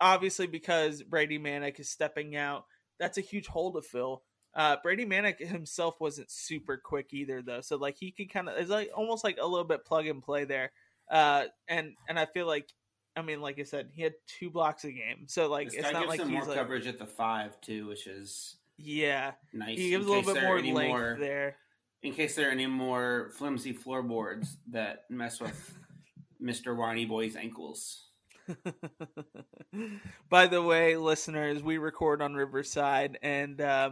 obviously 0.00 0.46
because 0.46 1.02
Brady 1.02 1.38
Manek 1.38 1.80
is 1.80 1.88
stepping 1.88 2.36
out, 2.36 2.64
that's 2.98 3.18
a 3.18 3.22
huge 3.22 3.46
hole 3.46 3.72
to 3.72 3.82
fill. 3.82 4.22
Uh, 4.58 4.76
Brady 4.82 5.06
Manek 5.06 5.38
himself 5.38 6.00
wasn't 6.00 6.32
super 6.32 6.76
quick 6.76 7.14
either, 7.14 7.42
though. 7.42 7.60
So 7.60 7.76
like 7.76 7.96
he 7.96 8.10
could 8.10 8.28
kind 8.28 8.48
of 8.48 8.58
it's 8.58 8.68
like 8.68 8.90
almost 8.92 9.22
like 9.22 9.38
a 9.40 9.46
little 9.46 9.64
bit 9.64 9.84
plug 9.84 10.08
and 10.08 10.20
play 10.20 10.44
there. 10.44 10.72
Uh, 11.08 11.44
and 11.68 11.94
and 12.08 12.18
I 12.18 12.26
feel 12.26 12.48
like 12.48 12.68
I 13.16 13.22
mean, 13.22 13.40
like 13.40 13.60
I 13.60 13.62
said, 13.62 13.90
he 13.92 14.02
had 14.02 14.14
two 14.26 14.50
blocks 14.50 14.82
a 14.82 14.90
game, 14.90 15.26
so 15.26 15.48
like 15.48 15.72
it's 15.72 15.92
not 15.92 16.08
like 16.08 16.20
he's 16.20 16.28
more 16.28 16.44
like, 16.44 16.56
coverage 16.56 16.88
at 16.88 16.98
the 16.98 17.06
five 17.06 17.60
too, 17.60 17.86
which 17.86 18.08
is 18.08 18.56
yeah 18.76 19.32
nice. 19.52 19.78
He 19.78 19.90
gives 19.90 20.06
a 20.06 20.08
little 20.08 20.34
bit 20.34 20.42
more 20.42 20.60
length 20.60 20.88
more, 20.88 21.16
there. 21.20 21.56
In 22.02 22.12
case 22.12 22.34
there 22.34 22.48
are 22.48 22.52
any 22.52 22.66
more 22.66 23.30
flimsy 23.34 23.72
floorboards 23.72 24.56
that 24.72 25.04
mess 25.08 25.40
with 25.40 25.78
Mister 26.40 26.74
Whiny 26.74 27.04
Boy's 27.04 27.36
ankles. 27.36 28.06
By 30.30 30.48
the 30.48 30.62
way, 30.62 30.96
listeners, 30.96 31.62
we 31.62 31.78
record 31.78 32.22
on 32.22 32.34
Riverside, 32.34 33.18
and 33.22 33.60
uh, 33.60 33.90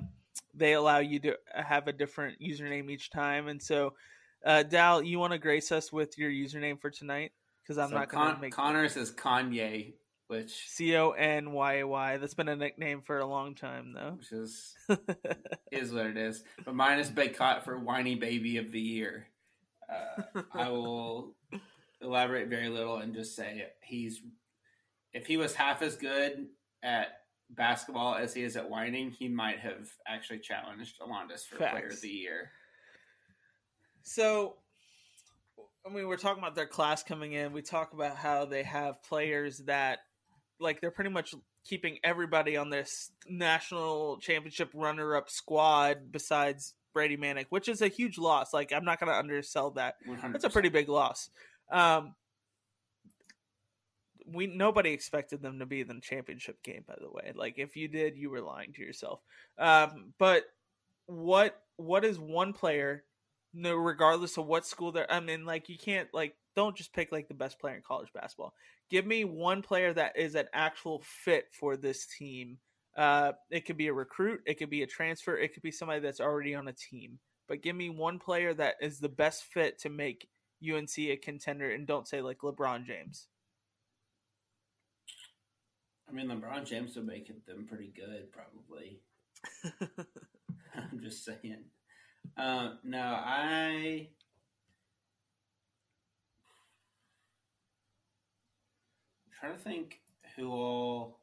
they 0.54 0.72
allow 0.74 0.98
you 0.98 1.18
to 1.20 1.36
have 1.54 1.88
a 1.88 1.92
different 1.92 2.40
username 2.40 2.90
each 2.90 3.10
time. 3.10 3.48
And 3.48 3.62
so, 3.62 3.94
uh, 4.44 4.62
Dal, 4.62 5.02
you 5.02 5.18
want 5.18 5.32
to 5.32 5.38
grace 5.38 5.72
us 5.72 5.92
with 5.92 6.18
your 6.18 6.30
username 6.30 6.80
for 6.80 6.90
tonight? 6.90 7.32
because 7.66 7.78
I'm 7.78 7.90
so 7.90 7.96
not 7.96 8.08
going 8.08 8.34
to 8.34 8.40
make. 8.40 8.52
Connor 8.52 8.88
says 8.88 9.10
Kanye, 9.10 9.94
which 10.28 10.68
C 10.68 10.96
O 10.96 11.10
N 11.10 11.52
Y 11.52 11.74
A 11.78 11.86
Y. 11.86 12.16
That's 12.18 12.34
been 12.34 12.48
a 12.48 12.56
nickname 12.56 13.02
for 13.02 13.18
a 13.18 13.26
long 13.26 13.54
time, 13.54 13.92
though. 13.92 14.14
Which 14.18 14.32
is 14.32 14.74
is 15.72 15.92
what 15.92 16.06
it 16.06 16.16
is. 16.16 16.44
But 16.64 16.74
mine 16.74 16.98
is 16.98 17.10
Bacot 17.10 17.64
for 17.64 17.78
whiny 17.78 18.14
baby 18.14 18.58
of 18.58 18.70
the 18.70 18.80
year. 18.80 19.26
Uh, 19.88 20.42
I 20.52 20.68
will 20.68 21.34
elaborate 22.00 22.48
very 22.48 22.68
little 22.68 22.96
and 22.98 23.14
just 23.14 23.34
say 23.34 23.66
he's 23.82 24.20
if 25.12 25.26
he 25.26 25.36
was 25.36 25.54
half 25.54 25.82
as 25.82 25.96
good 25.96 26.46
at 26.82 27.20
basketball 27.50 28.14
as 28.14 28.34
he 28.34 28.42
is 28.42 28.56
at 28.56 28.68
whining, 28.68 29.10
he 29.10 29.28
might 29.28 29.60
have 29.60 29.88
actually 30.06 30.38
challenged 30.40 30.96
Alondes 31.00 31.44
for 31.44 31.56
Facts. 31.56 31.72
Player 31.72 31.86
of 31.88 32.00
the 32.00 32.08
Year. 32.08 32.50
So, 34.02 34.56
I 35.84 35.92
mean, 35.92 36.06
we're 36.08 36.16
talking 36.16 36.42
about 36.42 36.54
their 36.54 36.66
class 36.66 37.02
coming 37.02 37.32
in. 37.32 37.52
We 37.52 37.62
talk 37.62 37.92
about 37.92 38.16
how 38.16 38.44
they 38.44 38.62
have 38.62 39.02
players 39.02 39.58
that, 39.66 40.00
like, 40.60 40.80
they're 40.80 40.90
pretty 40.90 41.10
much 41.10 41.34
keeping 41.64 41.98
everybody 42.04 42.56
on 42.56 42.70
this 42.70 43.10
national 43.28 44.18
championship 44.18 44.70
runner-up 44.74 45.28
squad 45.28 46.12
besides 46.12 46.74
Brady 46.92 47.16
Manek, 47.16 47.46
which 47.50 47.68
is 47.68 47.82
a 47.82 47.88
huge 47.88 48.18
loss. 48.18 48.54
Like, 48.54 48.72
I'm 48.72 48.84
not 48.84 49.00
going 49.00 49.12
to 49.12 49.18
undersell 49.18 49.72
that. 49.72 49.96
100%. 50.08 50.32
That's 50.32 50.44
a 50.44 50.50
pretty 50.50 50.68
big 50.68 50.88
loss. 50.88 51.30
Um, 51.70 52.14
we 54.30 54.46
nobody 54.46 54.90
expected 54.90 55.42
them 55.42 55.58
to 55.58 55.66
be 55.66 55.80
in 55.80 55.88
the 55.88 56.00
championship 56.00 56.62
game. 56.62 56.84
By 56.86 56.96
the 57.00 57.10
way, 57.10 57.32
like 57.34 57.58
if 57.58 57.76
you 57.76 57.88
did, 57.88 58.16
you 58.16 58.30
were 58.30 58.40
lying 58.40 58.72
to 58.74 58.82
yourself. 58.82 59.20
Um, 59.58 60.12
but 60.18 60.44
what 61.06 61.60
what 61.76 62.04
is 62.04 62.18
one 62.18 62.52
player, 62.52 63.04
no, 63.54 63.74
regardless 63.74 64.36
of 64.36 64.46
what 64.46 64.66
school 64.66 64.92
they're? 64.92 65.10
I 65.10 65.20
mean, 65.20 65.44
like 65.44 65.68
you 65.68 65.78
can't 65.78 66.08
like 66.12 66.34
don't 66.54 66.76
just 66.76 66.92
pick 66.92 67.12
like 67.12 67.28
the 67.28 67.34
best 67.34 67.58
player 67.60 67.76
in 67.76 67.82
college 67.86 68.12
basketball. 68.12 68.54
Give 68.90 69.06
me 69.06 69.24
one 69.24 69.62
player 69.62 69.92
that 69.92 70.16
is 70.16 70.34
an 70.34 70.46
actual 70.52 71.02
fit 71.04 71.46
for 71.52 71.76
this 71.76 72.06
team. 72.06 72.58
Uh, 72.96 73.32
it 73.50 73.66
could 73.66 73.76
be 73.76 73.88
a 73.88 73.92
recruit, 73.92 74.40
it 74.46 74.54
could 74.54 74.70
be 74.70 74.82
a 74.82 74.86
transfer, 74.86 75.36
it 75.36 75.52
could 75.52 75.62
be 75.62 75.70
somebody 75.70 76.00
that's 76.00 76.20
already 76.20 76.54
on 76.54 76.66
a 76.66 76.72
team. 76.72 77.18
But 77.46 77.62
give 77.62 77.76
me 77.76 77.90
one 77.90 78.18
player 78.18 78.54
that 78.54 78.76
is 78.80 78.98
the 78.98 79.08
best 79.10 79.44
fit 79.44 79.78
to 79.80 79.90
make 79.90 80.28
UNC 80.66 80.98
a 80.98 81.16
contender, 81.16 81.70
and 81.70 81.86
don't 81.86 82.08
say 82.08 82.22
like 82.22 82.38
LeBron 82.38 82.86
James. 82.86 83.28
I 86.08 86.12
mean, 86.12 86.28
LeBron 86.28 86.64
James 86.64 86.96
would 86.96 87.06
make 87.06 87.26
them 87.46 87.66
pretty 87.68 87.92
good, 87.94 88.32
probably. 88.32 89.00
I'm 90.74 91.00
just 91.00 91.24
saying. 91.24 91.64
Uh, 92.36 92.74
no, 92.84 93.00
I. 93.00 94.08
I'm 99.24 99.32
trying 99.40 99.56
to 99.56 99.58
think 99.58 100.00
who 100.36 100.50
all. 100.50 101.20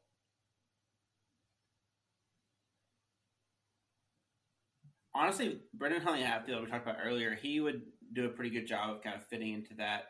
Honestly, 5.16 5.60
Brandon 5.76 6.02
Huntley 6.02 6.24
Hatfield, 6.24 6.64
we 6.64 6.70
talked 6.72 6.88
about 6.88 6.98
earlier, 7.06 7.36
he 7.36 7.60
would 7.60 7.84
do 8.14 8.26
a 8.26 8.30
pretty 8.30 8.50
good 8.50 8.66
job 8.66 8.90
of 8.90 9.04
kind 9.04 9.16
of 9.16 9.24
fitting 9.28 9.54
into 9.54 9.76
that 9.76 10.06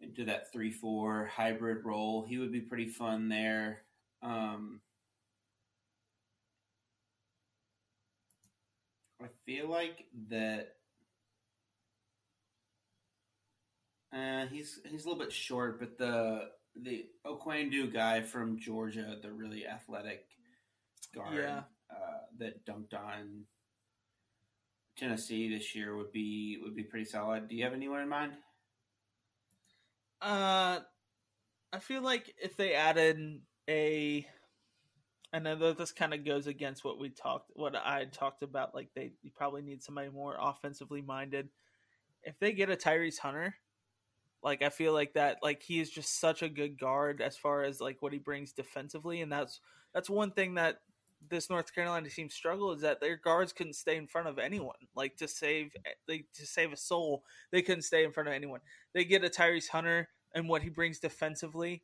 into 0.00 0.24
that 0.24 0.52
three 0.52 0.70
four 0.70 1.26
hybrid 1.26 1.84
role. 1.84 2.24
He 2.28 2.38
would 2.38 2.52
be 2.52 2.60
pretty 2.60 2.88
fun 2.88 3.28
there. 3.28 3.82
Um, 4.22 4.80
I 9.22 9.26
feel 9.44 9.68
like 9.68 10.04
that. 10.28 10.74
Uh, 14.14 14.46
he's 14.46 14.80
he's 14.86 15.04
a 15.04 15.08
little 15.08 15.22
bit 15.22 15.32
short, 15.32 15.78
but 15.78 15.98
the 15.98 16.48
the 16.74 17.06
Oquendo 17.26 17.92
guy 17.92 18.22
from 18.22 18.58
Georgia, 18.58 19.16
the 19.20 19.32
really 19.32 19.66
athletic 19.66 20.26
guard 21.14 21.34
yeah. 21.34 21.62
uh, 21.90 22.20
that 22.38 22.64
dumped 22.64 22.94
on 22.94 23.44
Tennessee 24.96 25.52
this 25.52 25.74
year, 25.74 25.96
would 25.96 26.12
be 26.12 26.58
would 26.62 26.76
be 26.76 26.84
pretty 26.84 27.04
solid. 27.04 27.48
Do 27.48 27.56
you 27.56 27.64
have 27.64 27.74
anyone 27.74 28.00
in 28.00 28.08
mind? 28.08 28.32
Uh, 30.20 30.80
I 31.72 31.78
feel 31.78 32.02
like 32.02 32.34
if 32.42 32.56
they 32.56 32.74
added 32.74 33.40
a, 33.68 34.26
I 35.32 35.38
know 35.38 35.56
that 35.56 35.78
this 35.78 35.92
kind 35.92 36.14
of 36.14 36.24
goes 36.24 36.46
against 36.46 36.84
what 36.84 36.98
we 36.98 37.10
talked, 37.10 37.50
what 37.54 37.76
I 37.76 38.06
talked 38.06 38.42
about. 38.42 38.74
Like 38.74 38.88
they 38.94 39.12
you 39.22 39.30
probably 39.34 39.62
need 39.62 39.82
somebody 39.82 40.08
more 40.08 40.36
offensively 40.40 41.02
minded. 41.02 41.48
If 42.22 42.38
they 42.38 42.52
get 42.52 42.70
a 42.70 42.76
Tyrese 42.76 43.18
Hunter, 43.18 43.56
like 44.42 44.62
I 44.62 44.70
feel 44.70 44.92
like 44.92 45.14
that, 45.14 45.38
like 45.42 45.62
he 45.62 45.80
is 45.80 45.90
just 45.90 46.20
such 46.20 46.42
a 46.42 46.48
good 46.48 46.78
guard 46.78 47.20
as 47.20 47.36
far 47.36 47.62
as 47.62 47.80
like 47.80 48.00
what 48.00 48.12
he 48.12 48.18
brings 48.18 48.52
defensively, 48.52 49.20
and 49.20 49.30
that's 49.30 49.60
that's 49.92 50.08
one 50.08 50.30
thing 50.30 50.54
that 50.54 50.80
this 51.28 51.50
North 51.50 51.74
Carolina 51.74 52.08
team 52.08 52.30
struggle 52.30 52.72
is 52.72 52.82
that 52.82 53.00
their 53.00 53.16
guards 53.16 53.52
couldn't 53.52 53.74
stay 53.74 53.96
in 53.96 54.06
front 54.06 54.28
of 54.28 54.38
anyone. 54.38 54.76
Like 54.94 55.16
to 55.16 55.28
save 55.28 55.72
like 56.08 56.26
to 56.34 56.46
save 56.46 56.72
a 56.72 56.76
soul, 56.76 57.24
they 57.52 57.62
couldn't 57.62 57.82
stay 57.82 58.04
in 58.04 58.12
front 58.12 58.28
of 58.28 58.34
anyone. 58.34 58.60
They 58.94 59.04
get 59.04 59.24
a 59.24 59.28
Tyrese 59.28 59.68
Hunter 59.68 60.08
and 60.34 60.48
what 60.48 60.62
he 60.62 60.68
brings 60.68 60.98
defensively. 60.98 61.82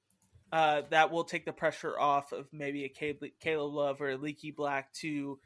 Uh, 0.53 0.83
that 0.91 1.11
will 1.11 1.24
take 1.24 1.47
the 1.47 1.53
pressure 1.53 1.99
off 1.99 2.33
of 2.33 2.47
maybe 2.53 2.85
a 2.85 3.22
Caleb 3.41 3.72
Love 3.72 4.03
or 4.03 4.11
a 4.11 4.16
Leaky 4.18 4.51
Black 4.51 4.93
to 4.93 5.39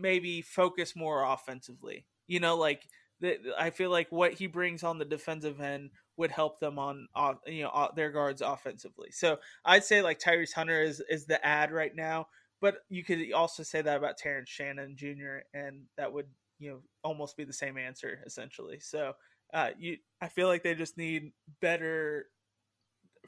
maybe 0.00 0.40
focus 0.40 0.96
more 0.96 1.22
offensively. 1.22 2.06
You 2.26 2.40
know, 2.40 2.56
like 2.56 2.88
the, 3.20 3.38
I 3.58 3.70
feel 3.70 3.90
like 3.90 4.10
what 4.10 4.32
he 4.32 4.46
brings 4.46 4.82
on 4.82 4.98
the 4.98 5.04
defensive 5.04 5.60
end 5.60 5.90
would 6.16 6.30
help 6.30 6.60
them 6.60 6.78
on, 6.78 7.08
you 7.46 7.64
know 7.64 7.90
their 7.94 8.10
guards 8.10 8.40
offensively. 8.40 9.10
So 9.10 9.38
I'd 9.64 9.84
say 9.84 10.00
like 10.00 10.18
Tyrese 10.18 10.54
Hunter 10.54 10.82
is 10.82 11.02
is 11.08 11.26
the 11.26 11.44
ad 11.44 11.70
right 11.70 11.94
now 11.94 12.28
but 12.64 12.76
you 12.88 13.04
could 13.04 13.30
also 13.34 13.62
say 13.62 13.82
that 13.82 13.98
about 13.98 14.16
Terrence 14.16 14.48
Shannon 14.48 14.96
Jr. 14.96 15.44
and 15.52 15.82
that 15.98 16.10
would 16.10 16.24
you 16.58 16.70
know 16.70 16.78
almost 17.02 17.36
be 17.36 17.44
the 17.44 17.52
same 17.52 17.76
answer 17.76 18.20
essentially. 18.24 18.80
So 18.80 19.12
uh, 19.52 19.72
you, 19.78 19.98
I 20.22 20.28
feel 20.28 20.48
like 20.48 20.62
they 20.62 20.74
just 20.74 20.96
need 20.96 21.32
better 21.60 22.24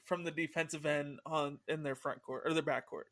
from 0.06 0.24
the 0.24 0.30
defensive 0.30 0.86
end 0.86 1.18
on 1.26 1.58
in 1.68 1.82
their 1.82 1.96
front 1.96 2.22
court 2.22 2.44
or 2.46 2.54
their 2.54 2.62
back 2.62 2.86
court. 2.88 3.08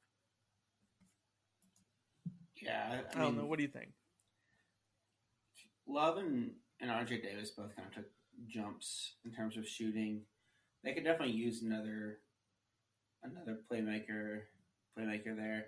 Yeah, 2.62 2.86
I, 2.90 2.94
I, 2.94 3.20
don't 3.20 3.32
mean, 3.32 3.42
know. 3.42 3.46
What 3.46 3.58
do 3.58 3.64
you 3.64 3.68
think? 3.68 3.90
Love 5.86 6.16
and, 6.16 6.52
and 6.80 6.90
RJ 6.90 7.22
Davis 7.22 7.50
both 7.50 7.76
kind 7.76 7.86
of 7.86 7.94
took 7.94 8.06
jumps 8.48 9.16
in 9.26 9.30
terms 9.30 9.58
of 9.58 9.68
shooting. 9.68 10.22
They 10.84 10.94
could 10.94 11.04
definitely 11.04 11.34
use 11.34 11.60
another 11.60 12.20
another 13.22 13.58
playmaker 13.70 14.40
playmaker 14.98 15.36
there. 15.36 15.66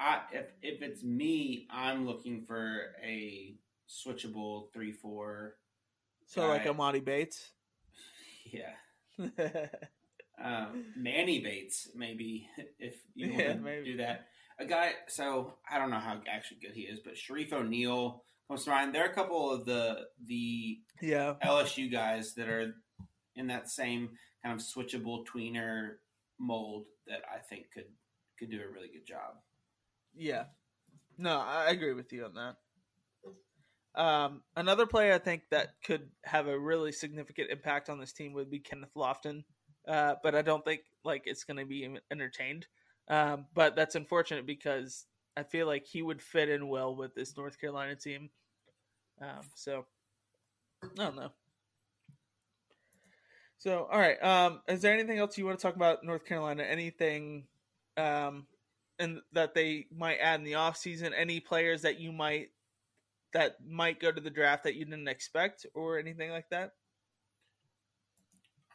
I 0.00 0.20
if 0.32 0.46
if 0.62 0.82
it's 0.82 1.04
me, 1.04 1.68
I'm 1.70 2.06
looking 2.06 2.44
for 2.46 2.94
a 3.04 3.54
switchable 3.88 4.72
three 4.72 4.92
four. 4.92 5.56
So 6.26 6.42
guy. 6.42 6.48
like 6.48 6.64
Emoni 6.64 7.04
Bates. 7.04 7.50
Yeah. 8.52 8.72
um, 10.42 10.86
Manny 10.96 11.40
Bates, 11.40 11.88
maybe 11.94 12.48
if 12.80 12.96
you 13.14 13.28
want 13.28 13.40
yeah, 13.40 13.52
to 13.52 13.60
maybe. 13.60 13.84
do 13.92 13.96
that. 13.98 14.26
A 14.58 14.64
guy. 14.64 14.92
So 15.06 15.54
I 15.70 15.78
don't 15.78 15.90
know 15.90 16.00
how 16.00 16.20
actually 16.28 16.58
good 16.60 16.74
he 16.74 16.80
is, 16.80 16.98
but 17.04 17.14
Shareef 17.14 17.52
O'Neal 17.52 18.24
comes 18.48 18.64
to 18.64 18.70
mind. 18.70 18.92
There 18.92 19.04
are 19.04 19.10
a 19.10 19.14
couple 19.14 19.52
of 19.52 19.66
the 19.66 20.06
the 20.26 20.78
yeah 21.00 21.34
LSU 21.44 21.92
guys 21.92 22.34
that 22.34 22.48
are 22.48 22.74
in 23.36 23.46
that 23.48 23.68
same 23.70 24.10
kind 24.42 24.58
of 24.58 24.66
switchable 24.66 25.24
tweener 25.26 25.96
mold 26.40 26.86
that 27.06 27.20
I 27.32 27.38
think 27.38 27.66
could 27.72 27.84
could 28.38 28.50
do 28.50 28.58
a 28.58 28.72
really 28.72 28.88
good 28.88 29.06
job. 29.06 29.36
Yeah. 30.14 30.44
No, 31.18 31.38
I 31.38 31.70
agree 31.70 31.92
with 31.92 32.12
you 32.12 32.24
on 32.24 32.34
that. 32.34 32.56
Um, 33.94 34.42
another 34.56 34.86
player 34.86 35.12
I 35.12 35.18
think 35.18 35.42
that 35.50 35.74
could 35.84 36.08
have 36.24 36.46
a 36.46 36.58
really 36.58 36.92
significant 36.92 37.50
impact 37.50 37.90
on 37.90 37.98
this 37.98 38.12
team 38.12 38.32
would 38.34 38.50
be 38.50 38.60
Kenneth 38.60 38.94
Lofton, 38.96 39.42
uh, 39.88 40.14
but 40.22 40.34
I 40.34 40.42
don't 40.42 40.64
think 40.64 40.82
like 41.04 41.22
it's 41.26 41.44
going 41.44 41.56
to 41.56 41.66
be 41.66 41.98
entertained. 42.10 42.66
Um, 43.08 43.46
but 43.54 43.74
that's 43.74 43.96
unfortunate 43.96 44.46
because 44.46 45.06
I 45.36 45.42
feel 45.42 45.66
like 45.66 45.84
he 45.86 46.02
would 46.02 46.22
fit 46.22 46.48
in 46.48 46.68
well 46.68 46.94
with 46.94 47.14
this 47.14 47.36
North 47.36 47.60
Carolina 47.60 47.96
team. 47.96 48.30
Um, 49.20 49.42
so 49.54 49.86
I 50.84 51.04
don't 51.04 51.16
know. 51.16 51.32
So 53.58 53.88
all 53.90 53.98
right, 53.98 54.22
um, 54.22 54.60
is 54.68 54.80
there 54.80 54.94
anything 54.94 55.18
else 55.18 55.36
you 55.36 55.44
want 55.44 55.58
to 55.58 55.62
talk 55.62 55.76
about 55.76 56.04
North 56.04 56.24
Carolina? 56.24 56.62
Anything 56.62 57.44
um, 57.96 58.46
and 59.00 59.20
that 59.32 59.54
they 59.54 59.86
might 59.96 60.18
add 60.18 60.40
in 60.40 60.44
the 60.44 60.52
offseason? 60.52 61.12
Any 61.16 61.40
players 61.40 61.82
that 61.82 61.98
you 61.98 62.12
might 62.12 62.48
that 63.32 63.56
might 63.66 64.00
go 64.00 64.10
to 64.12 64.20
the 64.20 64.30
draft 64.30 64.64
that 64.64 64.74
you 64.74 64.84
didn't 64.84 65.08
expect 65.08 65.66
or 65.74 65.98
anything 65.98 66.30
like 66.30 66.48
that? 66.50 66.74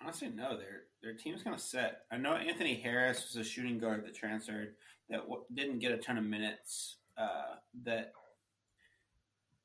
Honestly, 0.02 0.30
no. 0.30 0.58
Their 0.58 0.84
their 1.02 1.14
team's 1.14 1.44
kind 1.44 1.56
of 1.56 1.62
set. 1.62 2.02
I 2.12 2.18
know 2.18 2.34
Anthony 2.34 2.76
Harris 2.76 3.26
was 3.28 3.36
a 3.36 3.50
shooting 3.50 3.80
guard 3.80 4.06
that 4.06 4.16
transferred 4.16 4.76
that 5.10 5.22
w- 5.22 5.44
didn't 5.54 5.80
get 5.80 5.92
a 5.92 5.98
ton 5.98 6.18
of 6.18 6.24
minutes. 6.24 6.98
Uh, 7.18 7.56
that 7.84 8.12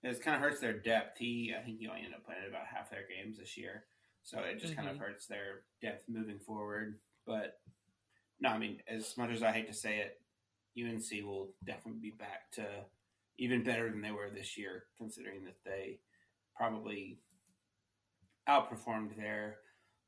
it 0.02 0.22
kind 0.22 0.36
of 0.36 0.42
hurts 0.42 0.60
their 0.60 0.72
depth. 0.72 1.18
He, 1.18 1.54
I 1.58 1.62
think, 1.62 1.78
he 1.78 1.88
only 1.88 2.00
ended 2.00 2.14
up 2.14 2.24
playing 2.24 2.42
about 2.48 2.66
half 2.72 2.90
their 2.90 3.04
games 3.08 3.38
this 3.38 3.56
year, 3.56 3.84
so 4.22 4.38
it 4.40 4.58
just 4.58 4.72
mm-hmm. 4.72 4.82
kind 4.82 4.94
of 4.94 4.98
hurts 4.98 5.26
their 5.26 5.62
depth 5.82 6.04
moving 6.08 6.38
forward. 6.38 6.98
But 7.26 7.58
no, 8.40 8.50
I 8.50 8.58
mean, 8.58 8.78
as 8.88 9.16
much 9.16 9.30
as 9.30 9.42
I 9.42 9.52
hate 9.52 9.68
to 9.68 9.74
say 9.74 9.98
it, 9.98 10.19
UNC 10.78 11.24
will 11.24 11.54
definitely 11.64 12.00
be 12.00 12.16
back 12.16 12.50
to 12.52 12.66
even 13.38 13.64
better 13.64 13.90
than 13.90 14.02
they 14.02 14.10
were 14.10 14.30
this 14.30 14.56
year, 14.56 14.84
considering 14.98 15.44
that 15.44 15.56
they 15.64 15.98
probably 16.56 17.18
outperformed 18.48 19.16
their 19.16 19.56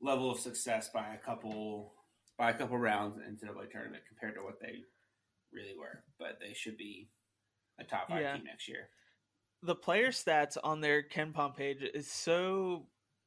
level 0.01 0.30
of 0.30 0.39
success 0.39 0.90
by 0.93 1.14
a 1.14 1.18
couple 1.18 1.94
by 2.39 2.51
a 2.51 2.55
couple 2.55 2.78
rounds 2.78 3.16
in 3.16 3.22
the 3.22 3.47
NCAA 3.47 3.70
tournament 3.70 4.02
compared 4.09 4.34
to 4.34 4.43
what 4.43 4.60
they 4.60 4.80
really 5.52 5.74
were. 5.78 6.02
But 6.18 6.39
they 6.40 6.55
should 6.55 6.76
be 6.76 7.09
a 7.78 7.84
top 7.84 8.09
five 8.09 8.20
yeah. 8.20 8.34
team 8.34 8.44
next 8.44 8.68
year. 8.68 8.89
The 9.62 9.74
player 9.74 10.09
stats 10.09 10.56
on 10.62 10.80
their 10.80 11.02
KenPom 11.02 11.56
page 11.56 11.82
is 11.94 12.10
so 12.10 12.86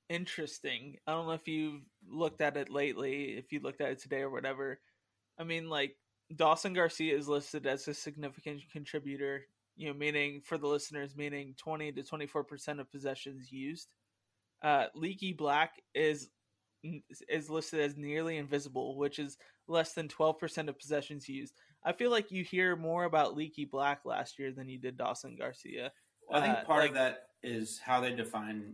interesting. 0.09 0.97
I 1.07 1.13
don't 1.13 1.27
know 1.27 1.33
if 1.33 1.47
you've 1.47 1.81
looked 2.07 2.41
at 2.41 2.57
it 2.57 2.69
lately, 2.69 3.37
if 3.37 3.51
you 3.51 3.59
looked 3.61 3.81
at 3.81 3.91
it 3.91 3.99
today 3.99 4.21
or 4.21 4.29
whatever. 4.29 4.79
I 5.39 5.43
mean, 5.43 5.69
like 5.69 5.95
Dawson 6.35 6.73
Garcia 6.73 7.15
is 7.15 7.27
listed 7.27 7.67
as 7.67 7.87
a 7.87 7.93
significant 7.93 8.61
contributor. 8.71 9.45
You 9.75 9.89
know, 9.89 9.93
meaning 9.93 10.41
for 10.41 10.57
the 10.57 10.67
listeners, 10.67 11.15
meaning 11.15 11.53
twenty 11.57 11.91
to 11.91 12.03
twenty 12.03 12.27
four 12.27 12.43
percent 12.43 12.79
of 12.79 12.91
possessions 12.91 13.51
used. 13.51 13.89
Uh, 14.63 14.85
Leaky 14.95 15.33
Black 15.33 15.81
is 15.93 16.29
is 17.29 17.49
listed 17.49 17.79
as 17.79 17.97
nearly 17.97 18.37
invisible, 18.37 18.97
which 18.97 19.19
is 19.19 19.37
less 19.67 19.93
than 19.93 20.07
12% 20.07 20.69
of 20.69 20.77
possessions 20.77 21.27
used. 21.27 21.53
I 21.83 21.93
feel 21.93 22.11
like 22.11 22.31
you 22.31 22.43
hear 22.43 22.75
more 22.75 23.05
about 23.05 23.35
Leaky 23.35 23.65
Black 23.65 24.01
last 24.05 24.39
year 24.39 24.51
than 24.51 24.69
you 24.69 24.79
did 24.79 24.97
Dawson 24.97 25.35
Garcia. 25.35 25.91
Well, 26.27 26.41
I 26.41 26.45
think 26.45 26.57
uh, 26.57 26.63
part 26.63 26.81
like, 26.81 26.89
of 26.91 26.95
that 26.95 27.27
is 27.43 27.79
how 27.83 28.01
they 28.01 28.11
define 28.11 28.73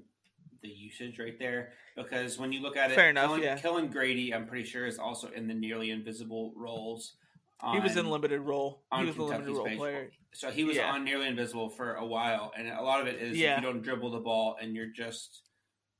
the 0.61 0.69
usage 0.69 1.19
right 1.19 1.37
there. 1.37 1.73
Because 1.95 2.37
when 2.37 2.51
you 2.53 2.61
look 2.61 2.77
at 2.77 2.91
it, 2.91 2.95
fair 2.95 3.09
enough. 3.09 3.27
Kellan, 3.27 3.41
yeah. 3.41 3.57
Kellan 3.57 3.87
Grady, 3.89 4.33
I'm 4.33 4.47
pretty 4.47 4.63
sure, 4.63 4.85
is 4.85 4.97
also 4.97 5.29
in 5.29 5.47
the 5.47 5.53
nearly 5.53 5.91
invisible 5.91 6.53
roles. 6.55 7.13
He 7.73 7.79
was 7.79 7.95
in 7.95 8.09
limited 8.09 8.41
role. 8.41 8.83
He 8.95 9.05
was 9.05 9.15
Kentucky's 9.15 9.19
a 9.19 9.23
limited 9.23 9.55
role 9.55 9.65
page. 9.65 9.77
player. 9.77 10.11
So 10.33 10.49
he 10.49 10.63
was 10.63 10.77
yeah. 10.77 10.91
on 10.91 11.03
nearly 11.03 11.27
invisible 11.27 11.69
for 11.69 11.95
a 11.95 12.05
while, 12.05 12.51
and 12.57 12.67
a 12.67 12.81
lot 12.81 13.01
of 13.01 13.07
it 13.07 13.21
is 13.21 13.37
yeah. 13.37 13.57
if 13.57 13.61
you 13.61 13.67
don't 13.67 13.81
dribble 13.81 14.11
the 14.11 14.19
ball 14.19 14.55
and 14.59 14.75
you're 14.75 14.91
just 14.91 15.43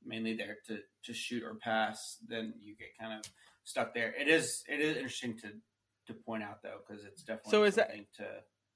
mainly 0.04 0.34
there 0.34 0.56
to 0.66 0.78
to 1.04 1.12
shoot 1.12 1.42
or 1.44 1.54
pass, 1.54 2.18
then 2.26 2.54
you 2.60 2.74
get 2.76 2.88
kind 3.00 3.18
of 3.18 3.30
stuck 3.64 3.94
there. 3.94 4.12
It 4.18 4.28
is 4.28 4.64
it 4.68 4.80
is 4.80 4.96
interesting 4.96 5.38
to 5.38 5.48
to 6.06 6.14
point 6.14 6.42
out 6.42 6.62
though 6.62 6.78
because 6.86 7.04
it's 7.04 7.22
definitely 7.22 7.50
so 7.50 7.64
is 7.64 7.74
that 7.76 7.90
to 8.16 8.26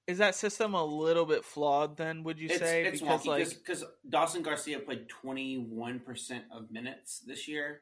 is 0.07 0.19
that 0.19 0.35
system 0.35 0.75
a 0.75 0.85
little 0.85 1.27
bit 1.27 1.45
flawed 1.45 1.97
then 1.97 2.23
would 2.23 2.39
you 2.39 2.49
it's, 2.49 2.59
say 2.59 2.85
it's 2.85 3.01
because 3.01 3.23
wonky, 3.23 3.27
like 3.27 3.49
because 3.49 3.85
dawson 4.09 4.43
garcia 4.43 4.79
played 4.79 5.07
21% 5.25 6.43
of 6.53 6.71
minutes 6.71 7.23
this 7.27 7.49
year 7.49 7.81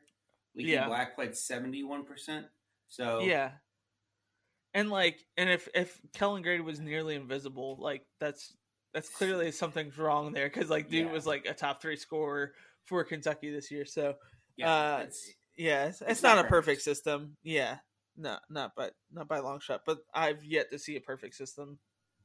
leaky 0.56 0.70
yeah. 0.70 0.86
black 0.86 1.14
played 1.14 1.32
71% 1.32 2.44
so 2.88 3.20
yeah 3.20 3.50
and 4.74 4.90
like 4.90 5.24
and 5.36 5.48
if 5.48 5.68
if 5.74 6.00
kellan 6.14 6.42
grady 6.42 6.62
was 6.62 6.80
nearly 6.80 7.14
invisible 7.14 7.76
like 7.80 8.02
that's 8.20 8.54
that's 8.92 9.08
clearly 9.08 9.50
something's 9.50 9.96
wrong 9.96 10.32
there 10.32 10.48
because 10.48 10.68
like 10.68 10.90
dude 10.90 11.06
yeah. 11.06 11.12
was 11.12 11.26
like 11.26 11.46
a 11.46 11.54
top 11.54 11.80
three 11.80 11.96
scorer 11.96 12.52
for 12.84 13.02
kentucky 13.04 13.50
this 13.50 13.70
year 13.70 13.84
so 13.86 14.14
yeah, 14.56 14.72
uh, 14.72 14.98
it's, 15.04 15.32
yeah, 15.56 15.86
it's, 15.86 16.00
it's, 16.00 16.10
it's 16.10 16.22
not, 16.22 16.36
not, 16.36 16.46
a 16.46 16.48
perfect 16.48 16.82
system. 16.82 17.36
Yeah, 17.42 17.78
no, 18.16 18.38
not 18.50 18.74
by 18.76 18.90
not 19.12 19.28
by 19.28 19.38
long 19.40 19.60
shot. 19.60 19.82
But 19.86 19.98
I've 20.14 20.44
yet 20.44 20.70
to 20.70 20.78
see 20.78 20.96
a 20.96 21.00
perfect 21.00 21.34
system 21.34 21.78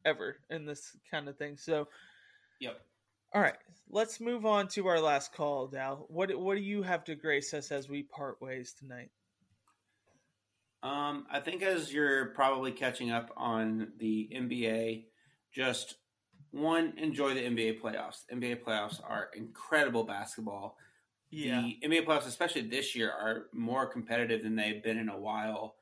ever 0.06 0.38
in 0.50 0.66
this 0.66 0.96
kind 1.10 1.28
of 1.28 1.38
thing. 1.38 1.58
So, 1.58 1.88
yep. 2.60 2.80
All 3.34 3.42
right, 3.42 3.58
let's 3.90 4.20
move 4.20 4.46
on 4.46 4.68
to 4.70 4.88
our 4.88 5.00
last 5.00 5.34
call, 5.34 5.68
Dal. 5.68 6.06
What 6.10 6.34
what 6.40 6.56
do 6.56 6.62
you 6.62 6.84
have 6.84 7.04
to 7.06 7.16
grace 7.16 7.54
us 7.54 7.72
as 7.72 7.90
we 7.90 8.04
part 8.04 8.42
ways 8.42 8.74
tonight? 8.78 9.10
Um, 10.82 11.26
I 11.32 11.40
think 11.40 11.62
as 11.62 11.94
you're 11.94 12.28
probably 12.28 12.72
catching 12.72 13.12
up 13.12 13.32
on 13.36 13.90
the 13.98 14.30
NBA, 14.34 15.06
just 15.52 15.96
one 16.52 16.94
enjoy 16.98 17.34
the 17.34 17.42
NBA 17.42 17.82
playoffs. 17.82 18.24
NBA 18.34 18.64
playoffs 18.64 19.02
are 19.04 19.30
incredible 19.36 20.04
basketball 20.04 20.78
yeah. 21.32 21.62
the 21.62 21.88
NBA 21.88 22.06
playoffs, 22.06 22.28
especially 22.28 22.64
this 22.64 22.96
year, 22.96 23.12
are 23.12 23.46
more 23.54 23.86
competitive 23.86 24.44
than 24.44 24.56
they've 24.56 24.84
been 24.84 24.98
in 24.98 25.10
a 25.10 25.18
while. 25.18 25.76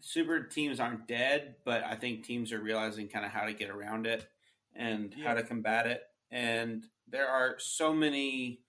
Super 0.00 0.42
teams 0.42 0.80
aren't 0.80 1.08
dead, 1.08 1.56
but 1.64 1.82
I 1.84 1.94
think 1.94 2.24
teams 2.24 2.52
are 2.52 2.60
realizing 2.60 3.08
kind 3.08 3.24
of 3.24 3.30
how 3.30 3.44
to 3.44 3.52
get 3.52 3.70
around 3.70 4.06
it 4.06 4.26
and 4.74 5.14
yeah. 5.16 5.28
how 5.28 5.34
to 5.34 5.42
combat 5.42 5.86
it. 5.86 6.02
And 6.30 6.84
there 7.08 7.28
are 7.28 7.56
so 7.58 7.92
many 7.92 8.60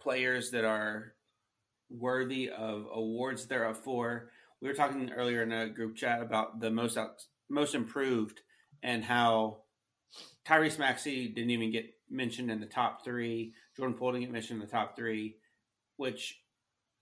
players 0.00 0.50
that 0.50 0.64
are 0.64 1.14
worthy 1.90 2.50
of 2.50 2.86
awards 2.92 3.46
they're 3.46 3.68
up 3.68 3.76
for. 3.76 4.30
We 4.60 4.68
were 4.68 4.74
talking 4.74 5.10
earlier 5.12 5.42
in 5.42 5.52
a 5.52 5.68
group 5.68 5.96
chat 5.96 6.22
about 6.22 6.60
the 6.60 6.70
most 6.70 6.96
out, 6.96 7.22
most 7.48 7.74
improved 7.74 8.40
and 8.82 9.04
how 9.04 9.58
Tyrese 10.46 10.78
Maxey 10.78 11.28
didn't 11.28 11.50
even 11.50 11.70
get 11.70 11.86
mentioned 12.10 12.50
in 12.50 12.60
the 12.60 12.66
top 12.66 13.04
three. 13.04 13.52
Jordan 13.76 13.96
Poole 13.96 14.12
didn't 14.12 14.24
get 14.24 14.32
mentioned 14.32 14.60
in 14.60 14.66
the 14.66 14.72
top 14.72 14.96
three, 14.96 15.36
which 15.96 16.40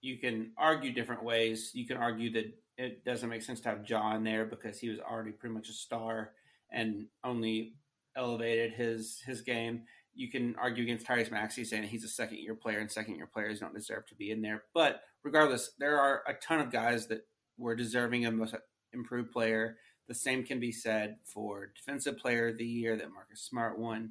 you 0.00 0.18
can 0.18 0.52
argue 0.58 0.92
different 0.92 1.22
ways. 1.22 1.70
You 1.74 1.86
can 1.86 1.96
argue 1.96 2.32
that 2.32 2.52
it 2.76 3.04
doesn't 3.04 3.28
make 3.28 3.42
sense 3.42 3.60
to 3.60 3.68
have 3.68 3.88
Ja 3.88 4.18
there 4.18 4.44
because 4.44 4.78
he 4.78 4.88
was 4.88 4.98
already 4.98 5.30
pretty 5.30 5.54
much 5.54 5.68
a 5.68 5.72
star 5.72 6.32
and 6.72 7.06
only 7.22 7.74
elevated 8.16 8.72
his 8.72 9.22
his 9.24 9.40
game. 9.40 9.82
You 10.14 10.30
can 10.30 10.54
argue 10.56 10.84
against 10.84 11.06
Tyrese 11.06 11.30
Maxey 11.30 11.64
saying 11.64 11.84
he's 11.84 12.04
a 12.04 12.08
second 12.08 12.38
year 12.38 12.54
player 12.54 12.78
and 12.78 12.90
second 12.90 13.16
year 13.16 13.26
players 13.26 13.60
don't 13.60 13.74
deserve 13.74 14.06
to 14.06 14.14
be 14.14 14.30
in 14.30 14.42
there. 14.42 14.64
But 14.72 15.02
regardless, 15.22 15.72
there 15.78 15.98
are 15.98 16.22
a 16.26 16.34
ton 16.34 16.60
of 16.60 16.70
guys 16.70 17.08
that 17.08 17.26
were 17.58 17.74
deserving 17.74 18.24
of 18.24 18.34
most 18.34 18.54
improved 18.92 19.32
player. 19.32 19.76
The 20.06 20.14
same 20.14 20.44
can 20.44 20.60
be 20.60 20.72
said 20.72 21.16
for 21.24 21.72
defensive 21.74 22.18
player 22.18 22.48
of 22.48 22.58
the 22.58 22.66
year 22.66 22.96
that 22.96 23.12
Marcus 23.12 23.40
Smart 23.42 23.78
won 23.78 24.10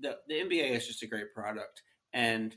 the, 0.00 0.16
the 0.28 0.34
NBA 0.34 0.76
is 0.76 0.86
just 0.86 1.02
a 1.02 1.06
great 1.06 1.32
product, 1.34 1.82
and 2.12 2.54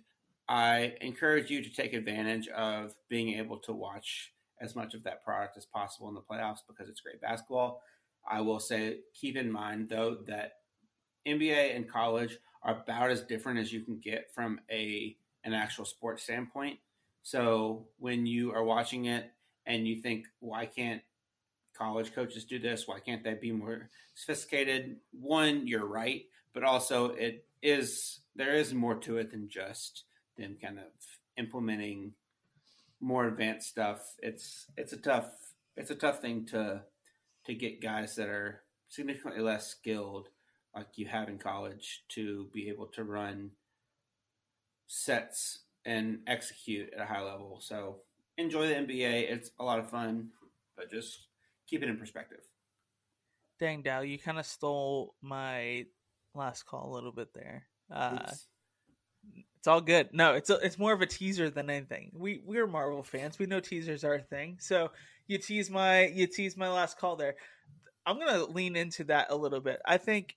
I 0.47 0.95
encourage 1.01 1.49
you 1.49 1.63
to 1.63 1.69
take 1.69 1.93
advantage 1.93 2.47
of 2.49 2.95
being 3.09 3.38
able 3.38 3.57
to 3.59 3.73
watch 3.73 4.34
as 4.59 4.76
much 4.76 4.93
of 4.93 5.03
that 5.03 5.23
product 5.23 5.57
as 5.57 5.65
possible 5.65 6.09
in 6.09 6.15
the 6.15 6.22
playoffs 6.22 6.59
because 6.68 6.89
it's 6.89 7.01
great 7.01 7.22
basketball. 7.22 7.81
I 8.30 8.41
will 8.41 8.59
say, 8.59 8.99
keep 9.13 9.35
in 9.35 9.51
mind 9.51 9.89
though 9.89 10.18
that 10.27 10.53
NBA 11.27 11.76
and 11.76 11.89
college 11.89 12.38
about 12.63 13.11
as 13.11 13.21
different 13.21 13.59
as 13.59 13.73
you 13.73 13.81
can 13.81 13.99
get 13.99 14.33
from 14.33 14.59
a 14.69 15.15
an 15.43 15.53
actual 15.53 15.85
sports 15.85 16.23
standpoint. 16.23 16.79
So 17.23 17.88
when 17.97 18.25
you 18.25 18.51
are 18.53 18.63
watching 18.63 19.05
it 19.05 19.31
and 19.65 19.88
you 19.88 20.01
think, 20.01 20.27
why 20.39 20.65
can't 20.65 21.01
college 21.75 22.13
coaches 22.13 22.45
do 22.45 22.59
this? 22.59 22.88
Why 22.88 22.99
can't 22.99 23.23
they 23.23 23.33
be 23.33 23.51
more 23.51 23.89
sophisticated? 24.13 24.97
One, 25.11 25.65
you're 25.65 25.85
right 25.85 26.25
but 26.53 26.63
also 26.63 27.11
it 27.11 27.45
is 27.61 28.19
there 28.35 28.55
is 28.55 28.73
more 28.73 28.95
to 28.95 29.17
it 29.17 29.31
than 29.31 29.49
just 29.49 30.03
them 30.38 30.57
kind 30.61 30.79
of 30.79 30.85
implementing 31.38 32.13
more 32.99 33.27
advanced 33.27 33.69
stuff. 33.69 34.15
It's 34.19 34.67
it's 34.77 34.93
a 34.93 34.97
tough 34.97 35.31
it's 35.75 35.91
a 35.91 35.95
tough 35.95 36.21
thing 36.21 36.45
to 36.47 36.83
to 37.45 37.53
get 37.53 37.81
guys 37.81 38.15
that 38.15 38.29
are 38.29 38.61
significantly 38.89 39.41
less 39.41 39.67
skilled 39.67 40.27
like 40.76 40.88
you 40.95 41.06
have 41.07 41.27
in 41.27 41.38
college 41.38 42.03
to 42.10 42.48
be 42.53 42.69
able 42.69 42.88
to 42.88 43.03
run 43.03 43.52
sets 44.88 45.60
and 45.85 46.19
execute 46.27 46.93
at 46.93 47.02
a 47.02 47.06
high 47.06 47.22
level. 47.22 47.60
So 47.61 47.98
enjoy 48.38 48.68
the 48.68 48.76
NBA. 48.76 49.31
It's 49.31 49.52
a 49.60 49.64
lot 49.64 49.80
of 49.80 49.89
fun, 49.89 50.30
but 50.76 50.91
just 50.91 51.27
keep 51.68 51.84
it 51.84 51.89
in 51.89 51.98
perspective. 51.98 52.41
Dang, 53.60 53.81
Dow, 53.81 54.02
you 54.02 54.18
kind 54.18 54.39
of 54.39 54.45
stole 54.45 55.15
my 55.22 55.85
last 56.34 56.65
call 56.65 56.91
a 56.91 56.95
little 56.95 57.11
bit 57.11 57.34
there. 57.34 57.68
Uh, 57.93 58.31
it's 59.57 59.68
all 59.68 59.81
good. 59.81 60.10
No, 60.11 60.34
it's 60.34 60.49
a, 60.49 60.56
it's 60.56 60.80
more 60.80 60.93
of 60.93 61.02
a 61.02 61.06
teaser 61.06 61.49
than 61.49 61.69
anything. 61.69 62.11
We 62.15 62.41
we're 62.43 62.65
Marvel 62.65 63.03
fans. 63.03 63.38
We 63.38 63.45
know 63.45 63.60
teasers 63.60 64.03
are 64.03 64.15
a 64.15 64.22
thing. 64.22 64.57
So 64.60 64.91
you 65.27 65.38
tease 65.38 65.69
my 65.69 66.07
you 66.07 66.26
tease 66.26 66.57
my 66.57 66.69
last 66.69 66.98
call 66.98 67.15
there. 67.15 67.35
I'm 68.06 68.18
gonna 68.18 68.45
lean 68.45 68.76
into 68.76 69.03
that 69.06 69.27
a 69.30 69.35
little 69.35 69.60
bit. 69.60 69.80
I 69.85 69.98
think 69.98 70.35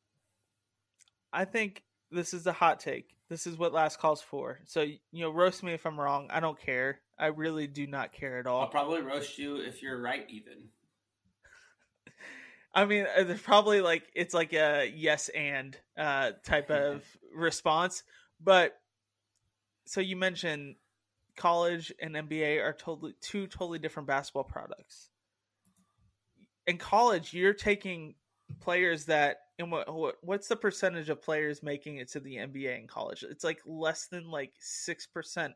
I 1.35 1.44
think 1.44 1.82
this 2.11 2.32
is 2.32 2.47
a 2.47 2.52
hot 2.52 2.81
take. 2.81 3.16
This 3.28 3.47
is 3.47 3.59
what 3.59 3.73
last 3.73 3.98
call's 3.98 4.23
for. 4.23 4.61
So 4.66 4.82
you 4.82 4.98
know, 5.12 5.31
roast 5.31 5.62
me 5.62 5.73
if 5.73 5.85
I'm 5.86 5.98
wrong. 5.98 6.28
I 6.31 6.40
don't 6.40 6.61
care. 6.61 7.01
I 7.19 7.27
really 7.27 7.66
do 7.66 7.86
not 7.86 8.12
care 8.12 8.39
at 8.39 8.47
all. 8.47 8.62
I'll 8.62 8.69
probably 8.69 9.02
roast 9.02 9.39
you 9.39 9.56
if 9.56 9.82
you're 9.82 10.01
right, 10.01 10.27
even. 10.28 10.69
I 12.74 12.85
mean, 12.85 13.06
uh, 13.16 13.24
there's 13.24 13.40
probably 13.40 13.81
like 13.81 14.05
it's 14.15 14.35
like 14.35 14.52
a 14.52 14.90
yes 14.94 15.28
and 15.31 15.77
uh, 15.97 16.32
type 16.44 16.70
of 16.70 17.02
response. 17.35 18.05
But 18.40 18.77
so 19.86 20.01
you 20.01 20.16
mentioned 20.16 20.77
college 21.36 21.93
and 22.01 22.15
NBA 22.15 22.62
are 22.62 22.73
totally 22.73 23.15
two 23.20 23.47
totally 23.47 23.78
different 23.78 24.06
basketball 24.06 24.44
products. 24.44 25.11
In 26.66 26.78
college, 26.78 27.35
you're 27.35 27.52
taking 27.52 28.15
players 28.60 29.05
that 29.06 29.39
and 29.59 29.70
what, 29.70 29.93
what 29.93 30.16
what's 30.22 30.48
the 30.48 30.56
percentage 30.56 31.09
of 31.09 31.22
players 31.22 31.62
making 31.62 31.98
it 31.98 32.10
to 32.12 32.20
the 32.20 32.36
NBA 32.36 32.81
in 32.81 32.86
college? 32.86 33.24
It's 33.28 33.44
like 33.44 33.60
less 33.66 34.06
than 34.06 34.31
like 34.31 34.52
six 34.59 35.06
percent 35.06 35.55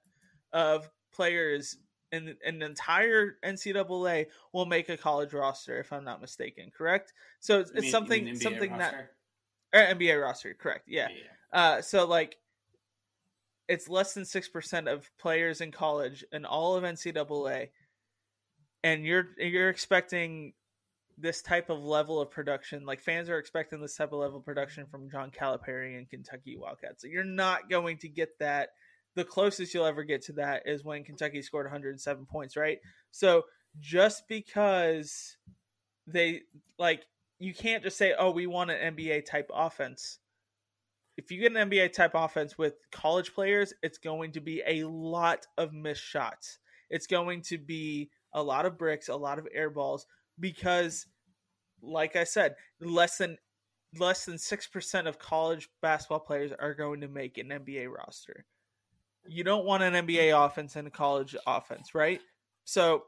of 0.52 0.88
players 1.12 1.76
in 2.12 2.36
an 2.44 2.62
entire 2.62 3.36
NCAA 3.44 4.26
will 4.52 4.66
make 4.66 4.88
a 4.88 4.96
college 4.96 5.34
roster, 5.34 5.78
if 5.78 5.92
I'm 5.92 6.04
not 6.04 6.20
mistaken. 6.20 6.70
Correct. 6.76 7.12
So 7.40 7.60
it's, 7.60 7.72
mean, 7.74 7.90
something 7.90 8.36
something 8.36 8.70
roster? 8.70 9.10
that 9.72 9.90
or 9.90 9.94
NBA 9.94 10.22
roster. 10.22 10.54
Correct. 10.54 10.84
Yeah. 10.86 11.08
yeah. 11.10 11.60
Uh, 11.60 11.82
so 11.82 12.06
like 12.06 12.36
it's 13.68 13.88
less 13.88 14.14
than 14.14 14.24
6% 14.24 14.90
of 14.90 15.10
players 15.18 15.60
in 15.60 15.70
college 15.70 16.24
and 16.32 16.46
all 16.46 16.74
of 16.76 16.84
NCAA 16.84 17.68
and 18.82 19.04
you're 19.04 19.28
you're 19.38 19.68
expecting 19.68 20.52
this 21.20 21.42
type 21.42 21.68
of 21.70 21.82
level 21.82 22.20
of 22.20 22.30
production 22.30 22.84
like 22.84 23.00
fans 23.00 23.28
are 23.28 23.38
expecting 23.38 23.80
this 23.80 23.96
type 23.96 24.12
of 24.12 24.20
level 24.20 24.38
of 24.38 24.44
production 24.44 24.86
from 24.86 25.10
John 25.10 25.30
Calipari 25.30 25.98
and 25.98 26.08
Kentucky 26.08 26.56
Wildcats. 26.56 27.02
So 27.02 27.08
you're 27.08 27.24
not 27.24 27.68
going 27.68 27.98
to 27.98 28.08
get 28.08 28.38
that 28.38 28.70
the 29.14 29.24
closest 29.24 29.74
you'll 29.74 29.84
ever 29.84 30.04
get 30.04 30.22
to 30.22 30.32
that 30.34 30.62
is 30.66 30.84
when 30.84 31.02
Kentucky 31.02 31.42
scored 31.42 31.66
107 31.66 32.26
points, 32.26 32.56
right? 32.56 32.78
So 33.10 33.46
just 33.80 34.28
because 34.28 35.36
they 36.06 36.42
like 36.78 37.02
you 37.38 37.54
can't 37.54 37.82
just 37.82 37.98
say, 37.98 38.14
"Oh, 38.18 38.30
we 38.30 38.46
want 38.46 38.70
an 38.70 38.94
NBA 38.94 39.26
type 39.26 39.50
offense." 39.52 40.18
If 41.16 41.32
you 41.32 41.40
get 41.40 41.54
an 41.54 41.68
NBA 41.68 41.92
type 41.92 42.12
offense 42.14 42.56
with 42.56 42.74
college 42.92 43.34
players, 43.34 43.74
it's 43.82 43.98
going 43.98 44.32
to 44.32 44.40
be 44.40 44.62
a 44.64 44.84
lot 44.84 45.46
of 45.56 45.72
missed 45.72 46.02
shots. 46.02 46.58
It's 46.90 47.08
going 47.08 47.42
to 47.42 47.58
be 47.58 48.10
a 48.32 48.42
lot 48.42 48.66
of 48.66 48.78
bricks, 48.78 49.08
a 49.08 49.16
lot 49.16 49.38
of 49.38 49.48
air 49.52 49.68
balls 49.68 50.06
because 50.38 51.06
like 51.82 52.16
I 52.16 52.24
said, 52.24 52.54
less 52.80 53.18
than 53.18 53.38
less 53.98 54.26
than 54.26 54.36
6% 54.36 55.06
of 55.06 55.18
college 55.18 55.68
basketball 55.80 56.20
players 56.20 56.52
are 56.58 56.74
going 56.74 57.00
to 57.00 57.08
make 57.08 57.38
an 57.38 57.48
NBA 57.48 57.88
roster. 57.88 58.44
You 59.26 59.44
don't 59.44 59.64
want 59.64 59.82
an 59.82 59.94
NBA 60.06 60.46
offense 60.46 60.76
and 60.76 60.86
a 60.86 60.90
college 60.90 61.34
offense, 61.46 61.94
right? 61.94 62.20
So 62.64 63.04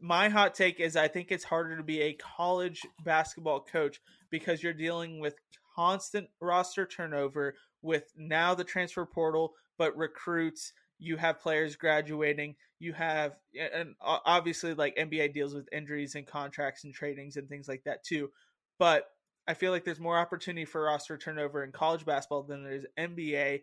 my 0.00 0.28
hot 0.28 0.54
take 0.54 0.80
is 0.80 0.96
I 0.96 1.08
think 1.08 1.30
it's 1.30 1.44
harder 1.44 1.76
to 1.76 1.82
be 1.82 2.00
a 2.00 2.14
college 2.14 2.82
basketball 3.04 3.60
coach 3.60 4.00
because 4.30 4.62
you're 4.62 4.72
dealing 4.72 5.20
with 5.20 5.36
constant 5.76 6.28
roster 6.40 6.86
turnover 6.86 7.54
with 7.82 8.12
now 8.16 8.54
the 8.54 8.64
transfer 8.64 9.04
portal, 9.04 9.54
but 9.78 9.96
recruits, 9.96 10.72
you 11.04 11.16
have 11.16 11.40
players 11.40 11.76
graduating, 11.76 12.56
you 12.78 12.92
have 12.92 13.36
and 13.74 13.94
obviously 14.00 14.74
like 14.74 14.96
NBA 14.96 15.32
deals 15.34 15.54
with 15.54 15.68
injuries 15.72 16.14
and 16.14 16.26
contracts 16.26 16.84
and 16.84 16.96
tradings 16.96 17.36
and 17.36 17.48
things 17.48 17.68
like 17.68 17.84
that 17.84 18.04
too. 18.04 18.30
But 18.78 19.04
I 19.46 19.54
feel 19.54 19.72
like 19.72 19.84
there's 19.84 20.00
more 20.00 20.18
opportunity 20.18 20.64
for 20.64 20.84
roster 20.84 21.18
turnover 21.18 21.62
in 21.64 21.72
college 21.72 22.04
basketball 22.04 22.44
than 22.44 22.64
there's 22.64 22.86
NBA 22.98 23.60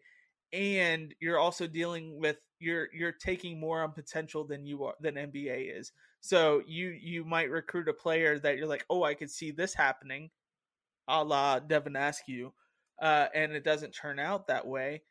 and 0.54 1.14
you're 1.20 1.40
also 1.40 1.68
dealing 1.68 2.20
with 2.20 2.38
you're 2.60 2.90
you're 2.94 3.12
taking 3.12 3.60
more 3.60 3.82
on 3.82 3.92
potential 3.92 4.44
than 4.46 4.66
you 4.66 4.84
are 4.84 4.96
than 5.00 5.16
NBA 5.16 5.78
is. 5.80 5.92
So 6.20 6.62
you 6.68 6.90
you 6.90 7.24
might 7.24 7.50
recruit 7.50 7.88
a 7.88 7.94
player 7.94 8.38
that 8.40 8.58
you're 8.58 8.68
like, 8.68 8.86
oh, 8.90 9.04
I 9.04 9.14
could 9.14 9.32
see 9.32 9.52
this 9.52 9.74
happening, 9.74 10.30
a 11.08 11.24
la 11.24 11.60
Devin 11.60 11.96
Askew, 11.96 12.54
uh, 13.02 13.28
and 13.34 13.54
it 13.54 13.64
doesn't 13.64 13.92
turn 13.92 14.20
out 14.20 14.48
that 14.48 14.68
way. 14.68 15.04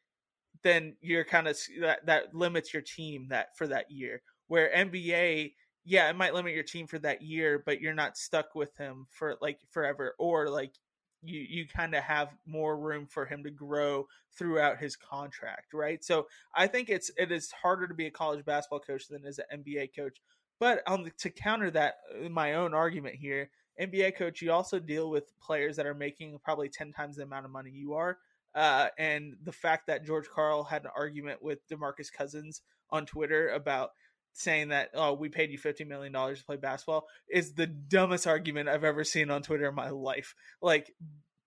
Then 0.63 0.97
you're 1.01 1.25
kind 1.25 1.49
of 1.49 1.59
that 1.81 2.07
that 2.07 2.35
limits 2.35 2.73
your 2.73 2.83
team 2.83 3.29
that 3.31 3.57
for 3.57 3.67
that 3.69 3.91
year. 3.91 4.23
Where 4.49 4.73
NBA, 4.75 5.55
yeah, 5.85 6.11
it 6.11 6.17
might 6.17 6.35
limit 6.35 6.55
your 6.55 6.65
team 6.65 6.87
for 6.87 6.99
that 7.01 7.23
year, 7.23 7.63
but 7.65 7.81
you're 7.81 7.95
not 7.95 8.17
stuck 8.19 8.55
with 8.55 8.77
him 8.77 9.07
for 9.11 9.37
like 9.41 9.61
forever, 9.71 10.15
or 10.19 10.49
like 10.51 10.75
you 11.23 11.41
you 11.41 11.67
kind 11.69 11.95
of 11.95 12.03
have 12.03 12.31
more 12.47 12.79
room 12.79 13.07
for 13.07 13.27
him 13.27 13.43
to 13.45 13.51
grow 13.51 14.07
throughout 14.37 14.79
his 14.79 14.97
contract, 14.97 15.75
right? 15.75 16.03
So 16.05 16.27
I 16.55 16.67
think 16.67 16.89
it's 16.89 17.11
it 17.17 17.31
is 17.33 17.51
harder 17.53 17.87
to 17.89 17.95
be 17.95 18.07
a 18.07 18.11
college 18.11 18.45
basketball 18.45 18.81
coach 18.81 19.09
than 19.09 19.25
as 19.25 19.39
an 19.39 19.45
NBA 19.53 19.89
coach. 19.89 20.19
But 20.59 20.83
on 20.87 21.05
the, 21.05 21.11
to 21.19 21.31
counter 21.31 21.71
that, 21.71 21.97
uh, 22.25 22.29
my 22.29 22.55
own 22.55 22.75
argument 22.75 23.17
here, 23.17 23.51
NBA 23.79 24.13
coach, 24.13 24.43
you 24.43 24.53
also 24.53 24.79
deal 24.79 25.11
with 25.11 25.33
players 25.41 25.77
that 25.77 25.87
are 25.87 25.95
making 25.95 26.39
probably 26.43 26.69
ten 26.69 26.93
times 26.93 27.17
the 27.17 27.23
amount 27.23 27.45
of 27.45 27.51
money 27.51 27.71
you 27.71 27.95
are. 27.95 28.19
Uh, 28.55 28.89
and 28.99 29.37
the 29.43 29.53
fact 29.53 29.87
that 29.87 30.05
George 30.05 30.29
Karl 30.29 30.65
had 30.65 30.85
an 30.85 30.91
argument 30.97 31.43
with 31.43 31.67
DeMarcus 31.69 32.13
Cousins 32.13 32.63
on 32.91 33.07
Twitter 33.07 33.49
about 33.49 33.91
saying 34.33 34.69
that 34.69 34.91
oh 34.95 35.13
we 35.13 35.29
paid 35.29 35.51
you 35.51 35.59
50 35.59 35.85
million 35.85 36.13
dollars 36.13 36.39
to 36.39 36.45
play 36.45 36.57
basketball 36.57 37.07
is 37.29 37.55
the 37.55 37.67
dumbest 37.67 38.27
argument 38.27 38.69
I've 38.69 38.85
ever 38.85 39.05
seen 39.05 39.31
on 39.31 39.43
Twitter 39.43 39.69
in 39.69 39.75
my 39.75 39.91
life. 39.91 40.35
Like 40.63 40.95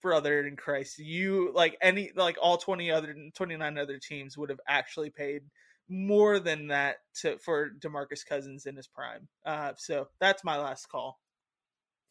brother 0.01 0.45
in 0.45 0.55
Christ, 0.55 0.99
you 0.99 1.51
like 1.53 1.77
any 1.81 2.11
like 2.15 2.37
all 2.41 2.57
20 2.57 2.91
other 2.91 3.15
29 3.35 3.77
other 3.77 3.99
teams 3.99 4.37
would 4.37 4.49
have 4.49 4.59
actually 4.67 5.09
paid 5.09 5.43
more 5.89 6.39
than 6.39 6.67
that 6.67 6.97
to 7.21 7.37
for 7.37 7.71
DeMarcus 7.79 8.25
Cousins 8.27 8.65
in 8.65 8.75
his 8.75 8.87
prime. 8.87 9.27
Uh 9.45 9.71
so 9.77 10.07
that's 10.19 10.43
my 10.43 10.57
last 10.57 10.89
call. 10.89 11.19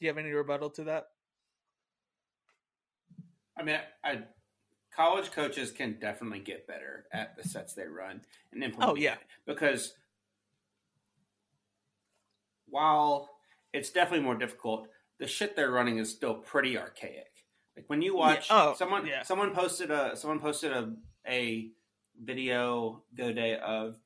Do 0.01 0.07
you 0.07 0.11
have 0.11 0.19
any 0.19 0.33
rebuttal 0.33 0.71
to 0.71 0.85
that? 0.85 1.05
I 3.57 3.63
mean, 3.63 3.79
I 4.03 4.23
college 4.95 5.31
coaches 5.31 5.71
can 5.71 5.99
definitely 6.01 6.41
get 6.41 6.67
better 6.67 7.07
at 7.13 7.37
the 7.37 7.49
sets 7.49 7.75
they 7.75 7.87
run 7.87 8.21
and 8.53 8.63
oh, 8.63 8.67
implement. 8.67 8.93
Oh 8.93 8.97
yeah, 8.97 9.17
because 9.47 9.95
while 12.69 13.31
it's 13.73 13.91
definitely 13.91 14.25
more 14.25 14.35
difficult, 14.35 14.89
the 15.19 15.27
shit 15.27 15.57
they're 15.57 15.71
running 15.71 15.99
is 15.99 16.11
still 16.11 16.35
pretty 16.35 16.77
archaic. 16.79 17.33
Like 17.77 17.89
when 17.89 18.03
you 18.03 18.17
watch 18.17 18.51
yeah. 18.51 18.65
oh, 18.65 18.75
someone 18.77 19.07
yeah. 19.07 19.23
someone 19.23 19.55
posted 19.55 19.91
a 19.91 20.17
someone 20.17 20.41
posted 20.41 20.73
a 20.73 20.93
a 21.27 21.71
video 22.23 23.03
the 23.15 23.25
other 23.25 23.33
day 23.33 23.57
of 23.57 23.97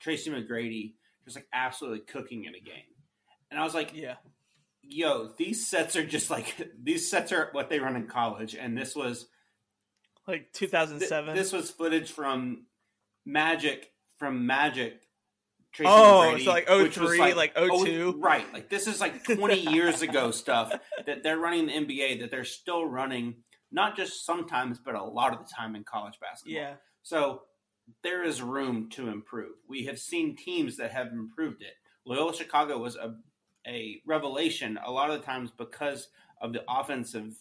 Tracy 0.00 0.30
McGrady 0.30 0.94
just 1.24 1.36
like 1.36 1.46
absolutely 1.52 2.00
cooking 2.00 2.44
in 2.44 2.54
a 2.54 2.60
game. 2.60 2.84
And 3.50 3.58
I 3.58 3.64
was 3.64 3.74
like, 3.74 3.94
Yeah. 3.94 4.16
Yo, 4.86 5.30
these 5.38 5.66
sets 5.66 5.96
are 5.96 6.04
just 6.04 6.30
like 6.30 6.70
these 6.82 7.10
sets 7.10 7.32
are 7.32 7.48
what 7.52 7.70
they 7.70 7.78
run 7.78 7.96
in 7.96 8.06
college, 8.06 8.54
and 8.54 8.76
this 8.76 8.94
was 8.94 9.26
like 10.26 10.52
2007. 10.52 11.26
Th- 11.26 11.36
this 11.36 11.52
was 11.52 11.70
footage 11.70 12.10
from 12.10 12.66
Magic 13.26 13.90
from 14.18 14.46
Magic 14.46 15.00
Tracy 15.72 15.90
oh, 15.92 16.38
so 16.38 16.50
like 16.50 16.68
03, 16.68 17.18
like, 17.18 17.36
like 17.36 17.54
02. 17.56 18.14
Oh, 18.16 18.20
right. 18.20 18.50
Like 18.52 18.70
this 18.70 18.86
is 18.86 19.00
like 19.00 19.24
20 19.24 19.58
years 19.74 20.02
ago 20.02 20.30
stuff 20.30 20.72
that 21.04 21.24
they're 21.24 21.38
running 21.38 21.66
the 21.66 21.72
NBA 21.72 22.20
that 22.20 22.30
they're 22.30 22.44
still 22.44 22.86
running, 22.86 23.34
not 23.72 23.96
just 23.96 24.24
sometimes, 24.24 24.78
but 24.78 24.94
a 24.94 25.02
lot 25.02 25.32
of 25.32 25.40
the 25.40 25.52
time 25.52 25.74
in 25.74 25.82
college 25.82 26.14
basketball. 26.20 26.62
Yeah. 26.62 26.74
So 27.02 27.42
there 28.04 28.22
is 28.22 28.40
room 28.40 28.88
to 28.90 29.08
improve. 29.08 29.56
We 29.68 29.86
have 29.86 29.98
seen 29.98 30.36
teams 30.36 30.76
that 30.76 30.92
have 30.92 31.08
improved 31.08 31.62
it. 31.62 31.74
Loyola 32.06 32.34
Chicago 32.34 32.78
was 32.78 32.94
a, 32.94 33.14
a 33.66 34.00
revelation 34.06 34.78
a 34.84 34.92
lot 34.92 35.10
of 35.10 35.20
the 35.20 35.26
times 35.26 35.50
because 35.50 36.08
of 36.40 36.52
the 36.52 36.62
offensive 36.68 37.34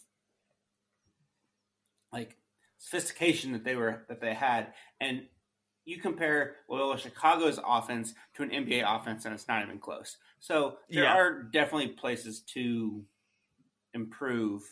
like 2.11 2.38
sophistication 2.84 3.53
that 3.53 3.64
they 3.64 3.76
were 3.76 4.03
that 4.10 4.19
they 4.19 4.34
had 4.34 4.73
and 4.99 5.23
you 5.85 5.99
compare 5.99 6.55
Loyola 6.69 6.97
Chicago's 6.97 7.60
offense 7.65 8.14
to 8.35 8.43
an 8.43 8.51
NBA 8.51 8.84
offense, 8.88 9.26
and 9.26 9.34
it's 9.34 9.47
not 9.47 9.64
even 9.64 9.80
close. 9.80 10.18
So 10.39 10.77
there 10.89 11.03
yeah. 11.03 11.14
are 11.14 11.43
definitely 11.43 11.89
places 11.89 12.41
to 12.53 13.03
improve, 13.93 14.64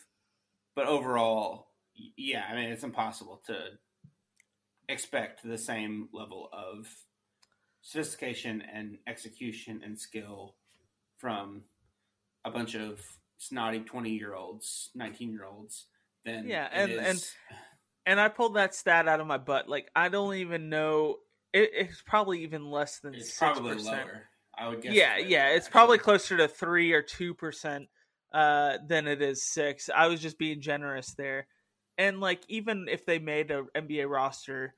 but 0.74 0.86
overall, 0.86 1.68
yeah, 2.16 2.44
I 2.50 2.54
mean 2.54 2.70
it's 2.70 2.84
impossible 2.84 3.42
to 3.46 3.58
expect 4.88 5.42
the 5.44 5.58
same 5.58 6.08
level 6.12 6.48
of 6.52 6.88
sophistication 7.82 8.62
and 8.72 8.98
execution 9.06 9.82
and 9.84 9.98
skill 9.98 10.54
from 11.18 11.62
a 12.44 12.50
bunch 12.50 12.74
of 12.74 13.00
snotty 13.38 13.80
20 13.80 14.10
year 14.10 14.34
olds 14.34 14.90
19 14.94 15.32
year 15.32 15.44
olds 15.44 15.86
then 16.24 16.46
yeah 16.46 16.68
and 16.72 16.92
and 16.92 17.24
and 18.06 18.20
I 18.20 18.28
pulled 18.28 18.54
that 18.54 18.74
stat 18.74 19.08
out 19.08 19.20
of 19.20 19.26
my 19.26 19.38
butt. 19.38 19.68
Like 19.68 19.90
I 19.94 20.08
don't 20.08 20.34
even 20.34 20.68
know. 20.68 21.16
It, 21.52 21.70
it's 21.74 22.02
probably 22.02 22.42
even 22.42 22.70
less 22.70 23.00
than 23.00 23.14
it's 23.14 23.36
6%. 23.36 23.38
probably 23.38 23.76
lower. 23.76 24.28
I 24.56 24.68
would 24.68 24.82
guess. 24.82 24.92
Yeah, 24.92 25.18
yeah, 25.18 25.48
it's 25.48 25.66
actually. 25.66 25.72
probably 25.72 25.98
closer 25.98 26.36
to 26.36 26.48
three 26.48 26.92
or 26.92 27.02
two 27.02 27.34
percent 27.34 27.88
uh, 28.32 28.78
than 28.86 29.06
it 29.06 29.22
is 29.22 29.44
six. 29.44 29.88
I 29.94 30.08
was 30.08 30.20
just 30.20 30.38
being 30.38 30.60
generous 30.60 31.14
there, 31.14 31.46
and 31.98 32.20
like 32.20 32.42
even 32.48 32.86
if 32.90 33.06
they 33.06 33.18
made 33.18 33.50
a 33.50 33.64
NBA 33.76 34.08
roster, 34.08 34.74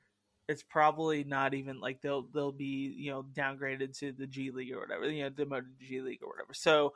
it's 0.47 0.63
probably 0.63 1.23
not 1.23 1.53
even 1.53 1.79
like 1.79 2.01
they'll 2.01 2.27
they'll 2.33 2.51
be 2.51 2.93
you 2.97 3.11
know 3.11 3.25
downgraded 3.33 3.97
to 3.99 4.11
the 4.13 4.27
G 4.27 4.51
League 4.51 4.73
or 4.73 4.79
whatever, 4.79 5.09
you 5.09 5.23
know 5.23 5.29
demoted 5.29 5.79
to 5.79 5.85
G 5.85 6.01
League 6.01 6.23
or 6.23 6.29
whatever. 6.29 6.53
So 6.53 6.93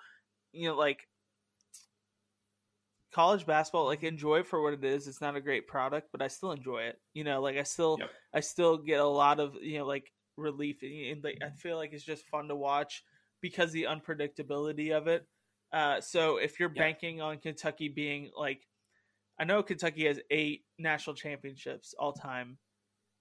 you 0.53 0.69
know 0.69 0.75
like 0.75 1.07
college 3.11 3.45
basketball 3.45 3.85
like 3.85 4.03
enjoy 4.03 4.43
for 4.43 4.61
what 4.61 4.73
it 4.73 4.83
is. 4.83 5.07
It's 5.07 5.21
not 5.21 5.35
a 5.35 5.41
great 5.41 5.67
product 5.67 6.09
but 6.11 6.21
i 6.21 6.27
still 6.27 6.51
enjoy 6.51 6.83
it. 6.83 6.99
You 7.13 7.23
know 7.23 7.41
like 7.41 7.57
i 7.57 7.63
still 7.63 7.97
yep. 7.99 8.11
i 8.33 8.39
still 8.39 8.77
get 8.77 8.99
a 8.99 9.05
lot 9.05 9.39
of 9.39 9.55
you 9.61 9.79
know 9.79 9.85
like 9.85 10.11
relief 10.37 10.77
and 10.83 11.23
like 11.23 11.39
i 11.43 11.49
feel 11.49 11.75
like 11.75 11.91
it's 11.91 12.03
just 12.03 12.27
fun 12.27 12.47
to 12.47 12.55
watch 12.55 13.03
because 13.41 13.71
the 13.71 13.83
unpredictability 13.83 14.91
of 14.91 15.07
it. 15.07 15.25
Uh 15.71 16.01
so 16.01 16.37
if 16.37 16.59
you're 16.59 16.69
yep. 16.69 16.77
banking 16.77 17.21
on 17.21 17.37
kentucky 17.37 17.89
being 17.89 18.29
like 18.37 18.67
i 19.39 19.43
know 19.43 19.63
kentucky 19.63 20.05
has 20.05 20.19
eight 20.29 20.65
national 20.77 21.15
championships 21.15 21.93
all 21.97 22.13
time. 22.13 22.57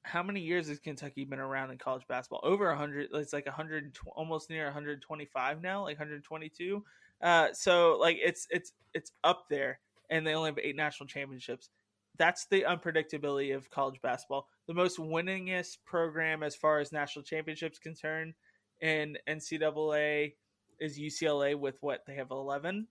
How 0.02 0.23
many 0.23 0.40
years 0.40 0.69
has 0.69 0.78
kentucky 0.78 1.24
been 1.24 1.39
around 1.39 1.70
in 1.70 1.78
college 1.78 2.06
basketball? 2.09 2.40
Over 2.43 2.69
100 2.69 3.09
it's 3.15 3.32
like 3.32 3.47
100 3.47 3.97
almost 4.15 4.51
near 4.51 4.65
125 4.65 5.62
now 5.62 5.82
like 5.85 5.98
122 5.98 6.85
uh, 7.22 7.48
so 7.52 7.96
like 8.00 8.18
it's 8.22 8.46
it's 8.50 8.72
it's 8.94 9.12
up 9.24 9.44
there, 9.50 9.80
and 10.10 10.26
they 10.26 10.34
only 10.34 10.50
have 10.50 10.58
eight 10.58 10.76
national 10.76 11.06
championships. 11.08 11.70
that's 12.18 12.46
the 12.46 12.62
unpredictability 12.62 13.54
of 13.54 13.70
college 13.70 14.00
basketball. 14.02 14.48
The 14.66 14.74
most 14.74 14.98
winningest 14.98 15.78
program 15.86 16.42
as 16.42 16.56
far 16.56 16.80
as 16.80 16.92
national 16.92 17.24
championships 17.24 17.78
concerned 17.78 18.34
in 18.80 19.16
NCAA 19.28 20.34
is 20.80 20.98
UCLA 20.98 21.58
with 21.58 21.76
what 21.80 22.04
they 22.06 22.14
have 22.14 22.30
11 22.30 22.86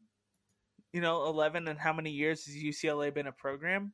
you 0.93 1.01
know 1.01 1.25
11 1.25 1.67
and 1.67 1.79
how 1.79 1.93
many 1.93 2.11
years 2.11 2.45
has 2.45 2.55
UCLA 2.55 3.13
been 3.13 3.27
a 3.27 3.31
program 3.31 3.93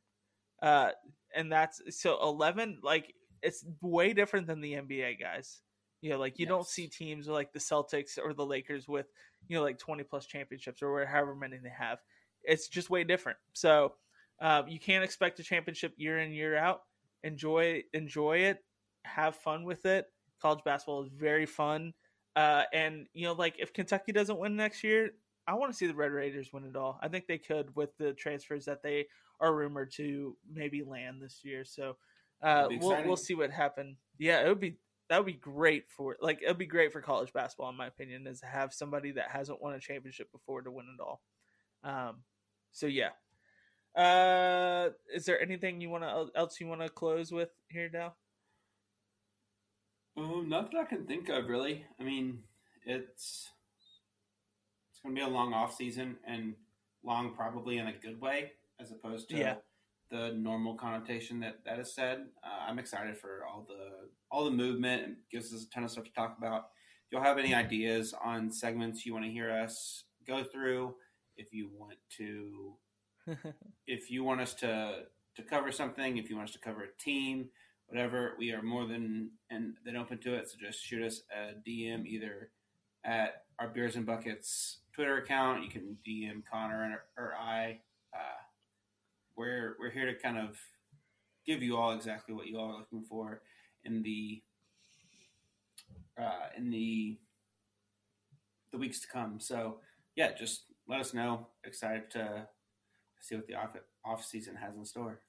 uh 0.62 0.90
and 1.34 1.50
that's 1.50 1.80
so 1.90 2.18
11 2.22 2.78
like 2.82 3.12
it's 3.42 3.64
way 3.82 4.12
different 4.12 4.46
than 4.46 4.60
the 4.60 4.74
NBA 4.74 5.20
guys 5.20 5.60
you 6.04 6.10
know 6.10 6.18
like 6.18 6.38
you 6.38 6.44
yes. 6.44 6.50
don't 6.50 6.66
see 6.66 6.86
teams 6.86 7.26
like 7.28 7.52
the 7.52 7.58
Celtics 7.58 8.18
or 8.22 8.32
the 8.32 8.44
Lakers 8.44 8.88
with 8.88 9.06
you 9.48 9.56
know 9.56 9.62
like 9.62 9.78
20 9.78 10.04
plus 10.04 10.26
championships 10.26 10.82
or 10.82 11.04
however 11.06 11.34
many 11.34 11.58
they 11.58 11.72
have 11.76 11.98
it's 12.44 12.68
just 12.68 12.90
way 12.90 13.04
different 13.04 13.38
so 13.52 13.94
uh, 14.40 14.62
you 14.68 14.78
can't 14.78 15.04
expect 15.04 15.38
a 15.40 15.42
championship 15.42 15.94
year 15.96 16.18
in 16.18 16.32
year 16.32 16.56
out 16.56 16.82
enjoy 17.22 17.82
enjoy 17.92 18.38
it 18.38 18.58
have 19.04 19.34
fun 19.36 19.64
with 19.64 19.86
it 19.86 20.06
college 20.40 20.62
basketball 20.64 21.02
is 21.02 21.08
very 21.08 21.46
fun 21.46 21.94
uh, 22.36 22.64
and 22.72 23.06
you 23.12 23.26
know, 23.26 23.32
like 23.32 23.54
if 23.58 23.72
Kentucky 23.72 24.12
doesn't 24.12 24.38
win 24.38 24.56
next 24.56 24.82
year, 24.82 25.10
I 25.46 25.54
want 25.54 25.72
to 25.72 25.76
see 25.76 25.86
the 25.86 25.94
Red 25.94 26.10
Raiders 26.10 26.52
win 26.52 26.64
it 26.64 26.76
all. 26.76 26.98
I 27.02 27.08
think 27.08 27.26
they 27.26 27.38
could 27.38 27.74
with 27.76 27.96
the 27.98 28.12
transfers 28.14 28.64
that 28.64 28.82
they 28.82 29.06
are 29.40 29.54
rumored 29.54 29.92
to 29.92 30.36
maybe 30.50 30.82
land 30.82 31.22
this 31.22 31.40
year. 31.44 31.64
So 31.64 31.96
uh, 32.42 32.68
we'll 32.70 33.04
we'll 33.04 33.16
see 33.16 33.34
what 33.34 33.50
happens. 33.50 33.98
Yeah, 34.18 34.44
it 34.44 34.48
would 34.48 34.60
be 34.60 34.76
that 35.08 35.18
would 35.18 35.26
be 35.26 35.32
great 35.32 35.84
for 35.88 36.16
like 36.20 36.40
it 36.42 36.48
would 36.48 36.58
be 36.58 36.66
great 36.66 36.92
for 36.92 37.00
college 37.00 37.32
basketball 37.32 37.70
in 37.70 37.76
my 37.76 37.86
opinion 37.86 38.26
is 38.26 38.40
to 38.40 38.46
have 38.46 38.72
somebody 38.72 39.12
that 39.12 39.30
hasn't 39.30 39.60
won 39.62 39.74
a 39.74 39.80
championship 39.80 40.30
before 40.32 40.62
to 40.62 40.70
win 40.70 40.86
it 40.98 41.02
all. 41.02 41.20
Um, 41.82 42.22
so 42.72 42.86
yeah. 42.86 43.10
Uh, 43.96 44.90
is 45.14 45.24
there 45.24 45.40
anything 45.40 45.80
you 45.80 45.88
want 45.88 46.02
to 46.02 46.26
else 46.34 46.60
you 46.60 46.66
want 46.66 46.80
to 46.80 46.88
close 46.88 47.30
with 47.30 47.50
here, 47.68 47.88
Dal? 47.88 48.16
Um, 50.16 50.48
not 50.48 50.70
that 50.72 50.78
I 50.78 50.84
can 50.84 51.06
think 51.06 51.28
of 51.28 51.48
really. 51.48 51.84
I 52.00 52.02
mean, 52.02 52.40
it's 52.84 53.50
it's 54.90 55.00
going 55.02 55.14
to 55.14 55.20
be 55.20 55.26
a 55.26 55.28
long 55.28 55.52
off 55.52 55.76
season 55.76 56.16
and 56.26 56.54
long 57.04 57.34
probably 57.34 57.78
in 57.78 57.86
a 57.86 57.92
good 57.92 58.20
way 58.20 58.52
as 58.80 58.90
opposed 58.90 59.28
to 59.28 59.36
yeah. 59.36 59.54
The 60.10 60.32
normal 60.32 60.74
connotation 60.74 61.40
that 61.40 61.64
that 61.64 61.78
is 61.78 61.94
said. 61.94 62.26
Uh, 62.42 62.68
I'm 62.68 62.78
excited 62.78 63.16
for 63.16 63.44
all 63.44 63.66
the 63.66 64.08
all 64.30 64.44
the 64.44 64.50
movement 64.50 65.04
and 65.04 65.16
gives 65.30 65.52
us 65.52 65.64
a 65.64 65.70
ton 65.70 65.84
of 65.84 65.90
stuff 65.90 66.04
to 66.04 66.12
talk 66.12 66.36
about. 66.38 66.68
If 67.06 67.12
you'll 67.12 67.22
have 67.22 67.38
any 67.38 67.54
ideas 67.54 68.14
on 68.24 68.50
segments 68.50 69.04
you 69.04 69.12
want 69.12 69.24
to 69.24 69.30
hear 69.30 69.50
us 69.50 70.04
go 70.26 70.42
through, 70.42 70.94
if 71.36 71.52
you 71.52 71.70
want 71.76 71.98
to, 72.16 72.74
if 73.86 74.10
you 74.10 74.24
want 74.24 74.40
us 74.40 74.54
to 74.54 75.04
to 75.36 75.42
cover 75.42 75.72
something, 75.72 76.16
if 76.16 76.30
you 76.30 76.36
want 76.36 76.48
us 76.48 76.54
to 76.54 76.60
cover 76.60 76.84
a 76.84 77.02
team, 77.02 77.48
whatever. 77.86 78.34
We 78.38 78.52
are 78.52 78.62
more 78.62 78.86
than 78.86 79.30
and 79.50 79.74
than 79.84 79.96
open 79.96 80.18
to 80.18 80.34
it. 80.34 80.48
So 80.48 80.56
just 80.60 80.84
shoot 80.84 81.02
us 81.02 81.22
a 81.32 81.54
DM 81.68 82.06
either 82.06 82.50
at 83.04 83.42
our 83.58 83.68
beers 83.68 83.96
and 83.96 84.06
buckets 84.06 84.78
Twitter 84.94 85.18
account. 85.18 85.64
You 85.64 85.70
can 85.70 85.98
DM 86.06 86.42
Connor 86.50 87.02
or, 87.16 87.24
or 87.24 87.34
I. 87.34 87.80
Uh, 88.14 88.43
we're 89.36 89.76
we're 89.78 89.90
here 89.90 90.06
to 90.06 90.14
kind 90.14 90.38
of 90.38 90.58
give 91.46 91.62
you 91.62 91.76
all 91.76 91.92
exactly 91.92 92.34
what 92.34 92.46
you 92.46 92.58
all 92.58 92.72
are 92.72 92.78
looking 92.78 93.04
for 93.08 93.42
in 93.84 94.02
the 94.02 94.42
uh, 96.18 96.48
in 96.56 96.70
the 96.70 97.18
the 98.72 98.78
weeks 98.78 99.00
to 99.00 99.08
come. 99.08 99.40
So 99.40 99.78
yeah, 100.16 100.32
just 100.32 100.64
let 100.88 101.00
us 101.00 101.14
know. 101.14 101.48
Excited 101.64 102.10
to 102.12 102.48
see 103.20 103.36
what 103.36 103.46
the 103.46 103.54
off 103.54 103.76
off 104.04 104.24
season 104.24 104.56
has 104.56 104.74
in 104.76 104.84
store. 104.84 105.20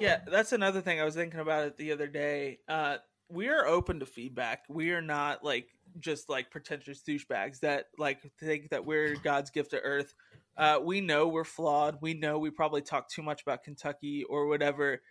Yeah, 0.00 0.20
that's 0.26 0.52
another 0.52 0.80
thing 0.80 1.00
I 1.00 1.04
was 1.04 1.14
thinking 1.14 1.40
about 1.40 1.66
it 1.66 1.76
the 1.76 1.92
other 1.92 2.08
day. 2.08 2.58
Uh, 2.68 2.96
we 3.28 3.48
are 3.48 3.66
open 3.66 4.00
to 4.00 4.06
feedback. 4.06 4.64
We 4.68 4.90
are 4.90 5.02
not 5.02 5.44
like 5.44 5.68
just 6.00 6.28
like 6.28 6.50
pretentious 6.50 7.02
douchebags 7.02 7.60
that 7.60 7.86
like 7.98 8.20
think 8.40 8.70
that 8.70 8.84
we're 8.84 9.14
God's 9.16 9.50
gift 9.50 9.70
to 9.70 9.80
earth. 9.80 10.14
Uh, 10.56 10.78
we 10.82 11.00
know 11.00 11.28
we're 11.28 11.44
flawed. 11.44 11.98
We 12.00 12.14
know 12.14 12.38
we 12.38 12.50
probably 12.50 12.82
talk 12.82 13.08
too 13.08 13.22
much 13.22 13.42
about 13.42 13.64
Kentucky 13.64 14.24
or 14.24 14.46
whatever. 14.46 15.02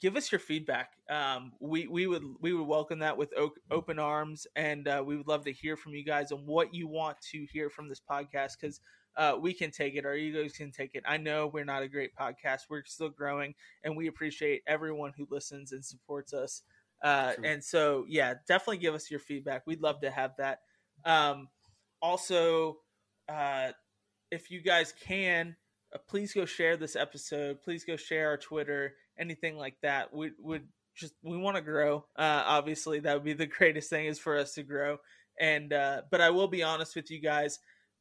Give 0.00 0.16
us 0.16 0.30
your 0.30 0.38
feedback. 0.38 0.92
Um, 1.08 1.52
we 1.60 1.88
we 1.88 2.06
would 2.06 2.22
we 2.40 2.52
would 2.52 2.66
welcome 2.66 3.00
that 3.00 3.16
with 3.16 3.32
open 3.70 3.98
arms, 3.98 4.46
and 4.54 4.86
uh, 4.86 5.02
we 5.04 5.16
would 5.16 5.26
love 5.26 5.44
to 5.46 5.52
hear 5.52 5.76
from 5.76 5.94
you 5.94 6.04
guys 6.04 6.30
on 6.30 6.46
what 6.46 6.74
you 6.74 6.86
want 6.86 7.20
to 7.32 7.46
hear 7.52 7.70
from 7.70 7.88
this 7.88 8.00
podcast 8.00 8.52
because 8.60 8.80
uh, 9.16 9.36
we 9.40 9.52
can 9.52 9.70
take 9.70 9.96
it. 9.96 10.06
Our 10.06 10.14
egos 10.14 10.52
can 10.52 10.70
take 10.70 10.94
it. 10.94 11.02
I 11.06 11.16
know 11.16 11.48
we're 11.48 11.64
not 11.64 11.82
a 11.82 11.88
great 11.88 12.14
podcast. 12.14 12.62
We're 12.68 12.84
still 12.84 13.08
growing, 13.08 13.54
and 13.82 13.96
we 13.96 14.06
appreciate 14.06 14.62
everyone 14.66 15.12
who 15.16 15.26
listens 15.30 15.72
and 15.72 15.84
supports 15.84 16.32
us. 16.32 16.62
Uh, 17.02 17.32
and 17.42 17.64
so, 17.64 18.04
yeah, 18.08 18.34
definitely 18.46 18.78
give 18.78 18.94
us 18.94 19.10
your 19.10 19.20
feedback. 19.20 19.66
We'd 19.66 19.80
love 19.80 20.00
to 20.02 20.10
have 20.10 20.32
that. 20.38 20.60
Um, 21.04 21.48
also, 22.02 22.78
uh, 23.28 23.72
if 24.30 24.50
you 24.50 24.62
guys 24.62 24.94
can, 25.06 25.56
uh, 25.94 25.98
please 26.08 26.32
go 26.32 26.44
share 26.44 26.76
this 26.76 26.96
episode. 26.96 27.62
Please 27.62 27.84
go 27.84 27.96
share 27.96 28.28
our 28.28 28.36
Twitter, 28.36 28.94
anything 29.18 29.56
like 29.56 29.76
that. 29.82 30.14
We 30.14 30.32
would 30.38 30.68
just 30.96 31.14
we 31.22 31.36
want 31.36 31.56
to 31.56 31.62
grow. 31.62 32.04
Uh, 32.16 32.42
obviously, 32.46 33.00
that 33.00 33.14
would 33.14 33.24
be 33.24 33.32
the 33.32 33.46
greatest 33.58 33.90
thing 33.90 34.06
is 34.06 34.18
for 34.18 34.36
us 34.36 34.54
to 34.54 34.62
grow. 34.62 34.98
And 35.38 35.72
uh, 35.72 36.02
but 36.10 36.20
I 36.20 36.30
will 36.30 36.48
be 36.48 36.62
honest 36.62 36.96
with 36.96 37.10
you 37.10 37.20
guys. 37.20 37.58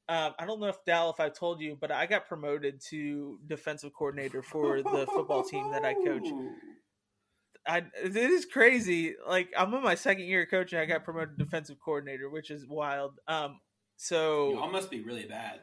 Um, 0.08 0.34
I 0.40 0.48
don't 0.48 0.60
know 0.60 0.68
if 0.68 0.84
Dal, 0.86 1.12
if 1.12 1.20
I 1.20 1.30
told 1.30 1.62
you, 1.62 1.78
but 1.80 1.92
I 1.92 2.08
got 2.08 2.28
promoted 2.28 2.82
to 2.90 3.38
defensive 3.46 3.92
coordinator 3.94 4.42
for 4.42 4.82
the 4.82 5.06
football 5.06 5.44
team 5.44 5.72
that 5.72 5.86
I 5.86 5.94
coach. 5.94 6.28
I 7.68 7.84
it 8.04 8.16
is 8.16 8.46
crazy. 8.46 9.16
Like 9.28 9.50
I'm 9.56 9.74
in 9.74 9.84
my 9.84 9.96
second 9.96 10.26
year 10.26 10.44
of 10.44 10.50
coaching, 10.50 10.80
I 10.80 10.86
got 10.86 11.04
promoted 11.04 11.38
defensive 11.38 11.78
coordinator, 11.84 12.30
which 12.30 12.50
is 12.50 12.66
wild. 12.68 13.20
Um, 13.28 13.60
so 13.98 14.54
y'all 14.54 14.72
must 14.72 14.90
be 14.90 15.02
really 15.02 15.26
bad. 15.26 15.60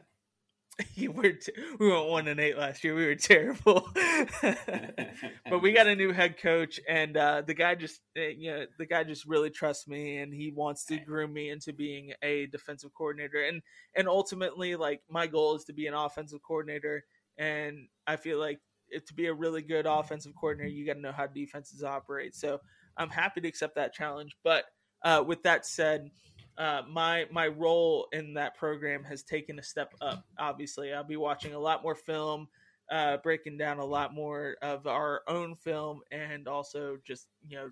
we 0.97 1.07
were 1.07 1.31
t- 1.31 1.53
we 1.79 1.89
went 1.91 2.07
one 2.07 2.27
and 2.27 2.39
eight 2.39 2.57
last 2.57 2.83
year. 2.83 2.93
We 2.93 3.05
were 3.05 3.15
terrible, 3.15 3.89
but 4.41 5.61
we 5.61 5.71
got 5.71 5.87
a 5.87 5.95
new 5.95 6.11
head 6.11 6.39
coach, 6.39 6.79
and 6.87 7.17
uh, 7.17 7.41
the 7.41 7.53
guy 7.53 7.75
just 7.75 8.01
eh, 8.15 8.33
you 8.37 8.51
know 8.51 8.65
the 8.77 8.85
guy 8.85 9.03
just 9.03 9.25
really 9.25 9.49
trusts 9.49 9.87
me, 9.87 10.17
and 10.17 10.33
he 10.33 10.51
wants 10.51 10.85
to 10.85 10.97
groom 10.97 11.33
me 11.33 11.49
into 11.49 11.73
being 11.73 12.13
a 12.21 12.45
defensive 12.47 12.93
coordinator, 12.93 13.43
and 13.43 13.61
and 13.95 14.07
ultimately, 14.07 14.75
like 14.75 15.01
my 15.09 15.25
goal 15.25 15.55
is 15.55 15.63
to 15.65 15.73
be 15.73 15.87
an 15.87 15.95
offensive 15.95 16.41
coordinator, 16.47 17.03
and 17.37 17.87
I 18.05 18.15
feel 18.15 18.39
like 18.39 18.59
to 19.05 19.13
be 19.13 19.27
a 19.27 19.33
really 19.33 19.61
good 19.61 19.85
offensive 19.85 20.33
coordinator, 20.39 20.69
you 20.69 20.85
got 20.85 20.93
to 20.93 21.01
know 21.01 21.11
how 21.11 21.27
defenses 21.27 21.83
operate. 21.83 22.35
So 22.35 22.61
I'm 22.97 23.09
happy 23.09 23.41
to 23.41 23.47
accept 23.47 23.75
that 23.75 23.93
challenge. 23.93 24.35
But 24.43 24.65
uh, 25.03 25.23
with 25.25 25.43
that 25.43 25.65
said 25.65 26.09
uh, 26.57 26.81
my 26.89 27.25
my 27.31 27.47
role 27.47 28.07
in 28.11 28.33
that 28.33 28.55
program 28.55 29.03
has 29.03 29.23
taken 29.23 29.59
a 29.59 29.63
step 29.63 29.93
up. 30.01 30.25
Obviously, 30.39 30.93
I'll 30.93 31.03
be 31.03 31.17
watching 31.17 31.53
a 31.53 31.59
lot 31.59 31.83
more 31.83 31.95
film, 31.95 32.47
uh, 32.91 33.17
breaking 33.17 33.57
down 33.57 33.77
a 33.79 33.85
lot 33.85 34.13
more 34.13 34.57
of 34.61 34.87
our 34.87 35.21
own 35.27 35.55
film, 35.55 36.01
and 36.11 36.47
also 36.47 36.97
just 37.05 37.27
you 37.47 37.57
know 37.57 37.69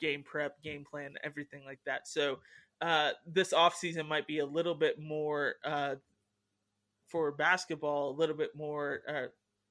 game 0.00 0.22
prep, 0.22 0.62
game 0.62 0.84
plan, 0.84 1.14
everything 1.22 1.62
like 1.64 1.80
that. 1.84 2.08
So 2.08 2.38
uh, 2.80 3.10
this 3.26 3.52
off 3.52 3.74
season 3.74 4.06
might 4.06 4.26
be 4.26 4.40
a 4.40 4.46
little 4.46 4.74
bit 4.74 4.98
more 4.98 5.54
uh, 5.64 5.96
for 7.08 7.32
basketball, 7.32 8.10
a 8.10 8.16
little 8.18 8.36
bit 8.36 8.56
more 8.56 9.02
uh, 9.08 9.26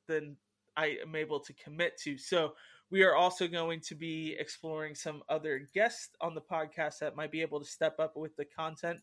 than 0.08 0.38
I 0.78 0.98
am 1.04 1.16
able 1.16 1.40
to 1.42 1.54
commit 1.54 1.98
to. 2.04 2.18
So 2.18 2.54
we 2.92 3.04
are 3.04 3.16
also 3.16 3.48
going 3.48 3.80
to 3.80 3.96
be 3.96 4.36
exploring 4.38 4.96
some 4.96 5.24
other 5.30 5.66
guests 5.74 6.10
on 6.20 6.36
the 6.36 6.42
podcast 6.42 7.00
that 7.00 7.16
might 7.16 7.32
be 7.32 7.42
able 7.42 7.60
to 7.60 7.66
step 7.66 8.00
up 8.00 8.18
with 8.18 8.36
the 8.36 8.46
content. 8.46 9.00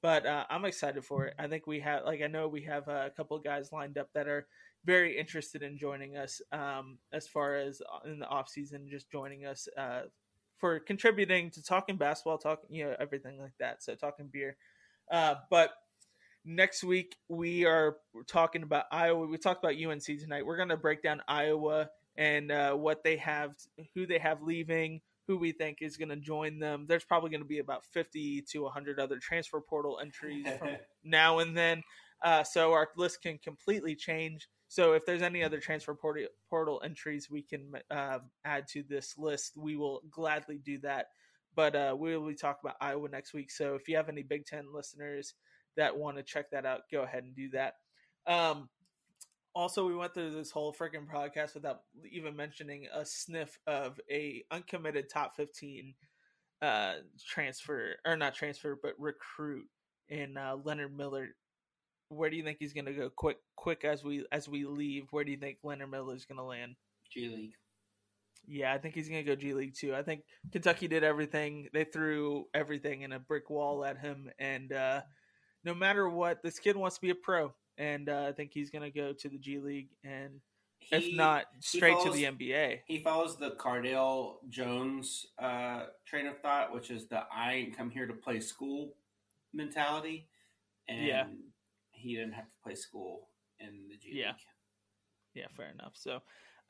But 0.00 0.26
uh, 0.26 0.44
I'm 0.48 0.64
excited 0.64 1.04
for 1.04 1.26
it. 1.26 1.34
I 1.38 1.48
think 1.48 1.66
we 1.66 1.80
have, 1.80 2.04
like, 2.04 2.22
I 2.22 2.28
know 2.28 2.48
we 2.48 2.62
have 2.62 2.88
a 2.88 3.12
couple 3.16 3.38
guys 3.40 3.72
lined 3.72 3.98
up 3.98 4.08
that 4.14 4.28
are 4.28 4.46
very 4.84 5.18
interested 5.18 5.62
in 5.62 5.76
joining 5.76 6.16
us 6.16 6.40
um, 6.52 6.98
as 7.12 7.26
far 7.26 7.56
as 7.56 7.80
uh, 7.82 8.08
in 8.08 8.20
the 8.20 8.26
off 8.26 8.48
season, 8.48 8.88
just 8.88 9.10
joining 9.10 9.44
us 9.44 9.68
uh, 9.76 10.02
for 10.58 10.80
contributing 10.80 11.50
to 11.50 11.62
talking 11.62 11.96
basketball, 11.96 12.38
talking, 12.38 12.74
you 12.74 12.84
know, 12.84 12.96
everything 13.00 13.40
like 13.40 13.54
that. 13.58 13.82
So 13.82 13.94
talking 13.94 14.28
beer. 14.32 14.56
Uh, 15.10 15.34
but 15.50 15.70
next 16.44 16.82
week 16.84 17.16
we 17.28 17.64
are 17.64 17.96
talking 18.26 18.62
about 18.62 18.84
Iowa. 18.90 19.26
We 19.26 19.38
talked 19.38 19.64
about 19.64 19.76
UNC 19.76 20.04
tonight. 20.04 20.46
We're 20.46 20.56
going 20.56 20.68
to 20.68 20.76
break 20.76 21.02
down 21.02 21.22
Iowa 21.28 21.90
and 22.16 22.50
uh, 22.50 22.74
what 22.74 23.02
they 23.02 23.16
have, 23.16 23.54
who 23.94 24.06
they 24.06 24.18
have 24.18 24.42
leaving, 24.42 25.00
who 25.26 25.38
we 25.38 25.52
think 25.52 25.78
is 25.80 25.96
going 25.96 26.08
to 26.08 26.16
join 26.16 26.58
them. 26.58 26.86
There's 26.88 27.04
probably 27.04 27.30
going 27.30 27.42
to 27.42 27.48
be 27.48 27.60
about 27.60 27.84
50 27.86 28.42
to 28.50 28.62
100 28.62 28.98
other 28.98 29.18
transfer 29.18 29.60
portal 29.60 29.98
entries 30.00 30.46
from 30.58 30.76
now 31.04 31.38
and 31.38 31.56
then. 31.56 31.82
Uh, 32.22 32.44
so 32.44 32.72
our 32.72 32.88
list 32.96 33.22
can 33.22 33.38
completely 33.38 33.94
change. 33.94 34.48
So 34.68 34.92
if 34.92 35.04
there's 35.04 35.22
any 35.22 35.42
other 35.42 35.58
transfer 35.58 35.94
portal, 35.94 36.26
portal 36.48 36.80
entries 36.84 37.28
we 37.30 37.42
can 37.42 37.72
uh, 37.90 38.20
add 38.44 38.66
to 38.68 38.82
this 38.82 39.18
list, 39.18 39.56
we 39.56 39.76
will 39.76 40.02
gladly 40.10 40.58
do 40.64 40.78
that. 40.78 41.06
But 41.54 41.76
uh, 41.76 41.94
we 41.98 42.16
will 42.16 42.28
be 42.28 42.34
talking 42.34 42.60
about 42.64 42.76
Iowa 42.80 43.08
next 43.08 43.34
week. 43.34 43.50
So 43.50 43.74
if 43.74 43.88
you 43.88 43.96
have 43.96 44.08
any 44.08 44.22
Big 44.22 44.46
Ten 44.46 44.64
listeners 44.72 45.34
that 45.76 45.96
want 45.96 46.16
to 46.16 46.22
check 46.22 46.50
that 46.50 46.64
out, 46.64 46.82
go 46.90 47.02
ahead 47.02 47.24
and 47.24 47.34
do 47.34 47.50
that. 47.50 47.74
Um, 48.26 48.68
Also, 49.54 49.86
we 49.86 49.94
went 49.94 50.14
through 50.14 50.30
this 50.30 50.50
whole 50.50 50.72
freaking 50.72 51.06
podcast 51.06 51.54
without 51.54 51.82
even 52.10 52.34
mentioning 52.34 52.86
a 52.92 53.04
sniff 53.04 53.58
of 53.66 54.00
a 54.10 54.44
uncommitted 54.50 55.08
top 55.08 55.36
fifteen 55.36 55.94
uh 56.62 56.94
transfer 57.26 57.96
or 58.06 58.16
not 58.16 58.36
transfer 58.36 58.78
but 58.80 58.94
recruit 58.96 59.66
in 60.08 60.36
uh, 60.36 60.56
Leonard 60.62 60.96
Miller. 60.96 61.28
Where 62.08 62.30
do 62.30 62.36
you 62.36 62.44
think 62.44 62.58
he's 62.60 62.74
going 62.74 62.84
to 62.84 62.92
go? 62.92 63.10
Quick, 63.10 63.38
quick 63.56 63.84
as 63.84 64.04
we 64.04 64.26
as 64.30 64.48
we 64.48 64.64
leave. 64.64 65.06
Where 65.10 65.24
do 65.24 65.30
you 65.30 65.38
think 65.38 65.58
Leonard 65.62 65.90
Miller 65.90 66.14
is 66.14 66.26
going 66.26 66.38
to 66.38 66.44
land? 66.44 66.76
G 67.10 67.28
League. 67.28 67.54
Yeah, 68.46 68.72
I 68.72 68.78
think 68.78 68.94
he's 68.94 69.08
going 69.08 69.24
to 69.24 69.30
go 69.30 69.34
G 69.34 69.54
League 69.54 69.74
too. 69.74 69.94
I 69.94 70.02
think 70.02 70.22
Kentucky 70.50 70.88
did 70.88 71.04
everything. 71.04 71.68
They 71.72 71.84
threw 71.84 72.46
everything 72.54 73.02
in 73.02 73.12
a 73.12 73.18
brick 73.18 73.50
wall 73.50 73.84
at 73.84 73.98
him, 73.98 74.30
and 74.38 74.72
uh, 74.72 75.02
no 75.64 75.74
matter 75.74 76.08
what, 76.08 76.42
this 76.42 76.58
kid 76.58 76.76
wants 76.76 76.96
to 76.96 77.02
be 77.02 77.10
a 77.10 77.14
pro, 77.14 77.54
and 77.82 78.08
uh, 78.08 78.26
I 78.28 78.32
think 78.32 78.52
he's 78.52 78.70
going 78.70 78.82
to 78.82 78.90
go 78.90 79.12
to 79.12 79.28
the 79.28 79.38
G 79.38 79.58
League, 79.58 79.88
and 80.04 80.40
he, 80.78 80.94
if 80.94 81.16
not, 81.16 81.46
straight 81.58 81.94
follows, 81.94 82.14
to 82.14 82.16
the 82.16 82.24
NBA. 82.24 82.80
He 82.86 82.98
follows 83.02 83.36
the 83.36 83.50
Cardale 83.50 84.36
Jones 84.48 85.26
uh, 85.38 85.86
train 86.06 86.28
of 86.28 86.38
thought, 86.38 86.72
which 86.72 86.90
is 86.90 87.08
the 87.08 87.24
"I 87.34 87.54
ain't 87.54 87.76
come 87.76 87.90
here 87.90 88.06
to 88.06 88.14
play 88.14 88.38
school" 88.38 88.94
mentality, 89.52 90.28
and 90.88 91.04
yeah. 91.04 91.24
he 91.90 92.14
didn't 92.14 92.34
have 92.34 92.44
to 92.44 92.56
play 92.62 92.76
school 92.76 93.28
in 93.58 93.88
the 93.88 93.96
G 93.96 94.10
yeah. 94.12 94.28
League. 94.28 94.36
Yeah, 95.34 95.46
fair 95.56 95.70
enough. 95.70 95.94
So 95.94 96.20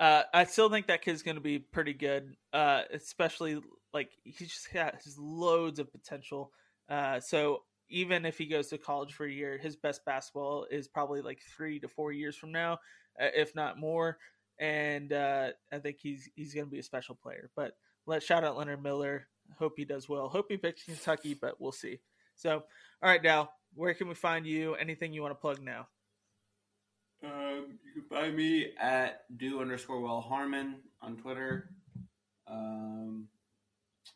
uh, 0.00 0.22
I 0.32 0.44
still 0.44 0.70
think 0.70 0.86
that 0.86 1.02
kid's 1.02 1.22
going 1.22 1.34
to 1.34 1.42
be 1.42 1.58
pretty 1.58 1.92
good, 1.92 2.36
uh, 2.54 2.82
especially 2.90 3.60
like 3.92 4.10
he 4.24 4.46
just 4.46 4.68
has 4.68 5.16
loads 5.18 5.78
of 5.78 5.92
potential. 5.92 6.52
Uh, 6.88 7.20
so 7.20 7.64
even 7.92 8.24
if 8.24 8.38
he 8.38 8.46
goes 8.46 8.68
to 8.68 8.78
college 8.78 9.12
for 9.12 9.26
a 9.26 9.30
year, 9.30 9.58
his 9.58 9.76
best 9.76 10.04
basketball 10.04 10.66
is 10.70 10.88
probably 10.88 11.20
like 11.20 11.40
three 11.56 11.78
to 11.80 11.88
four 11.88 12.10
years 12.10 12.36
from 12.36 12.50
now, 12.50 12.74
uh, 13.20 13.28
if 13.34 13.54
not 13.54 13.78
more. 13.78 14.18
And 14.58 15.12
uh, 15.12 15.50
I 15.72 15.78
think 15.78 15.98
he's 16.00 16.28
he's 16.34 16.54
going 16.54 16.66
to 16.66 16.70
be 16.70 16.78
a 16.78 16.82
special 16.82 17.14
player. 17.14 17.50
But 17.54 17.72
let's 18.06 18.24
shout 18.24 18.44
out 18.44 18.56
Leonard 18.56 18.82
Miller. 18.82 19.28
Hope 19.58 19.74
he 19.76 19.84
does 19.84 20.08
well. 20.08 20.28
Hope 20.28 20.46
he 20.48 20.56
picks 20.56 20.84
Kentucky, 20.84 21.34
but 21.34 21.60
we'll 21.60 21.72
see. 21.72 22.00
So, 22.34 22.54
all 22.54 23.10
right, 23.10 23.22
Dal, 23.22 23.52
where 23.74 23.94
can 23.94 24.08
we 24.08 24.14
find 24.14 24.46
you? 24.46 24.74
Anything 24.74 25.12
you 25.12 25.22
want 25.22 25.32
to 25.32 25.40
plug 25.40 25.60
now? 25.60 25.88
Um, 27.24 27.78
you 27.84 28.00
can 28.00 28.08
find 28.08 28.34
me 28.34 28.72
at 28.80 29.22
do 29.36 29.60
underscore 29.60 30.00
well 30.00 30.20
Harmon 30.20 30.76
on 31.02 31.16
Twitter. 31.16 31.68
Um, 32.48 33.28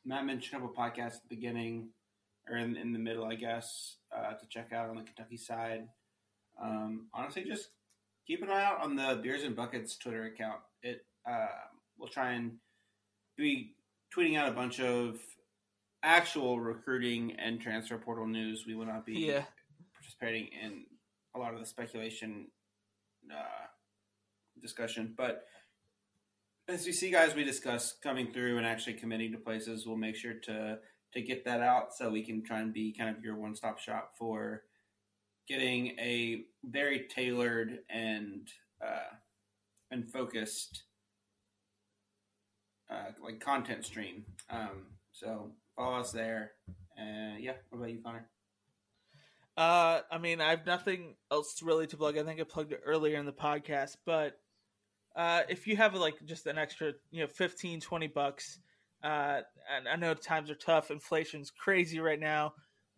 Matt 0.05 0.25
mentioned 0.25 0.63
up 0.63 0.71
a 0.71 0.81
podcast 0.81 1.17
at 1.17 1.23
the 1.29 1.37
beginning 1.37 1.91
or 2.49 2.57
in, 2.57 2.77
in 2.77 2.93
the 2.93 2.99
middle, 2.99 3.25
I 3.25 3.35
guess, 3.35 3.97
uh, 4.17 4.33
to 4.33 4.47
check 4.49 4.73
out 4.73 4.89
on 4.89 4.97
the 4.97 5.03
Kentucky 5.03 5.37
side. 5.37 5.89
Um, 6.63 7.07
honestly, 7.13 7.45
just 7.45 7.69
keep 8.27 8.43
an 8.43 8.51
eye 8.51 8.65
out 8.65 8.81
on 8.83 8.97
the 8.97 9.21
Beers 9.23 9.43
and 9.43 9.57
Buckets 9.57 9.97
Twitter 9.97 10.25
account. 10.25 10.61
It 10.83 11.05
uh, 11.29 11.47
we'll 11.99 12.09
try 12.09 12.33
and 12.33 12.53
be 13.37 13.75
tweeting 14.17 14.39
out 14.39 14.49
a 14.49 14.53
bunch 14.53 14.81
of 14.81 15.19
actual 16.03 16.61
recruiting 16.61 17.33
and 17.39 17.61
transfer 17.61 17.99
portal 17.99 18.27
news. 18.27 18.65
We 18.67 18.75
will 18.75 18.87
not 18.87 19.05
be 19.05 19.15
yeah. 19.15 19.45
participating 19.95 20.49
in 20.63 20.85
a 21.35 21.39
lot 21.39 21.53
of 21.53 21.61
the 21.61 21.67
speculation 21.67 22.47
uh, 23.31 23.67
discussion. 24.61 25.15
But 25.17 25.45
as 26.69 26.87
we 26.87 26.93
see 26.93 27.11
guys 27.11 27.35
we 27.35 27.45
discuss 27.45 27.95
coming 28.03 28.33
through 28.33 28.59
and 28.59 28.67
actually 28.67 28.95
committing 28.95 29.33
to 29.33 29.39
places, 29.39 29.87
we'll 29.87 29.97
make 29.97 30.17
sure 30.17 30.35
to 30.45 30.79
to 31.13 31.21
get 31.21 31.45
that 31.45 31.61
out 31.61 31.95
so 31.95 32.11
we 32.11 32.23
can 32.23 32.43
try 32.43 32.61
and 32.61 32.73
be 32.73 32.93
kind 32.93 33.15
of 33.17 33.23
your 33.23 33.37
one 33.37 33.55
stop 33.55 33.79
shop 33.79 34.13
for 34.19 34.63
getting 35.49 35.89
a 35.99 36.45
very 36.65 37.07
tailored 37.09 37.79
and 37.89 38.49
uh, 38.85 39.15
and 39.91 40.11
focused 40.11 40.83
uh, 42.91 43.11
like 43.23 43.41
content 43.41 43.85
stream. 43.85 44.25
Um, 44.51 44.87
so 45.13 45.53
follow 45.77 46.01
us 46.01 46.13
there. 46.13 46.53
And 46.97 47.43
yeah, 47.43 47.53
what 47.71 47.79
about 47.79 47.91
you, 47.91 48.01
Connor? 48.03 48.29
Uh, 49.57 50.01
I 50.11 50.19
mean, 50.19 50.41
I 50.41 50.51
have 50.51 50.67
nothing 50.67 51.15
else 51.31 51.63
really 51.63 51.87
to 51.87 51.97
plug. 51.97 52.19
I 52.19 52.25
think 52.25 52.41
I 52.41 52.45
plugged 52.45 52.73
it 52.73 52.83
earlier 52.85 53.19
in 53.19 53.25
the 53.25 53.33
podcast, 53.33 53.97
but 54.05 54.39
uh, 55.15 55.43
if 55.49 55.67
you 55.67 55.77
have 55.77 55.95
like 55.95 56.23
just 56.27 56.47
an 56.47 56.59
extra, 56.59 56.93
you 57.11 57.23
know, 57.23 57.27
15, 57.27 57.81
20 57.81 58.07
bucks, 58.09 58.59
uh, 59.07 59.41
and 59.73 59.89
I 59.89 59.95
know 59.95 60.15
times 60.15 60.51
are 60.51 60.57
tough. 60.57 60.91
Inflation's 60.91 61.53
crazy 61.57 62.01
right 62.01 62.19
now. 62.19 62.55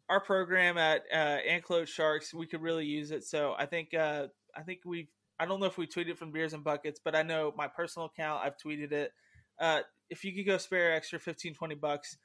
Our 0.09 0.21
program 0.21 0.79
at 0.79 1.03
uh, 1.13 1.37
Anclote 1.47 1.87
Sharks, 1.87 2.33
we 2.33 2.47
could 2.47 2.63
really 2.63 2.87
use 2.87 3.11
it. 3.11 3.25
So 3.25 3.55
I 3.59 3.67
think, 3.67 3.93
uh, 3.93 4.29
I 4.57 4.63
think 4.63 4.81
we've, 4.87 5.09
I 5.39 5.45
don't 5.45 5.61
know 5.61 5.67
if 5.67 5.77
we 5.77 5.87
tweeted 5.87 6.17
from 6.17 6.33
Beers 6.33 6.55
and 6.55 6.65
Buckets, 6.65 6.99
but 7.05 7.15
I 7.15 7.23
know 7.23 7.53
my 7.59 7.69
personal 7.69 8.07
account, 8.07 8.43
I've 8.43 8.57
tweeted 8.57 8.93
it. 8.93 9.13
Uh, 9.61 9.81
if 10.09 10.25
you 10.25 10.35
could 10.35 10.47
go 10.47 10.57
spare 10.57 10.95
extra 10.95 11.19
15, 11.19 11.53
20 11.53 11.75
bucks, 11.75 12.17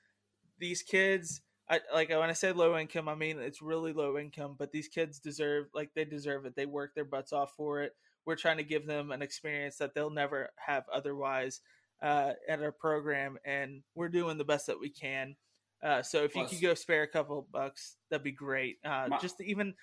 these 0.60 0.82
kids, 0.82 1.42
I, 1.70 1.82
like 1.94 2.08
when 2.08 2.30
I 2.30 2.34
say 2.34 2.54
low 2.54 2.78
income, 2.78 3.10
I 3.10 3.16
mean 3.16 3.38
it's 3.38 3.62
really 3.62 3.92
low 3.92 4.18
income. 4.18 4.56
But 4.58 4.72
these 4.72 4.88
kids 4.88 5.20
deserve, 5.20 5.66
like 5.74 5.90
they 5.94 6.06
deserve 6.06 6.46
it. 6.46 6.56
They 6.56 6.66
work 6.66 6.96
their 6.96 7.04
butts 7.04 7.34
off 7.34 7.54
for 7.58 7.82
it. 7.82 7.98
We're 8.26 8.38
trying 8.38 8.58
to 8.58 8.64
give 8.64 8.88
them 8.88 9.12
an 9.12 9.22
experience 9.22 9.76
that 9.80 9.94
they'll 9.94 10.10
never 10.10 10.52
have 10.56 10.86
otherwise 10.94 11.60
uh, 12.04 12.34
at 12.48 12.62
our 12.62 12.72
program, 12.72 13.38
and 13.46 13.82
we're 13.96 14.10
doing 14.10 14.38
the 14.38 14.44
best 14.44 14.68
that 14.68 14.80
we 14.80 14.90
can. 14.90 15.36
Uh, 15.82 16.02
so 16.02 16.24
if 16.26 16.34
Plus, 16.34 16.52
you 16.52 16.58
could 16.58 16.64
go 16.64 16.74
spare 16.74 17.04
a 17.04 17.08
couple 17.08 17.48
bucks, 17.52 17.96
that'd 18.10 18.24
be 18.24 18.32
great. 18.32 18.78
Uh, 18.86 19.08
my, 19.10 19.18
just 19.20 19.42
even 19.42 19.74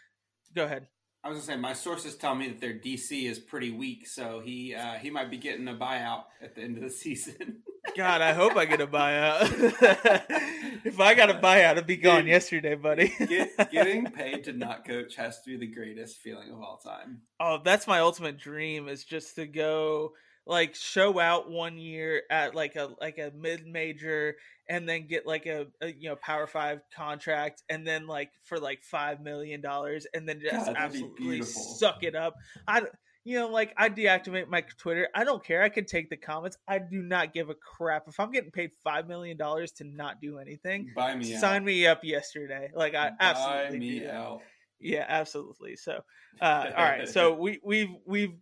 go 0.55 0.65
ahead. 0.65 0.87
I 1.23 1.29
was 1.29 1.39
gonna 1.39 1.47
say 1.47 1.61
my 1.61 1.75
sources 1.75 2.17
tell 2.17 2.35
me 2.35 2.49
that 2.49 2.61
their 2.61 2.73
DC 2.73 3.29
is 3.29 3.39
pretty 3.39 3.71
weak, 3.71 4.07
so 4.07 4.41
he 4.41 4.75
uh, 4.75 4.95
he 4.95 5.11
might 5.11 5.31
be 5.31 5.37
getting 5.37 5.69
a 5.69 5.75
buyout 5.75 6.25
at 6.43 6.55
the 6.55 6.63
end 6.63 6.77
of 6.77 6.83
the 6.83 6.91
season. 6.91 7.63
God, 7.97 8.21
I 8.21 8.33
hope 8.33 8.57
I 8.57 8.67
get 8.67 8.81
a 8.81 8.87
buyout. 8.87 9.41
if 10.85 11.01
I 11.01 11.15
got 11.15 11.31
a 11.31 11.35
buyout, 11.35 11.79
I'd 11.79 11.87
be 11.87 11.97
gone 11.97 12.23
Dude, 12.23 12.29
yesterday, 12.29 12.75
buddy. 12.75 13.13
get, 13.27 13.71
getting 13.73 14.07
paid 14.07 14.45
to 14.45 14.53
not 14.53 14.87
coach 14.87 15.17
has 15.17 15.41
to 15.43 15.51
be 15.51 15.57
the 15.57 15.73
greatest 15.73 16.19
feeling 16.19 16.51
of 16.51 16.61
all 16.61 16.79
time. 16.79 17.23
Oh, 17.41 17.59
that's 17.65 17.87
my 17.87 18.01
ultimate 18.01 18.39
dream 18.39 18.89
is 18.89 19.05
just 19.05 19.35
to 19.37 19.47
go 19.47 20.13
like 20.51 20.75
show 20.75 21.21
out 21.21 21.49
one 21.49 21.79
year 21.79 22.25
at 22.29 22.57
like 22.57 22.75
a 22.75 22.91
like 23.01 23.19
a 23.19 23.31
mid 23.37 23.67
major 23.67 24.35
and 24.69 24.89
then 24.89 25.07
get 25.07 25.25
like 25.25 25.47
a, 25.47 25.69
a, 25.81 25.93
you 25.93 26.09
know 26.09 26.17
power 26.17 26.49
five 26.49 26.81
contract 26.95 27.63
and 27.69 27.87
then 27.87 28.09
like 28.09 28.33
for 28.43 28.59
like 28.59 28.83
five 28.83 29.21
million 29.21 29.61
dollars 29.61 30.09
and 30.13 30.29
then 30.29 30.41
just 30.41 30.67
God, 30.67 30.75
absolutely 30.77 31.43
suck 31.43 32.03
it 32.03 32.17
up 32.17 32.35
i 32.67 32.83
you 33.23 33.39
know, 33.39 33.49
like 33.49 33.75
I 33.77 33.91
deactivate 33.91 34.49
my 34.49 34.65
Twitter. 34.79 35.07
I 35.15 35.25
don't 35.25 35.45
care. 35.45 35.63
I 35.63 35.69
can 35.69 35.85
take 35.85 36.09
the 36.09 36.17
comments. 36.17 36.57
I 36.67 36.79
do 36.79 37.03
not 37.03 37.35
give 37.35 37.51
a 37.51 37.55
crap. 37.55 38.09
If 38.09 38.19
I'm 38.19 38.33
getting 38.33 38.51
paid 38.51 38.71
five 38.83 39.07
million 39.09 39.37
dollars 39.37 39.73
to 39.73 39.85
not 39.85 40.23
do 40.23 40.39
anything, 40.39 40.91
buy 40.97 41.15
me 41.15 41.37
sign 41.37 41.61
out. 41.61 41.65
me 41.65 41.87
up 41.87 42.03
yesterday. 42.03 42.71
Like 42.75 42.95
I 42.95 43.11
absolutely 43.21 43.79
buy 43.79 43.79
me 43.79 44.09
out. 44.09 44.41
Yeah, 44.81 45.05
absolutely. 45.07 45.77
So, 45.77 46.01
uh, 46.41 46.71
all 46.75 46.83
right. 46.83 47.07
So 47.07 47.35
we 47.35 47.61
we've 47.63 47.91
we've 48.07 48.33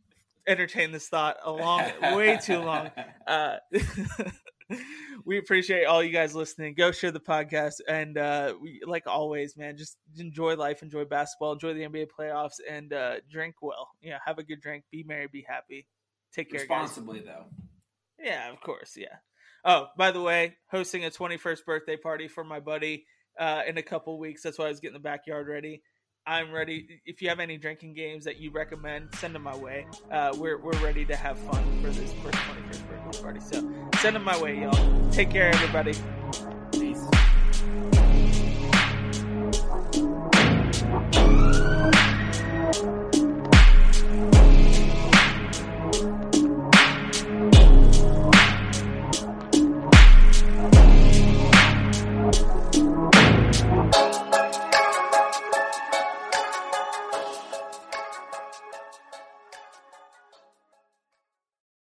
entertained 0.49 0.95
this 0.95 1.09
thought 1.09 1.37
a 1.45 1.53
long, 1.53 1.85
way 2.15 2.39
too 2.43 2.59
long. 2.59 2.91
Uh, 3.27 3.59
we 5.27 5.37
appreciate 5.37 5.85
all 5.85 6.03
you 6.03 6.11
guys 6.11 6.35
listening. 6.35 6.73
Go 6.75 6.93
share 6.93 7.11
the 7.11 7.21
podcast, 7.21 7.75
and 7.87 8.17
uh, 8.17 8.55
we, 8.59 8.81
like 8.87 9.07
always, 9.07 9.55
man, 9.55 9.77
just 9.77 9.99
enjoy 10.17 10.57
life, 10.57 10.83
enjoy 10.83 11.05
basketball, 11.05 11.53
enjoy 11.53 11.75
the 11.75 11.83
NBA 11.83 12.07
playoffs, 12.19 12.55
and 12.67 12.91
uh, 12.95 13.17
drink 13.31 13.57
well. 13.61 13.91
Yeah, 14.01 14.17
have 14.25 14.39
a 14.39 14.43
good 14.43 14.63
drink. 14.63 14.85
Be 14.91 15.05
merry, 15.07 15.29
be 15.31 15.45
happy. 15.47 15.87
Take 16.33 16.51
care, 16.51 16.61
responsibly, 16.61 17.19
guys. 17.19 17.27
though. 17.27 18.25
Yeah, 18.25 18.51
of 18.51 18.63
course. 18.63 18.95
Yeah. 18.97 19.17
Oh, 19.63 19.89
by 19.99 20.11
the 20.11 20.23
way, 20.23 20.57
hosting 20.71 21.05
a 21.05 21.11
21st 21.11 21.67
birthday 21.67 21.99
party 21.99 22.29
for 22.29 22.45
my 22.45 22.61
buddy 22.61 23.05
uh, 23.39 23.63
in 23.67 23.77
a 23.77 23.83
couple 23.83 24.19
weeks. 24.19 24.43
That's 24.43 24.59
why 24.59 24.67
I 24.67 24.69
was 24.71 24.81
getting 24.81 24.95
the 24.95 25.01
backyard 25.01 25.49
ready. 25.49 25.83
I'm 26.29 26.53
ready. 26.53 27.01
If 27.07 27.23
you 27.23 27.31
have 27.31 27.41
any 27.41 27.57
drinking 27.57 27.95
games 27.95 28.27
that 28.27 28.39
you 28.39 28.51
recommend, 28.51 29.15
send 29.15 29.35
them 29.35 29.43
my 29.43 29.57
way. 29.57 29.87
Uh, 30.13 30.37
we're, 30.37 30.59
we're 30.59 30.79
ready 30.85 31.07
to 31.07 31.17
have 31.17 31.39
fun 31.39 31.65
for 31.81 31.89
this 31.89 32.13
first 32.23 32.37
21st 32.37 32.89
birthday 32.91 33.23
party. 33.23 33.41
So 33.41 33.73
send 34.01 34.15
them 34.15 34.25
my 34.25 34.39
way, 34.39 34.61
y'all. 34.61 35.11
Take 35.11 35.31
care, 35.31 35.49
everybody. 35.49 35.95